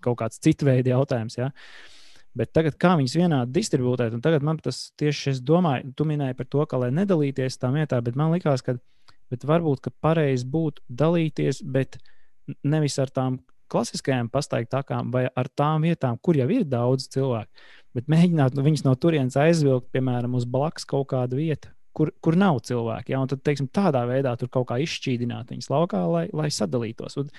kaut 0.04 0.20
kāds 0.22 0.40
citu 0.44 0.70
veidu 0.70 0.94
jautājums. 0.94 1.36
Ja. 1.40 1.50
Bet 2.38 2.54
tagad, 2.56 2.78
kā 2.80 2.94
viņas 3.00 3.18
vienādi 3.18 3.56
distribūtēt, 3.58 4.16
un 4.16 4.24
tagad 4.24 4.46
man 4.46 4.62
tas 4.64 4.86
tieši 5.00 5.34
es 5.34 5.44
domāju, 5.44 5.92
tu 5.98 6.08
minēji 6.08 6.38
par 6.38 6.48
to, 6.54 6.64
ka 6.70 6.80
lai 6.86 6.94
nedalīties 6.96 7.60
tā 7.60 7.74
vietā, 7.76 8.00
bet 8.06 8.16
man 8.20 8.32
likās, 8.36 8.64
ka 8.64 8.78
varbūt 9.28 9.84
ka 9.84 9.96
pareizi 10.02 10.48
būtu 10.48 10.86
dalīties, 10.88 11.60
bet 11.66 12.00
nevis 12.64 12.96
ar 13.04 13.12
tām 13.12 13.42
klasiskajām 13.72 14.30
pastaigtākām 14.34 15.12
vai 15.14 15.26
ar 15.28 15.50
tām 15.56 15.88
vietām, 15.88 16.20
kur 16.22 16.40
jau 16.40 16.48
ir 16.54 16.68
daudz 16.68 17.10
cilvēku 17.14 17.52
bet 17.98 18.12
mēģināt 18.12 18.58
viņus 18.58 18.86
no 18.86 18.94
turienes 19.00 19.38
aizvilkt, 19.40 19.90
piemēram, 19.96 20.38
uz 20.38 20.46
blakus 20.50 20.86
kaut 20.88 21.08
kādu 21.14 21.40
vietu, 21.40 21.72
kur, 21.98 22.12
kur 22.22 22.38
nav 22.38 22.60
cilvēki. 22.68 23.14
Ja? 23.16 23.22
Un 23.24 23.32
tad, 23.32 23.42
teiksim, 23.46 23.70
tādā 23.74 24.04
veidā 24.10 24.36
tur 24.38 24.52
kaut 24.54 24.68
kā 24.70 24.78
izšķīdināt 24.84 25.54
viņus 25.54 25.72
laukā, 25.74 26.04
lai, 26.12 26.26
lai 26.36 26.52
sadalītos. 26.54 27.18
Un 27.22 27.32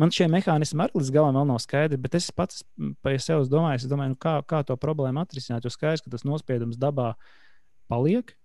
man 0.00 0.14
šie 0.14 0.28
mehānismi 0.30 0.86
arī 0.86 1.00
līdz 1.00 1.12
galam 1.14 1.40
vēl 1.40 1.50
nav 1.50 1.60
skaidri, 1.64 1.98
bet 2.00 2.14
es 2.20 2.30
pats 2.34 2.62
pie 2.76 3.16
sevis 3.22 3.50
domāju, 3.52 3.90
domāju 3.90 4.14
nu, 4.14 4.20
kā, 4.20 4.38
kā 4.46 4.62
to 4.66 4.78
problēmu 4.80 5.24
atrisināt. 5.24 5.66
Jo 5.66 5.74
skaidrs, 5.74 6.04
ka 6.04 6.14
tas 6.14 6.26
nospiedums 6.28 6.78
dabā 6.80 7.14
paliek 7.90 8.36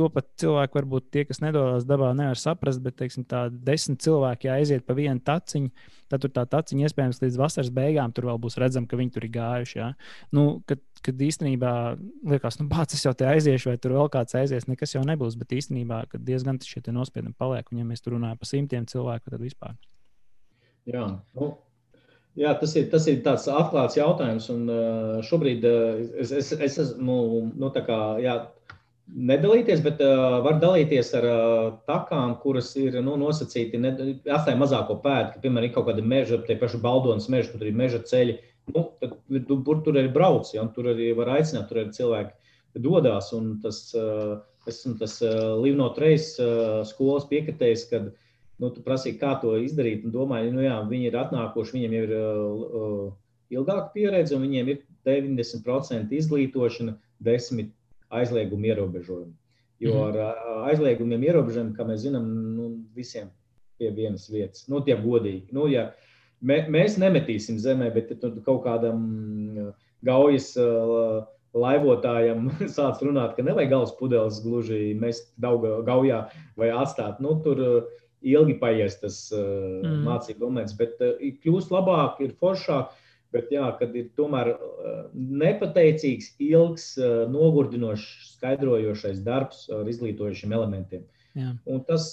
to 0.00 0.08
pat 0.12 0.26
cilvēki, 0.40 0.76
varbūt 0.78 1.08
tie, 1.12 1.24
kas 1.28 1.42
nedodas 1.44 1.84
dabā, 1.88 2.10
nevar 2.16 2.38
saprast, 2.40 2.80
bet, 2.84 2.96
teiksim, 3.00 3.26
tā 3.28 3.44
desmit 3.52 4.00
cilvēki, 4.04 4.48
ja 4.48 4.56
aiziet 4.56 4.86
pa 4.88 4.96
vienu 4.96 5.20
taciņu, 5.24 5.70
tad 6.10 6.24
tur 6.24 6.32
tā 6.34 6.46
taciņa 6.56 6.88
iespējams 6.88 7.20
līdz 7.22 7.38
vasaras 7.40 7.72
beigām 7.76 8.14
tur 8.16 8.30
vēl 8.30 8.40
būs 8.42 8.58
redzama, 8.62 8.88
ka 8.88 8.98
viņi 9.00 9.14
tur 9.14 9.28
ir 9.28 9.34
gājuši. 9.36 9.78
Ja? 9.78 9.92
Nu, 10.36 10.46
kad, 10.68 10.82
kad 11.04 11.24
īstenībā 11.28 11.74
liekas, 12.32 12.60
nu, 12.62 12.68
bācis 12.72 13.00
es 13.00 13.08
jau 13.08 13.14
te 13.16 13.28
aiziešu, 13.28 13.72
vai 13.72 13.78
tur 13.82 13.96
vēl 13.98 14.12
kāds 14.16 14.36
aizies, 14.40 14.68
nekas 14.70 14.96
jau 14.96 15.04
nebūs, 15.06 15.38
bet 15.40 15.56
īstenībā 15.60 16.06
diezgan 16.16 16.60
šie 16.64 16.82
nospiedumi 16.90 17.36
paliek, 17.38 17.68
un 17.70 17.82
ja 17.82 17.88
mēs 17.88 18.04
tur 18.04 18.16
runājam 18.16 18.40
par 18.40 18.50
simtiem 18.50 18.88
cilvēku, 18.90 19.32
tad 19.32 19.44
vispār. 19.44 19.76
Jā, 20.88 21.04
nu, 21.36 21.52
Jā, 22.38 22.52
tas 22.54 22.72
ir, 22.78 22.86
tas 22.92 23.06
ir 23.10 23.18
tāds 23.24 23.48
atklāts 23.50 23.98
jautājums. 23.98 24.46
Un, 24.52 24.62
uh, 24.70 25.18
šobrīd 25.26 25.64
uh, 25.66 25.98
es, 26.22 26.30
es, 26.30 26.52
es 26.54 26.78
esmu 26.78 27.16
nu, 27.58 27.70
kā, 27.74 27.98
jā, 28.22 28.36
nedalīties, 29.10 29.82
bet 29.84 30.00
uh, 30.04 30.38
var 30.44 30.58
dalīties 30.62 31.12
ar 31.18 31.26
uh, 31.26 31.72
takām, 31.88 32.36
kuras 32.42 32.70
ir 32.78 32.98
nu, 33.04 33.16
nosacīti, 33.20 33.80
atstāja 33.80 34.58
mazāko 34.60 35.00
pēdu, 35.04 35.34
ka, 35.34 35.42
piemēram, 35.44 35.68
ir 35.68 35.74
kaut 35.74 35.88
kāda 35.88 36.04
meža, 36.04 36.40
tie 36.46 36.56
paši 36.60 36.80
baldonas 36.82 37.28
meža, 37.32 37.54
tur 37.54 37.70
ir 37.70 37.76
meža 37.76 38.02
ceļi. 38.06 38.38
Nu, 38.74 38.84
tad, 39.00 39.16
tur, 39.48 39.80
tur 39.86 39.98
arī 39.98 40.12
brauc, 40.14 40.52
ja, 40.54 40.64
tur 40.74 40.92
arī 40.92 41.10
var 41.18 41.32
aicināt, 41.38 41.66
tur 41.70 41.82
arī 41.82 41.94
cilvēki 41.96 42.82
dodas. 42.84 43.32
Tas, 43.64 43.80
uh, 43.98 44.38
esmu 44.70 44.94
tas 45.00 45.16
uh, 45.24 45.56
Livno 45.58 45.88
Treis 45.96 46.34
uh, 46.38 46.82
skolas 46.86 47.26
piekritējis, 47.30 47.88
kad 47.90 48.12
nu, 48.60 48.70
tu 48.70 48.84
prasīji, 48.84 49.18
kā 49.22 49.34
to 49.42 49.56
izdarīt. 49.58 50.04
Un 50.06 50.14
domāju, 50.14 50.54
nu, 50.54 50.62
jā, 50.66 50.76
viņi 50.86 51.10
ir 51.10 51.18
atnākuši, 51.24 51.76
viņiem 51.78 51.98
ir 52.02 52.14
uh, 52.14 52.62
uh, 52.84 53.04
ilgāka 53.50 53.90
pieredze, 53.96 54.36
un 54.36 54.46
viņiem 54.46 54.74
ir 54.74 54.82
90% 55.08 56.14
izglītošana, 56.20 56.98
10% 57.24 57.79
aizliegumu 58.10 58.70
ierobežojumu. 58.70 59.34
Jo 59.80 59.96
mhm. 59.96 60.06
ar 60.10 60.68
aizliegumiem 60.70 61.22
ierobežojumiem, 61.30 61.74
kā 61.76 61.86
mēs 61.88 62.04
zinām, 62.04 62.26
nu, 62.56 62.70
visiem 62.96 63.30
pie 63.80 63.88
vienas 63.96 64.28
vietas, 64.28 64.66
nu, 64.68 64.82
tie 64.84 64.96
godīgi. 65.00 65.48
Nu, 65.56 65.64
ja 65.72 65.88
mē, 66.44 66.66
mēs 66.72 66.98
nemetīsim 67.00 67.56
zemē, 67.62 67.88
bet 67.94 68.12
kaut 68.44 68.60
kādam 68.66 69.72
gaujas 70.04 70.52
laivotājam 71.56 72.50
sāc 72.76 73.00
runāt, 73.04 73.34
ka 73.36 73.46
nevajag 73.46 73.72
galvas 73.72 73.96
pudeles 73.98 74.42
gluži 74.44 74.92
mest 75.00 75.32
gaujā 75.40 76.26
vai 76.60 76.70
atstāt. 76.76 77.22
Nu, 77.24 77.38
tur 77.44 77.64
ilgi 78.20 78.58
paies 78.60 78.98
tas 79.00 79.22
mm. 79.32 80.02
mācību 80.04 80.44
moments, 80.44 80.76
bet 80.76 81.00
kļūst 81.40 81.72
labāk, 81.72 82.20
ir 82.26 82.36
foršāk. 82.40 82.92
Bet, 83.30 83.52
jā, 83.54 83.66
kad 83.78 83.94
ir 83.94 84.08
tomēr 84.18 84.52
eh, 84.52 85.02
nepateicīgs, 85.14 86.32
ilgs, 86.42 86.86
eh, 86.98 87.20
nogurdinošs, 87.30 88.34
skaidrojošais 88.34 89.20
darbs 89.26 89.68
ar 89.74 89.86
izglītojošiem 89.90 90.54
elementiem. 90.56 91.04
Tas 91.86 92.08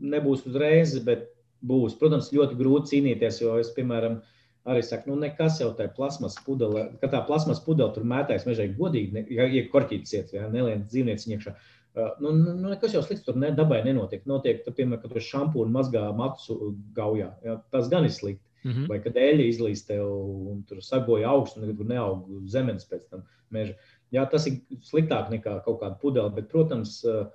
nebūs 0.00 0.46
uzreiz, 0.48 0.96
bet 1.04 1.28
būs. 1.64 1.98
Protams, 2.00 2.32
ļoti 2.32 2.56
grūti 2.56 2.94
cīnīties, 2.94 3.42
jo 3.42 3.58
es, 3.60 3.74
piemēram, 3.76 4.22
arī 4.68 4.80
saku, 4.84 5.12
nu, 5.12 5.18
nekas 5.20 5.60
jau 5.60 5.70
tā 5.76 5.90
plasmas 5.92 6.38
pudele, 6.46 6.86
kad 7.02 7.12
tā 7.12 7.20
plasmas 7.28 7.60
pudele 7.64 7.92
tur 7.92 8.08
mētājas 8.08 8.48
mežai 8.48 8.70
godīgi, 8.78 9.12
ne, 9.12 9.24
ja, 9.32 9.48
ja 9.52 9.66
korķītis 9.72 10.16
iet, 10.16 10.32
ja, 10.36 10.48
nelien 10.52 10.86
dzīvnieci 10.88 11.36
iekšā. 11.36 11.52
Uh, 11.94 12.08
nu, 12.18 12.32
nu, 12.32 12.56
nu, 12.56 12.72
nekas 12.72 12.96
jau 12.96 13.04
slikts 13.04 13.22
tur 13.26 13.36
ne, 13.38 13.52
dabai 13.54 13.84
nenotiek. 13.84 14.24
Notiek, 14.26 14.64
tad, 14.64 14.74
piemēram, 14.78 15.04
kad 15.04 15.12
tur 15.14 15.22
šampūnu 15.28 15.70
mazgā 15.76 16.08
matus 16.16 16.48
gaujā. 16.96 17.28
Ja, 17.46 17.60
tas 17.70 17.92
gan 17.92 18.08
ir 18.08 18.14
slikti. 18.14 18.42
Mm 18.64 18.72
-hmm. 18.72 18.88
Vai 18.88 19.00
kad 19.04 19.16
eļļa 19.20 19.46
izlīst 19.48 19.86
tev 19.86 20.08
un 20.08 20.62
tur 20.68 20.80
sagoja 20.82 21.28
augstu, 21.28 21.60
un 21.60 21.76
tur 21.76 21.86
neaug 21.86 22.28
zemes 22.48 22.88
pēc 22.88 23.08
tam 23.10 23.24
meža. 23.50 23.74
Jā, 24.14 24.24
tas 24.30 24.46
ir 24.46 24.60
sliktāk 24.80 25.30
nekā 25.30 25.58
kaut 25.64 25.80
kāda 25.80 25.98
pudele, 26.00 26.30
bet, 26.34 26.48
protams, 26.48 27.04
eh, 27.04 27.26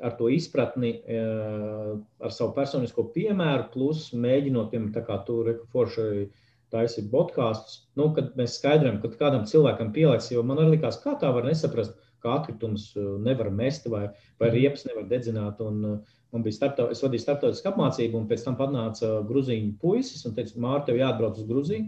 ar 0.00 0.16
to 0.18 0.28
izpratni, 0.28 1.02
eh, 1.06 1.94
ar 2.20 2.30
savu 2.30 2.52
personisko 2.54 3.12
piemēru, 3.14 3.72
plus 3.72 4.12
mēģinot, 4.12 4.70
piemēram, 4.70 4.92
tā 4.94 5.06
kā 5.06 5.24
tu 5.26 5.44
forši 5.72 6.28
taisīt 6.70 7.10
podkāstus, 7.10 7.86
nu, 7.96 8.12
kad 8.14 8.36
mēs 8.36 8.58
skaidrojam, 8.60 9.00
ka 9.00 9.08
kādam 9.08 9.46
cilvēkam 9.48 9.92
pielāgs, 9.94 10.30
jo 10.30 10.42
man 10.42 10.58
arī 10.58 10.76
likās, 10.76 11.02
kā 11.02 11.18
tā 11.18 11.32
var 11.32 11.44
nesaprast, 11.44 11.94
ka 12.20 12.34
atkritumus 12.40 12.96
eh, 12.96 13.00
nevar 13.24 13.50
mest 13.50 13.86
vai, 13.86 14.08
vai 14.40 14.50
riepas 14.50 14.84
nevar 14.84 15.08
dedzināt. 15.08 15.60
Un, 15.60 15.84
uh, 15.84 15.98
Man 16.34 16.44
bija 16.44 16.58
starptaut, 16.58 16.92
es 16.92 17.00
vadīju 17.00 17.22
starptautisku 17.22 17.70
apmācību, 17.70 18.18
un 18.20 18.26
pēc 18.28 18.42
tam 18.44 18.58
atnāca 18.60 19.14
grūzīņu 19.28 19.70
puisis 19.80 20.26
un 20.28 20.34
teica, 20.36 20.58
Mārta, 20.60 20.90
tev 20.90 21.00
jāatbrauc 21.00 21.38
uz 21.40 21.46
Grūziju. 21.48 21.86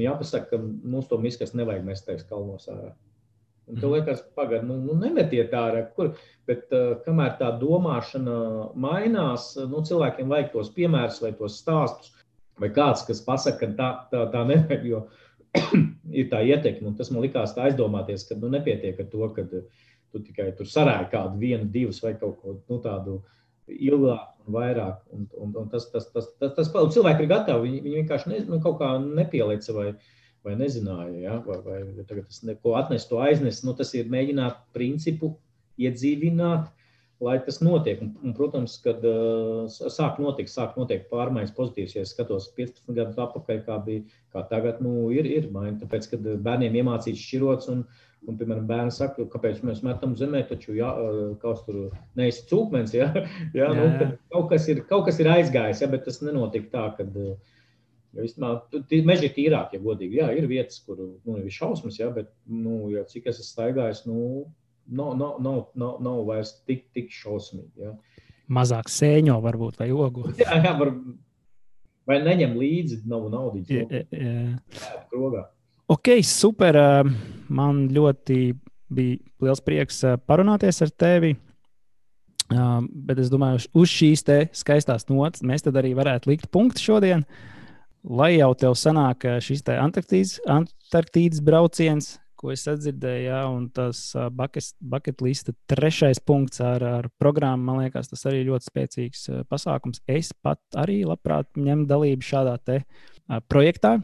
Jāpasaka, 0.00 0.48
ka 0.54 0.60
mums 0.64 1.10
to 1.10 1.18
miskas 1.20 1.52
nevajag 1.52 1.84
mest 1.84 2.06
teiks 2.08 2.24
kalnos 2.30 2.70
ārā. 2.72 2.94
Un 3.68 3.76
tev 3.76 3.90
mhm. 3.90 3.94
liekas, 3.98 4.22
pagaidi, 4.36 4.66
nu, 4.68 4.78
nu 4.84 4.96
nemetiet 5.00 5.52
ārā, 5.56 5.84
kur. 5.96 6.14
Bet 6.48 6.72
uh, 6.76 6.96
kamēr 7.04 7.36
tā 7.40 7.50
domāšana 7.60 8.38
mainās, 8.80 9.50
nu, 9.60 9.84
cilvēkiem 9.88 10.32
vajag 10.32 10.50
tos 10.52 10.72
piemērus 10.76 11.20
vai 11.24 11.34
tos 11.36 11.60
stāstus, 11.60 12.12
vai 12.60 12.72
kāds, 12.72 13.04
kas 13.08 13.22
pasaka, 13.24 13.60
ka 13.60 13.70
tā, 13.78 13.92
tā, 14.12 14.26
tā 14.32 14.44
nevajag, 14.48 14.88
jo 14.88 15.04
ir 16.20 16.32
tā 16.32 16.40
ietekme. 16.48 16.90
Un 16.90 16.96
tas 16.96 17.12
man 17.12 17.24
likās 17.24 17.52
tā 17.56 17.68
aizdomāties, 17.68 18.24
ka 18.28 18.40
nu, 18.40 18.52
nepietiek 18.56 19.04
ar 19.04 19.12
to, 19.12 19.30
ka 19.36 19.44
uh, 19.48 19.84
tu 20.14 20.22
tikai 20.22 20.52
tur 20.58 20.70
sarāji 20.70 21.10
kādu, 21.12 21.40
vienu, 21.42 21.66
divus 21.74 21.98
vai 22.04 22.14
kaut 22.20 22.38
ko 22.40 22.58
nu, 22.70 22.78
tādu 22.84 23.18
ilgāk 23.68 24.34
un 24.44 24.56
vairāk. 24.56 25.00
Un, 25.14 25.26
un, 25.40 25.54
un 25.62 25.72
tas, 25.72 25.88
tas, 25.92 26.08
tas, 26.12 26.28
tas, 26.38 26.52
tas, 26.56 26.70
tas 26.72 26.92
cilvēki 26.94 27.24
ir 27.24 27.32
gatavi. 27.32 27.68
Viņi, 27.68 27.80
viņi 27.86 28.02
vienkārši 28.02 28.30
ne, 28.32 28.44
nu, 28.50 28.60
kaut 28.64 28.78
kā 28.82 28.92
nepielica 29.02 29.76
vai, 29.76 29.88
vai 30.46 30.54
nezināja, 30.60 31.16
ja? 31.22 31.40
vai, 31.46 31.58
vai 31.64 32.06
tagad 32.06 32.28
tas 32.28 32.44
neko 32.46 32.76
atnes, 32.80 33.08
to 33.10 33.20
aiznes. 33.24 33.62
Nu, 33.66 33.76
tas 33.76 33.94
ir 33.96 34.10
mēģināt 34.12 34.64
principu 34.76 35.34
iedzīvināt. 35.80 36.70
Lai 37.22 37.36
tas 37.46 37.60
notiek, 37.62 38.00
un, 38.02 38.08
un 38.26 38.32
protams, 38.36 38.74
kad 38.82 39.04
uh, 39.06 39.70
sāk 39.70 40.18
notikt, 40.20 40.50
sāk 40.50 40.74
notikt 40.76 41.06
pārmaiņas 41.12 41.54
pozitīvas. 41.56 41.94
Ja 41.94 42.02
es 42.04 42.10
skatos 42.12 42.48
15 42.58 42.90
gadus 42.96 43.20
atpakaļ, 43.22 43.60
kā 43.64 43.76
bija, 43.86 44.02
kā 44.34 44.42
tagad, 44.50 44.82
nu, 44.84 45.06
ir, 45.14 45.28
ir 45.30 45.46
maiņa. 45.54 45.78
Tāpēc, 45.84 46.08
kad 46.10 46.26
bērniem 46.44 46.74
iemācīts 46.82 47.22
šķirots 47.22 47.70
un, 47.72 47.84
Un, 48.24 48.38
piemēram, 48.40 48.64
bērns 48.68 48.98
saka, 49.02 49.26
kāpēc 49.28 49.58
mēs 49.68 49.82
metam 49.84 50.14
zemē, 50.16 50.40
taču 50.48 50.72
jā, 50.78 50.88
kaut 51.42 51.64
tur 51.66 51.90
neizsaka 52.16 52.48
cūkmens. 52.54 52.94
Jā, 52.96 53.10
jā, 53.58 53.68
nu, 53.76 53.84
jā. 53.84 54.08
Kaut, 54.32 54.48
kas 54.52 54.68
ir, 54.72 54.80
kaut 54.88 55.04
kas 55.08 55.20
ir 55.20 55.28
aizgājis, 55.28 55.82
jā, 55.84 55.90
bet 55.92 56.06
tas 56.08 56.22
nenotika 56.24 56.70
tā, 56.72 56.84
ka 56.96 57.08
meži 59.04 59.28
ir 59.28 59.34
tīrāki, 59.36 59.76
ja 59.76 59.84
godīgi. 59.84 60.20
Jā, 60.22 60.30
ir 60.38 60.48
vietas, 60.48 60.80
kur 60.86 61.02
nu, 61.02 61.36
ir 61.36 61.52
šausmas, 61.52 61.98
jā, 62.00 62.08
bet 62.14 62.30
nu, 62.48 62.86
jā, 62.94 63.04
cik 63.10 63.28
es 63.28 63.42
esmu 63.42 63.50
staigājis, 63.50 64.04
nu, 64.08 64.46
nav, 64.86 65.16
nav, 65.20 65.36
nav, 65.44 65.60
nav, 65.74 65.98
nav 66.04 66.24
vairs 66.28 66.54
tik, 66.68 66.86
tik 66.96 67.12
šausmīgi. 67.12 67.84
Jā. 67.84 67.94
Mazāk 68.54 68.88
sēņo 68.92 69.38
varbūt 69.44 69.80
vai 69.80 69.90
ogu. 69.92 70.28
Jā, 70.40 70.58
jā 70.64 70.74
var, 70.76 70.90
vai 72.08 72.18
neņem 72.24 72.56
līdzi 72.60 73.02
nav 73.08 73.28
naudas. 73.32 73.70
Jā, 73.72 73.86
jā. 73.88 74.04
jā, 74.12 75.04
krogā. 75.12 75.46
Ok, 75.84 76.08
super. 76.24 76.78
Man 77.52 77.82
ļoti 77.92 78.54
bija 78.94 79.18
liels 79.44 79.60
prieks 79.60 79.98
parunāties 80.24 80.80
ar 80.80 80.92
tevi. 80.96 81.34
Bet 82.48 83.20
es 83.20 83.28
domāju, 83.32 83.66
uz 83.76 83.92
šīs 83.92 84.24
skaistās 84.56 85.04
nots 85.10 85.44
mēs 85.44 85.66
tad 85.66 85.76
arī 85.80 85.92
varētu 85.96 86.32
likt 86.32 86.48
punktu 86.52 86.80
šodien. 86.80 87.26
Lai 88.04 88.34
jau 88.38 88.50
tev 88.56 88.78
sanāk 88.80 89.28
šis 89.44 89.64
Antarktīdas, 89.76 90.38
Antarktīdas 90.48 91.44
brauciens, 91.44 92.10
ko 92.36 92.52
es 92.52 92.64
atdzirdēju, 92.68 93.28
ja, 93.28 93.44
un 93.48 93.70
tas 93.72 94.06
lista 95.24 95.52
trešais 95.68 96.20
punkts 96.20 96.60
ar, 96.64 96.84
ar 96.84 97.08
programmu, 97.20 97.64
man 97.64 97.84
liekas, 97.84 98.08
tas 98.12 98.24
arī 98.28 98.44
ļoti 98.48 98.72
spēcīgs 98.72 99.30
pasākums. 99.52 100.00
Es 100.08 100.32
pat 100.32 100.60
arī 100.80 101.02
labprāt 101.08 101.48
ņemtu 101.56 101.92
dalību 101.92 102.24
šādā 102.24 102.56
te 102.64 102.84
projektā. 103.48 103.98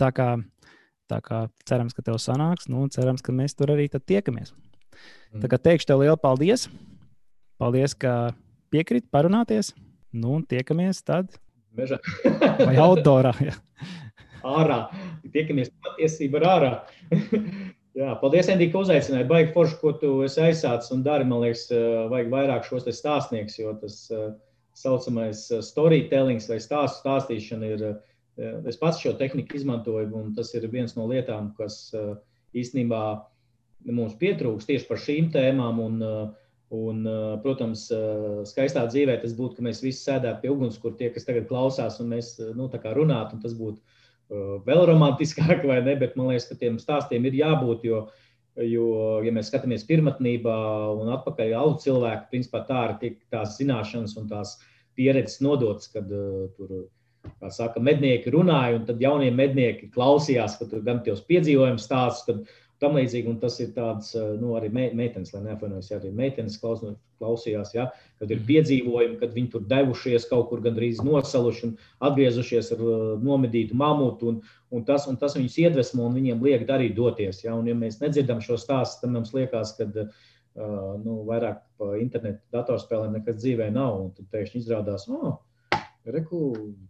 Tā 0.00 0.08
kā 0.16 0.34
Tā 1.10 1.20
kā 1.24 1.44
cerams, 1.68 1.92
ka 1.96 2.04
tev 2.04 2.16
sanāks, 2.22 2.68
nu, 2.72 2.86
cerams, 2.92 3.22
ka 3.24 3.34
mēs 3.36 3.56
tur 3.58 3.74
arī 3.74 3.90
tiekamies. 3.92 4.54
Mm. 5.34 5.42
Tā 5.42 5.50
kā 5.52 5.58
teikšu 5.60 5.90
tev 5.90 6.04
lielu 6.04 6.16
paldies. 6.20 6.68
Paldies, 7.60 7.94
ka 7.94 8.32
piekrīt 8.72 9.10
parunāties. 9.12 9.74
Nu, 10.14 10.36
un 10.38 10.44
tiekamies 10.48 11.02
tad. 11.04 11.34
Mežā. 11.74 11.98
Vai 12.68 12.76
outdoorā? 12.78 13.34
Ja. 13.44 13.56
ārā. 14.44 14.84
Tiekamies 15.34 15.72
patiesībā 15.84 16.42
ārā. 16.48 16.72
Jā, 17.94 18.16
paldies, 18.18 18.48
Endī, 18.50 18.72
ka 18.72 18.80
uzaicināji. 18.82 19.28
Baigi 19.30 19.52
forši, 19.54 19.76
ko 19.78 19.92
tu 20.00 20.08
esi 20.26 20.40
aizsācis 20.42 20.90
un 20.94 21.04
dari. 21.06 21.26
Man 21.30 21.44
liekas, 21.44 21.68
vajag 22.10 22.32
vairāk 22.32 22.66
šos 22.66 22.88
stāstniekus, 22.90 23.60
jo 23.60 23.74
tas 23.78 24.00
saucamais 24.74 25.44
storytelling 25.62 26.42
vai 26.50 26.58
stāstu 26.62 27.04
stāstīšana 27.04 27.70
ir 27.76 27.84
Es 28.38 28.78
pats 28.80 28.98
šo 29.02 29.12
tehniku 29.18 29.54
izmantoju, 29.58 30.08
un 30.18 30.32
tas 30.34 30.50
ir 30.56 30.66
viens 30.72 30.96
no 30.98 31.06
lietām, 31.10 31.52
kas 31.58 31.92
īstenībā 32.54 33.02
mums 33.94 34.16
pietrūks 34.18 34.66
tieši 34.66 34.88
par 34.88 35.02
šīm 35.02 35.30
tēmām. 35.34 35.84
Un, 35.84 36.32
Un, 36.74 37.04
protams, 37.44 37.84
skaistā 38.48 38.82
dzīvē 38.88 39.18
tas 39.22 39.34
būtu, 39.36 39.58
ka 39.58 39.64
mēs 39.66 39.82
visi 39.84 40.00
sēdētu 40.00 40.40
pie 40.42 40.50
ugunskura, 40.50 40.96
tie, 40.98 41.10
kas 41.12 41.26
tagad 41.28 41.44
klausās, 41.46 42.00
un 42.02 42.08
mēs 42.10 42.32
nu, 42.56 42.66
runātu, 42.66 43.36
un 43.36 43.42
tas 43.44 43.54
būtu 43.54 43.78
vēl 44.66 44.86
romantiskāk, 44.88 45.62
vai 45.68 45.80
ne? 45.84 45.94
Bet 46.00 46.16
man 46.16 46.32
liekas, 46.32 46.48
ka 46.48 46.58
tiem 46.58 46.80
stāstiem 46.80 47.28
ir 47.28 47.36
jābūt, 47.38 47.84
jo, 47.86 48.00
jo 48.56 48.88
ja 49.22 49.34
mēs 49.36 49.52
skatāmies 49.52 49.86
pirmotnībā 49.86 50.56
un 50.96 51.12
atpakaļ 51.14 51.54
augu 51.60 51.78
cilvēku, 51.84 52.30
principā 52.32 52.64
tā 52.66 52.82
ir 53.06 53.18
tās 53.30 53.58
zināšanas 53.60 54.16
un 54.18 54.28
tās 54.32 54.56
pieredzes 54.96 55.42
nodotas, 55.44 55.92
kad 55.92 56.10
uh, 56.10 56.48
tur, 56.56 56.86
kā 57.44 57.52
saka, 57.52 57.82
mednieki 57.84 58.32
runāja, 58.32 58.80
un 58.80 58.88
tad 58.88 59.02
jaunie 59.04 59.30
mednieki 59.34 59.92
klausījās, 59.94 60.58
ka 60.58 60.68
tur 60.70 60.84
gan 60.86 61.04
tos 61.04 61.24
piedzīvojumus 61.28 61.84
stāstus, 61.84 62.26
tad 62.28 62.60
tam 62.82 62.98
līdzīgi. 62.98 63.30
Un 63.30 63.38
tas 63.42 63.56
ir 63.62 63.72
tāds, 63.76 64.12
eh, 64.18 64.34
nu, 64.40 64.54
arī 64.58 64.70
meitenes, 64.72 65.32
lai 65.34 65.44
neapvainojas, 65.46 65.90
ja 65.90 66.00
arī 66.00 66.10
meitenes 66.14 66.58
klaus, 66.60 66.82
klausījās, 67.22 67.72
ja, 67.76 67.88
kad 68.18 68.30
ir 68.30 68.40
mhm. 68.40 68.46
piedzīvojumi, 68.50 69.18
kad 69.20 69.32
viņi 69.36 69.52
tur 69.52 69.64
devušies 69.70 70.28
kaut 70.30 70.50
kur 70.50 70.62
gandrīz 70.64 71.00
nosaluši 71.04 71.66
un 71.68 71.74
atgriezušies 72.08 72.72
ar 72.74 72.84
uh, 72.84 73.06
nomedītu 73.22 73.78
mamutu. 73.78 74.34
Un, 74.34 74.42
un, 74.74 74.84
tas, 74.88 75.08
un 75.10 75.18
tas 75.20 75.36
viņus 75.38 75.58
iedvesmo 75.66 76.08
un 76.08 76.18
viņiem 76.18 76.44
liek 76.44 76.66
darīt 76.68 76.96
doties. 76.98 77.44
Ja, 77.46 77.56
un, 77.56 77.70
ja 77.70 77.76
mēs 77.78 78.00
nedzirdam 78.02 78.42
šo 78.44 78.58
stāstu, 78.60 79.04
tad 79.04 79.14
mums 79.14 79.32
liekas, 79.36 79.76
ka 79.78 79.88
uh, 79.94 80.12
nu, 81.04 81.22
vairāk 81.30 81.62
pa 81.78 81.94
internetu 82.00 82.42
datorspēlēm 82.54 83.20
nekas 83.20 83.40
dzīvē 83.40 83.70
nav. 83.74 84.00
Un 84.02 84.14
tad 84.18 84.30
pēkšņi 84.34 84.64
izrādās, 84.64 85.08
oh, 85.08 85.38
Reku, 86.04 86.40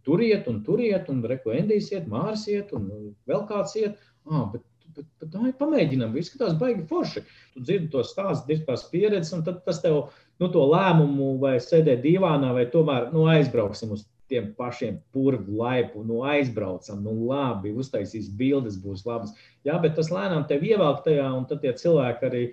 turiet, 0.07 0.49
un 0.51 0.62
turiet, 0.66 1.09
un 1.12 1.20
reku, 1.31 1.53
Endijs 1.55 1.93
iet, 1.93 2.09
Mārs 2.11 2.49
iet, 2.51 2.73
un 2.74 2.89
vēl 3.31 3.45
kāds 3.51 3.77
iet. 3.78 4.01
Ah, 4.24 4.49
bet 4.51 4.65
bet, 4.95 5.07
bet 5.20 5.31
tā 5.32 5.43
ir 5.49 5.55
pamēģinām. 5.59 6.15
Izskatās, 6.19 6.57
baigi 6.59 6.85
forši. 6.91 7.23
Tu 7.55 7.62
dzirdi 7.65 7.91
to 7.93 8.03
stāstu, 8.07 8.49
diezgan 8.51 8.82
pieredzi, 8.93 9.32
un 9.36 9.45
tad 9.47 9.62
tas 9.66 9.81
tev 9.82 10.01
nu, 10.43 10.49
to 10.49 10.65
lēmumu, 10.70 11.35
vai 11.43 11.57
sēdēt 11.62 12.03
divānā, 12.05 12.53
vai 12.57 12.66
tomēr 12.70 13.11
nu, 13.15 13.27
aizbrauksim 13.31 13.95
uz 13.97 14.07
tiem 14.31 14.53
pašiem 14.57 14.99
purvu 15.12 15.59
laipu, 15.61 16.03
nu 16.07 16.23
aizbraucam, 16.27 17.03
nu 17.05 17.27
labi, 17.28 17.74
uztaisīs 17.77 18.31
bildes, 18.39 18.78
būs 18.81 19.05
labas. 19.09 19.35
Jā, 19.66 19.77
bet 19.82 19.99
tas 19.99 20.09
lēnām 20.15 20.47
tev 20.49 20.65
ievelk 20.65 21.05
tajā, 21.05 21.27
un 21.36 21.45
tad 21.51 21.61
tie 21.65 21.74
cilvēki 21.77 22.28
arī, 22.31 22.45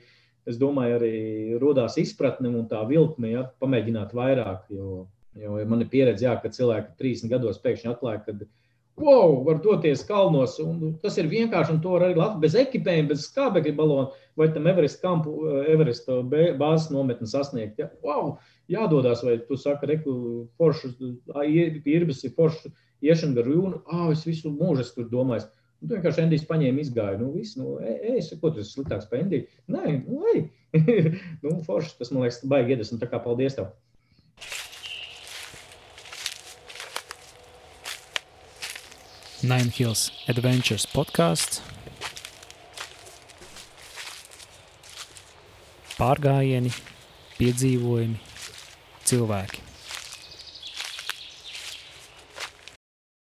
es 0.49 0.59
domāju, 0.59 0.99
arī 0.99 1.15
rodās 1.61 1.95
izpratne 2.01 2.51
un 2.51 2.67
tā 2.69 2.83
vilkme, 2.89 3.31
ja, 3.31 3.47
pamēģināt 3.63 4.11
vairāk, 4.17 4.67
jo, 4.75 5.05
jo 5.39 5.59
man 5.69 5.83
ir 5.83 5.91
pieredze, 5.91 6.25
jā, 6.25 6.35
ka 6.41 6.51
cilvēki 6.51 6.97
30 6.99 7.31
gados 7.31 7.61
pēkšņi 7.63 7.93
atklāja, 7.93 8.23
ka 8.25 8.35
wow, 9.01 9.43
var 9.45 9.61
doties 9.63 10.03
kalnos. 10.07 10.57
Tas 11.03 11.17
ir 11.19 11.29
vienkārši, 11.31 11.75
un 11.75 11.79
to 11.83 11.95
var 11.95 12.07
arī 12.07 12.27
bez 12.41 12.55
ekipējuma, 12.59 13.11
bez 13.11 13.25
skābekļa 13.29 13.73
balona 13.77 14.09
vai 14.39 14.49
tam 14.53 14.67
Everest 14.71 15.01
kampu, 15.03 15.33
Everest 15.71 16.09
bāzes 16.59 16.91
nometni 16.93 17.29
sasniegt. 17.29 17.79
Ja? 17.81 17.89
Wow, 18.05 18.35
jādodas, 18.71 19.23
vai 19.25 19.39
tu 19.47 19.57
saki, 19.59 19.89
reku, 19.91 20.13
foršus, 20.61 20.95
irbis 21.45 22.23
ir 22.27 22.35
foršs 22.37 22.69
iešana 23.01 23.39
gar 23.39 23.49
jūnu, 23.49 23.81
ah, 23.89 24.09
es 24.13 24.25
visu 24.27 24.53
mūžu 24.53 24.85
esmu 24.85 25.01
tur 25.01 25.11
domājis. 25.15 25.49
Un 25.81 25.89
tu 25.89 25.95
vienkārši 25.95 26.21
Endijs 26.21 26.43
paņēma, 26.45 26.83
izgāja. 26.83 27.17
Nu, 27.17 27.31
viss, 27.33 27.57
nu, 27.57 27.79
ej, 27.81 27.95
ej, 28.13 28.27
ko 28.37 28.51
tas 28.53 28.67
ir 28.67 28.69
sliktāks 28.69 29.07
par 29.09 29.23
Endiju? 29.23 29.47
Nē, 29.73 29.95
nu, 30.05 30.19
ej. 30.35 30.43
nu, 31.41 31.55
forši, 31.65 31.95
tas 31.97 32.13
man 32.13 32.27
liekas, 32.27 32.43
baigi 32.51 32.75
iedvesmu. 32.75 32.99
Tā 33.01 33.09
kā 33.09 33.17
paldies 33.23 33.57
tev! 33.57 33.71
Nine 39.43 39.71
Hills 39.73 40.11
Adventures 40.29 40.85
podkāsts. 40.85 41.63
Pārgājieni, 45.97 46.69
piedzīvojumi, 47.39 48.21
cilvēki. 49.09 49.70